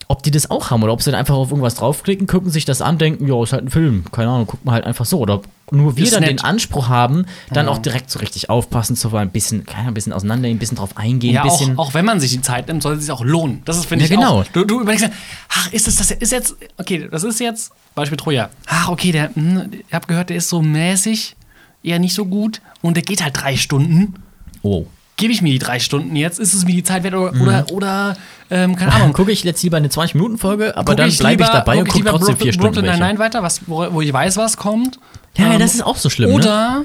Ob 0.09 0.23
die 0.23 0.31
das 0.31 0.51
auch 0.53 0.71
haben 0.71 0.85
oder 0.85 0.93
ob 0.93 1.03
sie 1.03 1.11
dann 1.11 1.19
einfach 1.19 1.35
auf 1.35 1.51
irgendwas 1.51 1.75
draufklicken, 1.75 2.29
gucken 2.29 2.49
sich 2.49 2.65
das 2.65 2.81
an, 2.81 2.97
denken, 2.97 3.27
ja, 3.27 3.43
ist 3.43 3.53
halt 3.53 3.65
ein 3.65 3.71
Film, 3.71 4.05
keine 4.13 4.31
Ahnung, 4.31 4.47
gucken 4.47 4.65
wir 4.67 4.73
halt 4.73 4.85
einfach 4.85 5.05
so. 5.05 5.19
Oder 5.19 5.35
ob 5.35 5.49
nur 5.73 5.97
wir 5.97 6.05
Ist 6.05 6.13
dann 6.15 6.21
nett. 6.21 6.31
den 6.31 6.41
Anspruch 6.43 6.89
haben, 6.89 7.27
dann 7.51 7.67
Ja. 7.67 7.73
auch 7.73 7.79
direkt 7.79 8.09
so 8.09 8.21
richtig 8.21 8.49
aufpassen 8.49 8.95
zu 8.95 9.11
wollen, 9.11 9.27
ein 9.29 9.33
bisschen, 9.33 9.67
ein 9.75 9.95
bisschen 9.95 10.13
auseinander, 10.13 10.49
ein 10.49 10.59
bisschen 10.61 10.77
drauf 10.77 10.97
eingehen, 10.97 11.35
ja, 11.35 11.43
auch, 11.45 11.61
auch 11.77 11.95
wenn 11.95 12.05
man 12.05 12.21
sich 12.21 12.31
die 12.31 12.41
Zeit 12.41 12.69
nimmt, 12.69 12.85
sollte 12.85 12.99
es 13.01 13.07
sich 13.07 13.13
auch 13.13 13.25
lohnen. 13.25 13.63
Das 13.65 13.77
ist, 13.79 13.87
finde 13.87 14.05
Ja, 14.05 14.11
ich, 14.13 14.17
genau. 14.17 14.41
auch. 14.43 14.45
Du, 14.53 14.65
du 14.65 14.81
überlegst, 14.81 15.09
ach, 15.49 15.73
ist 15.73 15.89
das, 15.89 15.97
das 15.97 16.13
ist 16.13 16.31
jetzt, 16.31 16.55
okay, 16.79 17.09
das 17.11 17.25
ist 17.25 17.41
jetzt, 17.41 17.73
Beispiel 17.97 18.17
Troja. 18.17 18.49
Ach, 18.69 18.89
okay, 18.91 19.11
der, 19.11 19.35
hm, 19.35 19.71
ich 19.89 19.93
habe 19.93 20.07
gehört, 20.07 20.31
der 20.31 20.37
ist 20.37 20.49
so 20.49 20.63
mäßig, 20.63 21.35
eher 21.83 21.99
nicht 21.99 22.15
so 22.15 22.27
gut 22.27 22.61
und 22.81 22.95
der 22.95 23.03
geht 23.03 23.25
halt 23.25 23.37
drei 23.37 23.57
Stunden. 23.57 24.15
oh. 24.63 24.87
Gebe 25.17 25.33
ich 25.33 25.41
mir 25.41 25.51
die 25.53 25.59
drei 25.59 25.79
Stunden 25.79 26.15
jetzt? 26.15 26.39
Ist 26.39 26.53
es 26.53 26.65
mir 26.67 26.73
die 26.73 26.83
Zeit 26.83 27.03
wert 27.03 27.15
oder, 27.15 27.33
Mhm. 27.33 27.41
oder, 27.41 27.67
oder 27.73 28.17
ähm, 28.51 28.77
keine 28.77 28.93
Ahnung. 28.93 29.13
gucke 29.15 29.33
ich 29.33 29.43
jetzt 29.45 29.63
lieber 29.63 29.79
eine 29.79 29.89
20-Minuten-Folge, 29.89 30.77
aber 30.77 30.93
Guck 30.93 30.97
dann 30.99 31.11
bleibe 31.17 31.43
ich 31.43 31.49
dabei 31.49 31.73
und 31.79 31.85
guck 31.85 31.89
gucke 31.89 31.99
lieber 31.99 32.11
trotzdem 32.11 32.37
vier 32.37 32.53
Stunden 32.53 32.75
Brooklyn. 32.75 32.93
Nine-Nine 32.99 33.19
weiter, 33.19 33.43
was, 33.43 33.63
wo, 33.67 33.87
wo 33.93 34.01
ich 34.03 34.13
weiß, 34.13 34.37
was 34.37 34.57
kommt. 34.59 34.99
Ja, 35.37 35.47
ja, 35.47 35.53
Ähm, 35.55 35.59
das 35.61 35.75
ist 35.75 35.83
auch 35.83 35.97
so 35.97 36.11
schlimm, 36.11 36.31
ne? 36.31 36.37
Oder, 36.37 36.85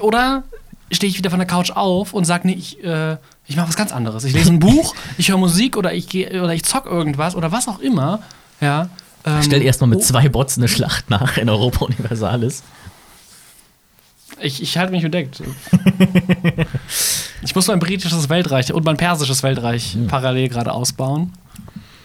oder 0.00 0.42
stehe 0.92 1.10
ich 1.10 1.18
wieder 1.18 1.30
von 1.30 1.40
der 1.40 1.48
Couch 1.48 1.72
auf 1.72 2.14
und 2.14 2.24
sage, 2.24 2.46
nee, 2.46 2.54
ich, 2.54 2.82
äh, 2.84 3.16
ich 3.46 3.56
mache 3.56 3.68
was 3.68 3.76
ganz 3.76 3.90
anderes. 3.92 4.22
Ich 4.24 4.32
lese 4.34 4.52
ein 4.52 4.58
Buch, 4.60 4.94
ich 5.18 5.28
höre 5.30 5.38
Musik 5.38 5.76
oder 5.76 5.92
ich, 5.92 6.08
geh, 6.08 6.28
oder 6.40 6.54
ich 6.54 6.62
zock 6.62 6.86
irgendwas 6.86 7.34
oder 7.34 7.50
was 7.50 7.66
auch 7.66 7.80
immer. 7.80 8.20
Ja. 8.60 8.88
Ähm, 9.26 9.42
Stell 9.42 9.62
erstmal 9.62 9.88
mit 9.90 9.98
oh, 9.98 10.02
zwei 10.02 10.28
Bots 10.28 10.58
eine 10.58 10.68
Schlacht 10.68 11.10
nach 11.10 11.36
in 11.38 11.48
Europa 11.50 11.86
Universalis. 11.86 12.62
Ich, 14.40 14.62
ich 14.62 14.78
halte 14.78 14.92
mich 14.92 15.02
bedeckt. 15.02 15.42
ich 17.42 17.54
muss 17.54 17.66
mein 17.68 17.78
britisches 17.78 18.28
Weltreich 18.28 18.72
und 18.72 18.84
mein 18.84 18.96
persisches 18.96 19.42
Weltreich 19.42 19.94
Hm. 19.94 20.06
parallel 20.08 20.48
gerade 20.48 20.72
ausbauen. 20.72 21.32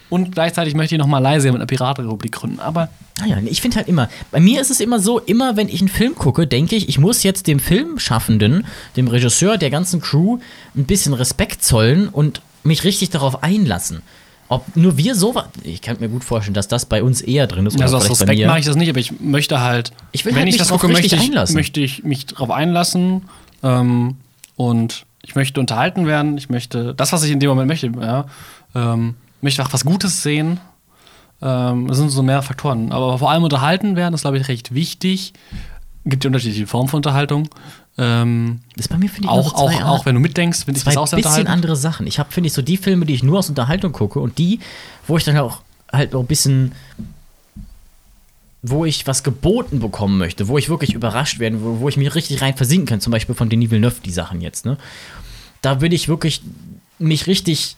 Und 0.08 0.32
gleichzeitig 0.32 0.74
möchte 0.74 0.96
ich 0.96 0.98
noch 0.98 1.06
Malaysia 1.06 1.52
mit 1.52 1.60
einer 1.60 1.66
Piratenrepublik 1.66 2.32
gründen. 2.32 2.58
Aber 2.58 2.88
Naja, 3.20 3.38
ich 3.44 3.60
finde 3.60 3.76
halt 3.76 3.86
immer, 3.86 4.08
bei 4.32 4.40
mir 4.40 4.60
ist 4.60 4.70
es 4.70 4.80
immer 4.80 4.98
so, 4.98 5.20
immer 5.20 5.56
wenn 5.56 5.68
ich 5.68 5.80
einen 5.80 5.88
Film 5.88 6.16
gucke, 6.16 6.48
denke 6.48 6.74
ich, 6.74 6.88
ich 6.88 6.98
muss 6.98 7.22
jetzt 7.22 7.46
dem 7.46 7.60
Filmschaffenden, 7.60 8.66
dem 8.96 9.06
Regisseur, 9.06 9.56
der 9.56 9.70
ganzen 9.70 10.00
Crew 10.00 10.38
ein 10.76 10.84
bisschen 10.84 11.14
Respekt 11.14 11.62
zollen 11.62 12.08
und 12.08 12.42
mich 12.64 12.82
richtig 12.82 13.10
darauf 13.10 13.44
einlassen. 13.44 14.02
Ob 14.50 14.76
nur 14.76 14.96
wir 14.96 15.14
so 15.14 15.32
ich 15.62 15.80
kann 15.80 15.96
mir 16.00 16.08
gut 16.08 16.24
vorstellen, 16.24 16.54
dass 16.54 16.66
das 16.66 16.84
bei 16.84 17.04
uns 17.04 17.20
eher 17.20 17.46
drin 17.46 17.66
ist. 17.66 17.76
oder 17.76 17.84
also 17.84 17.98
aus 17.98 18.10
Respekt 18.10 18.44
mache 18.46 18.58
ich 18.58 18.66
das 18.66 18.74
nicht, 18.74 18.88
aber 18.90 18.98
ich 18.98 19.20
möchte 19.20 19.60
halt, 19.60 19.92
Ich 20.10 20.24
will 20.24 20.32
wenn 20.32 20.40
halt 20.40 20.48
ich 20.48 20.54
mich 20.54 20.58
das 20.58 20.70
gucke, 20.70 20.88
möchte 20.88 21.14
ich, 21.14 21.22
einlassen. 21.22 21.54
möchte 21.54 21.80
ich 21.80 22.02
mich 22.02 22.26
darauf 22.26 22.50
einlassen. 22.50 23.22
Ähm, 23.62 24.16
und 24.56 25.06
ich 25.22 25.36
möchte 25.36 25.60
unterhalten 25.60 26.06
werden. 26.06 26.36
Ich 26.36 26.50
möchte 26.50 26.94
das, 26.96 27.12
was 27.12 27.22
ich 27.22 27.30
in 27.30 27.38
dem 27.38 27.48
Moment 27.48 27.68
möchte, 27.68 27.92
ja, 28.00 28.26
ähm, 28.74 29.14
möchte 29.40 29.62
auch 29.62 29.72
was 29.72 29.84
Gutes 29.84 30.22
sehen. 30.24 30.58
Ähm, 31.40 31.86
das 31.86 31.98
sind 31.98 32.10
so 32.10 32.22
mehrere 32.24 32.42
Faktoren. 32.42 32.90
Aber 32.90 33.18
vor 33.18 33.30
allem 33.30 33.44
unterhalten 33.44 33.94
werden 33.94 34.14
ist, 34.14 34.22
glaube 34.22 34.38
ich, 34.38 34.48
recht 34.48 34.74
wichtig. 34.74 35.32
Gibt 36.04 36.24
ja 36.24 36.28
unterschiedliche 36.28 36.66
Formen 36.66 36.88
von 36.88 36.98
Unterhaltung. 36.98 37.48
Ähm, 38.00 38.60
Das 38.76 38.86
ist 38.86 38.88
bei 38.88 38.96
mir, 38.96 39.10
finde 39.10 39.28
ich, 39.28 39.30
auch, 39.30 39.50
so 39.50 39.56
auch, 39.56 39.82
auch 39.82 40.06
wenn 40.06 40.14
du 40.14 40.20
mitdenkst, 40.20 40.64
finde 40.64 40.78
ich 40.78 40.84
das 40.84 40.96
auch 40.96 41.06
sehr 41.06 41.18
bisschen 41.18 41.46
andere 41.46 41.76
Sachen. 41.76 42.06
Ich 42.06 42.18
habe, 42.18 42.32
finde 42.32 42.46
ich, 42.48 42.54
so 42.54 42.62
die 42.62 42.78
Filme, 42.78 43.04
die 43.04 43.12
ich 43.12 43.22
nur 43.22 43.38
aus 43.38 43.50
Unterhaltung 43.50 43.92
gucke 43.92 44.20
und 44.20 44.38
die, 44.38 44.60
wo 45.06 45.18
ich 45.18 45.24
dann 45.24 45.36
auch 45.36 45.60
halt 45.92 46.14
auch 46.14 46.20
ein 46.20 46.26
bisschen, 46.26 46.72
wo 48.62 48.86
ich 48.86 49.06
was 49.06 49.22
geboten 49.22 49.80
bekommen 49.80 50.16
möchte, 50.16 50.48
wo 50.48 50.56
ich 50.56 50.70
wirklich 50.70 50.94
überrascht 50.94 51.38
werde, 51.40 51.62
wo, 51.62 51.80
wo 51.80 51.88
ich 51.90 51.98
mich 51.98 52.14
richtig 52.14 52.40
rein 52.40 52.56
versinken 52.56 52.86
kann, 52.86 53.00
zum 53.00 53.10
Beispiel 53.10 53.34
von 53.34 53.50
Denis 53.50 53.70
Villeneuve, 53.70 53.96
die 54.04 54.12
Sachen 54.12 54.40
jetzt, 54.40 54.64
ne? 54.64 54.78
Da 55.60 55.82
will 55.82 55.92
ich 55.92 56.08
wirklich 56.08 56.40
mich 56.98 57.26
richtig 57.26 57.76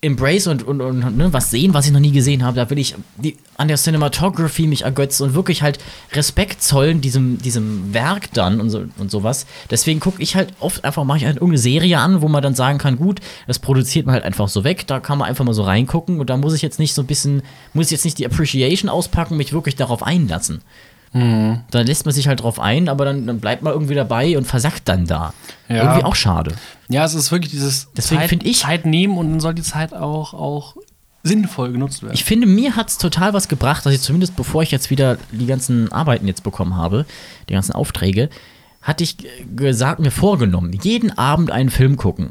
embrace 0.00 0.46
und, 0.46 0.62
und, 0.62 0.80
und 0.80 1.16
ne, 1.16 1.32
was 1.32 1.50
sehen, 1.50 1.74
was 1.74 1.86
ich 1.86 1.92
noch 1.92 1.98
nie 2.00 2.12
gesehen 2.12 2.44
habe. 2.44 2.56
Da 2.56 2.70
will 2.70 2.78
ich 2.78 2.94
die, 3.16 3.36
an 3.56 3.66
der 3.66 3.76
Cinematography 3.76 4.68
mich 4.68 4.82
ergötzen 4.82 5.24
und 5.24 5.34
wirklich 5.34 5.62
halt 5.62 5.78
Respekt 6.12 6.62
zollen 6.62 7.00
diesem, 7.00 7.38
diesem 7.38 7.92
Werk 7.92 8.32
dann 8.32 8.60
und, 8.60 8.70
so, 8.70 8.84
und 8.98 9.10
sowas. 9.10 9.46
Deswegen 9.70 9.98
gucke 9.98 10.22
ich 10.22 10.36
halt 10.36 10.52
oft 10.60 10.84
einfach, 10.84 11.02
mache 11.02 11.18
ich 11.18 11.24
halt 11.24 11.36
irgendeine 11.36 11.58
Serie 11.58 11.98
an, 11.98 12.22
wo 12.22 12.28
man 12.28 12.42
dann 12.42 12.54
sagen 12.54 12.78
kann, 12.78 12.96
gut, 12.96 13.20
das 13.48 13.58
produziert 13.58 14.06
man 14.06 14.14
halt 14.14 14.24
einfach 14.24 14.48
so 14.48 14.62
weg, 14.62 14.86
da 14.86 15.00
kann 15.00 15.18
man 15.18 15.28
einfach 15.28 15.44
mal 15.44 15.52
so 15.52 15.64
reingucken 15.64 16.20
und 16.20 16.30
da 16.30 16.36
muss 16.36 16.54
ich 16.54 16.62
jetzt 16.62 16.78
nicht 16.78 16.94
so 16.94 17.02
ein 17.02 17.06
bisschen, 17.06 17.42
muss 17.74 17.86
ich 17.86 17.92
jetzt 17.92 18.04
nicht 18.04 18.18
die 18.18 18.26
Appreciation 18.26 18.88
auspacken, 18.88 19.36
mich 19.36 19.52
wirklich 19.52 19.74
darauf 19.74 20.04
einlassen. 20.04 20.62
Mhm. 21.12 21.60
Da 21.70 21.80
lässt 21.80 22.04
man 22.04 22.14
sich 22.14 22.28
halt 22.28 22.42
drauf 22.42 22.60
ein, 22.60 22.88
aber 22.88 23.04
dann, 23.04 23.26
dann 23.26 23.40
bleibt 23.40 23.62
man 23.62 23.72
irgendwie 23.72 23.94
dabei 23.94 24.36
und 24.36 24.46
versackt 24.46 24.88
dann 24.88 25.06
da. 25.06 25.32
Ja. 25.68 25.76
Irgendwie 25.84 26.04
auch 26.04 26.14
schade. 26.14 26.54
Ja, 26.88 27.04
es 27.04 27.14
ist 27.14 27.32
wirklich 27.32 27.50
dieses 27.50 27.88
Deswegen 27.96 28.20
Zeit, 28.20 28.42
ich- 28.44 28.58
Zeit 28.60 28.86
nehmen 28.86 29.16
und 29.18 29.30
dann 29.30 29.40
soll 29.40 29.54
die 29.54 29.62
Zeit 29.62 29.92
auch, 29.94 30.34
auch 30.34 30.76
sinnvoll 31.22 31.72
genutzt 31.72 32.02
werden. 32.02 32.14
Ich 32.14 32.24
finde, 32.24 32.46
mir 32.46 32.76
hat 32.76 32.88
es 32.88 32.98
total 32.98 33.32
was 33.34 33.48
gebracht, 33.48 33.84
dass 33.84 33.92
ich 33.92 34.00
zumindest 34.00 34.36
bevor 34.36 34.62
ich 34.62 34.70
jetzt 34.70 34.90
wieder 34.90 35.18
die 35.32 35.46
ganzen 35.46 35.90
Arbeiten 35.92 36.26
jetzt 36.26 36.42
bekommen 36.42 36.76
habe, 36.76 37.06
die 37.48 37.54
ganzen 37.54 37.72
Aufträge, 37.72 38.30
hatte 38.82 39.02
ich 39.04 39.16
gesagt, 39.56 40.00
mir 40.00 40.10
vorgenommen, 40.12 40.72
jeden 40.82 41.16
Abend 41.18 41.50
einen 41.50 41.70
Film 41.70 41.96
gucken. 41.96 42.30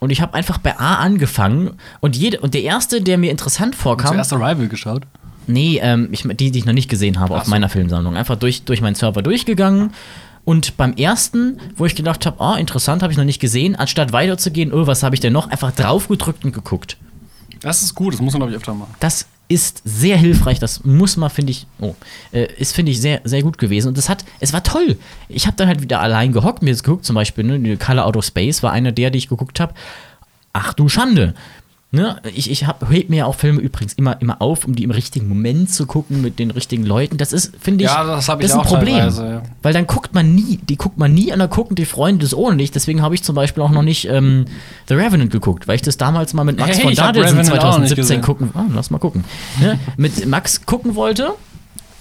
Und 0.00 0.10
ich 0.10 0.20
habe 0.20 0.34
einfach 0.34 0.58
bei 0.58 0.78
A 0.78 0.96
angefangen 0.96 1.72
und, 2.00 2.16
jede, 2.16 2.38
und 2.40 2.54
der 2.54 2.62
erste, 2.62 3.00
der 3.00 3.18
mir 3.18 3.30
interessant 3.32 3.74
vorkam, 3.74 4.12
Zuerst 4.12 4.32
Arrival 4.32 4.68
geschaut. 4.68 5.02
Nee, 5.48 5.80
ähm, 5.82 6.08
ich, 6.12 6.22
die, 6.22 6.50
die 6.50 6.58
ich 6.58 6.64
noch 6.64 6.72
nicht 6.72 6.88
gesehen 6.88 7.18
habe 7.18 7.34
Ach 7.34 7.40
auf 7.40 7.44
so. 7.46 7.50
meiner 7.50 7.68
Filmsammlung. 7.68 8.16
Einfach 8.16 8.36
durch, 8.36 8.62
durch 8.62 8.80
meinen 8.80 8.94
Server 8.94 9.22
durchgegangen. 9.22 9.90
Und 10.44 10.76
beim 10.76 10.94
ersten, 10.94 11.58
wo 11.76 11.84
ich 11.84 11.94
gedacht 11.94 12.24
habe, 12.24 12.40
ah, 12.40 12.56
interessant, 12.56 13.02
habe 13.02 13.12
ich 13.12 13.18
noch 13.18 13.24
nicht 13.24 13.40
gesehen, 13.40 13.76
anstatt 13.76 14.12
weiterzugehen, 14.12 14.72
oh, 14.72 14.86
was 14.86 15.02
habe 15.02 15.14
ich 15.14 15.20
denn 15.20 15.32
noch, 15.32 15.50
einfach 15.50 15.72
draufgedrückt 15.72 16.44
und 16.44 16.52
geguckt. 16.52 16.96
Das 17.60 17.82
ist 17.82 17.94
gut, 17.94 18.14
das 18.14 18.20
muss 18.20 18.32
man, 18.32 18.40
glaube 18.40 18.52
ich, 18.52 18.56
öfter 18.56 18.72
machen. 18.72 18.94
Das 19.00 19.26
ist 19.48 19.82
sehr 19.84 20.16
hilfreich, 20.16 20.58
das 20.58 20.84
muss 20.84 21.16
man, 21.16 21.30
finde 21.30 21.52
ich, 21.52 21.66
oh, 21.80 21.94
äh, 22.32 22.46
ist, 22.58 22.74
finde 22.74 22.92
ich, 22.92 23.00
sehr, 23.00 23.20
sehr 23.24 23.42
gut 23.42 23.58
gewesen. 23.58 23.88
Und 23.88 23.98
das 23.98 24.08
hat, 24.08 24.24
es 24.40 24.52
war 24.52 24.62
toll. 24.62 24.98
Ich 25.28 25.46
habe 25.46 25.56
dann 25.56 25.68
halt 25.68 25.82
wieder 25.82 26.00
allein 26.00 26.32
gehockt, 26.32 26.62
mir 26.62 26.70
das 26.70 26.82
geguckt, 26.82 27.04
zum 27.04 27.14
Beispiel, 27.14 27.44
ne, 27.44 27.76
Color 27.76 28.06
Out 28.06 28.16
of 28.16 28.24
Space 28.24 28.62
war 28.62 28.72
einer 28.72 28.92
der, 28.92 29.10
die 29.10 29.18
ich 29.18 29.28
geguckt 29.28 29.60
habe. 29.60 29.74
Ach 30.52 30.72
du 30.72 30.88
Schande. 30.88 31.34
Ne? 31.90 32.20
Ich, 32.34 32.50
ich 32.50 32.66
hab, 32.66 32.86
heb 32.90 33.08
mir 33.08 33.26
auch 33.26 33.34
Filme 33.34 33.62
übrigens 33.62 33.94
immer, 33.94 34.20
immer 34.20 34.42
auf, 34.42 34.66
um 34.66 34.74
die 34.74 34.82
im 34.84 34.90
richtigen 34.90 35.26
Moment 35.26 35.70
zu 35.70 35.86
gucken, 35.86 36.20
mit 36.20 36.38
den 36.38 36.50
richtigen 36.50 36.84
Leuten. 36.84 37.16
Das 37.16 37.32
ist, 37.32 37.56
finde 37.58 37.84
ich, 37.84 37.90
Ja, 37.90 38.04
das 38.04 38.28
ich 38.28 38.40
ist 38.44 38.52
ein 38.52 38.60
Problem. 38.60 38.96
ja. 38.96 39.42
Weil 39.62 39.72
dann 39.72 39.86
guckt 39.86 40.12
man 40.12 40.34
nie, 40.34 40.58
die 40.68 40.76
guckt 40.76 40.98
man 40.98 41.14
nie 41.14 41.32
und 41.32 41.38
dann 41.38 41.48
gucken 41.48 41.76
die 41.76 41.86
Freunde 41.86 42.24
das 42.26 42.34
ohne 42.34 42.56
nicht. 42.56 42.74
Deswegen 42.74 43.00
habe 43.00 43.14
ich 43.14 43.22
zum 43.22 43.34
Beispiel 43.34 43.62
auch 43.62 43.70
noch 43.70 43.80
nicht 43.80 44.06
ähm, 44.06 44.44
The 44.88 44.94
Revenant 44.94 45.30
geguckt, 45.32 45.66
weil 45.66 45.76
ich 45.76 45.82
das 45.82 45.96
damals 45.96 46.34
mal 46.34 46.44
mit 46.44 46.58
Max 46.58 46.76
Hey, 46.76 46.84
von 46.84 46.94
Dadelsen 46.94 47.38
Revenant 47.38 47.58
auch 47.64 47.72
noch 47.72 47.78
nicht 47.78 47.94
2017 47.94 47.96
gesehen. 47.96 48.20
gucken. 48.20 48.50
Ah, 48.52 48.66
lass 48.74 48.90
mal 48.90 48.98
gucken. 48.98 49.24
Ne? 49.58 49.78
mit 49.96 50.26
Max 50.26 50.66
gucken 50.66 50.94
wollte 50.94 51.30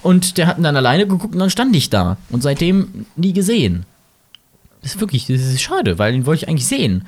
und 0.03 0.37
der 0.37 0.47
hat 0.47 0.57
ihn 0.57 0.63
dann 0.63 0.75
alleine 0.75 1.07
geguckt 1.07 1.33
und 1.33 1.39
dann 1.39 1.49
stand 1.49 1.73
ich 1.77 1.89
da. 1.89 2.17
Und 2.29 2.43
seitdem 2.43 3.05
nie 3.15 3.31
gesehen. 3.31 3.85
Das 4.81 4.95
ist 4.95 4.99
wirklich, 4.99 5.27
das 5.27 5.39
ist 5.41 5.61
schade, 5.61 5.97
weil 5.97 6.11
den 6.11 6.25
wollte 6.25 6.43
ich 6.43 6.49
eigentlich 6.49 6.67
sehen. 6.67 7.05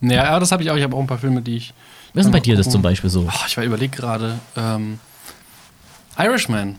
Ja, 0.00 0.38
das 0.38 0.52
habe 0.52 0.62
ich 0.62 0.70
auch. 0.70 0.76
Ich 0.76 0.82
habe 0.84 0.94
auch 0.94 1.00
ein 1.00 1.06
paar 1.06 1.18
Filme, 1.18 1.42
die 1.42 1.56
ich. 1.56 1.74
Was 2.16 2.22
ist 2.22 2.26
denn 2.26 2.32
bei 2.32 2.40
dir 2.40 2.56
das 2.56 2.68
zum 2.70 2.82
Beispiel 2.82 3.10
so? 3.10 3.26
Oh, 3.28 3.44
ich 3.46 3.56
war 3.56 3.64
überlegt 3.64 3.94
gerade. 3.96 4.38
Ähm, 4.56 4.98
Irishman. 6.18 6.76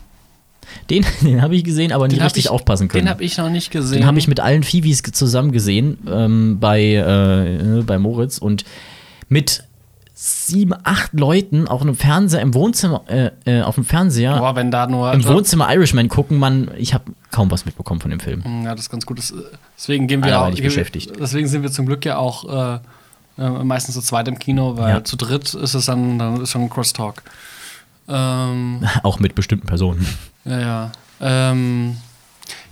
Den, 0.90 1.04
den 1.22 1.40
habe 1.42 1.54
ich 1.56 1.64
gesehen, 1.64 1.92
aber 1.92 2.08
nicht 2.08 2.20
hab 2.20 2.26
richtig 2.26 2.46
ich, 2.46 2.50
aufpassen 2.50 2.88
können. 2.88 3.04
Den 3.06 3.10
habe 3.10 3.24
ich 3.24 3.36
noch 3.38 3.48
nicht 3.48 3.70
gesehen. 3.70 3.98
Den 4.00 4.06
habe 4.06 4.18
ich 4.18 4.28
mit 4.28 4.40
allen 4.40 4.62
Fivis 4.62 5.02
ge- 5.02 5.12
zusammen 5.12 5.52
gesehen 5.52 5.98
ähm, 6.10 6.58
bei, 6.60 6.82
äh, 6.94 7.82
bei 7.82 7.98
Moritz 7.98 8.38
und 8.38 8.64
mit 9.28 9.64
sieben, 10.14 10.74
acht 10.82 11.12
Leuten 11.12 11.68
auf 11.68 11.80
einem 11.80 11.94
Fernseher 11.94 12.40
im 12.40 12.52
Wohnzimmer, 12.52 13.02
äh, 13.06 13.30
äh, 13.44 13.62
auf 13.62 13.76
dem 13.76 13.84
Fernseher 13.84 14.36
Boah, 14.38 14.56
wenn 14.56 14.72
da 14.72 14.88
nur. 14.88 15.12
im 15.12 15.24
Wohnzimmer 15.24 15.72
Irishman 15.72 16.08
gucken, 16.08 16.38
man, 16.38 16.70
ich 16.76 16.92
habe 16.92 17.04
kaum 17.30 17.50
was 17.52 17.64
mitbekommen 17.64 18.00
von 18.00 18.10
dem 18.10 18.18
Film. 18.18 18.42
Ja, 18.64 18.72
das 18.74 18.86
ist 18.86 18.90
ganz 18.90 19.06
gut. 19.06 19.18
Das, 19.18 19.30
äh, 19.30 19.36
deswegen 19.76 20.08
gehen 20.08 20.24
wir 20.24 20.40
auch. 20.40 20.50
Deswegen 20.52 21.46
sind 21.48 21.62
wir 21.62 21.70
zum 21.70 21.86
Glück 21.86 22.04
ja 22.04 22.16
auch 22.18 22.74
äh, 22.76 22.78
äh, 23.38 23.48
meistens 23.64 23.94
zu 23.94 24.00
zweit 24.02 24.28
im 24.28 24.38
Kino, 24.38 24.76
weil 24.76 24.88
Ja. 24.96 25.04
zu 25.04 25.16
dritt 25.16 25.54
ist 25.54 25.74
es 25.74 25.86
dann, 25.86 26.18
dann 26.18 26.40
ist 26.42 26.50
schon 26.50 26.62
ein 26.62 26.70
Crosstalk. 26.70 27.22
Ähm, 28.08 28.84
Auch 29.02 29.18
mit 29.20 29.34
bestimmten 29.34 29.66
Personen. 29.66 30.06
ja, 30.44 30.58
ja. 30.60 30.92
Ähm, 31.20 31.96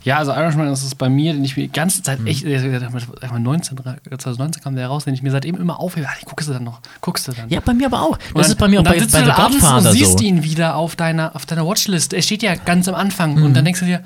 ja, 0.05 0.19
also 0.19 0.31
Irishman 0.33 0.69
ist 0.69 0.85
es 0.85 0.95
bei 0.95 1.09
mir, 1.09 1.33
den 1.33 1.45
ich 1.45 1.57
mir 1.57 1.64
die 1.64 1.73
ganze 1.73 2.01
Zeit 2.01 2.21
Mhm. 2.21 2.29
echt, 2.29 2.45
mal 2.45 3.41
19, 3.41 3.77
2019 3.77 4.62
kam 4.62 4.77
der 4.77 4.87
raus, 4.87 5.05
den 5.05 5.14
ich 5.14 5.23
mir 5.23 5.33
seitdem 5.33 5.57
immer 5.57 5.81
aufhebe. 5.81 6.07
Ach, 6.09 6.17
guckst 6.25 6.49
du 6.49 6.53
dann 6.53 6.62
noch? 6.62 6.81
Guckst 7.01 7.27
du 7.27 7.33
dann? 7.33 7.49
Ja, 7.49 7.59
bei 7.59 7.75
mir 7.75 7.87
aber 7.87 8.03
auch. 8.03 8.17
Das 8.17 8.33
dann- 8.33 8.43
ist 8.45 8.59
bei 8.59 8.69
mir 8.69 8.81
auch 8.81 8.85
bei, 8.85 8.91
bei 8.93 8.99
du 9.01 9.09
The 9.09 9.23
Godfather 9.25 9.89
und 9.89 9.93
siehst 9.97 10.19
so. 10.21 10.25
ihn 10.25 10.45
wieder 10.45 10.77
auf 10.77 10.95
deiner, 10.95 11.35
auf 11.35 11.45
deiner 11.45 11.67
Watchlist. 11.67 12.12
Er 12.12 12.23
steht 12.23 12.45
ja 12.45 12.55
ganz 12.55 12.87
am 12.87 12.95
Anfang 12.95 13.43
und 13.43 13.55
dann 13.55 13.64
denkst 13.64 13.81
du 13.81 13.87
dir, 13.87 14.05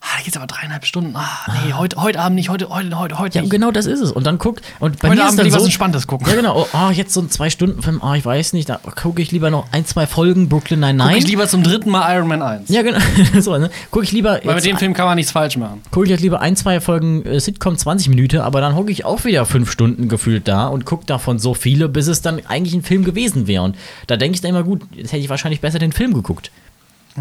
ah, 0.00 0.06
da 0.16 0.22
geht's 0.24 0.36
aber 0.36 0.46
dreieinhalb 0.46 0.84
Stunden. 0.84 1.14
Ah, 1.14 1.28
nee, 1.64 1.72
heute, 1.72 2.00
heute 2.00 2.18
Abend 2.20 2.36
nicht, 2.36 2.48
heute, 2.48 2.68
heute, 2.68 2.98
heute, 2.98 3.18
heute 3.18 3.34
Ja, 3.36 3.42
nicht. 3.42 3.50
genau 3.50 3.70
das 3.70 3.86
ist 3.86 4.00
es. 4.00 4.12
Und 4.12 4.24
dann 4.26 4.38
guckt, 4.38 4.62
und 4.78 4.98
bei 4.98 5.08
Heute 5.08 5.16
mir 5.16 5.22
ist 5.22 5.26
Abend 5.28 5.38
dann 5.38 5.44
will 5.44 5.48
ich 5.48 5.54
was 5.54 5.62
so, 5.62 5.66
Entspanntes 5.66 6.06
gucken. 6.06 6.26
Ja, 6.28 6.34
genau. 6.34 6.60
Oh, 6.62 6.66
ah, 6.72 6.90
jetzt 6.90 7.12
so 7.12 7.20
ein 7.20 7.30
Zwei-Stunden-Film, 7.30 8.02
ah, 8.02 8.14
ich 8.16 8.24
weiß 8.24 8.52
nicht, 8.54 8.68
da 8.68 8.76
gucke 9.00 9.22
ich 9.22 9.30
lieber 9.32 9.50
noch 9.50 9.66
ein, 9.72 9.84
zwei 9.86 10.06
Folgen 10.06 10.48
Brooklyn 10.48 10.80
Nine-Nine. 10.80 11.18
ich 11.18 11.26
lieber 11.26 11.46
zum 11.48 11.62
dritten 11.62 11.90
Mal 11.90 12.16
Iron 12.16 12.28
Man 12.28 12.42
1. 12.42 12.68
Ja, 12.70 12.82
genau. 12.82 12.98
so, 13.40 13.56
ne? 13.58 13.70
Gucke 13.90 14.04
ich 14.04 14.12
lieber. 14.12 14.40
Weil 14.44 14.54
mit 14.54 14.64
dem 14.64 14.76
Film 14.78 14.94
kann 14.94 15.06
man 15.06 15.16
nichts 15.16 15.32
falsch 15.32 15.56
machen. 15.56 15.82
gucke 15.90 16.06
ich 16.06 16.10
jetzt 16.10 16.20
lieber 16.20 16.40
ein, 16.40 16.56
zwei 16.56 16.80
Folgen 16.80 17.24
äh, 17.24 17.40
Sitcom 17.40 17.76
20 17.76 18.08
Minuten, 18.08 18.38
aber 18.38 18.60
dann 18.60 18.74
hocke 18.74 18.90
ich 18.92 19.04
auch 19.04 19.24
wieder 19.24 19.44
fünf 19.46 19.70
Stunden 19.70 20.08
gefühlt 20.08 20.48
da 20.48 20.66
und 20.68 20.84
gucke 20.84 21.06
davon 21.06 21.38
so 21.38 21.54
viele, 21.54 21.88
bis 21.88 22.06
es 22.06 22.22
dann 22.22 22.40
eigentlich 22.46 22.74
ein 22.74 22.82
Film 22.82 23.04
gewesen 23.04 23.46
wäre. 23.46 23.62
Und 23.62 23.76
da 24.06 24.16
denke 24.16 24.34
ich 24.34 24.40
dann 24.40 24.50
immer, 24.50 24.62
gut, 24.64 24.82
jetzt 24.92 25.12
hätte 25.12 25.22
ich 25.22 25.28
wahrscheinlich 25.28 25.60
besser 25.60 25.78
den 25.78 25.92
Film 25.92 26.14
geguckt. 26.14 26.50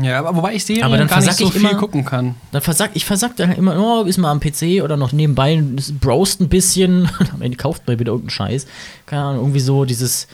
Ja, 0.02 0.20
aber 0.20 0.36
wobei 0.36 0.54
ich 0.56 0.64
Serien 0.66 0.84
Aber 0.86 0.98
dann 0.98 1.08
gar 1.08 1.20
nicht 1.20 1.34
so 1.34 1.46
ich 1.46 1.52
viel 1.54 1.62
immer- 1.62 1.76
gucken 1.76 2.06
kann. 2.06 2.36
Dann 2.52 2.62
versagt, 2.62 2.92
ich 2.96 3.06
versag 3.06 3.36
dann 3.38 3.52
immer, 3.54 3.76
oh, 3.78 4.04
ist 4.04 4.18
mal 4.18 4.32
am 4.32 4.40
PC 4.40 4.82
oder 4.84 4.98
noch 4.98 5.12
nebenbei, 5.12 5.62
browst 6.00 6.42
ein 6.42 6.50
bisschen, 6.50 7.10
am 7.34 7.42
Ende 7.42 7.58
kauft 7.58 7.88
man 7.88 8.00
wieder 8.00 8.12
irgendeinen 8.12 8.30
Scheiß. 8.30 8.68
Keine 9.06 9.24
Ahnung, 9.24 9.42
irgendwie 9.42 9.60
so 9.60 9.86
dieses 9.86 10.28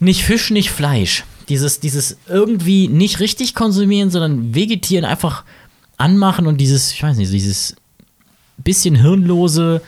nicht 0.00 0.24
Fisch, 0.24 0.50
nicht 0.50 0.70
Fleisch. 0.70 1.24
Dieses, 1.48 1.80
dieses 1.80 2.16
irgendwie 2.28 2.88
nicht 2.88 3.20
richtig 3.20 3.54
konsumieren, 3.54 4.10
sondern 4.10 4.54
vegetieren, 4.54 5.04
einfach 5.04 5.44
anmachen 5.96 6.46
und 6.46 6.58
dieses, 6.60 6.92
ich 6.92 7.02
weiß 7.02 7.16
nicht, 7.16 7.32
dieses 7.32 7.74
bisschen 8.58 8.94
hirnlose, 8.94 9.80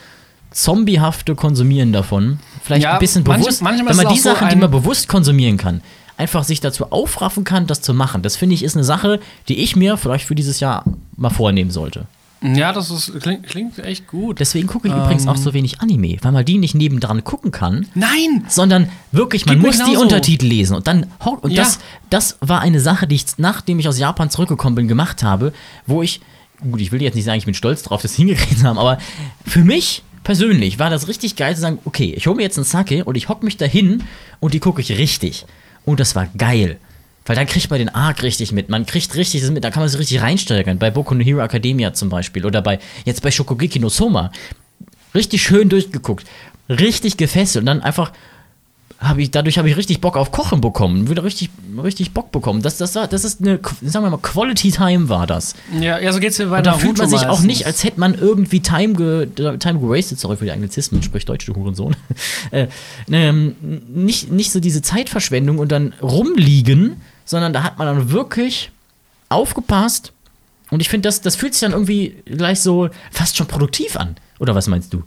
zombiehafte 0.51 1.35
Konsumieren 1.35 1.93
davon. 1.93 2.41
Vielleicht 2.63 2.85
Ja, 2.85 2.95
ein 2.95 2.99
bisschen 2.99 3.25
bewusst, 3.25 3.63
manchmal 3.63 3.97
wenn 3.97 4.05
man 4.05 4.15
die 4.15 4.21
so 4.21 4.31
Sachen, 4.31 4.49
die 4.49 4.57
man 4.57 4.71
bewusst 4.71 5.09
konsumieren 5.09 5.57
kann, 5.57 5.81
einfach 6.21 6.45
sich 6.45 6.61
dazu 6.61 6.93
aufraffen 6.93 7.45
kann, 7.45 7.67
das 7.67 7.81
zu 7.83 7.95
machen. 7.95 8.23
Das 8.23 8.37
finde 8.37 8.55
ich 8.55 8.63
ist 8.63 8.77
eine 8.77 8.85
Sache, 8.85 9.19
die 9.49 9.59
ich 9.59 9.75
mir 9.75 9.97
vielleicht 9.97 10.27
für 10.27 10.35
dieses 10.35 10.61
Jahr 10.61 10.85
mal 11.17 11.31
vornehmen 11.31 11.71
sollte. 11.71 12.05
Ja, 12.43 12.73
das 12.73 12.91
ist, 12.91 13.21
klingt, 13.21 13.47
klingt 13.47 13.79
echt 13.81 14.07
gut. 14.07 14.41
Deswegen 14.41 14.67
gucke 14.67 14.89
ich 14.89 14.95
Ähm. 14.95 15.01
übrigens 15.01 15.27
auch 15.27 15.37
so 15.37 15.53
wenig 15.53 15.81
Anime, 15.81 16.17
weil 16.23 16.33
man 16.33 16.43
die 16.45 16.57
nicht 16.57 16.75
nebendran 16.75 17.23
gucken 17.23 17.51
kann, 17.51 17.87
Nein! 17.95 18.45
sondern 18.49 18.89
wirklich, 19.13 19.45
man 19.45 19.57
Geht 19.61 19.67
muss 19.67 19.85
die. 19.85 19.97
Untertitel 19.97 20.47
lesen. 20.47 20.75
Und 20.75 20.87
dann 20.87 21.07
und 21.43 21.51
Ja. 21.53 21.63
das, 21.65 21.79
das 22.09 22.39
war 22.41 22.61
eine 22.63 22.81
Sache, 22.81 23.07
die 23.07 23.17
ich, 23.17 23.25
nachdem 23.37 23.79
ich 23.79 23.89
aus 23.89 23.99
Japan 23.99 24.31
zurückgekommen 24.31 24.75
bin, 24.77 24.89
gemacht 24.89 25.23
habe, 25.23 25.53
wo 25.87 26.03
ich, 26.03 26.21
gut, 26.63 26.81
ich 26.81 26.93
will 26.93 27.03
jetzt 27.03 27.15
nicht 27.15 27.25
sagen, 27.27 27.37
ich 27.39 27.45
bin 27.45 27.53
stolz 27.55 27.83
drauf, 27.83 28.01
dass 28.01 28.15
sie 28.15 28.23
hingekriegt 28.25 28.65
haben, 28.65 28.79
aber 28.79 28.97
für 29.47 29.61
mich 29.63 30.03
persönlich 30.25 30.79
war 30.79 30.89
das 30.89 31.09
richtig 31.09 31.37
geil 31.37 31.55
zu 31.55 31.61
sagen, 31.61 31.79
okay, 31.85 32.15
ich 32.17 32.27
hole 32.27 32.37
mir 32.37 32.43
jetzt 32.43 32.57
einen 32.57 32.65
Sake 32.65 33.05
und 33.05 33.17
ich 33.17 33.29
hocke 33.29 33.45
mich 33.45 33.59
dahin 33.59 34.03
und 34.39 34.55
die 34.55 34.61
gucke 34.61 34.81
ich 34.81 34.93
richtig. 34.97 35.45
Und 35.85 36.01
das 36.01 36.15
war 36.15 36.29
geil. 36.37 36.79
Weil 37.27 37.37
dann 37.37 37.47
kriegt 37.47 37.71
man 37.71 37.79
den 37.79 37.91
Arc 37.91 38.23
richtig 38.23 38.53
mit. 38.53 38.69
Man 38.69 38.87
kriegt 38.87 39.15
richtig 39.15 39.43
da 39.61 39.71
kann 39.71 39.83
man 39.83 39.89
sich 39.89 40.01
richtig 40.01 40.21
reinsteigern. 40.21 40.79
Bei 40.79 40.91
Boku 40.91 41.15
no 41.15 41.23
Hero 41.23 41.41
Academia 41.41 41.93
zum 41.93 42.09
Beispiel. 42.09 42.45
Oder 42.45 42.63
bei, 42.63 42.79
jetzt 43.05 43.23
bei 43.23 43.31
Shokugeki 43.31 43.79
no 43.79 43.89
Soma. 43.89 44.33
Richtig 45.15 45.43
schön 45.43 45.69
durchgeguckt. 45.69 46.27
Richtig 46.69 47.17
gefesselt. 47.17 47.63
Und 47.63 47.67
dann 47.67 47.83
einfach 47.83 48.13
habe 49.01 49.23
ich, 49.23 49.31
dadurch 49.31 49.57
habe 49.57 49.69
ich 49.69 49.79
richtig 49.79 50.03
Bock 50.03 50.17
auf 50.17 50.31
Kochen 50.31 50.61
bekommen. 50.61 51.09
Wieder 51.09 51.25
richtig, 51.25 51.49
richtig 51.83 52.13
Bock 52.13 52.31
bekommen. 52.33 52.61
Das, 52.61 52.77
das, 52.77 52.95
war, 52.95 53.09
das 53.09 53.25
ist 53.25 53.41
eine, 53.41 53.59
sagen 53.81 54.05
wir 54.05 54.11
mal, 54.11 54.19
Quality 54.19 54.73
Time 54.73 55.09
war 55.09 55.27
das. 55.27 55.55
Ja, 55.81 55.99
ja 55.99 56.13
so 56.13 56.21
geht's 56.21 56.39
mir 56.39 56.47
bei 56.47 56.59
Und 56.59 56.67
da 56.67 56.75
fühlt 56.75 56.99
man 56.99 57.09
sich 57.09 57.27
auch 57.27 57.41
nicht, 57.41 57.65
als 57.65 57.83
hätte 57.83 57.99
man 57.99 58.15
irgendwie 58.15 58.61
Time, 58.61 58.93
ge, 58.93 59.27
Time 59.59 59.81
gewastet, 59.81 60.21
sorry 60.21 60.37
für 60.37 60.45
die 60.45 60.51
Anglizismen, 60.51 61.03
sprich 61.03 61.25
Deutsch, 61.25 61.47
du 61.47 61.55
Hurensohn. 61.55 61.97
äh, 62.51 62.67
ähm, 63.11 63.57
nicht, 63.89 64.31
nicht 64.31 64.53
so 64.53 64.61
diese 64.61 64.83
Zeitverschwendung 64.83 65.59
und 65.59 65.73
dann 65.73 65.95
rumliegen, 66.03 67.01
sondern 67.25 67.55
da 67.55 67.63
hat 67.63 67.79
man 67.79 67.87
dann 67.87 68.11
wirklich 68.11 68.71
aufgepasst. 69.31 70.13
Und 70.71 70.81
ich 70.81 70.91
finde, 70.91 71.09
das, 71.09 71.23
das 71.23 71.37
fühlt 71.37 71.55
sich 71.55 71.63
dann 71.63 71.73
irgendwie 71.73 72.17
gleich 72.27 72.61
so 72.61 72.91
fast 73.11 73.39
schon 73.39 73.47
produktiv 73.47 73.97
an. 73.97 74.17
Oder 74.39 74.55
was 74.55 74.67
meinst 74.67 74.93
du? 74.93 75.05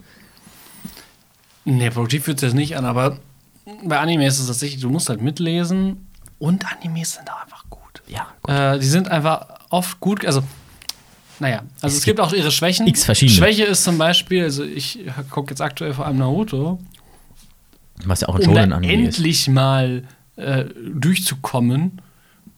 Nee, 1.64 1.92
produktiv 1.92 2.24
fühlt 2.24 2.40
sich 2.40 2.50
das 2.50 2.56
nicht 2.56 2.76
an, 2.76 2.86
aber 2.86 3.20
bei 3.84 4.00
Anime 4.00 4.26
ist 4.28 4.40
es 4.40 4.48
tatsächlich, 4.48 4.82
du 4.82 4.90
musst 4.90 5.10
halt 5.10 5.22
mitlesen 5.22 6.08
und 6.40 6.66
Animes 6.72 7.14
sind 7.14 7.30
auch 7.32 7.42
einfach 7.42 7.66
gut. 7.70 8.02
Ja, 8.08 8.28
Äh, 8.48 8.80
die 8.80 8.86
sind 8.86 9.08
einfach 9.10 9.46
oft 9.70 10.00
gut, 10.00 10.26
also 10.26 10.44
naja, 11.40 11.64
also 11.82 11.98
es, 11.98 12.04
gibt 12.06 12.20
auch 12.20 12.32
ihre 12.32 12.52
Schwächen. 12.52 12.88
X 12.88 13.04
verschiedene. 13.06 13.38
Schwäche 13.38 13.64
ist 13.64 13.84
zum 13.84 13.98
Beispiel, 13.98 14.44
also 14.44 14.64
ich 14.64 15.00
gucke 15.30 15.52
jetzt 15.52 15.62
aktuell 15.62 15.94
vor 15.94 16.06
allem 16.06 16.18
Naruto, 16.18 16.80
was 18.06 18.22
ja 18.22 18.30
auch 18.30 18.36
ein 18.36 18.42
um 18.48 18.54
da 18.54 18.62
Shonen-Anime 18.62 18.94
ist. 19.08 19.18
endlich 19.18 19.48
mal 19.50 20.04
äh, 20.36 20.66
durchzukommen. 20.94 22.02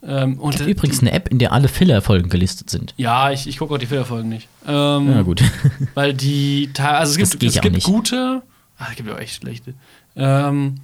Ähm, 0.03 0.39
und 0.39 0.57
Gibt 0.57 0.69
übrigens 0.69 1.01
eine 1.01 1.11
App, 1.13 1.29
in 1.29 1.39
der 1.39 1.51
alle 1.51 1.67
Filler-Folgen 1.67 2.29
gelistet 2.29 2.69
sind. 2.69 2.93
ja, 2.97 3.31
ich, 3.31 3.47
ich 3.47 3.57
gucke 3.57 3.73
auch 3.73 3.77
die 3.79 3.87
Filterfolgen 3.87 4.29
nicht. 4.29 4.47
Ähm, 4.67 5.09
Ja, 5.11 5.21
gut. 5.23 5.41
Weil 5.95 6.13
die, 6.13 6.69
also 6.77 7.19
es 7.19 7.31
gibt, 7.31 7.43
es 7.43 7.59
gibt 7.61 7.75
nicht. 7.75 7.85
gute, 7.85 8.43
ah, 8.77 8.85
es 8.91 8.95
gibt 8.97 9.09
auch 9.09 9.17
echt 9.17 9.35
schlechte. 9.41 9.73
Ähm, 10.15 10.75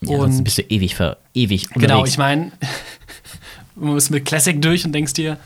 Ja, 0.00 0.16
Und- 0.18 0.32
sonst 0.32 0.44
bist 0.44 0.58
du 0.58 0.62
ewig, 0.62 0.94
ver, 0.94 1.16
ewig 1.34 1.68
unterwegs. 1.74 1.86
Genau, 1.92 2.04
ich 2.04 2.18
meine, 2.18 2.52
du 3.76 3.94
bist 3.94 4.10
mit 4.10 4.24
Classic 4.24 4.60
durch 4.60 4.84
und 4.84 4.92
denkst 4.92 5.12
dir. 5.14 5.38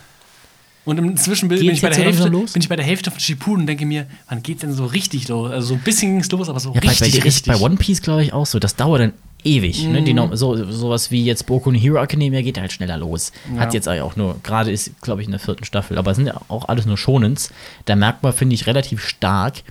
Und 0.85 0.97
im 0.97 1.15
Zwischenbild 1.15 1.61
bin 1.61 1.69
ich, 1.69 1.81
bei 1.81 1.89
der 1.89 2.03
Hälfte, 2.03 2.27
los? 2.27 2.51
bin 2.51 2.61
ich 2.61 2.67
bei 2.67 2.75
der 2.75 2.83
Hälfte 2.83 3.09
von 3.09 3.19
Shippuden 3.19 3.61
und 3.61 3.67
denke 3.67 3.85
mir, 3.85 4.05
wann 4.27 4.43
geht's 4.43 4.61
denn 4.61 4.73
so 4.73 4.85
richtig 4.85 5.29
los? 5.29 5.49
Also 5.49 5.67
so 5.69 5.73
ein 5.75 5.79
bisschen 5.79 6.11
ging's 6.11 6.29
los, 6.29 6.49
aber 6.49 6.59
so 6.59 6.73
Ja, 6.73 6.81
bei, 6.81 6.89
richtig, 6.89 7.11
bei, 7.13 7.17
ist 7.19 7.25
richtig. 7.25 7.53
bei 7.53 7.59
One 7.61 7.77
Piece, 7.77 8.01
glaube 8.01 8.21
ich, 8.21 8.33
auch 8.33 8.45
so. 8.45 8.59
Das 8.59 8.75
dauert 8.75 8.99
dann 8.99 9.13
ewig. 9.45 9.83
Ne? 9.87 10.01
Mhm. 10.01 10.05
Die, 10.05 10.13
noch- 10.13 10.35
so, 10.35 10.69
sowas 10.69 11.09
wie 11.09 11.23
jetzt 11.23 11.45
Boku 11.45 11.71
no 11.71 11.79
Hero 11.79 12.03
Academia 12.03 12.41
geht 12.41 12.59
halt 12.59 12.73
schneller 12.73 12.97
los. 12.97 13.31
Ja. 13.55 13.61
Hat 13.61 13.73
jetzt 13.73 13.87
auch 13.87 14.17
nur, 14.17 14.37
gerade 14.43 14.71
ist, 14.71 14.91
glaube 15.01 15.21
ich, 15.21 15.27
in 15.27 15.31
der 15.31 15.39
vierten 15.39 15.63
Staffel, 15.63 15.97
aber 15.97 16.11
es 16.11 16.17
sind 16.17 16.27
ja 16.27 16.41
auch 16.49 16.67
alles 16.67 16.85
nur 16.85 16.97
Shonens. 16.97 17.49
Da 17.85 17.95
merkt 17.95 18.21
man, 18.21 18.33
finde 18.33 18.53
ich, 18.55 18.67
relativ 18.67 18.99
stark, 19.07 19.63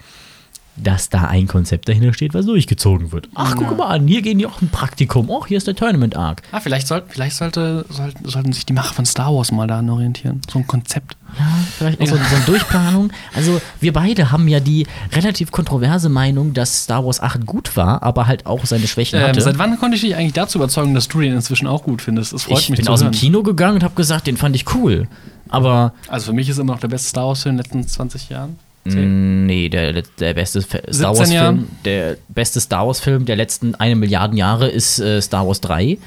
dass 0.76 1.10
da 1.10 1.24
ein 1.24 1.46
Konzept 1.46 1.88
dahinter 1.88 2.14
steht, 2.14 2.32
was 2.34 2.46
durchgezogen 2.46 3.12
wird. 3.12 3.28
Ach, 3.34 3.54
guck 3.56 3.76
mal 3.76 3.88
an, 3.88 4.08
hier 4.08 4.22
gehen 4.22 4.38
die 4.38 4.46
auch 4.46 4.62
ein 4.62 4.68
Praktikum. 4.68 5.30
Ach, 5.30 5.46
hier 5.46 5.58
ist 5.58 5.66
der 5.66 5.74
Tournament 5.76 6.16
Arc. 6.16 6.42
Ah, 6.50 6.60
vielleicht, 6.60 6.86
soll, 6.86 7.02
vielleicht 7.08 7.36
sollte, 7.36 7.84
sollten, 7.90 8.26
sollten 8.28 8.52
sich 8.52 8.64
die 8.64 8.72
Macher 8.72 8.94
von 8.94 9.04
Star 9.04 9.34
Wars 9.34 9.52
mal 9.52 9.66
daran 9.66 9.90
orientieren. 9.90 10.40
So 10.50 10.58
ein 10.60 10.66
Konzept. 10.66 11.16
Ja, 11.38 11.44
vielleicht 11.78 12.00
auch 12.00 12.06
so, 12.06 12.16
so 12.16 12.20
eine 12.36 12.44
Durchplanung. 12.46 13.10
Also, 13.34 13.60
wir 13.80 13.92
beide 13.92 14.30
haben 14.32 14.48
ja 14.48 14.60
die 14.60 14.86
relativ 15.12 15.50
kontroverse 15.50 16.08
Meinung, 16.08 16.52
dass 16.54 16.84
Star 16.84 17.04
Wars 17.04 17.20
8 17.20 17.46
gut 17.46 17.76
war, 17.76 18.02
aber 18.02 18.26
halt 18.26 18.46
auch 18.46 18.64
seine 18.66 18.86
Schwächen 18.86 19.18
Ähm, 19.18 19.28
hatte. 19.28 19.40
seit 19.40 19.58
wann 19.58 19.78
konnte 19.78 19.94
ich 19.96 20.02
dich 20.02 20.14
eigentlich 20.16 20.32
dazu 20.34 20.58
überzeugen, 20.58 20.94
dass 20.94 21.08
du 21.08 21.20
den 21.20 21.32
inzwischen 21.34 21.66
auch 21.66 21.84
gut 21.84 22.02
findest? 22.02 22.32
Das 22.32 22.44
freut 22.44 22.60
ich 22.60 22.70
mich 22.70 22.78
bin 22.78 22.86
zu 22.86 22.92
aus 22.92 23.00
dem 23.00 23.06
hören. 23.06 23.14
Kino 23.14 23.42
gegangen 23.42 23.76
und 23.76 23.82
habe 23.84 23.94
gesagt, 23.94 24.26
den 24.26 24.36
fand 24.36 24.56
ich 24.56 24.74
cool. 24.74 25.06
Aber 25.48 25.92
Also 26.08 26.26
für 26.26 26.32
mich 26.32 26.48
ist 26.48 26.58
immer 26.58 26.72
noch 26.72 26.80
der 26.80 26.88
beste 26.88 27.08
Star 27.08 27.26
Wars-Film 27.28 27.56
in 27.58 27.62
den 27.62 27.64
letzten 27.82 27.88
20 27.88 28.28
Jahren. 28.30 28.58
Mm, 28.84 29.46
Nee, 29.46 29.68
der, 29.68 30.02
der 30.18 30.34
beste 30.34 30.60
Star 30.62 30.80
17 30.86 31.02
Wars-Film, 31.02 31.68
der 31.84 32.16
beste 32.28 32.60
Star 32.60 32.86
Wars-Film 32.86 33.24
der 33.26 33.36
letzten 33.36 33.74
eine 33.74 33.96
Milliarden 33.96 34.36
Jahre 34.36 34.68
ist 34.68 34.98
äh, 34.98 35.20
Star 35.20 35.46
Wars 35.46 35.60
3. 35.60 35.98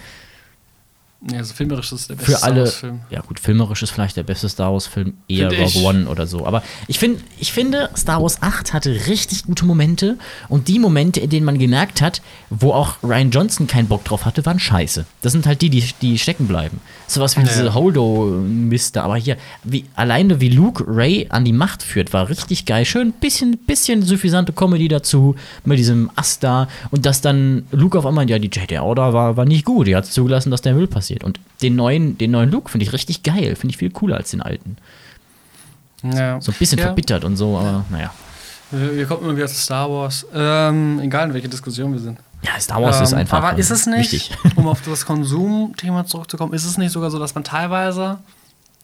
Ja, 1.32 1.40
also 1.40 1.54
filmerisch 1.56 1.92
ist 1.92 2.10
der 2.10 2.16
beste 2.16 2.32
Für 2.34 2.38
Star 2.38 2.50
alle, 2.52 2.62
Wars-Film. 2.62 3.00
ja 3.10 3.22
gut, 3.22 3.40
filmerisch 3.40 3.82
ist 3.82 3.90
vielleicht 3.90 4.16
der 4.16 4.24
beste 4.24 4.48
Star 4.48 4.72
Wars-Film, 4.74 5.14
eher 5.28 5.50
Find 5.50 5.76
Rogue. 5.76 5.84
One 5.84 6.08
oder 6.08 6.28
so. 6.28 6.46
Aber 6.46 6.62
ich, 6.88 7.00
find, 7.00 7.20
ich 7.40 7.52
finde, 7.52 7.90
Star 7.98 8.22
Wars 8.22 8.42
8 8.44 8.74
hatte 8.74 8.92
richtig 9.08 9.44
gute 9.46 9.66
Momente 9.66 10.18
und 10.50 10.68
die 10.68 10.78
Momente, 10.78 11.20
in 11.22 11.30
denen 11.32 11.46
man 11.46 11.58
gemerkt 11.58 12.02
hat, 12.02 12.22
wo 12.52 12.74
auch 12.74 12.98
Ryan 13.02 13.32
Johnson 13.32 13.66
keinen 13.66 13.88
Bock 13.88 14.04
drauf 14.04 14.26
hatte, 14.26 14.46
waren 14.46 14.60
scheiße. 14.60 15.06
Das 15.22 15.32
sind 15.32 15.48
halt 15.48 15.62
die, 15.64 15.70
die, 15.72 15.84
die 16.02 16.20
stecken 16.20 16.48
bleiben. 16.48 16.80
Sowas 17.08 17.36
wie 17.38 17.42
Ja. 17.42 17.48
diese 17.48 17.74
Holdo-Miste. 17.74 19.02
Aber 19.02 19.16
hier, 19.18 19.38
wie, 19.64 19.86
alleine 19.96 20.42
wie 20.42 20.50
Luke 20.50 20.84
Ray 20.88 21.26
an 21.30 21.46
die 21.46 21.54
Macht 21.54 21.82
führt, 21.84 22.14
war 22.14 22.30
richtig 22.30 22.66
geil. 22.66 22.86
Schön, 22.86 23.12
bisschen, 23.14 23.58
bisschen 23.58 24.04
suffisante 24.04 24.54
Comedy 24.54 24.88
dazu, 24.88 25.36
mit 25.64 25.80
diesem 25.80 26.12
Ast 26.16 26.44
da. 26.44 26.68
Und 26.92 27.06
dass 27.06 27.22
dann 27.22 27.66
Luke 27.72 27.98
auf 27.98 28.06
einmal, 28.06 28.30
ja, 28.30 28.38
die 28.40 28.50
Jedi 28.52 28.78
Order 28.78 29.14
war, 29.14 29.38
war 29.38 29.46
nicht 29.46 29.66
gut. 29.66 29.88
Die 29.88 29.96
hat 29.96 30.06
zugelassen, 30.06 30.52
dass 30.52 30.62
der 30.62 30.74
Müll 30.74 30.88
passiert. 30.88 31.15
Und 31.24 31.40
den 31.62 31.76
neuen, 31.76 32.18
den 32.18 32.32
neuen 32.32 32.52
Luke 32.52 32.70
finde 32.70 32.86
ich 32.86 32.94
richtig 32.94 33.24
geil. 33.24 33.56
Finde 33.56 33.74
ich 33.74 33.78
viel 33.78 33.92
cooler 33.92 34.18
als 34.18 34.32
den 34.32 34.42
alten. 34.42 34.78
Ja. 36.04 36.40
So 36.42 36.52
ein 36.52 36.58
bisschen 36.58 36.78
ja. 36.78 36.86
verbittert 36.86 37.24
und 37.24 37.38
so, 37.38 37.58
aber 37.58 37.86
naja. 37.90 38.14
Wir, 38.72 38.96
wir 38.96 39.06
kommen 39.06 39.24
immer 39.24 39.36
wieder 39.36 39.48
zu 39.48 39.56
Star 39.56 39.90
Wars. 39.90 40.26
Ähm, 40.34 41.00
egal 41.02 41.28
in 41.28 41.34
welche 41.34 41.50
Diskussion 41.50 41.94
wir 41.94 42.00
sind. 42.00 42.20
Ja, 42.44 42.60
Star 42.60 42.82
Wars 42.82 43.02
ist 43.02 43.14
Ähm, 43.14 43.20
einfach. 43.20 43.38
Aber 43.38 43.58
äh, 43.58 43.60
ist 43.60 43.72
es 43.72 43.86
nicht, 43.88 44.12
Wichtig. 44.12 44.38
um 44.56 44.68
auf 44.68 44.82
das 44.82 45.06
Konsumthema 45.06 46.06
zurückzukommen, 46.06 46.54
ist 46.54 46.66
es 46.66 46.78
nicht 46.78 46.92
sogar 46.92 47.10
so, 47.10 47.20
dass 47.20 47.36
man 47.36 47.44
teilweise, 47.44 48.20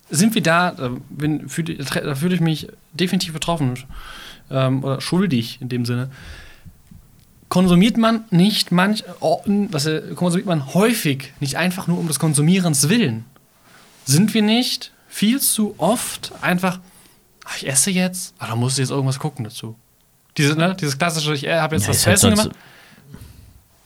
sind 0.10 0.34
wir 0.36 0.42
da, 0.42 0.72
da, 0.72 0.92
bin, 1.10 1.48
fühl, 1.50 1.66
da 1.66 2.16
fühle 2.16 2.36
ich 2.36 2.42
mich 2.42 2.68
definitiv 2.94 3.34
betroffen 3.34 3.78
ähm, 4.50 4.84
oder 4.84 5.02
schuldig 5.02 5.60
in 5.62 5.70
dem 5.70 5.86
Sinne. 5.86 6.10
Konsumiert 7.52 7.98
man 7.98 8.24
nicht 8.30 8.72
manch, 8.72 9.04
was, 9.20 9.86
äh, 9.86 10.02
konsumiert 10.16 10.48
man 10.48 10.74
häufig 10.74 11.34
nicht 11.42 11.58
einfach 11.58 11.86
nur 11.88 12.00
um 12.00 12.08
des 12.08 12.18
Konsumierens 12.18 12.88
willen? 12.88 13.26
Sind 14.06 14.34
wir 14.34 14.42
nicht 14.42 14.94
viel 15.10 15.42
zu 15.42 15.76
oft 15.78 16.32
einfach, 16.40 16.80
ach, 17.44 17.58
ich 17.58 17.68
esse 17.68 17.92
jetzt, 17.92 18.34
aber 18.40 18.52
da 18.52 18.56
muss 18.56 18.72
ich 18.74 18.78
jetzt 18.80 18.92
irgendwas 18.92 19.20
gucken 19.20 19.44
dazu. 19.44 19.76
Diese, 20.38 20.56
ne, 20.56 20.78
dieses 20.80 20.98
klassische, 20.98 21.34
ich 21.34 21.46
habe 21.46 21.76
jetzt 21.76 21.84
Ja, 21.84 21.88
das 21.90 21.98
ist 21.98 22.04
zu 22.04 22.08
halt 22.08 22.18
essen 22.20 22.30
gemacht 22.30 22.52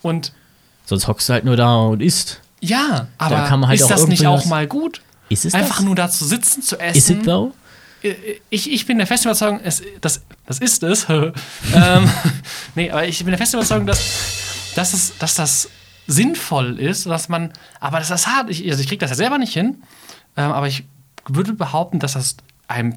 und 0.03 0.31
sonst 0.85 1.07
hockst 1.07 1.27
du 1.27 1.33
halt 1.33 1.43
nur 1.45 1.57
da 1.57 1.75
und 1.77 2.03
isst. 2.03 2.41
ja, 2.61 3.07
aber 3.17 3.49
halt 3.49 3.79
ist 3.81 3.89
das 3.89 4.05
nicht 4.05 4.27
auch 4.27 4.37
was- 4.41 4.45
mal 4.45 4.67
gut? 4.67 5.01
Ist 5.29 5.43
es 5.43 5.55
Einfach 5.55 5.77
das? 5.77 5.85
nur 5.85 5.95
da 5.95 6.07
zu 6.07 6.23
sitzen, 6.23 6.61
zu 6.61 6.79
essen. 6.79 6.97
Is 6.99 7.09
it 7.09 7.23
though? 7.25 7.51
Ich, 8.49 8.71
ich 8.71 8.85
bin 8.85 8.97
der 8.97 9.07
festen 9.07 9.27
Überzeugung, 9.27 9.59
es, 9.63 9.81
das, 10.01 10.21
das 10.45 10.59
ist 10.59 10.83
es. 10.83 11.07
ähm, 11.09 12.09
nee, 12.75 12.91
aber 12.91 13.07
ich 13.07 13.19
bin 13.19 13.27
der 13.27 13.37
festen 13.37 13.57
Überzeugung, 13.57 13.87
dass, 13.87 14.73
dass, 14.75 14.93
es, 14.93 15.17
dass 15.17 15.35
das 15.35 15.69
sinnvoll 16.07 16.79
ist, 16.79 17.05
dass 17.05 17.29
man, 17.29 17.51
aber 17.79 17.99
das 17.99 18.11
ist 18.11 18.27
hart. 18.27 18.49
Ich, 18.49 18.67
also 18.69 18.81
ich 18.81 18.87
kriege 18.87 18.99
das 18.99 19.09
ja 19.11 19.15
selber 19.15 19.37
nicht 19.37 19.53
hin, 19.53 19.77
ähm, 20.37 20.51
aber 20.51 20.67
ich 20.67 20.83
würde 21.27 21.53
behaupten, 21.53 21.99
dass 21.99 22.13
das 22.13 22.37
einem, 22.67 22.95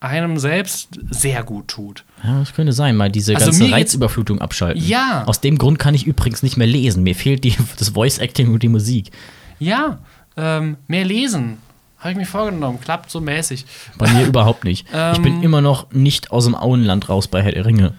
einem 0.00 0.38
selbst 0.38 0.98
sehr 1.10 1.42
gut 1.42 1.68
tut. 1.68 2.04
Ja, 2.22 2.40
das 2.40 2.54
könnte 2.54 2.72
sein, 2.72 2.96
mal 2.96 3.10
diese 3.10 3.34
Also 3.34 3.50
ganze 3.50 3.70
Reizüberflutung 3.70 4.40
abschalten. 4.40 4.82
Ja. 4.84 5.24
Aus 5.26 5.40
dem 5.40 5.58
Grund 5.58 5.78
kann 5.78 5.94
ich 5.94 6.06
übrigens 6.06 6.42
nicht 6.42 6.56
mehr 6.56 6.66
lesen. 6.66 7.02
Mir 7.02 7.14
fehlt 7.14 7.44
die, 7.44 7.56
das 7.78 7.90
Voice-Acting 7.90 8.52
und 8.52 8.62
die 8.62 8.68
Musik. 8.68 9.10
Ja, 9.58 9.98
ähm, 10.36 10.76
mehr 10.86 11.04
lesen. 11.04 11.58
Habe 11.98 12.12
ich 12.12 12.16
mir 12.16 12.26
vorgenommen. 12.26 12.80
Klappt 12.80 13.10
so 13.10 13.20
mäßig. 13.20 13.66
Bei 13.96 14.08
mir 14.12 14.26
überhaupt 14.26 14.64
nicht. 14.64 14.86
ich 14.88 15.22
bin 15.22 15.38
Ähm. 15.38 15.42
immer 15.42 15.60
noch 15.60 15.90
nicht 15.92 16.30
aus 16.30 16.44
dem 16.44 16.54
Auenland 16.54 17.08
raus 17.08 17.26
bei 17.28 17.42
Herr 17.42 17.52
der 17.52 17.64
Ringe. 17.66 17.94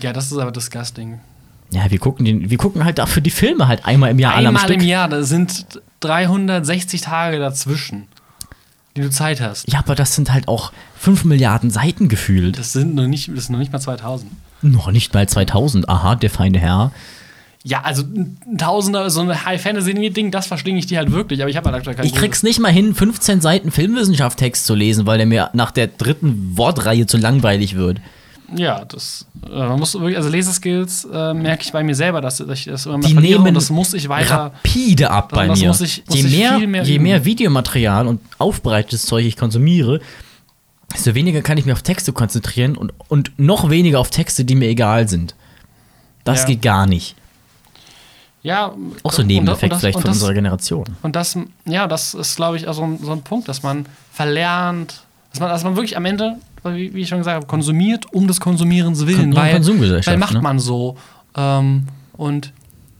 Ja, 0.00 0.12
das 0.12 0.30
ist 0.32 0.38
aber 0.38 0.50
disgusting. 0.52 1.20
Ja, 1.70 1.90
wir 1.90 1.98
gucken, 1.98 2.24
den, 2.24 2.50
wir 2.50 2.58
gucken 2.58 2.84
halt 2.84 2.98
dafür 2.98 3.22
die 3.22 3.30
Filme 3.30 3.66
halt 3.68 3.84
einmal 3.86 4.10
im 4.10 4.18
Jahr 4.18 4.34
Einmal 4.34 4.70
im 4.70 4.80
Jahr, 4.82 5.08
da 5.08 5.22
sind 5.22 5.80
360 6.00 7.00
Tage 7.00 7.38
dazwischen, 7.38 8.06
die 8.96 9.00
du 9.00 9.10
Zeit 9.10 9.40
hast. 9.40 9.70
Ja, 9.72 9.78
aber 9.80 9.94
das 9.94 10.14
sind 10.14 10.32
halt 10.32 10.46
auch 10.46 10.72
5 10.98 11.24
Milliarden 11.24 11.70
Seiten 11.70 12.08
gefühlt. 12.08 12.58
Das 12.58 12.72
sind 12.72 12.94
noch 12.94 13.06
nicht, 13.06 13.28
das 13.34 13.46
sind 13.46 13.52
noch 13.52 13.58
nicht 13.60 13.72
mal 13.72 13.80
2000. 13.80 14.30
Noch 14.62 14.90
nicht 14.90 15.14
mal 15.14 15.28
2000. 15.28 15.88
Aha, 15.88 16.14
der 16.16 16.30
feine 16.30 16.58
Herr. 16.58 16.92
Ja, 17.66 17.80
also 17.80 18.02
ein 18.02 18.36
Tausender, 18.58 19.08
so 19.08 19.22
ein 19.22 19.44
High-Fantasy-Ding, 19.46 20.30
das 20.30 20.46
verschlinge 20.46 20.78
ich 20.78 20.86
dir 20.86 20.98
halt 20.98 21.10
wirklich, 21.12 21.40
aber 21.40 21.48
ich 21.50 21.56
habe 21.56 21.66
halt 21.70 21.76
aktuell 21.78 21.96
keinen 21.96 22.04
Ich 22.06 22.14
krieg's 22.14 22.42
nicht 22.42 22.60
mal 22.60 22.70
hin, 22.70 22.94
15 22.94 23.40
Seiten 23.40 23.70
Filmwissenschaft-Text 23.70 24.66
zu 24.66 24.74
lesen, 24.74 25.06
weil 25.06 25.16
der 25.16 25.26
mir 25.26 25.48
nach 25.54 25.70
der 25.70 25.86
dritten 25.86 26.58
Wortreihe 26.58 27.06
zu 27.06 27.16
langweilig 27.16 27.74
wird. 27.74 28.02
Ja, 28.54 28.84
das, 28.84 29.26
äh, 29.50 29.56
man 29.56 29.78
muss 29.78 29.94
wirklich, 29.94 30.18
also 30.18 30.28
Leseskills 30.28 31.08
äh, 31.10 31.32
merke 31.32 31.62
ich 31.64 31.72
bei 31.72 31.82
mir 31.82 31.94
selber, 31.94 32.20
dass 32.20 32.40
ich 32.40 32.66
das 32.66 32.84
immer 32.84 33.00
Die 33.00 33.14
verliere 33.14 33.38
nehmen 33.40 33.48
und 33.48 33.54
das 33.54 33.70
muss 33.70 33.94
ich 33.94 34.10
weiter. 34.10 34.36
rapide 34.36 35.10
ab 35.10 35.30
bei 35.32 35.48
mir. 35.48 35.68
muss 35.68 35.80
ich- 35.80 36.04
muss 36.06 36.18
je 36.20 36.26
ich 36.26 36.36
mehr, 36.36 36.58
viel 36.58 36.66
mehr 36.66 36.82
je 36.82 36.98
mehr 36.98 37.24
Videomaterial 37.24 38.06
und 38.06 38.20
aufbereitetes 38.36 39.06
Zeug 39.06 39.24
ich 39.24 39.38
konsumiere, 39.38 40.00
desto 40.94 41.14
weniger 41.14 41.40
kann 41.40 41.56
ich 41.56 41.64
mich 41.64 41.72
auf 41.72 41.80
Texte 41.82 42.12
konzentrieren 42.12 42.76
und, 42.76 42.92
und 43.08 43.32
noch 43.38 43.70
weniger 43.70 43.98
auf 44.00 44.10
Texte, 44.10 44.44
die 44.44 44.54
mir 44.54 44.68
egal 44.68 45.08
sind. 45.08 45.34
Das 46.24 46.40
Ja. 46.42 46.48
geht 46.48 46.60
gar 46.60 46.84
nicht. 46.86 47.16
Ja, 48.44 48.72
Auch 49.02 49.12
so 49.12 49.22
ein 49.22 49.26
Nebeneffekt 49.26 49.64
und 49.64 49.70
das- 49.72 49.80
vielleicht 49.80 49.94
von 49.98 50.04
das, 50.04 50.16
unserer 50.18 50.34
Generation. 50.34 50.84
Und 51.02 51.16
das, 51.16 51.36
ja, 51.64 51.86
das 51.88 52.12
ist, 52.14 52.36
glaube 52.36 52.56
ich, 52.58 52.68
auch 52.68 52.74
so 52.74 52.82
ein, 52.84 52.98
so 53.02 53.10
ein 53.10 53.22
Punkt, 53.22 53.48
dass 53.48 53.62
man 53.64 53.86
verlernt, 54.12 55.02
dass 55.30 55.40
man, 55.40 55.48
dass 55.48 55.64
man 55.64 55.74
wirklich 55.76 55.96
am 55.96 56.04
Ende, 56.04 56.36
wie, 56.62 56.92
wie 56.94 57.00
ich 57.00 57.08
schon 57.08 57.18
gesagt 57.18 57.36
habe, 57.36 57.46
konsumiert 57.46 58.12
um 58.12 58.28
des 58.28 58.38
Konsumierens 58.40 59.06
willen. 59.06 59.32
Kon- 59.32 59.36
weil, 59.42 59.54
Konsumgesellschaft, 59.54 60.12
weil 60.12 60.18
macht 60.18 60.34
ne? 60.34 60.42
man 60.42 60.58
so. 60.58 60.96
Ähm, 61.36 61.88
und 62.12 62.52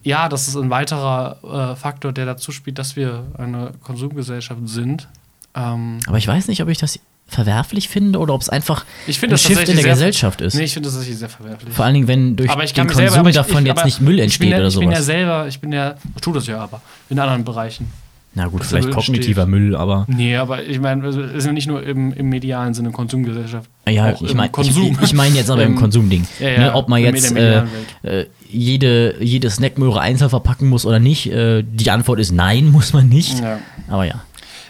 ja, 0.03 0.29
das 0.31 0.49
ist 0.49 0.57
ein 0.57 0.71
weiterer 0.71 1.73
äh, 1.73 1.77
Faktor, 1.77 2.13
der 2.13 2.25
dazu 2.27 2.51
spielt, 2.51 2.79
dass 2.79 2.97
wir 2.97 3.25
eine 3.39 3.73
Konsumgesellschaft 3.83 4.61
sind. 4.65 5.09
Ähm, 5.55 6.01
Aber 6.07 6.17
ich 6.19 6.27
weiß 6.27 6.49
nicht, 6.49 6.63
ob 6.63 6.69
ich 6.69 6.79
das 6.79 6.99
verwerflich 7.27 7.89
finde 7.89 8.19
oder 8.19 8.35
ob 8.35 8.43
es 8.43 8.49
einfach 8.49 8.85
ich 9.07 9.17
ein 9.17 9.21
finde 9.21 9.35
das 9.35 9.43
Shift 9.43 9.69
in 9.69 9.77
der 9.77 9.85
Gesellschaft 9.85 10.41
ist. 10.41 10.55
Nee, 10.55 10.65
ich 10.65 10.73
finde 10.75 10.89
das 10.89 10.95
tatsächlich 10.95 11.19
sehr 11.19 11.29
verwerflich. 11.29 11.73
Vor 11.73 11.85
allen 11.85 11.95
Dingen, 11.95 12.09
wenn 12.09 12.37
durch 12.37 12.51
den 12.51 12.87
Konsum 12.87 13.09
selber, 13.09 13.29
ich, 13.29 13.35
davon 13.35 13.63
ich, 13.63 13.69
jetzt 13.69 13.85
nicht 13.85 14.01
Müll 14.01 14.19
entsteht 14.21 14.51
ja, 14.51 14.59
oder 14.59 14.69
Ich 14.69 14.79
bin 14.79 14.91
ja 14.91 14.97
sowas. 14.97 15.07
selber, 15.07 15.49
ich 15.49 15.61
bin 15.61 15.73
ja, 15.73 15.95
ich 16.15 16.23
tue 16.23 16.35
das 16.35 16.47
ja 16.47 16.61
aber, 16.61 16.81
in 17.09 17.19
anderen 17.19 17.45
Bereichen. 17.45 17.91
Na 18.37 18.49
gut, 18.49 18.65
vielleicht 18.65 18.91
kognitiver. 18.91 19.47
Müll, 19.47 19.77
aber 19.77 20.07
Nee, 20.09 20.37
aber 20.37 20.65
ich 20.65 20.81
meine, 20.81 21.03
wir 21.05 21.13
sind 21.13 21.45
ja 21.45 21.53
nicht 21.53 21.69
nur 21.69 21.83
im, 21.85 22.13
im 22.13 22.29
medialen 22.29 22.75
Sinne 22.75 22.91
Konsumgesellschaft. 22.91 23.71
ja, 23.89 24.13
auch 24.13 24.23
ich 24.23 24.35
meine, 24.35 24.51
ich, 24.61 25.03
ich 25.03 25.15
meine 25.15 25.37
jetzt 25.37 25.51
aber 25.51 25.63
im 25.63 25.77
Konsumding. 25.81 26.27
ja, 26.41 26.49
ja, 26.49 26.59
ne, 26.59 26.75
ob 26.75 26.89
man 26.89 27.01
jetzt 27.01 27.35
äh, 27.37 27.63
äh, 28.03 28.27
jede, 28.51 29.23
jede 29.23 29.51
Snackmöhre 29.51 30.01
einzeln 30.01 30.31
verpacken 30.31 30.69
muss 30.69 30.85
oder 30.85 30.99
nicht. 30.99 31.31
Äh, 31.31 31.63
die 31.63 31.91
Antwort 31.91 32.19
ist 32.19 32.33
nein, 32.33 32.69
muss 32.73 32.93
man 32.93 33.09
nicht. 33.09 33.39
Ja, 33.41 33.61
Aber 33.89 34.05
ja. 34.05 34.25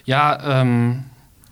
ja, 0.05 0.61
ähm, 0.61 1.05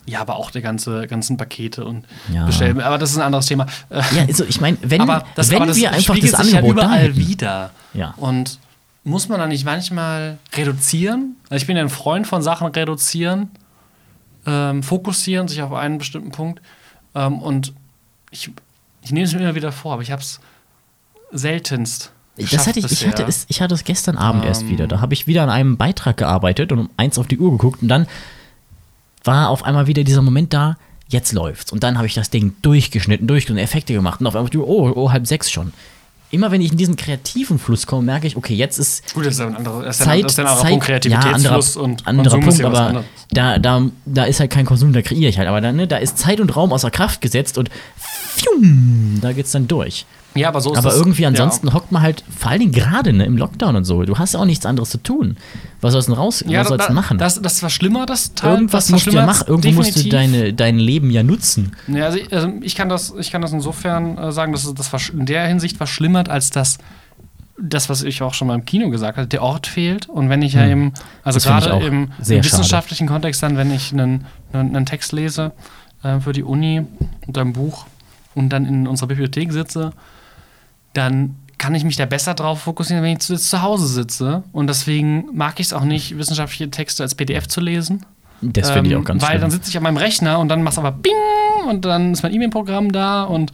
ja 0.05 0.19
aber 0.21 0.35
auch 0.35 0.51
die 0.51 0.61
ganze, 0.61 1.07
ganzen 1.07 1.37
Pakete 1.37 1.85
und 1.85 2.05
Ja. 2.33 2.45
Bestellen. 2.45 2.81
Aber 2.81 2.97
das 2.97 3.11
ist 3.11 3.17
ein 3.17 3.23
anderes 3.23 3.45
Thema. 3.45 3.65
Ja, 3.89 4.23
also 4.27 4.43
ich 4.45 4.59
meine, 4.61 4.77
wenn, 4.81 5.01
aber 5.01 5.25
das, 5.35 5.49
wenn 5.49 5.57
aber 5.57 5.67
das 5.67 5.77
wir 5.77 5.91
einfach 5.91 6.15
das 6.19 6.23
sich 6.31 6.35
Angebot 6.57 6.75
ja 6.77 6.83
da 6.83 6.87
überall 6.87 7.01
hätten. 7.03 7.15
wieder. 7.17 7.71
Ja. 7.93 8.13
Und 8.17 8.59
muss 9.05 9.27
man 9.29 9.39
da 9.39 9.47
nicht 9.47 9.65
manchmal 9.65 10.37
reduzieren? 10.55 11.35
Also 11.49 11.61
ich 11.61 11.67
bin 11.67 11.75
ja 11.77 11.83
ein 11.83 11.89
Freund 11.89 12.25
von 12.27 12.41
Sachen 12.41 12.67
reduzieren, 12.67 13.49
ähm, 14.45 14.83
fokussieren, 14.83 15.47
sich 15.47 15.61
auf 15.61 15.71
einen 15.73 15.97
bestimmten 15.97 16.31
Punkt. 16.31 16.61
Ähm, 17.15 17.39
und 17.39 17.73
ich, 18.31 18.49
ich 19.01 19.11
nehme 19.11 19.25
es 19.25 19.33
mir 19.33 19.41
immer 19.41 19.55
wieder 19.55 19.71
vor, 19.71 19.93
aber 19.93 20.01
ich 20.01 20.11
habe 20.11 20.21
es 20.21 20.39
seltenst. 21.31 22.11
Das 22.37 22.65
hatte 22.67 22.79
ich, 22.79 22.91
ich 22.91 23.07
hatte 23.07 23.23
es, 23.23 23.45
ich 23.47 23.61
hatte 23.61 23.75
es 23.75 23.83
gestern 23.83 24.17
Abend 24.17 24.43
erst 24.43 24.63
Ähm. 24.63 24.69
wieder. 24.69 24.87
Da 24.87 25.01
habe 25.01 25.13
ich 25.13 25.27
wieder 25.27 25.43
an 25.43 25.49
einem 25.49 25.77
Beitrag 25.77 26.17
gearbeitet 26.17 26.71
und 26.71 26.79
um 26.79 26.89
eins 26.97 27.19
auf 27.19 27.27
die 27.27 27.37
Uhr 27.37 27.51
geguckt 27.51 27.81
und 27.81 27.87
dann 27.89 28.07
war 29.23 29.49
auf 29.49 29.63
einmal 29.63 29.87
wieder 29.87 30.03
dieser 30.03 30.21
Moment 30.21 30.53
da, 30.53 30.77
jetzt 31.07 31.31
läuft's. 31.31 31.71
Und 31.71 31.83
dann 31.83 31.97
habe 31.97 32.07
ich 32.07 32.13
das 32.13 32.29
Ding 32.29 32.55
durchgeschnitten, 32.61 33.27
durchgeschnitten, 33.27 33.63
Effekte 33.63 33.93
gemacht 33.93 34.19
und 34.19 34.27
auf 34.27 34.35
einmal, 34.35 34.49
oh, 34.57 34.91
oh, 34.95 35.11
halb 35.11 35.27
sechs 35.27 35.51
schon. 35.51 35.73
Immer 36.31 36.49
wenn 36.49 36.61
ich 36.61 36.71
in 36.71 36.77
diesen 36.77 36.95
kreativen 36.95 37.59
Fluss 37.59 37.85
komme, 37.85 38.01
merke 38.01 38.25
ich, 38.25 38.35
okay, 38.35 38.55
jetzt 38.55 38.79
ist 38.79 39.13
Gut, 39.13 39.27
das 39.27 39.35
ist 39.35 39.41
ein 39.41 39.55
anderer, 39.55 39.83
das 39.83 39.99
ist 39.99 40.01
ein, 40.01 40.05
Zeit, 40.07 40.23
das 40.23 40.31
ist 40.31 40.39
ein 40.39 40.45
anderer 40.47 40.61
Zeit, 40.61 40.71
Punkt, 40.71 40.85
Kreativitätsfluss 40.85 41.75
ja, 41.75 41.81
und 41.81 42.07
anderer 42.07 42.39
Konsum 42.39 42.71
Punkt, 42.71 42.77
aber 42.77 43.03
da, 43.29 43.59
da, 43.59 43.85
da 44.05 44.23
ist 44.23 44.39
halt 44.39 44.49
kein 44.49 44.65
Konsum, 44.65 44.93
da 44.93 45.03
kreiere 45.03 45.29
ich 45.29 45.37
halt. 45.37 45.47
Aber 45.47 45.61
da, 45.61 45.71
ne, 45.71 45.87
da 45.87 45.97
ist 45.97 46.17
Zeit 46.17 46.39
und 46.39 46.55
Raum 46.55 46.73
außer 46.73 46.89
Kraft 46.89 47.21
gesetzt 47.21 47.59
und 47.59 47.69
fium, 48.35 49.19
da 49.21 49.31
geht's 49.31 49.51
dann 49.51 49.67
durch. 49.67 50.07
Ja, 50.35 50.47
aber 50.47 50.61
so 50.61 50.71
ist 50.71 50.79
Aber 50.79 50.89
das, 50.89 50.97
irgendwie 50.97 51.25
ansonsten 51.25 51.67
Ja. 51.67 51.73
hockt 51.73 51.91
man 51.91 52.01
halt, 52.01 52.23
vor 52.35 52.49
allen 52.51 52.59
Dingen 52.61 52.71
gerade 52.71 53.13
ne, 53.13 53.25
im 53.25 53.37
Lockdown 53.37 53.75
und 53.75 53.83
so, 53.85 54.03
du 54.03 54.17
hast 54.17 54.33
ja 54.33 54.39
auch 54.39 54.45
nichts 54.45 54.65
anderes 54.65 54.89
zu 54.89 54.97
tun. 54.97 55.37
Was 55.81 55.93
sollst 55.93 56.07
du 56.07 56.13
denn 56.13 56.19
raus, 56.21 56.43
Ja, 56.47 56.61
was 56.61 56.69
sollst 56.69 56.89
du 56.89 56.93
machen? 56.93 57.17
Das, 57.19 57.41
das 57.41 57.61
war 57.61 57.69
schlimmer, 57.69 58.05
das 58.05 58.33
Teil. 58.33 58.53
Irgendwas 58.53 58.89
musst 58.89 59.05
du 59.05 59.11
ja 59.11 59.25
machen, 59.25 59.45
irgendwo 59.47 59.71
musst 59.71 59.95
du 60.03 60.09
deine, 60.09 60.53
dein 60.53 60.79
Leben 60.79 61.11
ja 61.11 61.21
nutzen. 61.23 61.75
Ja, 61.87 62.05
also, 62.05 62.17
ich- 62.17 62.33
also 62.33 62.49
ich, 62.61 62.73
kann 62.75 62.89
das, 62.89 63.13
ich 63.19 63.31
kann 63.31 63.41
das 63.41 63.51
insofern 63.53 64.17
äh, 64.17 64.31
sagen, 64.31 64.53
dass 64.53 64.65
es 64.65 64.73
das 64.73 65.09
in 65.09 65.25
der 65.25 65.45
Hinsicht 65.47 65.77
verschlimmert, 65.77 66.29
als 66.29 66.49
dass 66.49 66.77
das, 67.59 67.87
was 67.87 68.01
ich 68.01 68.23
auch 68.23 68.33
schon 68.33 68.47
mal 68.47 68.55
im 68.55 68.65
Kino 68.65 68.89
gesagt 68.89 69.17
habe, 69.17 69.27
der 69.27 69.43
Ort 69.43 69.67
fehlt. 69.67 70.09
Und 70.09 70.29
wenn 70.29 70.41
ich 70.41 70.53
ja 70.53 70.61
also 70.61 70.73
Hm. 70.73 70.93
Das 71.23 71.43
finde 71.43 71.59
ich 71.59 71.65
gerade 71.65 71.85
im, 71.85 72.03
im 72.03 72.09
schade. 72.25 72.43
wissenschaftlichen 72.43 73.07
Kontext 73.07 73.43
dann, 73.43 73.55
wenn 73.57 73.71
ich 73.71 73.93
einen, 73.93 74.25
einen, 74.51 74.75
einen 74.75 74.85
Text 74.87 75.11
lese 75.11 75.51
äh, 76.01 76.19
für 76.19 76.33
die 76.33 76.43
Uni 76.43 76.81
und 77.27 77.37
ein 77.37 77.53
Buch, 77.53 77.85
und 78.35 78.49
dann 78.49 78.65
in 78.65 78.87
unserer 78.87 79.09
Bibliothek 79.09 79.51
sitze, 79.53 79.91
dann 80.93 81.35
kann 81.57 81.75
ich 81.75 81.83
mich 81.83 81.95
da 81.95 82.05
besser 82.05 82.33
drauf 82.33 82.61
fokussieren, 82.61 83.03
wenn 83.03 83.13
ich 83.13 83.19
zu, 83.19 83.35
zu 83.37 83.61
Hause 83.61 83.87
sitze. 83.87 84.43
Und 84.51 84.67
deswegen 84.67 85.25
mag 85.33 85.59
ich 85.59 85.67
es 85.67 85.73
auch 85.73 85.83
nicht, 85.85 86.17
wissenschaftliche 86.17 86.69
Texte 86.69 87.03
als 87.03 87.15
PDF 87.15 87.47
zu 87.47 87.61
lesen. 87.61 88.05
Das 88.41 88.71
finde 88.71 88.89
ich 88.89 88.95
Ähm, 88.95 89.01
auch 89.01 89.05
ganz 89.05 89.21
Weil 89.21 89.29
schlimm. 89.29 89.41
dann 89.41 89.51
sitze 89.51 89.69
ich 89.69 89.77
an 89.77 89.83
meinem 89.83 89.97
Rechner 89.97 90.39
und 90.39 90.49
dann 90.49 90.63
machst 90.63 90.77
aber 90.77 90.91
Bing 90.91 91.13
und 91.69 91.85
dann 91.85 92.11
ist 92.11 92.23
mein 92.23 92.33
E-Mail-Programm 92.33 92.91
da 92.91 93.23
und 93.23 93.53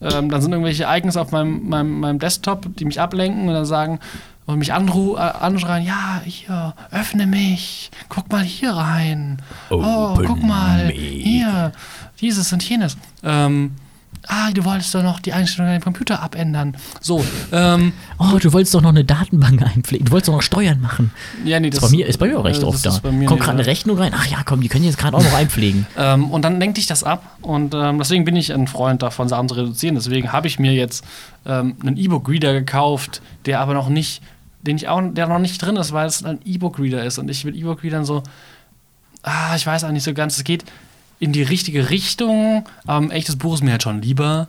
ähm, 0.00 0.30
dann 0.30 0.40
sind 0.40 0.52
irgendwelche 0.52 0.84
Ereignisse 0.84 1.20
auf 1.20 1.32
meinem, 1.32 1.68
meinem, 1.68 1.98
meinem 2.00 2.18
Desktop, 2.20 2.66
die 2.76 2.84
mich 2.84 3.00
ablenken 3.00 3.48
und 3.48 3.54
dann 3.54 3.66
sagen 3.66 3.98
und 4.46 4.58
mich 4.58 4.72
anru 4.72 5.16
äh, 5.16 5.18
anschreien, 5.20 5.84
ja, 5.84 6.22
hier, 6.24 6.74
öffne 6.92 7.26
mich, 7.26 7.90
guck 8.08 8.30
mal 8.30 8.42
hier 8.44 8.70
rein. 8.72 9.42
Oh, 9.70 10.12
Open 10.14 10.24
guck 10.26 10.42
mal, 10.42 10.86
me. 10.86 10.92
hier, 10.92 11.72
dieses 12.20 12.52
und 12.52 12.62
jenes. 12.68 12.96
Ähm, 13.24 13.72
ah, 14.28 14.50
du 14.52 14.64
wolltest 14.64 14.94
doch 14.94 15.02
noch 15.02 15.20
die 15.20 15.32
Einstellung 15.32 15.70
deinem 15.70 15.80
Computer 15.82 16.22
abändern. 16.22 16.76
So, 17.00 17.24
ähm, 17.52 17.92
Oh, 18.18 18.38
du 18.38 18.52
wolltest 18.52 18.74
doch 18.74 18.82
noch 18.82 18.90
eine 18.90 19.04
Datenbank 19.04 19.62
einpflegen. 19.74 20.06
Du 20.06 20.12
wolltest 20.12 20.28
doch 20.28 20.34
noch 20.34 20.42
Steuern 20.42 20.80
machen. 20.80 21.10
ja, 21.44 21.58
nee, 21.60 21.70
Das 21.70 21.82
ist 21.82 21.90
bei 21.90 21.96
mir, 21.96 22.06
ist 22.06 22.18
bei 22.18 22.26
mir 22.28 22.38
auch 22.38 22.44
recht 22.44 22.62
äh, 22.62 22.66
oft 22.66 22.84
da. 22.84 22.90
Kommt 23.00 23.40
gerade 23.40 23.50
eine. 23.58 23.66
Rechnung 23.66 23.98
rein. 23.98 24.12
Ach 24.14 24.26
ja, 24.26 24.42
komm, 24.44 24.60
die 24.60 24.68
können 24.68 24.84
jetzt 24.84 24.98
gerade 24.98 25.16
auch 25.16 25.22
noch 25.24 25.34
einpflegen. 25.34 25.86
Ähm, 25.96 26.30
und 26.30 26.42
dann 26.42 26.58
lenkt 26.60 26.76
dich 26.78 26.86
das 26.86 27.04
ab. 27.04 27.36
Und 27.42 27.74
ähm, 27.74 27.98
deswegen 27.98 28.24
bin 28.24 28.34
ich 28.36 28.52
ein 28.54 28.66
Freund 28.68 29.02
davon, 29.02 29.28
Sachen 29.28 29.48
zu 29.48 29.54
reduzieren. 29.56 29.96
Deswegen 29.96 30.32
habe 30.32 30.46
ich 30.46 30.58
mir 30.58 30.72
jetzt 30.72 31.04
ähm, 31.44 31.76
einen 31.82 31.96
E-Book-Reader 31.96 32.52
gekauft, 32.54 33.20
der 33.44 33.60
aber 33.60 33.74
noch 33.74 33.88
nicht, 33.88 34.22
den 34.62 34.76
ich 34.76 34.88
auch, 34.88 35.02
der 35.12 35.26
noch 35.26 35.38
nicht 35.38 35.58
drin 35.60 35.76
ist, 35.76 35.92
weil 35.92 36.06
es 36.06 36.24
ein 36.24 36.38
E-Book-Reader 36.44 37.04
ist. 37.04 37.18
Und 37.18 37.28
ich 37.30 37.44
mit 37.44 37.54
E-Book-Readern 37.54 38.04
so, 38.04 38.22
ah, 39.22 39.54
ich 39.56 39.66
weiß 39.66 39.84
auch 39.84 39.90
nicht 39.90 40.04
so 40.04 40.14
ganz, 40.14 40.36
es 40.38 40.44
geht 40.44 40.64
in 41.20 41.32
die 41.32 41.42
richtige 41.42 41.90
Richtung, 41.90 42.64
aber 42.86 43.06
ein 43.06 43.10
echtes 43.12 43.36
Buch 43.36 43.54
ist 43.54 43.62
mir 43.62 43.70
halt 43.72 43.82
schon 43.84 44.02
lieber. 44.02 44.48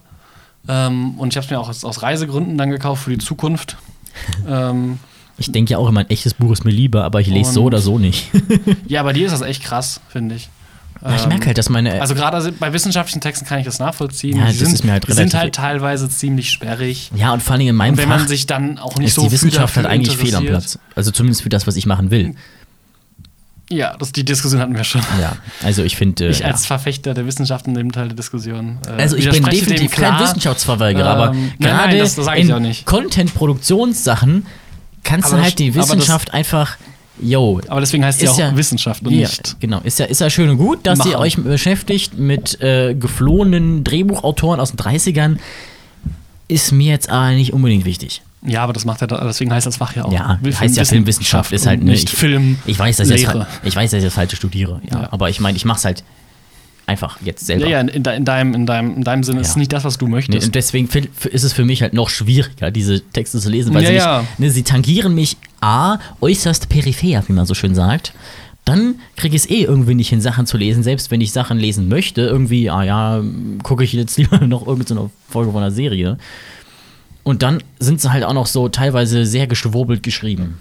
Ähm, 0.67 1.15
und 1.19 1.33
ich 1.33 1.37
habe 1.37 1.45
es 1.45 1.51
mir 1.51 1.59
auch 1.59 1.69
aus, 1.69 1.83
aus 1.85 2.01
Reisegründen 2.01 2.57
dann 2.57 2.69
gekauft 2.71 3.03
für 3.03 3.11
die 3.11 3.17
Zukunft. 3.17 3.77
ähm, 4.47 4.99
Ich 5.37 5.51
denke 5.51 5.71
ja 5.71 5.77
auch 5.77 5.87
immer, 5.89 6.01
ein 6.01 6.09
echtes 6.09 6.33
Buch 6.33 6.51
ist 6.51 6.65
mir 6.65 6.71
lieber, 6.71 7.03
aber 7.03 7.19
ich 7.21 7.27
lese 7.27 7.51
so 7.53 7.63
oder 7.63 7.79
so 7.79 7.97
nicht. 7.99 8.29
ja, 8.87 9.03
bei 9.03 9.13
dir 9.13 9.25
ist 9.25 9.31
das 9.31 9.41
echt 9.41 9.63
krass, 9.63 10.01
finde 10.09 10.35
ich. 10.35 10.49
Ja, 11.03 11.15
ich 11.15 11.23
Ähm, 11.23 11.29
merke 11.29 11.47
halt, 11.47 11.57
dass 11.57 11.67
meine. 11.69 11.99
Also 11.99 12.13
gerade 12.13 12.51
bei 12.51 12.73
wissenschaftlichen 12.73 13.21
Texten 13.21 13.45
kann 13.47 13.57
ich 13.57 13.65
das 13.65 13.79
nachvollziehen. 13.79 14.37
Ja, 14.37 14.43
die 14.45 14.49
das 14.51 14.59
sind, 14.59 14.73
ist 14.73 14.83
mir 14.85 14.91
halt 14.91 15.07
die 15.07 15.13
sind 15.13 15.19
relativ- 15.33 15.39
halt 15.39 15.55
teilweise 15.55 16.07
ziemlich 16.09 16.51
sperrig. 16.51 17.09
ja, 17.15 17.33
und 17.33 17.41
vor 17.41 17.53
allem 17.55 17.67
in 17.67 17.75
meinem 17.75 17.93
Und 17.93 17.97
wenn 17.97 18.09
Fach 18.09 18.19
man 18.19 18.27
sich 18.27 18.45
dann 18.45 18.77
auch 18.77 18.97
nicht 18.99 19.07
ist 19.07 19.15
so 19.15 19.23
die 19.23 19.31
Wissenschaft 19.31 19.75
halt 19.77 19.87
eigentlich 19.87 20.15
fehl 20.15 20.35
am. 20.35 20.45
Platz. 20.45 20.77
Also 20.93 21.09
zumindest 21.09 21.41
für 21.41 21.49
das, 21.49 21.65
was 21.65 21.75
ich 21.75 21.87
machen 21.87 22.11
will. 22.11 22.35
Ja, 23.71 23.95
das, 23.97 24.11
die 24.11 24.23
Diskussion 24.25 24.59
hatten 24.61 24.75
wir 24.75 24.83
schon. 24.83 25.01
Ja, 25.19 25.37
also 25.63 25.83
ich 25.83 25.95
finde. 25.95 26.27
Ich 26.27 26.39
ja. 26.39 26.47
als 26.47 26.65
Verfechter 26.65 27.13
der 27.13 27.25
Wissenschaft 27.25 27.65
in 27.67 27.73
dem 27.73 27.91
Teil 27.91 28.07
der 28.09 28.15
Diskussion. 28.17 28.77
äh, 28.85 29.01
Also 29.01 29.15
ich 29.15 29.29
bin 29.29 29.43
definitiv 29.43 29.91
kein 29.91 30.19
Wissenschaftsverweigerer, 30.19 31.13
Ähm, 31.13 31.21
aber 31.21 31.35
gerade 31.59 31.97
das- 31.97 32.15
das 32.15 32.27
ich 32.35 32.49
in. 32.49 32.85
Content-Produktionssachen 32.85 34.45
kannst 35.03 35.27
Aber 35.29 35.37
du 35.37 35.43
halt 35.43 35.59
die 35.59 35.73
Wissenschaft 35.73 36.33
einfach, 36.33 36.77
yo, 37.21 37.59
Aber 37.67 37.79
deswegen 37.79 38.03
heißt 38.05 38.19
sie 38.19 38.25
Ist 38.25 38.31
auch 38.31 38.39
ja- 38.39 38.55
Wissenschaft 38.55 39.03
und 39.05 39.13
ja, 39.13 39.21
nicht. 39.27 39.55
genau, 39.59 39.79
ist 39.83 39.99
ja, 39.99 40.05
ist 40.05 40.21
ja 40.21 40.29
schön 40.29 40.49
und 40.49 40.57
gut, 40.57 40.85
dass 40.85 40.99
ihr 40.99 41.05
Machen. 41.13 41.15
euch 41.21 41.37
beschäftigt 41.37 42.17
mit 42.19 42.59
äh, 42.61 42.93
geflohenen 42.93 43.83
Drehbuchautoren 43.83 44.59
aus 44.59 44.71
den 44.71 44.77
30ern. 44.77 45.37
Ist 46.47 46.71
mir 46.71 46.91
jetzt 46.91 47.09
aber 47.09 47.31
nicht 47.31 47.53
unbedingt 47.53 47.85
wichtig. 47.85 48.21
Ja, 48.43 48.63
aber 48.63 48.73
das 48.73 48.85
macht 48.85 49.01
ja, 49.01 49.07
da- 49.07 49.23
deswegen 49.25 49.53
heißt 49.53 49.67
das 49.67 49.77
Fach 49.77 49.95
ja 49.95 50.05
auch. 50.05 50.11
Ja, 50.11 50.39
Film- 50.41 50.59
heißt 50.59 50.75
ja 50.77 50.85
Filmwissenschaft, 50.85 51.51
ist 51.51 51.67
halt 51.67 51.83
ne, 51.83 51.91
nicht 51.91 52.09
ich- 52.11 52.15
Film. 52.17 52.57
Ich 52.65 52.77
weiß, 52.79 52.97
dass 52.97 53.09
ich 53.09 53.23
das, 53.25 53.45
ich 53.63 53.75
weiß, 53.75 53.91
dass 53.91 53.99
ich 53.99 54.05
das 54.05 54.13
falsche 54.15 54.35
studiere, 54.35 54.81
ja. 54.89 55.01
Ja. 55.03 55.07
Aber 55.11 55.29
ich 55.29 55.39
meine, 55.39 55.55
ich 55.57 55.65
mache 55.65 55.77
es 55.77 55.85
halt 55.85 56.03
einfach 56.87 57.17
jetzt 57.23 57.45
selber. 57.45 57.65
Ja, 57.67 57.81
ja, 57.83 57.87
in, 57.87 58.03
de- 58.03 58.15
in, 58.17 58.25
deinem, 58.25 58.53
in, 58.55 58.65
deinem, 58.65 58.95
in 58.97 59.03
deinem 59.03 59.23
Sinne 59.23 59.41
ist 59.41 59.47
Ja. 59.47 59.51
es 59.51 59.57
nicht 59.57 59.71
das, 59.71 59.83
was 59.83 59.97
du 59.97 60.07
möchtest. 60.07 60.45
und 60.47 60.55
deswegen 60.55 60.89
ist 61.31 61.43
es 61.43 61.53
für 61.53 61.63
mich 61.65 61.81
halt 61.83 61.93
noch 61.93 62.09
schwieriger, 62.09 62.71
diese 62.71 63.01
Texte 63.01 63.39
zu 63.39 63.49
lesen, 63.49 63.73
weil 63.73 63.83
Ja, 63.83 63.87
sie, 63.87 63.93
mich, 63.93 64.03
ja. 64.03 64.23
ne, 64.39 64.49
sie 64.49 64.63
tangieren 64.63 65.13
mich 65.13 65.37
A, 65.61 65.99
äußerst 66.19 66.67
peripher, 66.67 67.23
wie 67.27 67.33
man 67.33 67.45
so 67.45 67.53
schön 67.53 67.75
sagt. 67.75 68.13
Dann 68.65 68.95
kriege 69.15 69.35
ich 69.35 69.43
es 69.43 69.49
eh 69.49 69.63
irgendwie 69.63 69.95
nicht 69.95 70.09
hin, 70.09 70.21
Sachen 70.21 70.45
zu 70.45 70.57
lesen, 70.57 70.83
selbst 70.83 71.09
wenn 71.11 71.21
ich 71.21 71.31
Sachen 71.31 71.57
lesen 71.57 71.87
möchte. 71.87 72.21
Irgendwie, 72.21 72.69
ah 72.69 72.83
ja, 72.83 73.21
gucke 73.63 73.83
ich 73.83 73.93
jetzt 73.93 74.17
lieber 74.17 74.39
noch 74.39 74.65
irgendeine 74.67 75.09
Folge 75.29 75.51
von 75.51 75.61
einer 75.61 75.71
Serie. 75.71 76.17
Und 77.23 77.43
dann 77.43 77.61
sind 77.79 78.01
sie 78.01 78.11
halt 78.11 78.23
auch 78.23 78.33
noch 78.33 78.47
so 78.47 78.67
teilweise 78.69 79.25
sehr 79.25 79.47
geschwurbelt 79.47 80.01
geschrieben. 80.03 80.59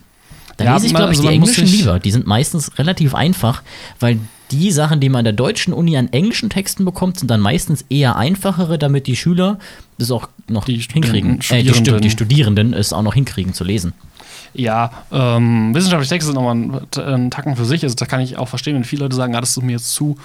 Da 0.57 0.65
Ja, 0.65 0.75
lese 0.75 0.87
ich, 0.87 0.95
glaube 0.95 1.13
ich, 1.13 1.19
also 1.19 1.29
die 1.29 1.35
englischen 1.35 1.67
sich- 1.67 1.81
lieber. 1.81 1.99
Die 1.99 2.11
sind 2.11 2.27
meistens 2.27 2.79
relativ 2.79 3.15
einfach, 3.15 3.63
weil 3.99 4.19
die 4.51 4.71
Sachen, 4.73 5.01
die 5.01 5.09
man 5.09 5.21
an 5.21 5.25
der 5.25 5.33
deutschen 5.33 5.73
Uni 5.73 5.97
an 5.97 6.09
englischen 6.13 6.51
Texten 6.51 6.85
bekommt, 6.85 7.19
sind 7.21 7.31
dann 7.31 7.41
meistens 7.41 7.85
eher 7.89 8.17
einfachere, 8.17 8.79
damit 8.79 9.07
die 9.07 9.17
Schüler 9.17 9.59
das 9.97 10.11
auch 10.11 10.29
noch 10.49 10.65
Die 10.65 10.77
hinkriegen. 10.79 11.41
Äh, 11.51 11.63
die, 11.63 11.69
Stu- 11.69 11.75
Studierenden. 11.77 12.03
die 12.03 12.11
Studierenden 12.11 12.75
es 12.75 12.93
auch 12.93 13.03
noch 13.03 13.15
hinkriegen 13.15 13.55
zu 13.55 13.65
lesen. 13.65 13.93
Ja, 14.53 14.91
ähm, 15.13 15.73
wissenschaftliche 15.75 16.15
Texte 16.15 16.33
sind 16.33 16.35
nochmal 16.35 16.57
ein, 16.57 16.81
ein 17.15 17.31
Tacken 17.31 17.55
für 17.55 17.65
sich. 17.65 17.85
Also 17.85 17.95
da 17.95 18.05
kann 18.05 18.21
ich 18.21 18.37
auch 18.37 18.49
verstehen, 18.49 18.75
wenn 18.75 18.83
viele 18.85 19.05
Leute 19.05 19.15
sagen, 19.15 19.35
ah, 19.37 19.41
das 19.41 19.57
ist 19.57 19.63
mir 19.63 19.73
jetzt 19.73 19.93
zu, 19.93 20.19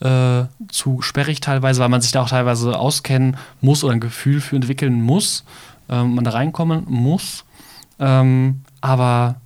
äh, 0.00 0.42
zu 0.70 1.00
sperrig 1.00 1.40
teilweise, 1.40 1.80
weil 1.80 1.88
man 1.88 2.02
sich 2.02 2.12
da 2.12 2.22
auch 2.22 2.28
teilweise 2.28 2.78
auskennen 2.78 3.38
muss 3.62 3.82
oder 3.82 3.94
ein 3.94 4.00
Gefühl 4.00 4.42
für 4.42 4.56
entwickeln 4.56 5.00
muss, 5.00 5.44
ähm, 5.88 6.14
man 6.14 6.24
da 6.24 6.30
reinkommen 6.32 6.84
muss. 6.88 7.44
Ähm, 7.98 8.62
aber 8.80 9.36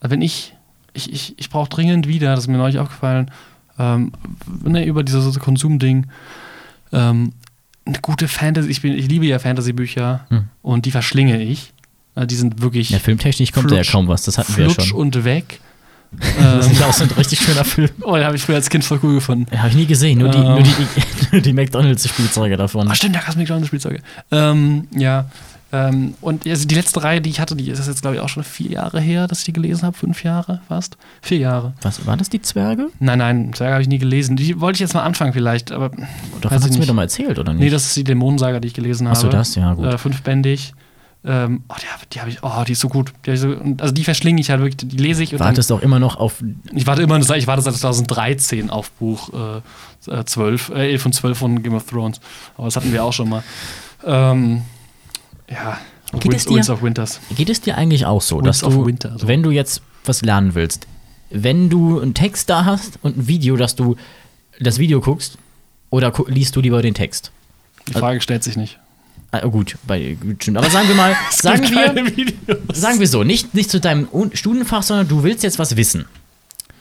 wenn 0.00 0.22
ich, 0.22 0.54
ich, 0.92 1.12
ich, 1.12 1.34
ich 1.38 1.50
brauche 1.50 1.68
dringend 1.68 2.06
wieder, 2.08 2.34
das 2.34 2.44
ist 2.44 2.48
mir 2.48 2.58
neulich 2.58 2.78
aufgefallen, 2.78 3.30
ähm, 3.78 4.12
ne, 4.62 4.84
über 4.84 5.02
dieses 5.02 5.38
Konsumding, 5.40 6.06
ähm, 6.92 7.32
eine 7.86 7.98
gute 8.00 8.28
Fantasy, 8.28 8.70
ich, 8.70 8.82
bin, 8.82 8.92
ich 8.94 9.08
liebe 9.08 9.26
ja 9.26 9.38
Fantasy-Bücher 9.38 10.26
Hm. 10.30 10.44
und 10.62 10.86
die 10.86 10.90
verschlinge 10.90 11.42
ich. 11.42 11.72
Äh, 12.14 12.26
Die 12.26 12.34
sind 12.36 12.62
wirklich 12.62 12.90
Ja, 12.90 12.98
filmtechnisch 12.98 13.52
kommt 13.52 13.70
da 13.70 13.74
ja 13.76 13.82
Flutsch- 13.82 13.92
kaum 13.92 14.08
was, 14.08 14.22
das 14.22 14.38
hatten 14.38 14.56
wir 14.56 14.66
ja 14.66 14.70
flutsch 14.70 14.88
schon. 14.88 14.98
und 15.00 15.24
weg. 15.24 15.60
Das 16.38 16.66
ähm, 16.66 16.72
ist 16.72 16.82
auch 16.84 16.92
so 16.92 17.02
ein 17.02 17.10
richtig 17.10 17.40
schöner 17.40 17.64
Film. 17.64 17.88
oh, 18.02 18.14
den 18.14 18.24
habe 18.24 18.36
ich 18.36 18.42
früher 18.42 18.54
als 18.54 18.70
Kind 18.70 18.84
voll 18.84 19.00
cool 19.02 19.14
gefunden. 19.16 19.46
Habe 19.58 19.70
ich 19.70 19.74
nie 19.74 19.86
gesehen, 19.86 20.20
nur 20.20 20.28
die, 20.28 20.38
Ähm. 20.38 20.62
die, 20.62 20.74
nur 21.32 21.40
die 21.42 21.52
McDonalds-Spielzeuge 21.52 22.56
davon. 22.56 22.86
Ach 22.88 22.94
stimmt, 22.94 23.16
da 23.16 23.18
gab 23.20 23.30
es 23.30 23.36
McDonalds 23.36 23.66
Spielzeuge. 23.66 23.98
Ähm, 24.30 24.86
ja. 24.94 25.28
Ähm, 25.74 26.14
und 26.20 26.46
also 26.46 26.68
die 26.68 26.74
letzte 26.76 27.02
Reihe, 27.02 27.20
die 27.20 27.30
ich 27.30 27.40
hatte, 27.40 27.56
die 27.56 27.68
ist 27.68 27.84
jetzt, 27.84 28.02
glaube 28.02 28.16
ich, 28.16 28.22
auch 28.22 28.28
schon 28.28 28.44
vier 28.44 28.70
Jahre 28.70 29.00
her, 29.00 29.26
dass 29.26 29.40
ich 29.40 29.46
die 29.46 29.52
gelesen 29.52 29.82
habe. 29.82 29.96
Fünf 29.96 30.22
Jahre 30.22 30.60
fast. 30.68 30.96
Vier 31.20 31.38
Jahre. 31.38 31.72
Was, 31.82 32.06
war 32.06 32.16
das 32.16 32.30
die 32.30 32.40
Zwerge? 32.40 32.90
Nein, 33.00 33.18
nein, 33.18 33.52
Zwerge 33.54 33.72
habe 33.72 33.82
ich 33.82 33.88
nie 33.88 33.98
gelesen. 33.98 34.36
Die 34.36 34.60
wollte 34.60 34.76
ich 34.76 34.80
jetzt 34.80 34.94
mal 34.94 35.02
anfangen 35.02 35.32
vielleicht, 35.32 35.72
aber 35.72 35.90
Davon 36.40 36.62
hast 36.62 36.72
du 36.72 36.78
mir 36.78 36.86
doch 36.86 36.94
mal 36.94 37.02
erzählt, 37.02 37.40
oder 37.40 37.52
nicht? 37.52 37.62
nee, 37.62 37.70
das 37.70 37.86
ist 37.86 37.96
die 37.96 38.04
Dämonensaga, 38.04 38.60
die 38.60 38.68
ich 38.68 38.74
gelesen 38.74 39.08
habe. 39.08 39.16
Achso, 39.16 39.28
das, 39.28 39.56
ja, 39.56 39.74
gut. 39.74 39.86
Äh, 39.86 39.98
fünfbändig. 39.98 40.74
Ähm, 41.26 41.64
oh, 41.68 41.74
die 41.82 42.18
habe 42.20 42.20
hab 42.20 42.28
ich, 42.28 42.42
oh, 42.42 42.64
die 42.64 42.72
ist 42.72 42.80
so 42.80 42.88
gut. 42.88 43.12
Die 43.26 43.36
so, 43.36 43.56
also 43.80 43.92
die 43.92 44.04
verschlinge 44.04 44.40
ich 44.40 44.50
halt 44.50 44.60
wirklich, 44.60 44.76
die 44.76 44.96
lese 44.96 45.24
ich 45.24 45.32
und 45.32 45.40
dann, 45.40 45.48
Wartest 45.48 45.72
auch 45.72 45.80
immer 45.80 45.98
noch 45.98 46.16
auf. 46.16 46.44
Ich 46.72 46.86
warte 46.86 47.02
immer, 47.02 47.18
ich 47.18 47.46
warte 47.46 47.62
seit 47.62 47.74
2013 47.74 48.70
auf 48.70 48.92
Buch 48.92 49.30
äh, 50.06 50.10
äh, 50.12 50.24
12, 50.24 50.68
äh, 50.68 50.92
11 50.92 51.06
und 51.06 51.12
12 51.14 51.38
von 51.38 51.62
Game 51.62 51.74
of 51.74 51.86
Thrones. 51.86 52.20
Aber 52.56 52.66
das 52.66 52.76
hatten 52.76 52.92
wir 52.92 53.02
auch 53.02 53.12
schon 53.12 53.30
mal. 53.30 53.42
Ähm, 54.04 54.62
ja, 55.50 55.78
Geht 56.12 56.24
Winds, 56.24 56.36
es 56.36 56.46
dir- 56.46 56.54
Winds 56.54 56.70
of 56.70 56.82
Winters. 56.82 57.20
Geht 57.36 57.50
es 57.50 57.60
dir 57.60 57.76
eigentlich 57.76 58.06
auch 58.06 58.22
so, 58.22 58.36
Winds 58.38 58.60
dass 58.60 58.70
du, 58.70 58.86
Winter, 58.86 59.16
so. 59.18 59.26
wenn 59.28 59.42
du 59.42 59.50
jetzt 59.50 59.82
was 60.04 60.22
lernen 60.22 60.54
willst, 60.54 60.86
wenn 61.30 61.70
du 61.70 62.00
einen 62.00 62.14
Text 62.14 62.48
da 62.50 62.64
hast 62.64 62.98
und 63.02 63.16
ein 63.16 63.26
Video, 63.26 63.56
dass 63.56 63.74
du 63.74 63.96
das 64.60 64.78
Video 64.78 65.00
guckst, 65.00 65.38
oder 65.90 66.10
gu 66.10 66.24
liest 66.28 66.54
du 66.56 66.60
lieber 66.60 66.82
den 66.82 66.94
Text? 66.94 67.30
Die 67.88 67.92
Frage 67.92 68.20
stellt 68.20 68.44
sich 68.44 68.56
nicht. 68.56 68.78
Ah, 69.32 69.40
gut, 69.46 69.76
bei, 69.84 70.16
stimmt. 70.38 70.58
Aber 70.58 70.70
sagen 70.70 70.86
wir 70.88 70.94
mal, 70.94 71.16
sagen 71.30 71.64
wir, 71.64 72.32
sagen 72.72 73.00
wir 73.00 73.08
so, 73.08 73.24
nicht, 73.24 73.54
nicht 73.54 73.68
zu 73.70 73.80
deinem 73.80 74.06
Studienfach, 74.32 74.82
sondern 74.84 75.08
du 75.08 75.24
willst 75.24 75.42
jetzt 75.42 75.58
was 75.58 75.76
wissen, 75.76 76.04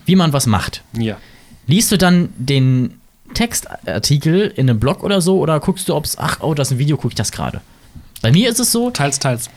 wie 0.06 0.16
man 0.16 0.34
was 0.34 0.46
macht. 0.46 0.84
Ja. 0.94 1.18
Liest 1.66 1.92
du 1.92 1.98
dann 1.98 2.30
den 2.38 3.00
Textartikel 3.34 4.54
in 4.56 4.70
einem 4.70 4.80
Blog 4.80 5.04
oder 5.04 5.22
so 5.22 5.40
oder 5.40 5.60
guckst 5.60 5.90
du, 5.90 5.96
ob 5.96 6.06
es, 6.06 6.18
ach, 6.18 6.38
oh, 6.42 6.54
das 6.54 6.68
ist 6.68 6.74
ein 6.74 6.80
Video, 6.80 6.98
gucke 6.98 7.10
ich 7.10 7.16
das 7.16 7.32
gerade? 7.32 7.62
Bei 8.24 8.32
mir 8.32 8.50
ist 8.50 8.60
es 8.62 8.72
so, 8.72 8.90
Teils, 8.90 9.20
teils. 9.20 9.50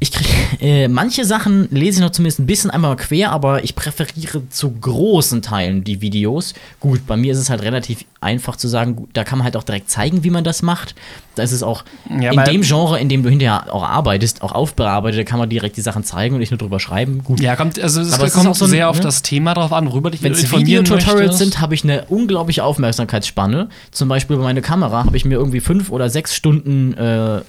Ich 0.00 0.12
krieg, 0.12 0.26
äh, 0.60 0.88
manche 0.88 1.24
Sachen 1.24 1.68
lese 1.70 1.98
ich 1.98 2.04
noch 2.04 2.10
zumindest 2.10 2.40
ein 2.40 2.46
bisschen 2.46 2.70
einmal 2.70 2.96
quer, 2.96 3.30
aber 3.32 3.64
ich 3.64 3.74
präferiere 3.74 4.48
zu 4.50 4.70
großen 4.70 5.40
Teilen 5.42 5.84
die 5.84 6.00
Videos. 6.00 6.54
Gut, 6.80 7.06
bei 7.06 7.16
mir 7.16 7.32
ist 7.32 7.38
es 7.38 7.50
halt 7.50 7.62
relativ 7.62 8.04
einfach 8.20 8.56
zu 8.56 8.68
sagen, 8.68 8.96
gut, 8.96 9.10
da 9.12 9.22
kann 9.24 9.38
man 9.38 9.44
halt 9.44 9.56
auch 9.56 9.62
direkt 9.64 9.90
zeigen, 9.90 10.24
wie 10.24 10.30
man 10.30 10.44
das 10.44 10.62
macht. 10.62 10.94
Da 11.34 11.42
ist 11.42 11.52
es 11.52 11.62
auch 11.62 11.84
Ja, 12.08 12.30
in 12.32 12.44
dem 12.44 12.62
Genre, 12.62 12.98
in 12.98 13.08
dem 13.08 13.22
du 13.22 13.28
hinterher 13.28 13.72
auch 13.74 13.82
arbeitest, 13.82 14.42
auch 14.42 14.52
aufbearbeitet, 14.52 15.20
da 15.20 15.24
kann 15.24 15.38
man 15.38 15.48
direkt 15.50 15.76
die 15.76 15.80
Sachen 15.80 16.04
zeigen 16.04 16.34
und 16.34 16.40
nicht 16.40 16.50
nur 16.52 16.58
drüber 16.58 16.80
schreiben. 16.80 17.22
Gut, 17.24 17.40
Ja, 17.40 17.56
kommt, 17.56 17.78
also 17.78 18.00
es 18.00 18.12
Aber 18.14 18.24
es 18.24 18.32
kommt 18.34 18.46
auch 18.46 18.54
so 18.54 18.64
ein- 18.66 18.70
sehr 18.70 18.88
auf 18.88 18.96
ne? 18.96 19.02
das 19.02 19.22
Thema 19.22 19.52
drauf 19.54 19.72
an, 19.72 19.86
worüber 19.88 20.10
dich 20.10 20.22
Wenn 20.22 20.32
es 20.32 20.50
Videotutorials 20.50 21.38
sind, 21.38 21.60
habe 21.60 21.74
ich 21.74 21.84
eine 21.84 22.04
unglaubliche 22.06 22.64
Aufmerksamkeitsspanne. 22.64 23.68
Zum 23.90 24.08
Beispiel 24.08 24.36
bei 24.36 24.42
meiner 24.44 24.60
Kamera 24.60 25.04
habe 25.04 25.16
ich 25.16 25.24
mir 25.24 25.34
irgendwie 25.34 25.60
fünf 25.60 25.90
oder 25.90 26.08
sechs 26.08 26.34
Stunden 26.34 26.94
äh, 26.94 27.36
äh, 27.38 27.42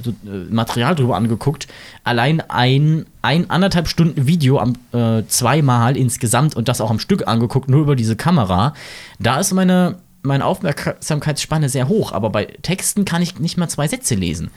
Material 0.49 0.95
drüber 0.95 1.15
angeguckt. 1.15 1.67
Allein 2.05 2.41
ein, 2.49 3.05
ein 3.21 3.49
anderthalb 3.49 3.87
Stunden 3.89 4.25
Video 4.27 4.59
am, 4.59 4.73
äh, 4.93 5.23
zweimal 5.27 5.97
insgesamt 5.97 6.55
und 6.55 6.67
das 6.69 6.79
auch 6.79 6.89
am 6.91 6.99
Stück 6.99 7.27
angeguckt, 7.27 7.67
nur 7.67 7.81
über 7.81 7.95
diese 7.97 8.15
Kamera. 8.15 8.73
Da 9.19 9.39
ist 9.39 9.51
meine 9.53 9.97
meine 10.21 10.45
Aufmerksamkeitsspanne 10.45 11.69
sehr 11.69 11.87
hoch, 11.87 12.11
aber 12.11 12.31
bei 12.31 12.45
Texten 12.63 13.05
kann 13.05 13.21
ich 13.21 13.37
nicht 13.39 13.57
mal 13.57 13.67
zwei 13.67 13.87
Sätze 13.87 14.15
lesen. 14.15 14.49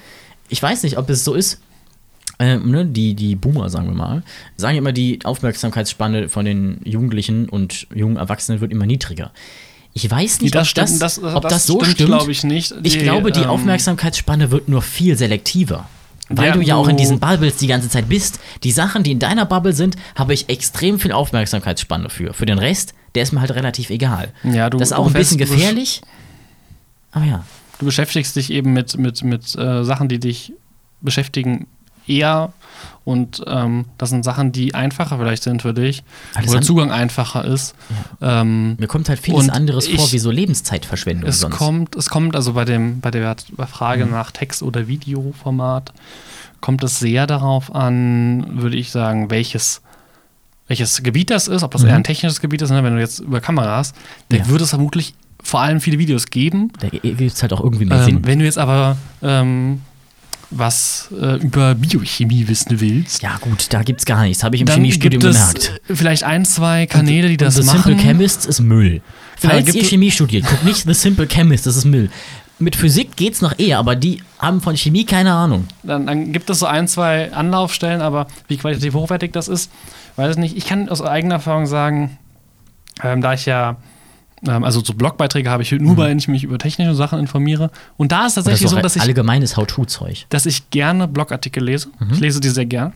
Ich 0.49 0.63
weiß 0.63 0.83
nicht, 0.83 0.97
ob 0.97 1.11
es 1.11 1.25
so 1.25 1.35
ist. 1.35 1.61
Ähm, 2.39 2.71
ne, 2.71 2.87
die, 2.87 3.15
die 3.15 3.35
Boomer, 3.35 3.69
sagen 3.69 3.87
wir 3.89 3.95
mal, 3.95 4.23
sagen 4.57 4.79
immer, 4.79 4.93
die 4.93 5.19
Aufmerksamkeitsspanne 5.25 6.29
von 6.29 6.45
den 6.45 6.81
Jugendlichen 6.85 7.49
und 7.51 7.87
jungen 7.95 8.17
Erwachsenen 8.17 8.61
wird 8.61 8.71
immer 8.73 8.87
niedriger. 8.87 9.31
Ich 9.93 10.09
weiß 10.09 10.41
nicht, 10.41 10.55
Nee, 10.55 10.61
ob, 10.61 10.63
das, 10.63 10.69
stimmt, 10.69 11.03
das- 11.03 11.23
ob 11.23 11.43
das 11.43 11.53
das 11.53 11.67
so 11.67 11.81
stimmt, 11.81 11.93
stimmt. 11.95 12.09
glaub 12.11 12.29
ich 12.29 12.45
nicht. 12.45 12.73
Ich 12.85 12.93
Die, 12.95 12.99
glaube, 13.01 13.33
die 13.33 13.41
ähm, 13.41 13.51
Aufmerksamkeitsspanne 13.51 14.51
wird 14.51 14.69
nur 14.69 14.83
viel 14.83 15.17
selektiver. 15.17 15.89
Weil 16.31 16.47
Ja, 16.49 16.53
du 16.53 16.61
ja 16.61 16.77
auch 16.77 16.89
in 16.89 16.97
diesen 16.97 17.21
Bubbles 17.21 17.57
die 17.57 17.67
ganze 17.69 17.89
Zeit 17.89 18.09
bist. 18.09 18.39
Die 18.63 18.71
Sachen, 18.71 19.03
die 19.03 19.13
in 19.13 19.19
deiner 19.19 19.47
Bubble 19.47 19.73
sind, 19.73 19.97
habe 20.15 20.35
ich 20.35 20.49
extrem 20.49 20.99
viel 20.99 21.13
Aufmerksamkeitsspanne 21.13 22.11
für. 22.11 22.35
Für 22.35 22.45
den 22.47 22.59
Rest, 22.59 22.93
der 23.15 23.23
ist 23.23 23.33
mir 23.33 23.41
halt 23.41 23.53
relativ 23.53 23.89
egal. 23.91 24.33
Ja, 24.45 24.69
du- 24.69 24.77
das 24.79 24.89
ist 24.89 24.93
auch 24.93 25.07
ein 25.07 25.13
bisschen 25.15 25.39
gefährlich. 25.39 26.03
Aber 27.13 27.25
ja. 27.25 27.45
Du 27.79 27.87
beschäftigst 27.87 28.35
dich 28.37 28.51
eben 28.53 28.73
mit, 28.73 28.99
mit, 28.99 29.23
mit 29.23 29.55
äh, 29.57 29.85
Sachen, 29.85 30.09
die 30.09 30.19
dich 30.19 30.53
beschäftigen, 31.01 31.67
eher. 32.09 32.53
Und 33.05 33.43
ähm, 33.47 33.87
das 33.97 34.11
sind 34.11 34.23
Sachen, 34.23 34.53
die 34.53 34.75
einfacher 34.75 35.17
vielleicht 35.17 35.43
sind 35.43 35.63
für 35.63 35.73
dich. 35.73 36.03
Alles 36.35 36.51
oder 36.51 36.59
an- 36.59 36.63
Zugang 36.65 36.91
einfacher 36.93 37.43
ist. 37.45 37.75
Ähm, 38.21 38.77
Mir 38.79 38.87
kommt 38.87 39.09
halt 39.09 39.19
vieles 39.19 39.49
anderes 39.49 39.87
vor, 39.89 40.05
ich- 40.05 40.13
wie 40.13 40.19
so 40.19 40.31
Lebenszeitverschwendung 40.31 41.29
es 41.29 41.41
sonst. 41.41 41.57
kommt, 41.57 41.97
es 41.97 42.11
kommt 42.11 42.37
also 42.37 42.53
bei 42.53 42.67
dem, 42.67 43.01
bei 43.01 43.11
der 43.11 43.35
Frage 43.67 44.05
Mhm. 44.05 44.11
nach 44.13 44.31
Text- 44.31 44.63
oder 44.63 44.89
Videoformat, 44.89 45.93
kommt 46.61 46.85
es 46.85 46.99
sehr 46.99 47.27
darauf 47.27 47.75
an, 47.75 48.61
würde 48.61 48.77
ich 48.77 48.91
sagen, 48.91 49.31
welches, 49.31 49.81
welches 50.67 51.03
Gebiet 51.03 51.31
das 51.31 51.49
ist, 51.49 51.63
ob 51.63 51.71
das 51.71 51.83
Mhm. 51.85 51.89
eher 51.89 51.97
ein 51.97 52.05
technisches 52.05 52.41
Gebiet 52.43 52.61
ist, 52.61 52.71
ne? 52.71 52.85
wenn 52.85 52.95
du 52.95 53.01
jetzt 53.01 53.21
über 53.21 53.41
Kameras, 53.41 53.95
da 54.29 54.37
Ja. 54.37 54.49
würde 54.49 54.65
es 54.65 54.71
vermutlich 54.71 55.15
vor 55.43 55.61
allem 55.61 55.81
viele 55.81 55.99
Videos 55.99 56.27
geben. 56.27 56.73
Da 56.81 56.89
gibt 56.89 57.21
es 57.21 57.41
halt 57.41 57.55
auch 57.55 57.63
irgendwie 57.65 57.87
mehr 57.87 57.99
Ähm, 58.01 58.05
Sinn. 58.05 58.27
wenn 58.27 58.39
du 58.41 58.45
jetzt 58.45 58.59
aber 58.59 58.99
ähm, 59.23 59.81
was 60.51 61.09
äh, 61.13 61.37
über 61.43 61.75
Biochemie 61.75 62.49
wissen 62.49 62.81
willst, 62.81 63.23
Ja, 63.23 63.37
gut, 63.41 63.67
da 63.73 63.83
gibt's 63.83 64.05
gar 64.07 64.23
nichts. 64.23 64.43
Habe 64.43 64.57
ich 64.57 64.63
im 64.63 64.67
dann 64.67 64.77
Chemiestudium 64.77 65.21
gibt 65.21 65.35
es 65.35 65.55
gemerkt. 65.55 65.81
vielleicht 65.93 66.25
ein, 66.25 66.45
zwei 66.45 66.87
Kanäle, 66.87 67.29
die 67.29 67.37
das 67.37 67.57
The 67.57 67.65
machen. 67.65 67.83
Simple 67.83 67.97
Chemist 68.03 68.47
ist 68.47 68.61
Müll. 68.61 69.03
Genau, 69.41 69.53
Falls 69.55 69.67
gibt 69.67 69.77
ihr 69.77 69.83
es- 69.83 69.89
Chemie 69.89 70.11
studiert, 70.11 70.47
guckt 70.47 70.65
nicht 70.65 70.85
The 70.87 70.95
Simple 70.95 71.27
Chemist, 71.27 71.67
das 71.67 71.77
ist 71.77 71.85
Müll. 71.85 72.11
Mit 72.61 72.75
Physik 72.77 73.15
geht's 73.17 73.41
noch 73.41 73.57
eher, 73.59 73.79
aber 73.79 73.95
die 73.95 74.21
haben 74.39 74.61
von 74.61 74.77
Chemie 74.77 75.05
keine 75.05 75.33
Ahnung. 75.33 75.67
dann, 75.85 76.07
dann 76.07 76.33
gibt 76.33 76.51
es 76.51 76.59
so 76.59 76.67
ein, 76.67 76.89
zwei 76.89 77.33
Anlaufstellen, 77.33 78.01
aber 78.01 78.27
wie 78.49 78.57
qualitativ 78.57 78.95
hochwertig 78.95 79.33
das 79.33 79.47
ist, 79.49 79.71
weiß 80.17 80.33
ich 80.33 80.39
nicht. 80.39 80.57
Ich 80.57 80.67
kann 80.67 80.89
aus 80.89 81.01
eigener 81.03 81.37
Erfahrung 81.37 81.67
sagen, 81.67 82.19
ähm, 83.05 83.21
da 83.21 83.35
ich 83.35 83.47
ja, 83.47 83.77
also 84.47 84.83
so 84.85 84.95
Blogbeiträge 84.95 85.51
habe 85.51 85.63
ich 85.63 85.73
nur, 85.73 85.97
weil 85.97 86.17
ich 86.17 86.29
mich 86.29 86.45
über 86.45 86.59
technische 86.59 86.95
Sachen 86.95 87.19
informiere. 87.19 87.71
Und 87.97 88.13
da 88.13 88.27
ist 88.27 88.37
Das 88.37 88.45
tatsächlich 88.45 88.71
so, 88.71 88.77
doch 88.77 88.83
dass 88.83 88.97
ich, 88.97 89.03
allgemeines 89.03 89.57
How-To-Zeug. 89.57 90.27
dass 90.29 90.47
ich 90.47 90.71
gerne 90.71 91.09
Blogartikel 91.09 91.65
lese. 91.65 91.89
Ich 92.13 92.21
lese 92.21 92.41
die 92.41 92.49
sehr 92.49 92.67
gern. 92.67 92.93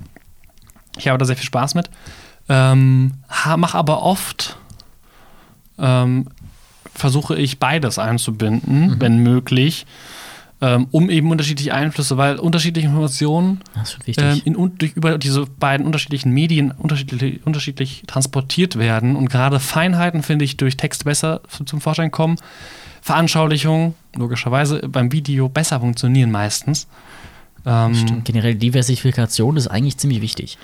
Ich 0.98 1.08
habe 1.08 1.18
da 1.18 1.24
sehr 1.24 1.36
viel 1.36 1.44
Spaß 1.46 1.74
mit. 1.74 1.90
Ähm, 2.48 3.12
mache 3.56 3.78
aber 3.78 4.02
oft, 4.02 4.56
ähm, 5.78 6.26
versuche 6.94 7.36
ich 7.36 7.58
beides 7.58 7.98
einzubinden, 7.98 8.96
wenn 9.00 9.18
möglich, 9.18 9.86
ähm, 10.62 10.86
um 10.92 11.10
eben 11.10 11.28
unterschiedliche 11.32 11.74
Einflüsse, 11.74 12.16
weil 12.16 12.38
unterschiedliche 12.38 12.86
Informationen 12.86 13.60
ähm, 14.16 14.40
in, 14.44 14.78
durch, 14.78 14.92
über 14.92 15.18
diese 15.18 15.44
beiden 15.44 15.84
unterschiedlichen 15.84 16.30
Medien 16.30 16.70
unterschiedlich, 16.70 17.44
unterschiedlich 17.44 18.04
transportiert 18.06 18.78
werden. 18.78 19.16
Und 19.16 19.28
gerade 19.28 19.58
Feinheiten, 19.58 20.22
finde 20.22 20.44
ich, 20.44 20.56
durch 20.56 20.76
Text 20.76 21.04
besser 21.04 21.40
zum 21.66 21.80
Vorschein 21.80 22.12
kommen. 22.12 22.36
Veranschaulichungen, 23.00 23.94
logischerweise, 24.14 24.88
beim 24.88 25.10
Video 25.10 25.48
besser 25.48 25.80
funktionieren 25.80 26.30
meistens. 26.30 26.86
Ähm, 27.66 27.96
Stimmt. 27.96 28.24
Generell 28.24 28.54
Diversifikation 28.54 29.56
ist 29.56 29.66
eigentlich 29.66 29.98
ziemlich 29.98 30.20
wichtig. 30.20 30.58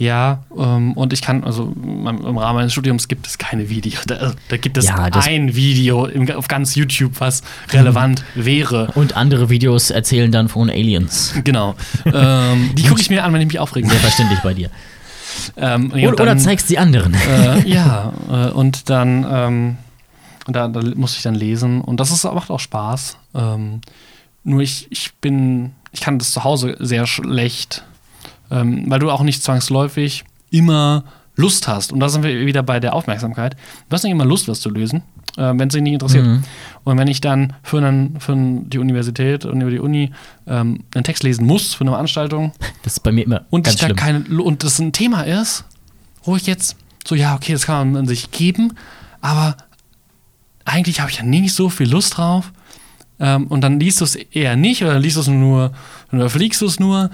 Ja, 0.00 0.42
ähm, 0.56 0.94
und 0.94 1.12
ich 1.12 1.20
kann, 1.20 1.44
also 1.44 1.74
im 1.76 2.06
Rahmen 2.38 2.54
meines 2.54 2.72
Studiums 2.72 3.06
gibt 3.06 3.26
es 3.26 3.36
keine 3.36 3.68
Videos. 3.68 4.02
Da, 4.06 4.32
da 4.48 4.56
gibt 4.56 4.78
es 4.78 4.86
Ja, 4.86 4.96
ein 4.96 5.54
Video 5.54 6.06
im, 6.06 6.26
auf 6.30 6.48
ganz 6.48 6.74
YouTube, 6.74 7.12
was 7.20 7.42
relevant 7.70 8.24
wäre. 8.34 8.90
Und 8.94 9.14
andere 9.14 9.50
Videos 9.50 9.90
erzählen 9.90 10.32
dann 10.32 10.48
von 10.48 10.70
Aliens. 10.70 11.34
Genau. 11.44 11.74
ähm, 12.06 12.70
die 12.78 12.84
gucke 12.84 13.02
ich 13.02 13.10
mir 13.10 13.24
an, 13.24 13.34
wenn 13.34 13.42
ich 13.42 13.48
mich 13.48 13.58
aufregen 13.58 13.90
Sehr 13.90 13.98
will. 13.98 14.02
verständlich 14.06 14.40
bei 14.40 14.54
dir. 14.54 14.70
Ähm, 15.58 15.92
nee, 15.94 16.00
Oder, 16.04 16.08
und 16.08 16.14
oder 16.14 16.24
dann- 16.24 16.38
zeigst 16.38 16.70
die 16.70 16.78
anderen. 16.78 17.12
äh, 17.12 17.60
ja, 17.68 18.14
äh, 18.30 18.50
und 18.52 18.88
dann 18.88 19.26
ähm, 19.30 19.76
da, 20.46 20.66
da 20.68 20.80
muss 20.96 21.14
ich 21.14 21.22
dann 21.22 21.34
lesen 21.34 21.82
und 21.82 22.00
das 22.00 22.10
ist, 22.10 22.24
macht 22.24 22.50
auch 22.50 22.58
Spaß. 22.58 23.18
Ähm, 23.34 23.82
nur 24.44 24.62
ich, 24.62 24.86
ich 24.90 25.12
bin, 25.20 25.72
ich 25.92 26.00
kann 26.00 26.18
das 26.18 26.30
zu 26.30 26.42
Hause 26.42 26.76
sehr 26.78 27.06
schlecht, 27.06 27.84
ähm, 28.50 28.84
weil 28.88 28.98
du 28.98 29.10
auch 29.10 29.22
nicht 29.22 29.42
zwangsläufig 29.42 30.24
immer 30.50 31.04
Lust 31.36 31.68
hast. 31.68 31.92
Und 31.92 32.00
da 32.00 32.08
sind 32.08 32.22
wir 32.22 32.46
wieder 32.46 32.62
bei 32.62 32.80
der 32.80 32.94
Aufmerksamkeit. 32.94 33.56
Du 33.88 33.94
hast 33.94 34.02
nicht 34.02 34.12
immer 34.12 34.24
Lust, 34.24 34.48
was 34.48 34.60
zu 34.60 34.70
lösen, 34.70 35.02
äh, 35.36 35.52
wenn 35.54 35.68
es 35.68 35.74
dich 35.74 35.82
nicht 35.82 35.94
interessiert. 35.94 36.26
Mhm. 36.26 36.42
Und 36.84 36.98
wenn 36.98 37.08
ich 37.08 37.20
dann 37.20 37.54
für, 37.62 37.78
einen, 37.78 38.20
für 38.20 38.34
die 38.36 38.78
Universität 38.78 39.44
und 39.44 39.60
über 39.60 39.70
die 39.70 39.78
Uni 39.78 40.12
ähm, 40.46 40.84
einen 40.94 41.04
Text 41.04 41.22
lesen 41.22 41.46
muss 41.46 41.74
für 41.74 41.82
eine 41.82 41.90
Veranstaltung, 41.90 42.52
Das 42.82 42.94
ist 42.94 43.00
bei 43.00 43.12
mir 43.12 43.24
immer 43.24 43.42
und 43.50 43.64
ganz 43.64 43.74
ich 43.74 43.80
da 43.80 43.86
schlimm. 43.86 43.96
keine 43.96 44.42
und 44.42 44.64
das 44.64 44.78
ein 44.78 44.92
Thema 44.92 45.22
ist, 45.22 45.64
wo 46.24 46.36
ich 46.36 46.46
jetzt 46.46 46.76
so 47.06 47.14
ja 47.14 47.34
okay, 47.34 47.52
das 47.52 47.66
kann 47.66 47.92
man 47.92 48.06
sich 48.06 48.30
geben, 48.30 48.74
aber 49.20 49.56
eigentlich 50.64 51.00
habe 51.00 51.10
ich 51.10 51.18
ja 51.18 51.24
nicht 51.24 51.54
so 51.54 51.68
viel 51.68 51.90
Lust 51.90 52.16
drauf. 52.16 52.52
Ähm, 53.18 53.48
und 53.48 53.60
dann 53.60 53.78
liest 53.78 54.00
du 54.00 54.04
es 54.04 54.14
eher 54.14 54.56
nicht 54.56 54.82
oder 54.82 54.98
liest 54.98 55.16
du 55.16 55.20
es 55.20 55.28
nur 55.28 55.72
oder 56.12 56.30
fliegst 56.30 56.60
du 56.62 56.66
es 56.66 56.80
nur. 56.80 57.10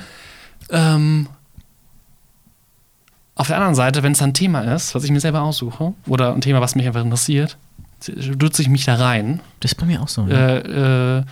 Ähm, 0.70 1.28
auf 3.34 3.48
der 3.48 3.56
anderen 3.56 3.74
Seite, 3.74 4.02
wenn 4.02 4.12
es 4.12 4.22
ein 4.22 4.34
Thema 4.34 4.60
ist, 4.62 4.94
was 4.94 5.04
ich 5.04 5.10
mir 5.10 5.20
selber 5.20 5.42
aussuche, 5.42 5.92
oder 6.06 6.32
ein 6.34 6.40
Thema, 6.40 6.60
was 6.60 6.74
mich 6.74 6.86
einfach 6.86 7.02
interessiert, 7.04 7.58
stürze 8.00 8.62
ich 8.62 8.68
mich 8.68 8.84
da 8.84 8.94
rein, 8.96 9.40
Das 9.60 9.72
ist 9.72 9.74
bei 9.76 9.86
mir 9.86 10.02
auch 10.02 10.08
so. 10.08 10.22
ne? 10.22 10.34
äh, 10.64 11.18
äh, 11.18 11.22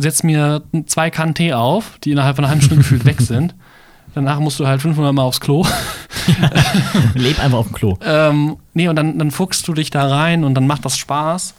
setz 0.00 0.22
mir 0.22 0.62
zwei 0.86 1.10
Kannen 1.10 1.34
Tee 1.34 1.52
auf, 1.52 1.98
die 2.02 2.10
innerhalb 2.12 2.36
von 2.36 2.44
einer 2.44 2.50
halben 2.50 2.62
Stunde 2.62 2.82
gefühlt 2.82 3.04
weg 3.04 3.20
sind. 3.20 3.54
Danach 4.14 4.40
musst 4.40 4.58
du 4.58 4.66
halt 4.66 4.80
500 4.80 5.12
Mal 5.12 5.22
aufs 5.22 5.40
Klo. 5.40 5.64
Leb 7.14 7.38
einfach 7.38 7.58
auf 7.58 7.66
dem 7.66 7.74
Klo. 7.74 7.98
Ähm, 8.02 8.56
nee, 8.72 8.88
und 8.88 8.96
dann, 8.96 9.18
dann 9.18 9.30
fuchst 9.30 9.68
du 9.68 9.74
dich 9.74 9.90
da 9.90 10.08
rein 10.08 10.42
und 10.42 10.54
dann 10.54 10.66
macht 10.66 10.84
das 10.86 10.96
Spaß. 10.96 11.54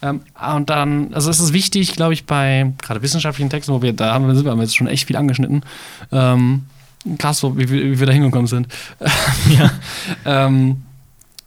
Ähm, 0.00 0.20
und 0.56 0.70
dann, 0.70 1.12
also 1.14 1.28
es 1.30 1.40
ist 1.40 1.52
wichtig, 1.52 1.94
glaube 1.96 2.12
ich, 2.12 2.24
bei 2.26 2.72
gerade 2.80 3.02
wissenschaftlichen 3.02 3.50
Texten, 3.50 3.72
wo 3.72 3.82
wir 3.82 3.92
da 3.92 4.12
haben, 4.14 4.32
sind 4.34 4.44
wir 4.44 4.52
haben 4.52 4.60
jetzt 4.60 4.76
schon 4.76 4.86
echt 4.86 5.06
viel 5.06 5.16
angeschnitten. 5.16 5.62
Ähm, 6.12 6.66
krass, 7.18 7.42
wie, 7.42 7.68
wir- 7.68 7.84
wie 7.92 7.98
wir 7.98 8.06
da 8.06 8.12
hingekommen 8.12 8.46
sind. 8.46 8.68
Ja. 9.58 9.70
ähm, 10.24 10.82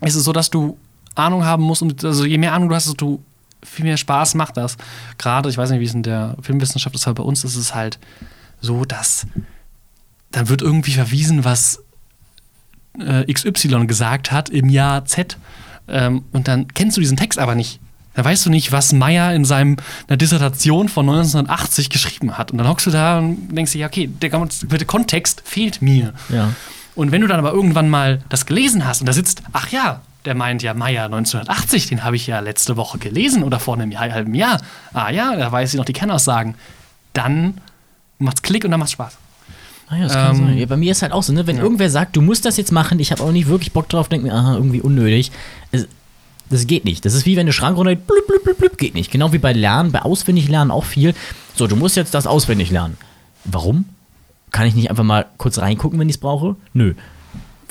ist 0.02 0.16
es 0.16 0.24
so, 0.24 0.34
dass 0.34 0.50
du 0.50 0.78
Ahnung 1.16 1.46
haben 1.46 1.64
musst 1.64 1.82
und 1.82 2.04
also 2.04 2.26
je 2.26 2.38
mehr 2.38 2.54
Ahnung 2.54 2.70
du 2.70 2.76
hast, 2.76 2.88
desto 2.88 3.22
viel 3.64 3.86
mehr 3.86 3.98
Spaß 3.98 4.34
macht 4.36 4.58
das. 4.58 4.76
Gerade, 5.18 5.50
ich 5.50 5.58
weiß 5.58 5.70
nicht, 5.70 5.80
wie 5.80 5.86
es 5.86 5.94
in 5.94 6.04
der 6.04 6.36
Filmwissenschaft 6.42 6.96
ist, 6.96 7.08
aber 7.08 7.22
bei 7.24 7.28
uns 7.28 7.44
ist 7.44 7.56
es 7.56 7.76
halt 7.76 8.00
so, 8.60 8.86
dass 8.86 9.28
dann 10.32 10.50
wird 10.50 10.62
irgendwie 10.62 10.94
verwiesen, 10.94 11.44
was 11.46 11.84
äh, 13.00 13.32
XY 13.32 13.86
gesagt 13.88 14.32
hat 14.32 14.50
im 14.50 14.70
Jahr 14.70 15.06
Z. 15.06 15.38
Ähm, 15.88 16.24
und 16.32 16.48
dann 16.48 16.68
kennst 16.70 16.98
du 16.98 17.02
diesen 17.02 17.18
Text 17.18 17.38
aber 17.40 17.54
nicht. 17.56 17.80
Da 18.14 18.26
weißt 18.26 18.46
du 18.46 18.50
nicht, 18.50 18.72
was 18.72 18.92
Meyer 18.92 19.34
in 19.34 19.46
seiner 19.46 19.78
Dissertation 20.10 20.90
von 20.90 21.08
1980 21.08 21.90
geschrieben 21.90 22.38
hat. 22.38 22.52
Und 22.52 22.58
dann 22.58 22.68
hockst 22.68 22.86
du 22.88 22.92
da 22.92 23.20
und 23.20 23.50
denkst 23.56 23.72
dir, 23.72 23.80
ja, 23.80 23.88
okay, 23.88 24.08
der 24.08 24.30
komplette 24.30 24.86
Kontext 24.86 25.42
fehlt 25.46 25.82
mir. 25.82 26.14
Ja. 26.30 26.54
Und 26.96 27.12
wenn 27.12 27.22
du 27.22 27.28
dann 27.28 27.40
aber 27.40 27.54
irgendwann 27.54 27.90
mal 27.90 28.20
das 28.28 28.46
gelesen 28.46 28.86
hast 28.86 29.00
und 29.00 29.08
da 29.08 29.14
sitzt, 29.14 29.44
ach 29.54 29.70
ja, 29.70 30.02
der 30.26 30.36
meint 30.36 30.62
ja 30.62 30.74
Meyer 30.74 31.06
1980, 31.06 31.88
den 31.88 32.04
habe 32.04 32.16
ich 32.16 32.28
ja 32.28 32.40
letzte 32.42 32.78
Woche 32.78 32.98
gelesen 32.98 33.44
oder 33.44 33.60
vor 33.60 33.76
einem 33.76 33.92
Jahr, 33.92 34.12
halben 34.12 34.36
Jahr. 34.36 34.62
Ah 34.94 35.10
ja, 35.10 35.36
da 35.36 35.52
weiß 35.52 35.74
ich 35.74 35.78
noch 35.78 35.86
die 35.86 35.94
Kernaussagen. 35.94 36.56
Dann 37.14 37.56
macht's 38.20 38.42
Klick 38.42 38.66
und 38.66 38.72
dann 38.72 38.80
macht's 38.80 38.92
Spaß. 38.92 39.18
Ah 39.90 39.98
ja, 39.98 40.04
das 40.04 40.14
kann 40.14 40.36
Ähm, 40.36 40.46
sein. 40.48 40.58
Ja, 40.58 40.66
bei 40.68 40.78
mir 40.78 40.92
ist 40.92 41.02
halt 41.02 41.12
auch 41.12 41.24
so, 41.24 41.34
ne? 41.34 41.48
wenn 41.48 41.58
ja. 41.58 41.64
irgendwer 41.64 41.90
sagt, 41.90 42.16
du 42.16 42.22
musst 42.22 42.46
das 42.46 42.58
jetzt 42.58 42.72
machen, 42.72 43.00
ich 43.00 43.12
habe 43.12 43.24
auch 43.24 43.32
nicht 43.32 43.48
wirklich 43.48 43.74
Bock 43.74 43.90
drauf, 43.90 44.08
denk 44.08 44.24
mir, 44.24 44.34
aha, 44.34 44.56
irgendwie 44.56 44.80
unnötig. 44.82 45.32
Das 46.52 46.68
geht 46.68 46.86
nicht. 46.86 47.06
Das 47.06 47.14
ist 47.14 47.26
wie 47.26 47.38
wenn 47.38 47.46
der 47.48 47.54
Schrank 47.54 47.78
runter 47.78 47.96
blub, 47.96 48.28
blub, 48.28 48.44
blub, 48.44 48.58
blub, 48.58 48.78
geht 48.78 48.94
nicht. 48.94 49.10
Genau 49.10 49.34
wie 49.34 49.38
bei 49.40 49.54
Lernen, 49.54 49.92
bei 49.92 50.02
Auswendiglernen 50.02 50.70
auch 50.70 50.84
viel. 50.84 51.16
So, 51.56 51.66
du 51.66 51.76
musst 51.76 51.96
jetzt 51.96 52.14
das 52.14 52.28
auswendig 52.28 52.70
lernen. 52.70 52.98
Warum? 53.46 53.86
Kann 54.52 54.68
ich 54.68 54.76
nicht 54.76 54.90
einfach 54.90 55.04
mal 55.04 55.26
kurz 55.38 55.58
reingucken, 55.58 55.98
wenn 56.00 56.10
ich 56.10 56.16
es 56.16 56.20
brauche? 56.20 56.58
Nö. 56.74 56.94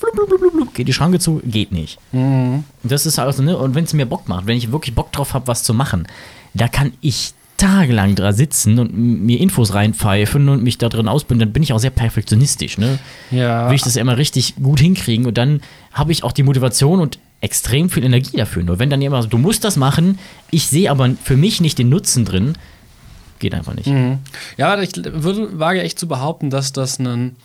Blub, 0.00 0.14
blub, 0.14 0.40
blub, 0.40 0.52
blub. 0.52 0.74
Geht 0.74 0.88
die 0.88 0.94
Schranke 0.94 1.18
zu? 1.18 1.42
Geht 1.44 1.72
nicht. 1.72 1.98
Mhm. 2.12 2.64
Das 2.82 3.04
ist 3.04 3.18
halt 3.18 3.34
so, 3.34 3.42
ne? 3.42 3.56
Und 3.56 3.74
wenn 3.74 3.84
es 3.84 3.92
mir 3.92 4.06
Bock 4.06 4.28
macht, 4.28 4.46
wenn 4.46 4.56
ich 4.56 4.72
wirklich 4.72 4.94
Bock 4.94 5.12
drauf 5.12 5.34
habe, 5.34 5.46
was 5.46 5.62
zu 5.62 5.74
machen, 5.74 6.08
da 6.54 6.68
kann 6.68 6.94
ich 7.02 7.34
tagelang 7.58 8.14
dran 8.14 8.34
sitzen 8.34 8.78
und 8.78 8.96
mir 8.96 9.38
Infos 9.38 9.74
reinpfeifen 9.74 10.48
und 10.48 10.62
mich 10.62 10.78
da 10.78 10.88
drin 10.88 11.08
ausbilden, 11.08 11.40
dann 11.40 11.52
bin 11.52 11.62
ich 11.62 11.74
auch 11.74 11.78
sehr 11.78 11.90
perfektionistisch, 11.90 12.78
ne? 12.78 12.98
Ja. 13.30 13.68
Will 13.68 13.74
ich 13.74 13.82
das 13.82 13.96
ja 13.96 14.00
immer 14.00 14.16
richtig 14.16 14.54
gut 14.56 14.80
hinkriegen 14.80 15.26
und 15.26 15.36
dann 15.36 15.60
habe 15.92 16.12
ich 16.12 16.24
auch 16.24 16.32
die 16.32 16.42
Motivation 16.42 17.00
und 17.00 17.18
extrem 17.40 17.88
viel 17.90 18.04
Energie 18.04 18.36
dafür. 18.36 18.62
Nur 18.62 18.78
wenn 18.78 18.90
dann 18.90 19.00
jemand 19.00 19.24
sagt, 19.24 19.32
du 19.32 19.38
musst 19.38 19.64
das 19.64 19.76
machen, 19.76 20.18
ich 20.50 20.66
sehe 20.68 20.90
aber 20.90 21.10
für 21.22 21.36
mich 21.36 21.60
nicht 21.60 21.78
den 21.78 21.88
Nutzen 21.88 22.24
drin, 22.24 22.54
geht 23.38 23.54
einfach 23.54 23.74
nicht. 23.74 23.90
Ja, 24.58 24.78
ich 24.80 24.92
würde, 24.96 25.58
wage 25.58 25.80
echt 25.82 25.98
zu 25.98 26.06
behaupten, 26.06 26.50
dass 26.50 26.72
das 26.72 26.98
ein. 26.98 27.36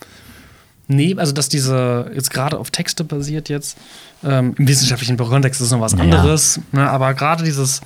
Nee, 0.88 1.16
also 1.18 1.32
dass 1.32 1.50
diese 1.50 2.12
jetzt 2.14 2.30
gerade 2.30 2.60
auf 2.60 2.70
Texte 2.70 3.04
basiert 3.04 3.50
jetzt, 3.50 3.76
ähm, 4.24 4.54
im 4.60 4.68
wissenschaftlichen 4.68 5.18
Kontext 5.18 5.60
ist 5.60 5.68
es 5.68 5.72
noch 5.72 5.82
was 5.82 5.94
Ja. 5.94 6.00
anderes, 6.00 6.60
ne, 6.74 6.88
aber 6.88 7.16
gerade 7.16 7.44
dieses 7.44 7.82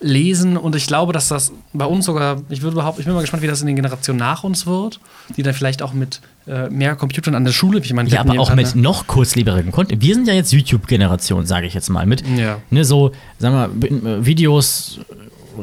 Lesen 0.00 0.56
und 0.56 0.76
ich 0.76 0.86
glaube, 0.86 1.12
dass 1.12 1.28
das 1.28 1.52
bei 1.72 1.86
uns 1.86 2.04
sogar, 2.04 2.42
ich 2.48 2.62
würde 2.62 2.76
behaupten, 2.76 3.00
ich 3.00 3.06
bin 3.06 3.14
mal 3.14 3.20
gespannt, 3.20 3.42
wie 3.42 3.46
das 3.46 3.60
in 3.60 3.66
den 3.66 3.76
Generationen 3.76 4.18
nach 4.18 4.44
uns 4.44 4.66
wird, 4.66 5.00
die 5.36 5.42
dann 5.42 5.54
vielleicht 5.54 5.82
auch 5.82 5.92
mit 5.92 6.20
äh, 6.46 6.68
mehr 6.68 6.94
Computern 6.96 7.34
an 7.34 7.44
der 7.44 7.52
Schule, 7.52 7.78
ich 7.78 7.92
meine, 7.92 8.08
Ja, 8.08 8.20
aber 8.20 8.38
auch 8.38 8.54
mit 8.54 8.74
noch 8.74 9.06
kurzleberigem 9.06 9.72
Content. 9.72 10.02
Wir 10.02 10.14
sind 10.14 10.28
ja 10.28 10.34
jetzt 10.34 10.52
YouTube-Generation, 10.52 11.46
sage 11.46 11.66
ich 11.66 11.74
jetzt 11.74 11.88
mal. 11.88 12.06
Mit, 12.06 12.22
Ja. 12.36 12.58
ne, 12.70 12.84
so, 12.84 13.12
sagen 13.38 13.80
wir, 13.80 13.88
äh, 13.88 14.26
Videos, 14.26 15.00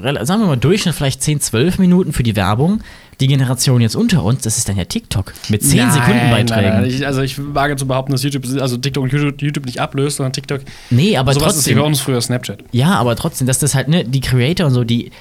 äh, 0.02 0.26
sagen 0.26 0.42
wir 0.42 0.48
mal, 0.48 0.58
Durchschnitt 0.58 0.96
vielleicht 0.96 1.22
10, 1.22 1.42
12 1.42 1.78
Minuten 1.78 2.14
für 2.14 2.24
die 2.24 2.36
Werbung. 2.36 2.82
Die 3.22 3.28
Generation 3.28 3.80
jetzt 3.82 3.96
unter 3.96 4.24
uns, 4.24 4.42
das 4.42 4.58
ist 4.58 4.68
dann 4.68 4.76
ja 4.78 4.84
TikTok 4.86 5.32
mit 5.50 5.64
10 5.64 5.78
Nein, 5.78 5.92
Sekunden 5.92 6.18
nein, 6.18 6.46
Beiträgen. 6.48 6.82
nein, 6.82 6.86
Ich, 6.86 7.06
also 7.06 7.22
ich 7.22 7.36
wage 7.54 7.76
zu 7.78 7.86
behaupten, 7.88 8.12
dass 8.12 8.24
YouTube, 8.24 8.46
also 8.60 8.76
TikTok 8.78 9.04
und 9.04 9.14
YouTube, 9.14 9.42
YouTube 9.42 9.66
nicht 9.66 9.80
ablöst, 9.80 10.18
sondern 10.18 10.34
TikTok. 10.34 10.62
nee, 10.90 11.16
aber 11.16 11.34
sowas 11.34 11.56
ist 11.56 11.60
wie 11.68 11.70
trotzdem. 11.70 11.78
bei 11.78 11.84
uns 11.86 12.02
früher 12.02 12.20
Snapchat. 12.20 12.64
Ja, 12.72 12.96
aber 12.96 13.16
trotzdem, 13.16 13.48
dass 13.48 13.60
das 13.60 13.76
halt, 13.76 13.88
ne, 13.88 14.04
die 14.04 14.20
Creator 14.22 14.68
und 14.68 14.74
so, 14.74 14.84
die. 14.84 15.12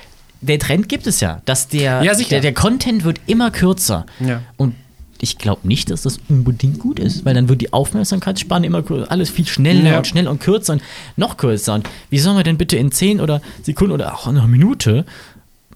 Der 0.43 0.59
Trend 0.59 0.89
gibt 0.89 1.07
es 1.07 1.21
ja, 1.21 1.43
dass 1.45 1.69
der, 1.69 2.03
Ja, 2.03 2.15
der, 2.15 2.41
der 2.41 2.55
Content 2.55 3.05
wird 3.05 3.21
immer 3.27 3.51
kürzer. 3.51 4.07
Ja. 4.21 4.41
Und 4.57 4.75
ich 5.21 5.37
glaube 5.37 5.69
nicht, 5.69 5.91
dass 5.91 6.01
das 6.01 6.19
unbedingt 6.31 6.79
gut 6.79 6.99
ist, 6.99 7.27
weil 7.27 7.35
dann 7.35 7.51
wird 7.51 7.61
die 7.61 7.75
Aufmerksamkeitsspanne 7.75 8.65
immer 8.67 8.83
kürzer, 8.83 9.13
alles 9.13 9.29
viel 9.29 9.47
schneller 9.47 9.91
Ja. 9.91 9.99
und 9.99 10.07
schneller 10.07 10.31
und 10.31 10.41
kürzer 10.41 10.73
und 10.73 10.83
noch 11.17 11.37
kürzer. 11.37 11.75
Und 11.75 11.87
wie 12.09 12.19
sollen 12.19 12.39
wir 12.39 12.43
denn 12.45 12.57
bitte 12.57 12.79
in 12.79 12.91
10 12.91 13.21
oder 13.21 13.43
Sekunden 13.63 13.93
oder 13.93 14.15
auch 14.15 14.27
einer 14.27 14.47
Minute 14.47 15.05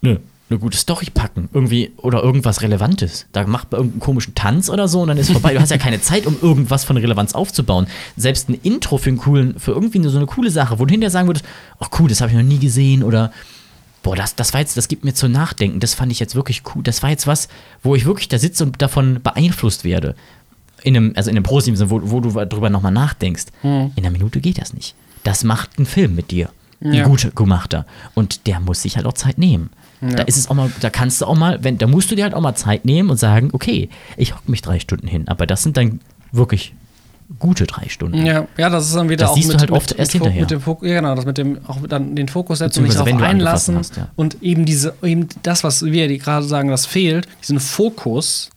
ne, 0.00 0.18
eine 0.54 0.60
gute 0.60 0.78
Story 0.78 1.08
packen? 1.12 1.48
Irgendwie 1.52 1.92
oder 1.96 2.22
irgendwas 2.22 2.62
Relevantes. 2.62 3.26
Da 3.32 3.46
macht 3.46 3.70
man 3.72 3.80
irgendeinen 3.80 4.00
komischen 4.00 4.34
Tanz 4.34 4.70
oder 4.70 4.88
so 4.88 5.02
und 5.02 5.08
dann 5.08 5.18
ist 5.18 5.30
vorbei. 5.30 5.54
Du 5.54 5.60
hast 5.60 5.70
ja 5.70 5.78
keine 5.78 6.00
Zeit, 6.00 6.26
um 6.26 6.36
irgendwas 6.40 6.84
von 6.84 6.96
Relevanz 6.96 7.34
aufzubauen. 7.34 7.86
Selbst 8.16 8.48
ein 8.48 8.54
Intro 8.62 8.98
für 8.98 9.10
einen 9.10 9.18
coolen, 9.18 9.58
für 9.58 9.72
irgendwie 9.72 10.02
so 10.08 10.16
eine 10.16 10.26
coole 10.26 10.50
Sache, 10.50 10.78
wo 10.78 10.84
du 10.86 10.92
hinterher 10.92 11.10
sagen 11.10 11.28
würdest, 11.28 11.44
ach 11.78 11.88
cool, 11.98 12.08
das 12.08 12.20
habe 12.20 12.30
ich 12.30 12.36
noch 12.36 12.44
nie 12.44 12.58
gesehen 12.58 13.02
oder 13.02 13.32
Boah, 14.02 14.14
das, 14.16 14.34
das 14.34 14.52
war 14.52 14.60
jetzt, 14.60 14.76
das 14.76 14.88
gibt 14.88 15.02
mir 15.02 15.14
zu 15.14 15.28
nachdenken. 15.28 15.80
Das 15.80 15.94
fand 15.94 16.12
ich 16.12 16.20
jetzt 16.20 16.34
wirklich 16.34 16.60
cool. 16.74 16.82
Das 16.82 17.02
war 17.02 17.08
jetzt 17.08 17.26
was, 17.26 17.48
wo 17.82 17.94
ich 17.94 18.04
wirklich 18.04 18.28
da 18.28 18.38
sitze 18.38 18.62
und 18.64 18.82
davon 18.82 19.22
beeinflusst 19.22 19.82
werde. 19.82 20.14
In 20.82 20.94
einem, 20.94 21.12
also 21.16 21.30
in 21.30 21.36
einem 21.36 21.42
positiven 21.42 21.78
Sinne, 21.78 21.88
wo, 21.88 22.00
wo 22.10 22.20
du 22.20 22.28
drüber 22.44 22.68
nochmal 22.68 22.92
nachdenkst. 22.92 23.46
In 23.62 23.92
einer 23.96 24.10
Minute 24.10 24.40
geht 24.40 24.60
das 24.60 24.74
nicht. 24.74 24.94
Das 25.22 25.42
macht 25.42 25.78
ein 25.78 25.86
Film 25.86 26.14
mit 26.14 26.30
dir. 26.30 26.50
Ein 26.82 26.92
Ja. 26.92 27.04
guter 27.08 27.30
gemachter. 27.30 27.86
Und 28.14 28.46
der 28.46 28.60
muss 28.60 28.82
sich 28.82 28.96
halt 28.96 29.06
auch 29.06 29.14
Zeit 29.14 29.38
nehmen. 29.38 29.70
Da 30.10 30.22
ist 30.24 30.36
es 30.36 30.48
auch 30.48 30.54
mal, 30.54 30.70
da 30.80 30.90
kannst 30.90 31.20
du 31.20 31.26
auch 31.26 31.36
mal, 31.36 31.62
wenn, 31.62 31.78
da 31.78 31.86
musst 31.86 32.10
du 32.10 32.14
dir 32.14 32.24
halt 32.24 32.34
auch 32.34 32.40
mal 32.40 32.54
Zeit 32.54 32.84
nehmen 32.84 33.10
und 33.10 33.16
sagen, 33.16 33.50
okay, 33.52 33.88
ich 34.16 34.34
hocke 34.34 34.50
mich 34.50 34.62
drei 34.62 34.78
Stunden 34.78 35.06
hin. 35.06 35.28
Aber 35.28 35.46
das 35.46 35.62
sind 35.62 35.76
dann 35.76 36.00
wirklich 36.32 36.74
gute 37.38 37.66
drei 37.66 37.88
Stunden. 37.88 38.24
Ja, 38.24 38.46
ja, 38.56 38.68
das 38.68 38.86
ist 38.86 38.96
dann 38.96 39.08
wieder 39.08 39.24
Das 39.24 39.30
auch 39.30 39.34
siehst 39.34 39.48
du 39.48 39.52
mit, 39.52 39.60
halt 39.60 39.70
mit, 39.70 39.76
oft 39.76 39.90
mit, 39.90 39.98
erst 39.98 40.12
hinterher. 40.12 40.40
mit 40.40 40.50
dem 40.50 40.60
Fokus, 40.60 40.88
ja 40.88 40.94
genau, 40.96 41.14
das 41.14 41.24
mit 41.24 41.38
dem 41.38 41.58
auch 41.66 41.78
dann 41.88 42.14
den 42.14 42.28
Fokus 42.28 42.58
setzen 42.58 42.80
und 42.80 42.86
Beziehungsweise 42.86 43.16
darauf 43.16 43.20
du 43.20 43.26
einlassen 43.26 43.76
hast, 43.76 43.96
ja. 43.96 44.08
und 44.16 44.42
eben 44.42 44.64
diese 44.64 44.94
eben 45.02 45.28
das, 45.42 45.64
was 45.64 45.84
wir 45.84 46.08
die 46.08 46.18
gerade 46.18 46.44
sagen, 46.46 46.68
das 46.68 46.86
fehlt, 46.86 47.26
diesen 47.42 47.60
Fokus, 47.60 48.50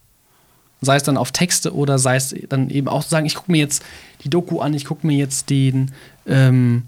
sei 0.81 0.97
es 0.97 1.03
dann 1.03 1.17
auf 1.17 1.31
Texte 1.31 1.73
oder 1.73 1.97
sei 1.97 2.17
es 2.17 2.35
dann 2.49 2.69
eben 2.69 2.87
auch 2.87 3.03
zu 3.03 3.09
sagen, 3.09 3.25
ich 3.25 3.35
gucke 3.35 3.51
mir 3.51 3.59
jetzt 3.59 3.83
die 4.23 4.29
Doku 4.29 4.59
an, 4.59 4.73
ich 4.73 4.85
gucke 4.85 5.07
mir 5.07 5.17
jetzt 5.17 5.49
den 5.49 5.91
ähm, 6.25 6.83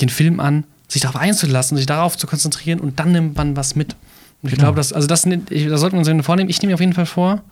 den 0.00 0.10
Film 0.10 0.40
an, 0.40 0.64
sich 0.88 1.02
darauf 1.02 1.16
einzulassen, 1.16 1.76
sich 1.76 1.86
darauf 1.86 2.16
zu 2.16 2.26
konzentrieren 2.26 2.80
und 2.80 2.98
dann 3.00 3.12
nimmt 3.12 3.36
man 3.36 3.56
was 3.56 3.74
mit. 3.76 3.94
Und 4.42 4.48
ich 4.50 4.54
Genau. 4.54 4.64
glaube, 4.66 4.76
das 4.76 4.92
also 4.92 5.06
das, 5.08 5.24
ich, 5.26 5.68
das 5.68 5.80
sollten 5.80 6.04
wir 6.04 6.14
uns 6.14 6.26
vornehmen. 6.26 6.48
Ich 6.50 6.60
nehme 6.60 6.70
mir 6.70 6.74
auf 6.74 6.80
jeden 6.80 6.92
Fall 6.92 7.06
vor. 7.06 7.42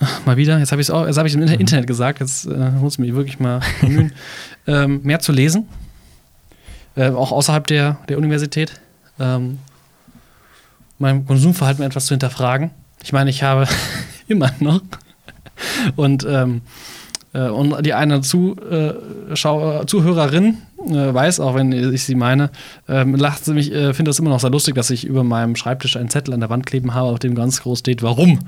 Mal 0.24 0.36
wieder, 0.36 0.58
jetzt 0.58 0.72
habe 0.72 0.80
ich 0.80 0.86
es 0.88 0.90
auch, 0.90 1.06
jetzt 1.06 1.18
habe 1.18 1.28
ich 1.28 1.34
im 1.34 1.40
Mhm. 1.40 1.48
Internet 1.48 1.86
gesagt, 1.86 2.20
jetzt 2.20 2.46
äh, 2.46 2.70
muss 2.70 2.94
ich 2.94 2.98
mich 3.00 3.14
wirklich 3.14 3.38
mal 3.38 3.60
bemühen, 3.80 4.12
ähm, 4.66 5.00
mehr 5.02 5.20
zu 5.20 5.30
lesen. 5.32 5.68
Äh, 6.96 7.10
auch 7.10 7.32
außerhalb 7.32 7.66
der, 7.66 7.98
der 8.08 8.18
Universität. 8.18 8.80
Ähm, 9.18 9.58
mein 10.98 11.24
Konsumverhalten 11.26 11.84
etwas 11.84 12.06
zu 12.06 12.14
hinterfragen. 12.14 12.70
Ich 13.02 13.12
meine, 13.12 13.30
ich 13.30 13.42
habe 13.42 13.66
immer 14.28 14.50
noch 14.60 14.80
und, 15.96 16.24
ähm, 16.28 16.56
äh, 16.56 16.60
und 17.38 17.86
die 17.86 17.94
eine 17.94 18.22
zu, 18.22 18.56
äh, 18.70 18.94
Schau 19.34 19.84
Zuhörerin 19.84 20.58
äh, 20.86 21.14
weiß, 21.14 21.40
auch 21.40 21.54
wenn 21.54 21.72
ich 21.72 22.04
sie 22.04 22.14
meine, 22.14 22.50
ähm, 22.88 23.14
lacht 23.14 23.44
sie 23.44 23.54
mich, 23.54 23.72
äh, 23.72 23.92
finde 23.94 24.10
das 24.10 24.18
immer 24.18 24.30
noch 24.30 24.40
sehr 24.40 24.50
lustig, 24.50 24.74
dass 24.74 24.90
ich 24.90 25.04
über 25.04 25.24
meinem 25.24 25.56
Schreibtisch 25.56 25.96
einen 25.96 26.08
Zettel 26.08 26.34
an 26.34 26.40
der 26.40 26.50
Wand 26.50 26.66
kleben 26.66 26.94
habe, 26.94 27.08
auf 27.08 27.18
dem 27.18 27.34
ganz 27.34 27.62
groß 27.62 27.80
steht, 27.80 28.02
warum. 28.02 28.40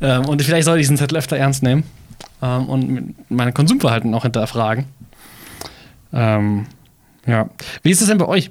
Ähm, 0.00 0.26
und 0.26 0.42
vielleicht 0.42 0.64
sollte 0.64 0.80
ich 0.80 0.86
diesen 0.86 0.96
Zettel 0.96 1.16
öfter 1.18 1.36
ernst 1.36 1.62
nehmen 1.62 1.84
ähm, 2.42 2.68
und 2.68 3.14
mein 3.28 3.54
Konsumverhalten 3.54 4.12
auch 4.14 4.22
hinterfragen. 4.22 4.84
Ähm, 6.12 6.66
ja. 7.26 7.48
Wie 7.82 7.90
ist 7.90 8.00
es 8.00 8.08
denn 8.08 8.18
bei 8.18 8.26
euch? 8.26 8.50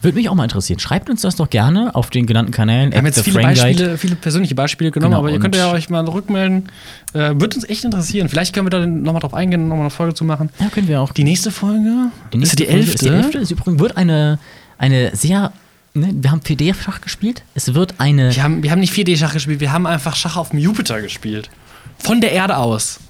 Würde 0.00 0.16
mich 0.16 0.28
auch 0.28 0.34
mal 0.34 0.44
interessieren. 0.44 0.78
Schreibt 0.78 1.10
uns 1.10 1.22
das 1.22 1.34
doch 1.36 1.50
gerne 1.50 1.94
auf 1.96 2.10
den 2.10 2.26
genannten 2.26 2.52
Kanälen. 2.52 2.92
Wir 2.92 2.98
haben 2.98 3.06
jetzt 3.06 3.20
viele. 3.20 3.40
Beispiele, 3.40 3.98
viele 3.98 4.14
persönliche 4.14 4.54
Beispiele 4.54 4.92
genommen, 4.92 5.10
Genau, 5.10 5.18
aber 5.20 5.30
ihr 5.30 5.40
könnt 5.40 5.56
und- 5.56 5.60
ja 5.60 5.72
euch 5.72 5.90
mal 5.90 6.04
rückmelden. 6.08 6.68
Äh, 7.14 7.34
Würde 7.34 7.56
uns 7.56 7.68
echt 7.68 7.84
interessieren. 7.84 8.28
Vielleicht 8.28 8.54
können 8.54 8.66
wir 8.66 8.70
da 8.70 8.86
nochmal 8.86 9.20
drauf 9.20 9.34
eingehen, 9.34 9.62
nochmal 9.66 9.80
eine 9.86 9.90
Folge 9.90 10.14
zu 10.14 10.24
machen. 10.24 10.50
Ja, 10.60 10.68
können 10.68 10.86
wir 10.86 11.00
auch. 11.00 11.12
Die 11.12 11.24
nächste 11.24 11.50
Folge 11.50 12.10
Die 12.32 12.38
nächste 12.38 12.54
ist 12.54 12.58
die 12.60 12.68
elfte. 12.68 12.92
Ist 12.94 13.02
die 13.04 13.08
elfte. 13.08 13.38
Ist 13.38 13.50
übrigens 13.50 13.80
wird 13.80 13.96
eine, 13.96 14.38
eine 14.78 15.16
sehr. 15.16 15.52
Ne, 15.94 16.10
wir 16.14 16.30
haben 16.30 16.42
4D-Schach 16.42 17.00
gespielt. 17.00 17.42
Es 17.56 17.74
wird 17.74 17.94
eine. 17.98 18.32
Wir 18.36 18.42
haben, 18.44 18.62
wir 18.62 18.70
haben 18.70 18.80
nicht 18.80 18.92
4D-Schach 18.92 19.32
gespielt, 19.32 19.58
wir 19.58 19.72
haben 19.72 19.86
einfach 19.86 20.14
Schach 20.14 20.36
auf 20.36 20.50
dem 20.50 20.60
Jupiter 20.60 21.00
gespielt. 21.00 21.50
Von 21.98 22.20
der 22.20 22.30
Erde 22.32 22.56
aus. 22.58 23.00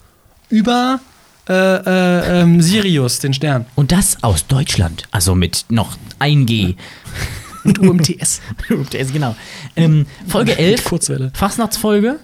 Über 0.48 1.00
äh, 1.48 1.52
äh, 1.52 2.40
ähm, 2.42 2.60
Sirius, 2.60 3.18
den 3.20 3.32
Stern. 3.34 3.66
Und 3.74 3.92
das 3.92 4.22
aus 4.22 4.46
Deutschland. 4.46 5.04
Also 5.10 5.34
mit 5.34 5.64
noch 5.68 5.96
1G. 6.20 6.76
Und 7.64 7.78
UMTS. 7.78 8.40
Ist 8.92 9.12
genau. 9.12 9.34
Ähm, 9.76 10.06
Folge 10.26 10.56
11. 10.58 10.84
Kurzwelle. 10.84 11.30
Fastnachtsfolge. 11.34 12.18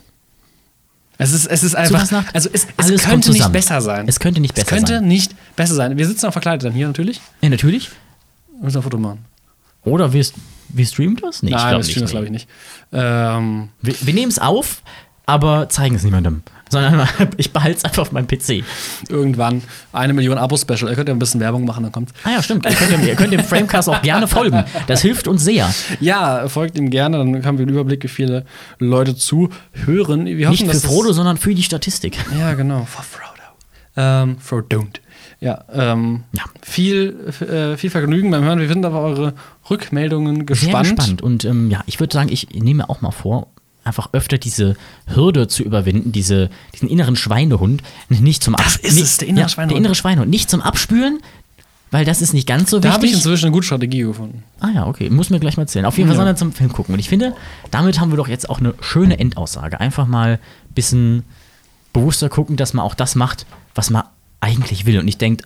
Es 1.17 1.33
ist, 1.33 1.47
es 1.47 1.63
ist 1.63 1.77
einfach. 1.77 2.01
Fastnacht? 2.01 2.35
Also, 2.35 2.49
es, 2.53 2.67
es 2.77 3.05
könnte 3.05 3.31
nicht 3.31 3.53
besser 3.53 3.81
sein. 3.81 4.09
Es 4.09 4.19
könnte 4.19 4.41
nicht 4.41 4.55
besser 4.55 4.67
es 4.67 4.73
könnte 4.73 4.95
sein. 4.95 5.07
nicht 5.09 5.35
besser 5.55 5.75
sein. 5.75 5.97
Wir 5.97 6.07
sitzen 6.07 6.27
auch 6.27 6.33
verkleidet 6.33 6.65
dann 6.65 6.73
hier 6.73 6.87
natürlich. 6.87 7.21
Ja, 7.41 7.49
natürlich. 7.51 7.91
Wir 8.53 8.65
müssen 8.65 8.79
ein 8.79 8.83
Foto 8.83 8.99
machen. 8.99 9.25
Oder 9.85 10.13
wir, 10.13 10.25
wir 10.71 10.87
streamen 10.87 11.17
das? 11.17 11.43
Nee, 11.43 11.51
Nein, 11.51 11.69
glaub 11.69 11.81
das 11.81 11.91
stimmt 11.91 12.05
das 12.05 12.11
glaube 12.11 12.27
ich 12.27 12.33
nicht. 12.33 12.49
Ähm, 12.93 13.69
Wir, 13.83 13.95
wir 14.01 14.15
nehmen 14.15 14.31
es 14.31 14.39
auf, 14.39 14.83
aber 15.27 15.69
zeigen 15.69 15.95
es 15.95 16.03
niemandem. 16.03 16.43
Sondern 16.75 17.09
ich 17.37 17.53
behalte 17.53 17.79
es 17.79 17.85
einfach 17.85 18.03
auf 18.03 18.13
meinem 18.13 18.27
PC. 18.27 18.65
irgendwann 19.09 19.63
eine 19.93 20.13
Million 20.13 20.37
Abo-Special. 20.39 20.91
Ihr 20.91 20.95
könnt 20.97 21.09
ja 21.09 21.15
ein 21.15 21.19
bisschen 21.19 21.41
Werbung 21.41 21.65
machen, 21.65 21.83
dann 21.85 21.93
kommt's. 21.93 22.13
Ah 22.25 22.31
ja, 22.33 22.43
stimmt. 22.43 22.67
Ihr 22.67 22.73
könnt, 22.73 22.93
dem, 22.93 23.07
ihr 23.07 23.15
könnt 23.15 23.33
dem 23.33 23.45
Framecast 23.45 23.89
auch 23.89 24.03
gerne 24.03 24.27
folgen. 24.29 24.65
Das 24.87 25.03
hilft 25.03 25.29
uns 25.29 25.45
sehr. 25.45 25.73
Ja, 26.01 26.49
folgt 26.49 26.77
ihm 26.77 26.91
gerne, 26.91 27.19
dann 27.19 27.47
haben 27.47 27.59
wir 27.59 27.63
einen 27.65 27.73
Überblick, 27.75 28.03
wie 28.05 28.09
viele 28.09 28.45
Leute 28.79 29.17
zuhören. 29.17 30.27
Wir 30.27 30.49
hoffen, 30.49 30.67
Nicht 30.67 30.81
für 30.81 30.87
Frodo, 30.87 31.13
sondern 31.13 31.37
für 31.37 31.55
die 31.55 31.63
Statistik. 31.63 32.19
Ja, 32.39 32.55
genau. 32.55 32.85
For 32.85 33.03
Frodo. 33.05 33.25
Ähm, 33.97 34.39
Frodo 34.39 34.79
don't. 34.79 34.97
Ja, 35.41 35.65
ähm, 35.73 36.25
Ja. 36.33 36.43
Viel, 36.63 37.15
äh, 37.41 37.77
viel 37.77 37.91
Vergnügen 37.91 38.31
beim 38.31 38.43
Hören. 38.45 38.59
Wir 38.59 38.69
finden 38.69 38.85
aber 38.85 39.01
eure 39.01 39.35
Rückmeldungen 39.71 40.47
gespannt. 40.47 40.87
Sehr 40.87 40.95
gespannt. 40.97 41.23
Und 41.23 41.45
ähm, 41.45 41.71
ja, 41.71 41.83
ich 41.87 42.01
würde 42.01 42.13
sagen, 42.15 42.31
ich 42.33 42.49
nehme 42.51 42.89
auch 42.89 43.01
mal 43.03 43.11
vor, 43.11 43.49
einfach 43.85 44.09
öfter 44.13 44.39
diese 44.39 44.77
Hürde 45.07 45.49
zu 45.49 45.63
überwinden, 45.63 46.13
diese, 46.13 46.51
diesen 46.75 46.89
inneren 46.89 47.17
Schweinehund, 47.17 47.83
nicht 48.09 48.43
zum 48.43 48.55
Das 48.57 48.77
ist 48.77 49.01
es, 49.01 49.19
der 49.19 49.29
innere 49.29 49.49
Schweinehund. 49.49 49.71
Der 49.73 49.79
innere 49.79 49.95
Schweinehund. 49.95 50.31
Nicht 50.31 50.51
zum 50.51 50.61
Abspülen, 50.63 51.21
weil 51.91 52.05
das 52.05 52.23
ist 52.23 52.33
nicht 52.33 52.49
ganz 52.49 52.71
so 52.71 52.81
Da 52.81 52.89
habe 52.93 53.07
ich 53.07 53.13
wichtig. 53.13 53.25
inzwischen 53.25 53.45
eine 53.47 53.53
gute 53.53 53.67
Strategie 53.67 54.01
gefunden. 54.03 54.43
Ah 54.61 54.71
ja, 54.75 54.87
okay. 54.87 55.11
Muss 55.11 55.31
mir 55.31 55.39
gleich 55.39 55.57
mal 55.57 55.63
erzählen. 55.65 55.85
Auf 55.85 55.97
jeden 55.97 56.09
Fall 56.09 56.15
Ja. 56.17 56.21
sondern 56.21 56.37
zum 56.37 56.53
Film 56.53 56.73
gucken. 56.73 56.95
Und 56.95 56.99
ich 56.99 57.09
finde, 57.09 57.35
damit 57.71 58.01
haben 58.01 58.11
wir 58.11 58.17
doch 58.17 58.29
jetzt 58.29 58.51
auch 58.51 58.59
eine 58.59 58.75
schöne 58.81 59.19
Endaussage. 59.19 59.79
Einfach 59.81 60.07
mal 60.07 60.41
ein 60.69 60.75
bisschen 60.75 61.25
bewusster 61.93 62.29
gucken, 62.29 62.57
dass 62.57 62.73
man 62.75 62.85
auch 62.85 62.95
das 62.95 63.15
macht, 63.15 63.47
was 63.75 63.91
man 63.91 64.03
eigentlich 64.41 64.87
will. 64.87 64.99
Und 64.99 65.05
nicht 65.05 65.21
denkt, 65.21 65.45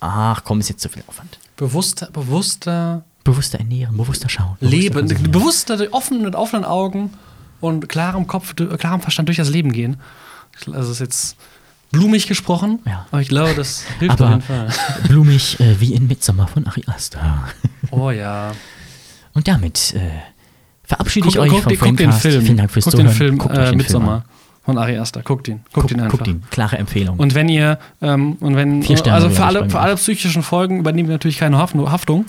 ach 0.00 0.42
komm, 0.44 0.60
ist 0.60 0.68
jetzt 0.70 0.80
zu 0.80 0.88
viel 0.88 1.02
Aufwand. 1.06 1.38
Bewusster, 1.56 2.08
bewusster 2.12 3.04
Bewusster 3.22 3.58
ernähren, 3.58 3.98
bewusster 3.98 4.30
schauen. 4.30 4.56
bewusster 4.60 4.76
Leben, 4.76 5.30
bewusster, 5.30 5.78
offen, 5.92 6.22
mit 6.22 6.34
offenen 6.34 6.64
Augen 6.64 7.10
und 7.60 7.88
klarem 7.88 8.26
Kopf, 8.26 8.54
klarem 8.54 9.00
Verstand 9.00 9.28
durch 9.28 9.36
das 9.36 9.50
Leben 9.50 9.72
gehen. 9.72 9.96
Also 10.72 10.92
ist 10.92 11.00
jetzt 11.00 11.36
blumig 11.90 12.26
gesprochen, 12.26 12.80
ja. 12.86 13.06
aber 13.10 13.20
ich 13.20 13.28
glaube, 13.28 13.54
das 13.54 13.84
hilft 13.98 14.20
aber 14.20 14.26
auf 14.26 14.30
jeden 14.30 14.42
Fall. 14.42 14.68
Blumig 15.08 15.58
äh, 15.60 15.80
wie 15.80 15.94
in 15.94 16.06
Midsommar 16.06 16.48
von 16.48 16.66
Ari 16.66 16.84
Aster. 16.86 17.48
Oh 17.92 18.10
ja. 18.10 18.52
Und 19.32 19.48
damit 19.48 19.94
äh, 19.94 20.10
verabschiede 20.84 21.26
guck, 21.26 21.34
ich 21.34 21.40
euch 21.40 21.50
guck, 21.50 21.76
vom 21.76 21.88
guck 21.88 21.96
den 21.96 22.12
Film. 22.12 22.42
Vielen 22.44 22.56
Dank 22.56 22.70
fürs 22.70 22.84
guck 22.84 22.92
Zuhören. 22.92 23.08
Äh, 23.08 23.10
den 23.10 23.16
Film, 23.16 23.38
guckt 23.38 23.56
äh, 23.56 23.72
Midsommar. 23.72 24.24
Von 24.64 24.78
Ari 24.78 24.96
Aster. 24.98 25.22
Guckt 25.22 25.48
ihn. 25.48 25.60
Guckt 25.72 25.88
guck, 25.88 25.90
ihn 25.90 26.00
einfach. 26.00 26.18
Guckt 26.18 26.28
ihn. 26.28 26.44
Klare 26.50 26.78
Empfehlung. 26.78 27.18
Und 27.18 27.34
wenn 27.34 27.48
ihr, 27.48 27.80
ähm, 28.00 28.34
und 28.34 28.54
wenn, 28.54 28.84
also 29.10 29.30
für 29.30 29.44
alle, 29.44 29.68
für 29.68 29.80
alle 29.80 29.96
psychischen 29.96 30.44
Folgen 30.44 30.78
übernehmen 30.78 31.08
wir 31.08 31.14
natürlich 31.14 31.38
keine 31.38 31.58
Haftung, 31.58 32.26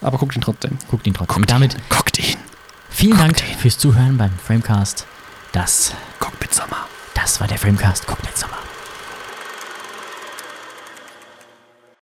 aber 0.00 0.18
guckt 0.18 0.34
ihn 0.34 0.42
trotzdem. 0.42 0.78
Guckt 0.90 1.06
ihn 1.06 1.14
trotzdem. 1.14 1.36
Guckt 1.36 1.50
damit. 1.50 1.76
Guckt 1.90 2.18
ihn. 2.18 2.36
Vielen 2.98 3.16
Cocktail. 3.16 3.46
Dank 3.46 3.60
fürs 3.60 3.78
Zuhören 3.78 4.18
beim 4.18 4.32
Framecast. 4.44 5.06
Das 5.52 5.94
Cockpit 6.18 6.52
Sommer. 6.52 6.88
Das 7.14 7.40
war 7.40 7.46
der 7.46 7.56
Framecast 7.56 8.08
Cockpit 8.08 8.36
Sommer. 8.36 8.58